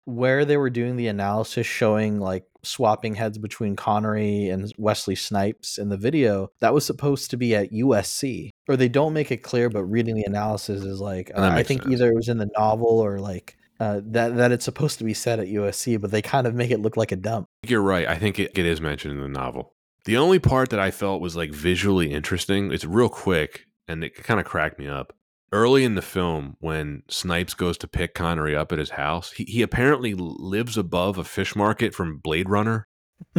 where 0.05 0.45
they 0.45 0.57
were 0.57 0.71
doing 0.71 0.97
the 0.97 1.09
analysis 1.09 1.67
showing 1.67 2.21
like 2.21 2.45
swapping 2.63 3.15
heads 3.15 3.39
between 3.39 3.77
Connery 3.77 4.49
and 4.49 4.73
Wesley 4.79 5.15
Snipes 5.15 5.77
in 5.77 5.89
the 5.89 5.97
video, 5.97 6.51
that 6.61 6.73
was 6.73 6.87
supposed 6.87 7.31
to 7.31 7.37
be 7.37 7.55
at 7.55 7.73
USC. 7.73 8.51
Or 8.69 8.77
they 8.77 8.89
don't 8.89 9.13
make 9.13 9.31
it 9.31 9.43
clear, 9.43 9.69
but 9.69 9.85
reading 9.85 10.15
the 10.15 10.25
analysis 10.25 10.85
is 10.85 11.01
like 11.01 11.31
uh, 11.35 11.51
I 11.53 11.63
think 11.63 11.83
sense. 11.83 11.95
either 11.95 12.11
it 12.11 12.15
was 12.15 12.29
in 12.29 12.39
the 12.39 12.51
novel 12.57 13.01
or 13.01 13.19
like 13.19 13.57
uh, 13.81 14.01
that 14.05 14.37
that 14.37 14.53
it's 14.53 14.65
supposed 14.65 14.99
to 14.99 15.05
be 15.05 15.15
set 15.15 15.39
at 15.39 15.47
USC, 15.47 16.01
but 16.01 16.11
they 16.11 16.23
kind 16.23 16.47
of 16.47 16.55
make 16.55 16.71
it 16.71 16.81
look 16.81 16.97
like 16.97 17.13
a 17.13 17.17
dump. 17.17 17.47
You're 17.67 17.83
right. 17.83 18.07
I 18.07 18.17
think 18.17 18.39
it, 18.39 18.57
it 18.57 18.67
is 18.67 18.81
mentioned 18.81 19.15
in 19.15 19.21
the 19.21 19.29
novel. 19.29 19.75
The 20.05 20.17
only 20.17 20.39
part 20.39 20.71
that 20.71 20.81
I 20.81 20.91
felt 20.91 21.21
was 21.21 21.37
like 21.37 21.53
visually 21.53 22.13
interesting, 22.13 22.73
it's 22.73 22.85
real 22.85 23.09
quick 23.09 23.67
and 23.87 24.05
it 24.05 24.15
kind 24.15 24.41
of 24.41 24.47
cracked 24.47 24.79
me 24.79 24.87
up. 24.87 25.15
Early 25.51 25.85
in 25.85 25.95
the 25.95 26.03
film, 26.03 26.57
when 26.61 27.03
Snipes 27.09 27.55
goes 27.55 27.79
to 27.79 27.89
pick 27.89 28.15
Connery 28.15 28.55
up 28.55 28.71
at 28.71 28.79
his 28.79 28.91
house, 28.91 29.33
he, 29.33 29.45
he 29.45 29.63
apparently 29.63 30.15
lives 30.15 30.77
above 30.77 31.17
a 31.17 31.25
fish 31.25 31.57
market 31.57 31.95
from 31.95 32.19
Blade 32.19 32.51
Runner. 32.51 32.87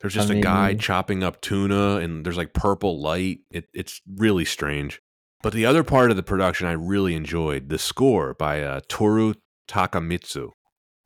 There's 0.00 0.14
just 0.14 0.30
a 0.30 0.40
guy 0.40 0.74
chopping 0.74 1.24
up 1.24 1.40
tuna 1.40 1.96
and 1.96 2.24
there's 2.24 2.36
like 2.36 2.52
purple 2.52 3.00
light. 3.00 3.40
It, 3.50 3.66
it's 3.72 4.02
really 4.06 4.44
strange. 4.44 5.00
But 5.42 5.52
the 5.52 5.66
other 5.66 5.84
part 5.84 6.10
of 6.10 6.16
the 6.16 6.22
production 6.22 6.66
I 6.66 6.72
really 6.72 7.14
enjoyed 7.14 7.68
the 7.68 7.78
score 7.78 8.34
by 8.34 8.62
uh, 8.62 8.80
Toru 8.88 9.34
Takemitsu. 9.68 10.50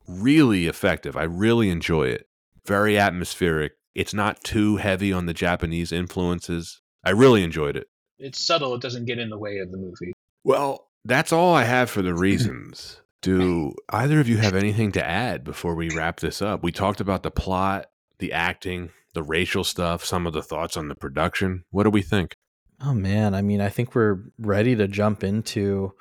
Really 0.06 0.66
effective. 0.66 1.16
I 1.16 1.24
really 1.24 1.70
enjoy 1.70 2.04
it. 2.08 2.26
Very 2.66 2.98
atmospheric. 2.98 3.72
It's 3.94 4.14
not 4.14 4.42
too 4.44 4.76
heavy 4.76 5.12
on 5.12 5.26
the 5.26 5.34
Japanese 5.34 5.92
influences. 5.92 6.80
I 7.04 7.10
really 7.10 7.42
enjoyed 7.42 7.76
it. 7.76 7.88
It's 8.18 8.38
subtle; 8.38 8.74
it 8.74 8.82
doesn't 8.82 9.06
get 9.06 9.18
in 9.18 9.30
the 9.30 9.38
way 9.38 9.58
of 9.58 9.70
the 9.70 9.78
movie. 9.78 10.12
Well, 10.44 10.88
that's 11.04 11.32
all 11.32 11.54
I 11.54 11.64
have 11.64 11.90
for 11.90 12.02
the 12.02 12.14
reasons. 12.14 13.00
Do 13.22 13.74
either 13.90 14.18
of 14.20 14.28
you 14.28 14.38
have 14.38 14.54
anything 14.54 14.92
to 14.92 15.06
add 15.06 15.44
before 15.44 15.74
we 15.74 15.90
wrap 15.90 16.20
this 16.20 16.40
up? 16.40 16.62
We 16.62 16.72
talked 16.72 17.00
about 17.00 17.22
the 17.22 17.30
plot, 17.30 17.86
the 18.18 18.32
acting, 18.32 18.90
the 19.12 19.22
racial 19.22 19.64
stuff, 19.64 20.04
some 20.04 20.26
of 20.26 20.32
the 20.32 20.42
thoughts 20.42 20.76
on 20.76 20.88
the 20.88 20.94
production. 20.94 21.64
What 21.70 21.82
do 21.82 21.90
we 21.90 22.00
think? 22.00 22.36
Oh 22.82 22.94
man, 22.94 23.34
I 23.34 23.42
mean, 23.42 23.60
I 23.60 23.68
think 23.68 23.94
we're 23.94 24.20
ready 24.38 24.74
to 24.76 24.88
jump 24.88 25.22
into 25.22 25.92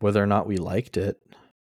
whether 0.00 0.22
or 0.22 0.26
not 0.26 0.46
we 0.46 0.56
liked 0.56 0.96
it. 0.96 1.18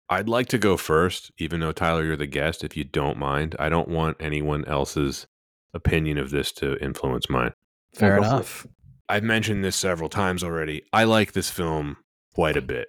I'd 0.08 0.28
like 0.28 0.48
to 0.48 0.58
go 0.58 0.76
first, 0.76 1.32
even 1.38 1.60
though 1.60 1.72
Tyler, 1.72 2.04
you're 2.04 2.16
the 2.16 2.26
guest, 2.26 2.64
if 2.64 2.76
you 2.76 2.84
don't 2.84 3.18
mind. 3.18 3.56
I 3.58 3.68
don't 3.68 3.88
want 3.88 4.16
anyone 4.20 4.64
else's 4.66 5.26
opinion 5.72 6.18
of 6.18 6.30
this 6.30 6.52
to 6.52 6.76
influence 6.82 7.28
mine. 7.28 7.52
Fair 7.94 8.16
go 8.16 8.22
for 8.22 8.26
it. 8.26 8.30
enough. 8.30 8.66
I've 9.08 9.22
mentioned 9.22 9.64
this 9.64 9.76
several 9.76 10.08
times 10.08 10.42
already. 10.42 10.82
I 10.92 11.04
like 11.04 11.32
this 11.32 11.50
film 11.50 11.98
quite 12.34 12.56
a 12.56 12.62
bit. 12.62 12.88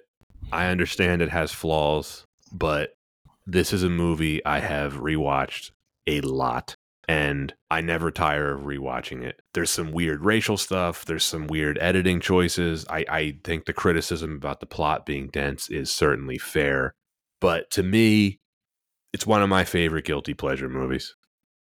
I 0.52 0.68
understand 0.68 1.22
it 1.22 1.30
has 1.30 1.52
flaws, 1.52 2.26
but 2.52 2.96
this 3.46 3.74
is 3.74 3.84
a 3.84 3.90
movie 3.90 4.44
I 4.46 4.60
have 4.60 4.96
rewatched 4.96 5.72
a 6.08 6.22
lot 6.22 6.76
and 7.08 7.54
I 7.70 7.82
never 7.82 8.12
tire 8.12 8.54
of 8.54 8.62
rewatching 8.62 9.24
it. 9.24 9.42
There's 9.54 9.72
some 9.72 9.92
weird 9.92 10.24
racial 10.24 10.58
stuff, 10.58 11.06
there's 11.06 11.26
some 11.26 11.48
weird 11.48 11.78
editing 11.80 12.20
choices. 12.20 12.86
I, 12.90 13.06
I 13.10 13.38
think 13.44 13.66
the 13.66 13.74
criticism 13.74 14.36
about 14.36 14.60
the 14.60 14.66
plot 14.66 15.06
being 15.06 15.28
dense 15.28 15.70
is 15.70 15.92
certainly 15.92 16.38
fair. 16.38 16.96
But 17.42 17.70
to 17.72 17.84
me, 17.84 18.40
it's 19.14 19.28
one 19.28 19.42
of 19.42 19.50
my 19.50 19.64
favorite 19.64 20.06
guilty 20.06 20.34
pleasure 20.34 20.70
movies 20.70 21.16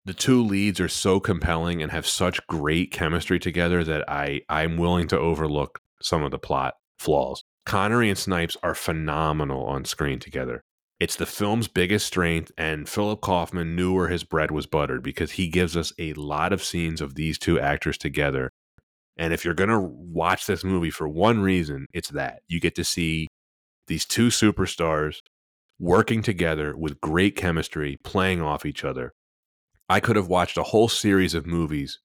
the 0.05 0.13
two 0.13 0.43
leads 0.43 0.79
are 0.79 0.87
so 0.87 1.19
compelling 1.19 1.81
and 1.81 1.91
have 1.91 2.05
such 2.05 2.45
great 2.47 2.91
chemistry 2.91 3.39
together 3.39 3.83
that 3.83 4.07
I 4.07 4.41
I'm 4.47 4.77
willing 4.77 5.07
to 5.09 5.19
overlook 5.19 5.81
some 6.01 6.23
of 6.23 6.31
the 6.31 6.39
plot 6.39 6.75
flaws. 6.99 7.43
Connery 7.65 8.09
and 8.09 8.17
Snipes 8.17 8.55
are 8.61 8.75
phenomenal 8.75 9.65
on 9.65 9.85
screen 9.85 10.19
together. 10.19 10.63
It's 10.99 11.17
the 11.17 11.25
film's 11.25 11.67
biggest 11.67 12.07
strength, 12.07 12.51
and 12.57 12.87
Philip 12.87 13.19
Kaufman 13.19 13.75
knew 13.75 13.93
where 13.93 14.07
his 14.07 14.23
bread 14.23 14.49
was 14.49 14.65
buttered 14.65 15.03
because 15.03 15.31
he 15.31 15.49
gives 15.49 15.75
us 15.75 15.91
a 15.99 16.13
lot 16.13 16.53
of 16.53 16.63
scenes 16.63 17.01
of 17.01 17.15
these 17.15 17.37
two 17.37 17.59
actors 17.59 17.97
together. 17.97 18.51
And 19.17 19.33
if 19.33 19.43
you're 19.43 19.53
going 19.53 19.69
to 19.69 19.79
watch 19.79 20.45
this 20.45 20.63
movie 20.63 20.89
for 20.89 21.07
one 21.07 21.41
reason, 21.41 21.87
it's 21.93 22.09
that 22.09 22.39
you 22.47 22.61
get 22.61 22.75
to 22.75 22.83
see 22.83 23.27
these 23.87 24.05
two 24.05 24.27
superstars 24.27 25.17
working 25.79 26.21
together 26.21 26.75
with 26.77 27.01
great 27.01 27.35
chemistry, 27.35 27.97
playing 28.03 28.41
off 28.41 28.65
each 28.65 28.85
other. 28.85 29.11
I 29.89 29.99
could 29.99 30.15
have 30.15 30.27
watched 30.27 30.57
a 30.57 30.63
whole 30.63 30.87
series 30.87 31.33
of 31.33 31.45
movies 31.45 31.99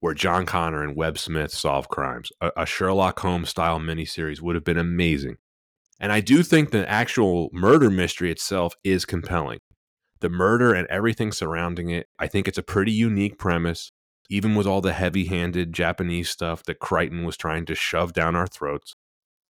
where 0.00 0.14
John 0.14 0.46
Connor 0.46 0.82
and 0.82 0.96
Web 0.96 1.18
Smith 1.18 1.52
solve 1.52 1.88
crimes. 1.88 2.32
A, 2.40 2.50
a 2.56 2.66
Sherlock 2.66 3.20
Holmes 3.20 3.50
style 3.50 3.78
miniseries 3.78 4.40
would 4.40 4.54
have 4.54 4.64
been 4.64 4.78
amazing. 4.78 5.36
And 6.00 6.12
I 6.12 6.20
do 6.20 6.42
think 6.42 6.70
the 6.70 6.88
actual 6.88 7.50
murder 7.52 7.90
mystery 7.90 8.30
itself 8.30 8.74
is 8.82 9.04
compelling. 9.04 9.60
The 10.20 10.30
murder 10.30 10.72
and 10.72 10.86
everything 10.88 11.30
surrounding 11.30 11.90
it, 11.90 12.06
I 12.18 12.26
think 12.26 12.48
it's 12.48 12.58
a 12.58 12.62
pretty 12.62 12.92
unique 12.92 13.38
premise, 13.38 13.92
even 14.30 14.54
with 14.54 14.66
all 14.66 14.80
the 14.80 14.94
heavy 14.94 15.26
handed 15.26 15.74
Japanese 15.74 16.30
stuff 16.30 16.62
that 16.64 16.78
Crichton 16.78 17.24
was 17.24 17.36
trying 17.36 17.66
to 17.66 17.74
shove 17.74 18.14
down 18.14 18.34
our 18.34 18.46
throats. 18.46 18.94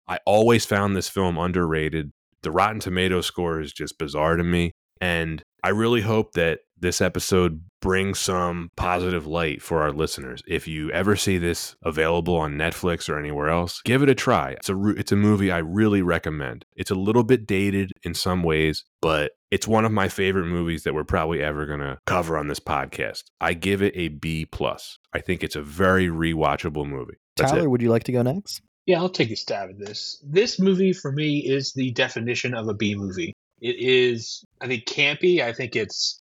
I 0.06 0.20
always 0.24 0.64
found 0.64 0.94
this 0.94 1.08
film 1.08 1.36
underrated. 1.36 2.12
The 2.42 2.52
Rotten 2.52 2.78
Tomato 2.78 3.20
score 3.22 3.60
is 3.60 3.72
just 3.72 3.98
bizarre 3.98 4.36
to 4.36 4.44
me. 4.44 4.72
And 5.00 5.42
I 5.64 5.70
really 5.70 6.02
hope 6.02 6.32
that 6.32 6.60
this 6.78 7.00
episode 7.00 7.62
brings 7.80 8.18
some 8.18 8.70
positive 8.76 9.26
light 9.26 9.62
for 9.62 9.82
our 9.82 9.92
listeners. 9.92 10.42
If 10.46 10.68
you 10.68 10.90
ever 10.90 11.16
see 11.16 11.38
this 11.38 11.76
available 11.84 12.36
on 12.36 12.54
Netflix 12.54 13.08
or 13.08 13.18
anywhere 13.18 13.48
else, 13.48 13.80
give 13.84 14.02
it 14.02 14.08
a 14.08 14.14
try. 14.14 14.52
It's 14.52 14.68
a 14.68 14.88
it's 14.90 15.12
a 15.12 15.16
movie 15.16 15.50
I 15.50 15.58
really 15.58 16.02
recommend. 16.02 16.64
It's 16.74 16.90
a 16.90 16.94
little 16.94 17.24
bit 17.24 17.46
dated 17.46 17.92
in 18.02 18.14
some 18.14 18.42
ways, 18.42 18.84
but 19.00 19.32
it's 19.50 19.68
one 19.68 19.84
of 19.84 19.92
my 19.92 20.08
favorite 20.08 20.46
movies 20.46 20.82
that 20.82 20.94
we're 20.94 21.04
probably 21.04 21.42
ever 21.42 21.66
going 21.66 21.80
to 21.80 21.98
cover 22.06 22.36
on 22.36 22.48
this 22.48 22.60
podcast. 22.60 23.24
I 23.40 23.54
give 23.54 23.82
it 23.82 23.94
a 23.96 24.08
B 24.08 24.44
plus. 24.44 24.98
I 25.12 25.20
think 25.20 25.44
it's 25.44 25.56
a 25.56 25.62
very 25.62 26.08
rewatchable 26.08 26.86
movie. 26.86 27.14
That's 27.36 27.52
Tyler, 27.52 27.64
it. 27.64 27.70
would 27.70 27.82
you 27.82 27.90
like 27.90 28.04
to 28.04 28.12
go 28.12 28.22
next? 28.22 28.62
Yeah, 28.86 28.98
I'll 28.98 29.08
take 29.08 29.30
a 29.30 29.36
stab 29.36 29.70
at 29.70 29.78
this. 29.78 30.22
This 30.24 30.60
movie 30.60 30.92
for 30.92 31.10
me 31.12 31.38
is 31.38 31.72
the 31.72 31.90
definition 31.92 32.54
of 32.54 32.68
a 32.68 32.74
B 32.74 32.94
movie. 32.94 33.32
It 33.60 33.76
is, 33.78 34.44
I 34.60 34.66
think, 34.66 34.84
campy. 34.84 35.40
I 35.40 35.52
think 35.52 35.76
it's, 35.76 36.20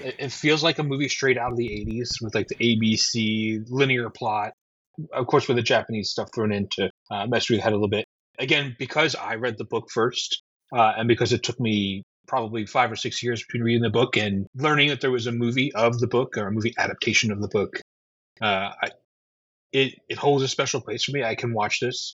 it 0.00 0.32
feels 0.32 0.62
like 0.62 0.78
a 0.78 0.82
movie 0.82 1.08
straight 1.08 1.38
out 1.38 1.52
of 1.52 1.56
the 1.56 1.68
80s 1.68 2.20
with 2.20 2.34
like 2.34 2.48
the 2.48 2.56
ABC 2.56 3.64
linear 3.70 4.10
plot. 4.10 4.52
Of 5.12 5.26
course, 5.26 5.48
with 5.48 5.56
the 5.56 5.62
Japanese 5.62 6.10
stuff 6.10 6.28
thrown 6.34 6.52
in 6.52 6.68
to 6.72 6.90
uh, 7.10 7.26
mess 7.26 7.48
with 7.48 7.56
your 7.56 7.64
head 7.64 7.72
a 7.72 7.76
little 7.76 7.88
bit. 7.88 8.04
Again, 8.38 8.76
because 8.78 9.14
I 9.14 9.36
read 9.36 9.58
the 9.58 9.64
book 9.64 9.90
first, 9.90 10.42
uh, 10.72 10.92
and 10.96 11.08
because 11.08 11.32
it 11.32 11.42
took 11.42 11.58
me 11.58 12.04
probably 12.26 12.66
five 12.66 12.90
or 12.90 12.96
six 12.96 13.22
years 13.22 13.42
between 13.42 13.62
reading 13.62 13.82
the 13.82 13.90
book 13.90 14.16
and 14.16 14.46
learning 14.54 14.88
that 14.88 15.00
there 15.00 15.10
was 15.10 15.26
a 15.26 15.32
movie 15.32 15.72
of 15.74 15.98
the 15.98 16.06
book 16.06 16.36
or 16.36 16.46
a 16.46 16.52
movie 16.52 16.74
adaptation 16.78 17.32
of 17.32 17.40
the 17.40 17.48
book, 17.48 17.80
uh, 18.40 18.70
I, 18.82 18.90
it 19.72 19.94
it 20.08 20.18
holds 20.18 20.42
a 20.42 20.48
special 20.48 20.80
place 20.80 21.04
for 21.04 21.12
me. 21.12 21.24
I 21.24 21.34
can 21.34 21.52
watch 21.52 21.80
this. 21.80 22.14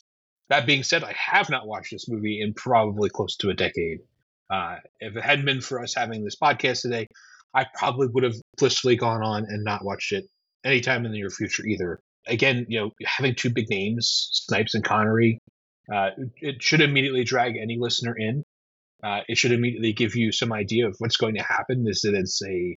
That 0.50 0.66
being 0.66 0.84
said, 0.84 1.04
I 1.04 1.14
have 1.14 1.50
not 1.50 1.68
watched 1.68 1.92
this 1.92 2.08
movie 2.08 2.42
in 2.42 2.54
probably 2.54 3.10
close 3.10 3.36
to 3.38 3.50
a 3.50 3.54
decade. 3.54 4.00
Uh, 4.50 4.78
if 5.00 5.18
it 5.18 5.24
hadn't 5.24 5.46
been 5.46 5.62
for 5.62 5.82
us 5.82 5.94
having 5.94 6.24
this 6.24 6.38
podcast 6.42 6.84
today, 6.84 7.08
I 7.54 7.66
probably 7.76 8.08
would 8.08 8.24
have 8.24 8.36
blissfully 8.58 8.96
gone 8.96 9.24
on 9.24 9.46
and 9.48 9.64
not 9.64 9.84
watched 9.84 10.12
it 10.12 10.26
anytime 10.64 11.06
in 11.06 11.12
the 11.12 11.18
near 11.18 11.30
future 11.30 11.66
either. 11.66 12.00
Again, 12.28 12.66
you 12.68 12.80
know, 12.80 12.92
having 13.06 13.36
two 13.36 13.50
big 13.50 13.70
names, 13.70 14.30
Snipes 14.32 14.76
and 14.76 14.84
Connery, 14.84 15.40
uh, 15.94 16.10
it 16.42 16.62
should 16.62 16.82
immediately 16.82 17.24
drag 17.24 17.56
any 17.58 17.78
listener 17.80 18.16
in. 18.18 18.44
Uh, 19.04 19.22
it 19.28 19.38
should 19.38 19.52
immediately 19.52 19.94
give 19.94 20.16
you 20.16 20.32
some 20.32 20.52
idea 20.52 20.88
of 20.88 20.96
what's 21.00 21.18
going 21.18 21.36
to 21.36 21.44
happen. 21.44 21.86
Is 21.88 22.02
that 22.02 22.16
it's 22.16 22.42
a, 22.44 22.76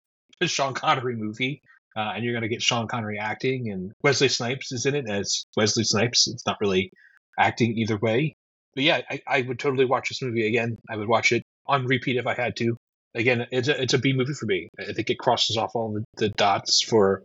Sean 0.46 0.74
Connery 0.74 1.16
movie, 1.16 1.62
uh, 1.96 2.12
and 2.14 2.24
you're 2.24 2.34
going 2.34 2.42
to 2.42 2.48
get 2.48 2.62
Sean 2.62 2.86
Connery 2.86 3.18
acting, 3.18 3.70
and 3.70 3.92
Wesley 4.02 4.28
Snipes 4.28 4.70
is 4.72 4.86
in 4.86 4.94
it 4.94 5.08
as 5.08 5.46
Wesley 5.56 5.84
Snipes. 5.84 6.28
It's 6.28 6.46
not 6.46 6.58
really 6.60 6.90
acting 7.38 7.76
either 7.78 7.96
way, 7.96 8.36
but 8.74 8.84
yeah, 8.84 9.00
I, 9.10 9.20
I 9.26 9.42
would 9.42 9.58
totally 9.58 9.84
watch 9.84 10.10
this 10.10 10.22
movie 10.22 10.46
again. 10.46 10.76
I 10.90 10.96
would 10.96 11.08
watch 11.08 11.32
it 11.32 11.42
on 11.66 11.86
repeat 11.86 12.16
if 12.16 12.26
I 12.26 12.34
had 12.34 12.56
to. 12.56 12.76
Again, 13.14 13.47
it's 13.51 13.68
a 13.68 13.80
it's 13.80 13.94
a 13.94 13.98
B 13.98 14.12
movie 14.12 14.35
for 14.35 14.47
me. 14.47 14.68
I 14.78 14.93
think 14.93 15.10
it 15.10 15.18
crosses 15.18 15.56
off 15.56 15.72
all 15.74 15.93
the, 15.93 16.05
the 16.16 16.28
dots 16.30 16.82
for 16.82 17.24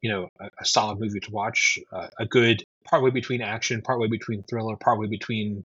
you 0.00 0.10
know 0.10 0.28
a, 0.40 0.48
a 0.60 0.64
solid 0.64 1.00
movie 1.00 1.20
to 1.20 1.30
watch, 1.30 1.78
uh, 1.92 2.08
a 2.18 2.26
good 2.26 2.62
partway 2.88 3.10
between 3.10 3.42
action, 3.42 3.82
partway 3.82 4.08
between 4.08 4.42
thriller, 4.48 4.76
partway 4.76 5.08
between 5.08 5.64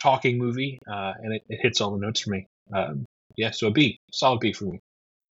talking 0.00 0.38
movie, 0.38 0.78
uh, 0.90 1.12
and 1.22 1.34
it, 1.34 1.42
it, 1.48 1.60
hits 1.60 1.80
all 1.80 1.90
the 1.90 1.98
notes 1.98 2.20
for 2.20 2.30
me. 2.30 2.46
Um, 2.72 3.04
yeah, 3.36 3.50
so 3.50 3.66
a 3.66 3.70
B, 3.70 3.98
solid 4.12 4.40
B 4.40 4.52
for 4.52 4.64
me. 4.64 4.80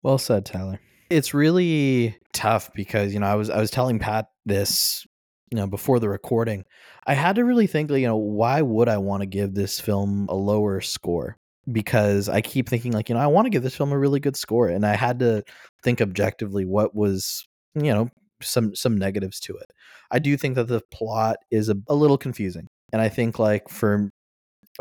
Well 0.03 0.19
said, 0.19 0.45
Tyler. 0.45 0.81
It's 1.11 1.33
really 1.33 2.17
tough 2.33 2.73
because 2.75 3.15
you 3.15 3.21
know 3.21 3.27
I 3.27 3.35
was 3.35 3.49
I 3.49 3.61
was 3.61 3.71
telling 3.71 3.99
Pat 3.99 4.29
this 4.45 5.07
you 5.51 5.57
know 5.57 5.67
before 5.67 6.01
the 6.01 6.09
recording. 6.09 6.65
I 7.07 7.15
had 7.15 7.37
to 7.37 7.45
really 7.45 7.67
think, 7.67 7.91
you 7.91 8.07
know, 8.07 8.17
why 8.17 8.61
would 8.61 8.87
I 8.87 8.99
want 8.99 9.23
to 9.23 9.27
give 9.27 9.55
this 9.55 9.81
film 9.81 10.27
a 10.29 10.35
lower 10.35 10.83
score? 10.83 11.38
Because 11.71 12.29
I 12.29 12.41
keep 12.41 12.69
thinking, 12.69 12.93
like, 12.93 13.09
you 13.09 13.15
know, 13.15 13.21
I 13.21 13.27
want 13.27 13.47
to 13.47 13.51
give 13.51 13.63
this 13.63 13.77
film 13.77 13.93
a 13.93 13.99
really 13.99 14.21
good 14.21 14.37
score, 14.37 14.69
and 14.69 14.87
I 14.87 14.97
had 14.97 15.19
to 15.21 15.43
think 15.83 16.01
objectively 16.01 16.65
what 16.65 16.95
was, 16.95 17.47
you 17.75 17.93
know, 17.93 18.09
some 18.43 18.75
some 18.75 18.97
negatives 18.97 19.41
to 19.41 19.57
it. 19.57 19.71
I 20.11 20.19
do 20.19 20.37
think 20.37 20.55
that 20.55 20.69
the 20.69 20.83
plot 20.93 21.39
is 21.51 21.69
a, 21.69 21.77
a 21.89 21.95
little 21.95 22.19
confusing, 22.19 22.69
and 22.93 23.03
I 23.03 23.09
think 23.09 23.39
like 23.39 23.69
for 23.69 24.11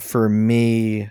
for 0.02 0.30
me, 0.30 1.10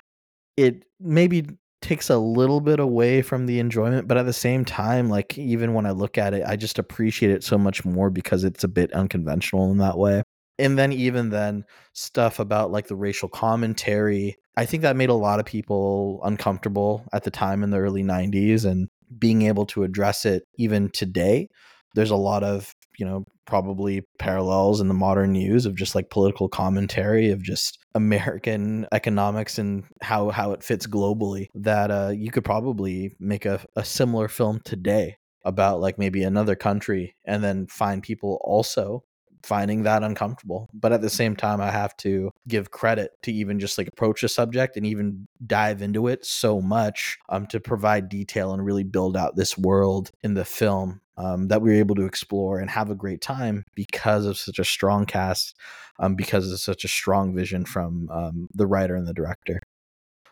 it 0.57 0.85
maybe 1.01 1.47
takes 1.83 2.11
a 2.11 2.19
little 2.19 2.61
bit 2.61 2.81
away 2.81 3.23
from 3.23 3.47
the 3.47 3.61
enjoyment, 3.61 4.09
but 4.09 4.17
at 4.17 4.27
the 4.27 4.33
same 4.33 4.65
time, 4.65 5.09
like 5.09 5.39
even 5.39 5.75
when 5.75 5.87
I 5.87 5.91
look 5.93 6.19
at 6.19 6.35
it, 6.35 6.43
I 6.47 6.57
just 6.57 6.79
appreciate 6.79 7.31
it 7.33 7.45
so 7.45 7.59
much 7.59 7.85
more 7.85 8.11
because 8.11 8.45
it's 8.45 8.65
a 8.65 8.69
bit 8.69 8.93
unconventional 8.93 9.71
in 9.71 9.79
that 9.79 9.99
way. 9.99 10.23
And 10.59 10.79
then 10.79 10.93
even 10.93 11.31
then, 11.31 11.65
stuff 11.93 12.39
about 12.39 12.71
like 12.71 12.89
the 12.89 12.97
racial 12.97 13.29
commentary, 13.29 14.37
I 14.57 14.65
think 14.65 14.83
that 14.83 14.97
made 14.97 15.11
a 15.11 15.15
lot 15.15 15.41
of 15.41 15.47
people 15.47 16.21
uncomfortable 16.25 17.05
at 17.13 17.25
the 17.25 17.31
time 17.31 17.63
in 17.63 17.71
the 17.71 17.79
early 17.79 18.03
90s 18.03 18.65
and 18.65 18.89
being 19.19 19.43
able 19.43 19.67
to 19.67 19.83
address 19.83 20.25
it 20.25 20.45
even 20.59 20.91
today. 20.91 21.49
There's 21.95 22.11
a 22.11 22.17
lot 22.17 22.43
of 22.43 22.75
you 22.99 23.07
know 23.07 23.25
probably 23.47 24.03
parallels 24.19 24.81
in 24.81 24.89
the 24.89 24.95
modern 24.95 25.33
news 25.33 25.67
of 25.67 25.77
just 25.77 25.95
like 25.95 26.11
political 26.11 26.49
commentary 26.49 27.31
of 27.31 27.43
just 27.43 27.79
American 27.95 28.87
economics 28.93 29.59
and 29.59 29.85
how 30.03 30.31
how 30.31 30.53
it 30.53 30.63
fits 30.63 30.87
globally 30.87 31.47
that 31.55 31.91
uh, 31.91 32.13
you 32.15 32.31
could 32.31 32.45
probably 32.45 33.15
make 33.21 33.45
a, 33.47 33.61
a 33.77 33.85
similar 33.85 34.29
film 34.29 34.61
today 34.65 35.17
about 35.45 35.81
like 35.81 35.99
maybe 35.99 36.23
another 36.25 36.57
country 36.57 37.15
and 37.25 37.43
then 37.43 37.67
find 37.69 38.03
people 38.03 38.41
also 38.43 39.05
finding 39.47 39.85
that 39.85 40.03
uncomfortable. 40.03 40.69
But 40.75 40.93
at 40.93 41.03
the 41.03 41.11
same 41.11 41.37
time, 41.37 41.61
I 41.61 41.71
have 41.71 41.97
to 41.99 42.31
give 42.49 42.71
credit 42.71 43.13
to 43.23 43.33
even 43.33 43.61
just 43.61 43.79
like 43.79 43.87
approach 43.87 44.23
a 44.23 44.29
subject 44.29 44.77
and 44.77 44.85
even 44.85 45.29
dive 45.47 45.83
into 45.83 46.09
it 46.09 46.27
so 46.27 46.61
much 46.61 47.19
um, 47.29 47.47
to 47.49 47.61
provide 47.61 48.09
detail 48.09 48.53
and 48.53 48.65
really 48.65 48.85
build 48.85 49.17
out 49.17 49.37
this 49.37 49.57
world 49.57 50.11
in 50.23 50.35
the 50.35 50.45
film 50.45 51.01
um, 51.17 51.49
that 51.49 51.63
we 51.63 51.71
were 51.71 51.79
able 51.79 51.95
to 51.95 52.05
explore 52.05 52.59
and 52.59 52.69
have 52.69 52.91
a 52.91 52.95
great 52.95 53.21
time 53.21 53.65
because 53.75 54.27
of 54.27 54.37
such 54.37 54.59
a 54.59 54.65
strong 54.65 55.07
cast, 55.07 55.55
um, 56.01 56.17
because 56.17 56.51
of 56.53 56.61
such 56.61 56.85
a 56.85 56.89
strong 56.89 57.35
vision 57.35 57.65
from 57.65 58.09
um, 58.11 58.49
the 58.53 58.67
writer 58.67 58.97
and 58.97 59.07
the 59.07 59.15
director. 59.15 59.61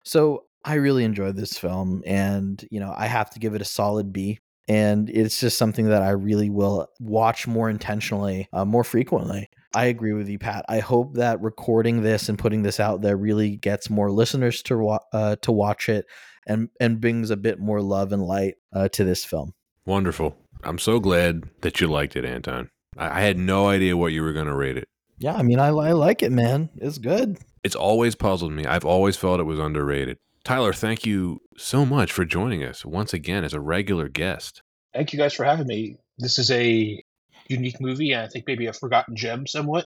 So 0.04 0.44
I 0.64 0.74
really 0.74 1.04
enjoyed 1.04 1.36
this 1.36 1.56
film, 1.56 2.02
and 2.06 2.66
you 2.70 2.80
know 2.80 2.92
I 2.96 3.06
have 3.06 3.30
to 3.30 3.38
give 3.38 3.54
it 3.54 3.62
a 3.62 3.66
solid 3.66 4.12
B 4.12 4.40
and 4.68 5.10
it's 5.10 5.40
just 5.40 5.58
something 5.58 5.88
that 5.88 6.02
I 6.02 6.10
really 6.10 6.50
will 6.50 6.88
watch 7.00 7.46
more 7.46 7.68
intentionally, 7.68 8.48
uh, 8.52 8.64
more 8.64 8.84
frequently. 8.84 9.48
I 9.74 9.86
agree 9.86 10.12
with 10.12 10.28
you, 10.28 10.38
Pat. 10.38 10.64
I 10.68 10.78
hope 10.78 11.14
that 11.14 11.40
recording 11.40 12.02
this 12.02 12.28
and 12.28 12.38
putting 12.38 12.62
this 12.62 12.78
out 12.78 13.02
there 13.02 13.16
really 13.16 13.56
gets 13.56 13.90
more 13.90 14.10
listeners 14.10 14.62
to 14.64 14.78
wa- 14.78 15.00
uh, 15.12 15.36
to 15.42 15.52
watch 15.52 15.88
it, 15.88 16.06
and 16.46 16.68
and 16.80 17.00
brings 17.00 17.30
a 17.30 17.36
bit 17.36 17.58
more 17.58 17.80
love 17.82 18.12
and 18.12 18.22
light 18.22 18.54
uh, 18.72 18.88
to 18.90 19.04
this 19.04 19.24
film. 19.24 19.52
Wonderful. 19.86 20.36
I'm 20.62 20.78
so 20.78 21.00
glad 21.00 21.44
that 21.60 21.80
you 21.80 21.88
liked 21.88 22.16
it, 22.16 22.24
Anton. 22.24 22.70
I, 22.96 23.18
I 23.18 23.20
had 23.22 23.38
no 23.38 23.68
idea 23.68 23.96
what 23.96 24.12
you 24.12 24.22
were 24.22 24.32
going 24.32 24.46
to 24.46 24.54
rate 24.54 24.78
it. 24.78 24.88
Yeah, 25.18 25.34
I 25.34 25.42
mean, 25.42 25.58
I, 25.58 25.68
I 25.68 25.92
like 25.92 26.22
it, 26.22 26.32
man. 26.32 26.70
It's 26.76 26.98
good. 26.98 27.38
It's 27.62 27.76
always 27.76 28.14
puzzled 28.14 28.52
me. 28.52 28.66
I've 28.66 28.84
always 28.84 29.16
felt 29.16 29.40
it 29.40 29.44
was 29.44 29.58
underrated. 29.58 30.18
Tyler, 30.44 30.74
thank 30.74 31.06
you 31.06 31.40
so 31.56 31.86
much 31.86 32.12
for 32.12 32.26
joining 32.26 32.62
us 32.62 32.84
once 32.84 33.14
again 33.14 33.44
as 33.44 33.54
a 33.54 33.60
regular 33.60 34.10
guest. 34.10 34.62
Thank 34.92 35.12
you 35.12 35.18
guys 35.18 35.32
for 35.32 35.44
having 35.44 35.66
me. 35.66 35.96
This 36.18 36.38
is 36.38 36.50
a 36.50 37.02
unique 37.48 37.80
movie, 37.80 38.12
and 38.12 38.22
I 38.22 38.28
think 38.28 38.44
maybe 38.46 38.66
a 38.66 38.74
forgotten 38.74 39.16
gem 39.16 39.46
somewhat. 39.46 39.86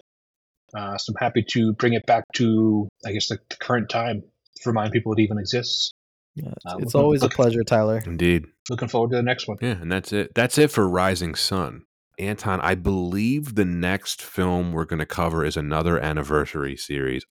Uh, 0.73 0.97
so 0.97 1.11
I'm 1.11 1.17
happy 1.19 1.43
to 1.51 1.73
bring 1.73 1.93
it 1.93 2.05
back 2.05 2.23
to, 2.35 2.87
I 3.05 3.11
guess, 3.11 3.27
the, 3.27 3.39
the 3.49 3.57
current 3.57 3.89
time 3.89 4.23
to 4.61 4.69
remind 4.69 4.93
people 4.93 5.11
it 5.13 5.19
even 5.19 5.37
exists. 5.37 5.91
Yeah, 6.35 6.51
it's, 6.51 6.65
uh, 6.65 6.77
it's 6.79 6.95
always 6.95 7.23
a 7.23 7.29
pleasure, 7.29 7.63
Tyler. 7.63 8.01
Indeed. 8.05 8.45
Looking 8.69 8.87
forward 8.87 9.11
to 9.11 9.17
the 9.17 9.23
next 9.23 9.47
one. 9.47 9.57
Yeah, 9.61 9.79
and 9.81 9.91
that's 9.91 10.11
it. 10.11 10.33
That's 10.35 10.57
it 10.57 10.71
for 10.71 10.87
Rising 10.87 11.35
Sun. 11.35 11.83
Anton, 12.17 12.61
I 12.61 12.75
believe 12.75 13.55
the 13.55 13.65
next 13.65 14.21
film 14.21 14.71
we're 14.71 14.85
going 14.85 14.99
to 14.99 15.05
cover 15.05 15.43
is 15.43 15.57
another 15.57 15.99
anniversary 15.99 16.77
series. 16.77 17.25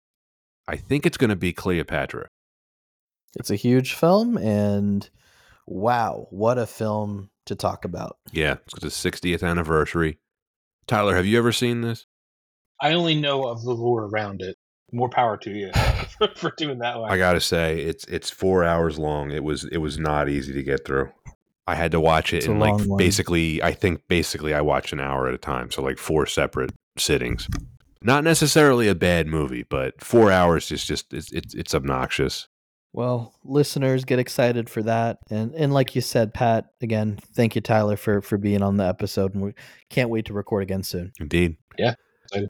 I 0.68 0.76
think 0.76 1.06
it's 1.06 1.18
going 1.18 1.30
to 1.30 1.36
be 1.36 1.54
Cleopatra. 1.54 2.28
It's 3.36 3.50
a 3.52 3.56
huge 3.56 3.94
film, 3.94 4.38
and 4.38 5.10
wow, 5.66 6.28
what 6.32 6.58
a 6.58 6.68
film 6.68 7.30
to 7.46 7.56
talk 7.56 7.86
about. 7.86 8.18
Yeah, 8.32 8.58
it's 8.66 8.80
the 8.80 8.88
60th 8.88 9.44
anniversary. 9.44 10.18
Tyler, 10.88 11.16
have 11.16 11.26
you 11.26 11.38
ever 11.38 11.52
seen 11.52 11.82
this? 11.82 12.06
I 12.82 12.94
only 12.94 13.16
know 13.16 13.48
of 13.48 13.64
the 13.64 13.74
lore 13.74 14.06
around 14.06 14.42
it. 14.42 14.58
More 14.92 15.10
power 15.10 15.38
to 15.38 15.50
you 15.50 15.72
for, 16.18 16.28
for 16.36 16.54
doing 16.58 16.80
that 16.80 17.00
one. 17.00 17.10
I 17.10 17.18
gotta 17.18 17.40
say, 17.40 17.80
it's 17.80 18.04
it's 18.06 18.30
four 18.30 18.66
hours 18.66 19.00
long. 19.00 19.32
It 19.32 19.44
was 19.44 19.64
it 19.66 19.78
was 19.78 19.98
not 19.98 20.28
easy 20.28 20.52
to 20.54 20.64
get 20.64 20.84
through. 20.86 21.12
I 21.68 21.76
had 21.76 21.92
to 21.92 22.02
watch 22.02 22.34
it 22.34 22.38
It's 22.38 22.48
in 22.48 22.60
like 22.60 22.74
one. 22.74 22.98
basically. 22.98 23.64
I 23.64 23.72
think 23.72 24.02
basically 24.10 24.54
I 24.54 24.60
watched 24.62 24.92
an 24.92 25.00
hour 25.00 25.28
at 25.30 25.34
a 25.34 25.38
time, 25.38 25.72
so 25.72 25.82
like 25.82 25.98
four 25.98 26.26
separate 26.26 26.72
sittings. 26.98 27.48
Not 28.02 28.24
necessarily 28.26 28.90
a 28.90 28.96
bad 28.96 29.28
movie, 29.28 29.64
but 29.64 30.04
four 30.04 30.32
hours 30.32 30.72
is 30.72 30.84
just 30.84 31.14
it's 31.14 31.32
it's, 31.32 31.54
it's 31.54 31.74
obnoxious. 31.74 32.50
Well, 32.94 33.34
listeners, 33.46 34.04
get 34.04 34.20
excited 34.20 34.70
for 34.70 34.84
that, 34.84 35.20
and 35.30 35.54
and 35.56 35.74
like 35.74 35.96
you 35.96 36.02
said, 36.02 36.34
Pat, 36.34 36.66
again, 36.82 37.20
thank 37.34 37.56
you, 37.56 37.62
Tyler, 37.62 37.96
for 37.96 38.22
for 38.22 38.38
being 38.38 38.62
on 38.62 38.76
the 38.78 38.86
episode, 38.86 39.34
and 39.34 39.44
we 39.44 39.54
can't 39.90 40.10
wait 40.10 40.26
to 40.26 40.34
record 40.34 40.64
again 40.64 40.84
soon. 40.84 41.14
Indeed. 41.20 41.56
Yeah, 41.78 41.94
excited. 42.26 42.50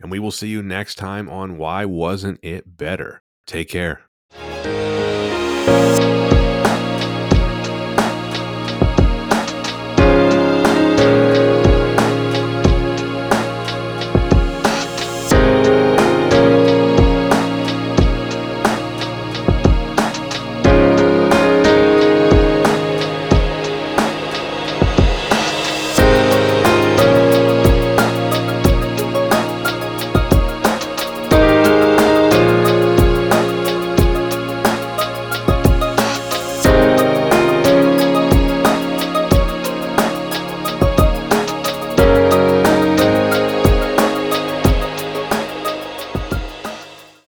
And 0.00 0.10
we 0.10 0.18
will 0.18 0.30
see 0.30 0.48
you 0.48 0.62
next 0.62 0.94
time 0.96 1.28
on 1.28 1.58
Why 1.58 1.84
Wasn't 1.84 2.40
It 2.42 2.76
Better? 2.76 3.22
Take 3.46 3.68
care. 3.68 4.00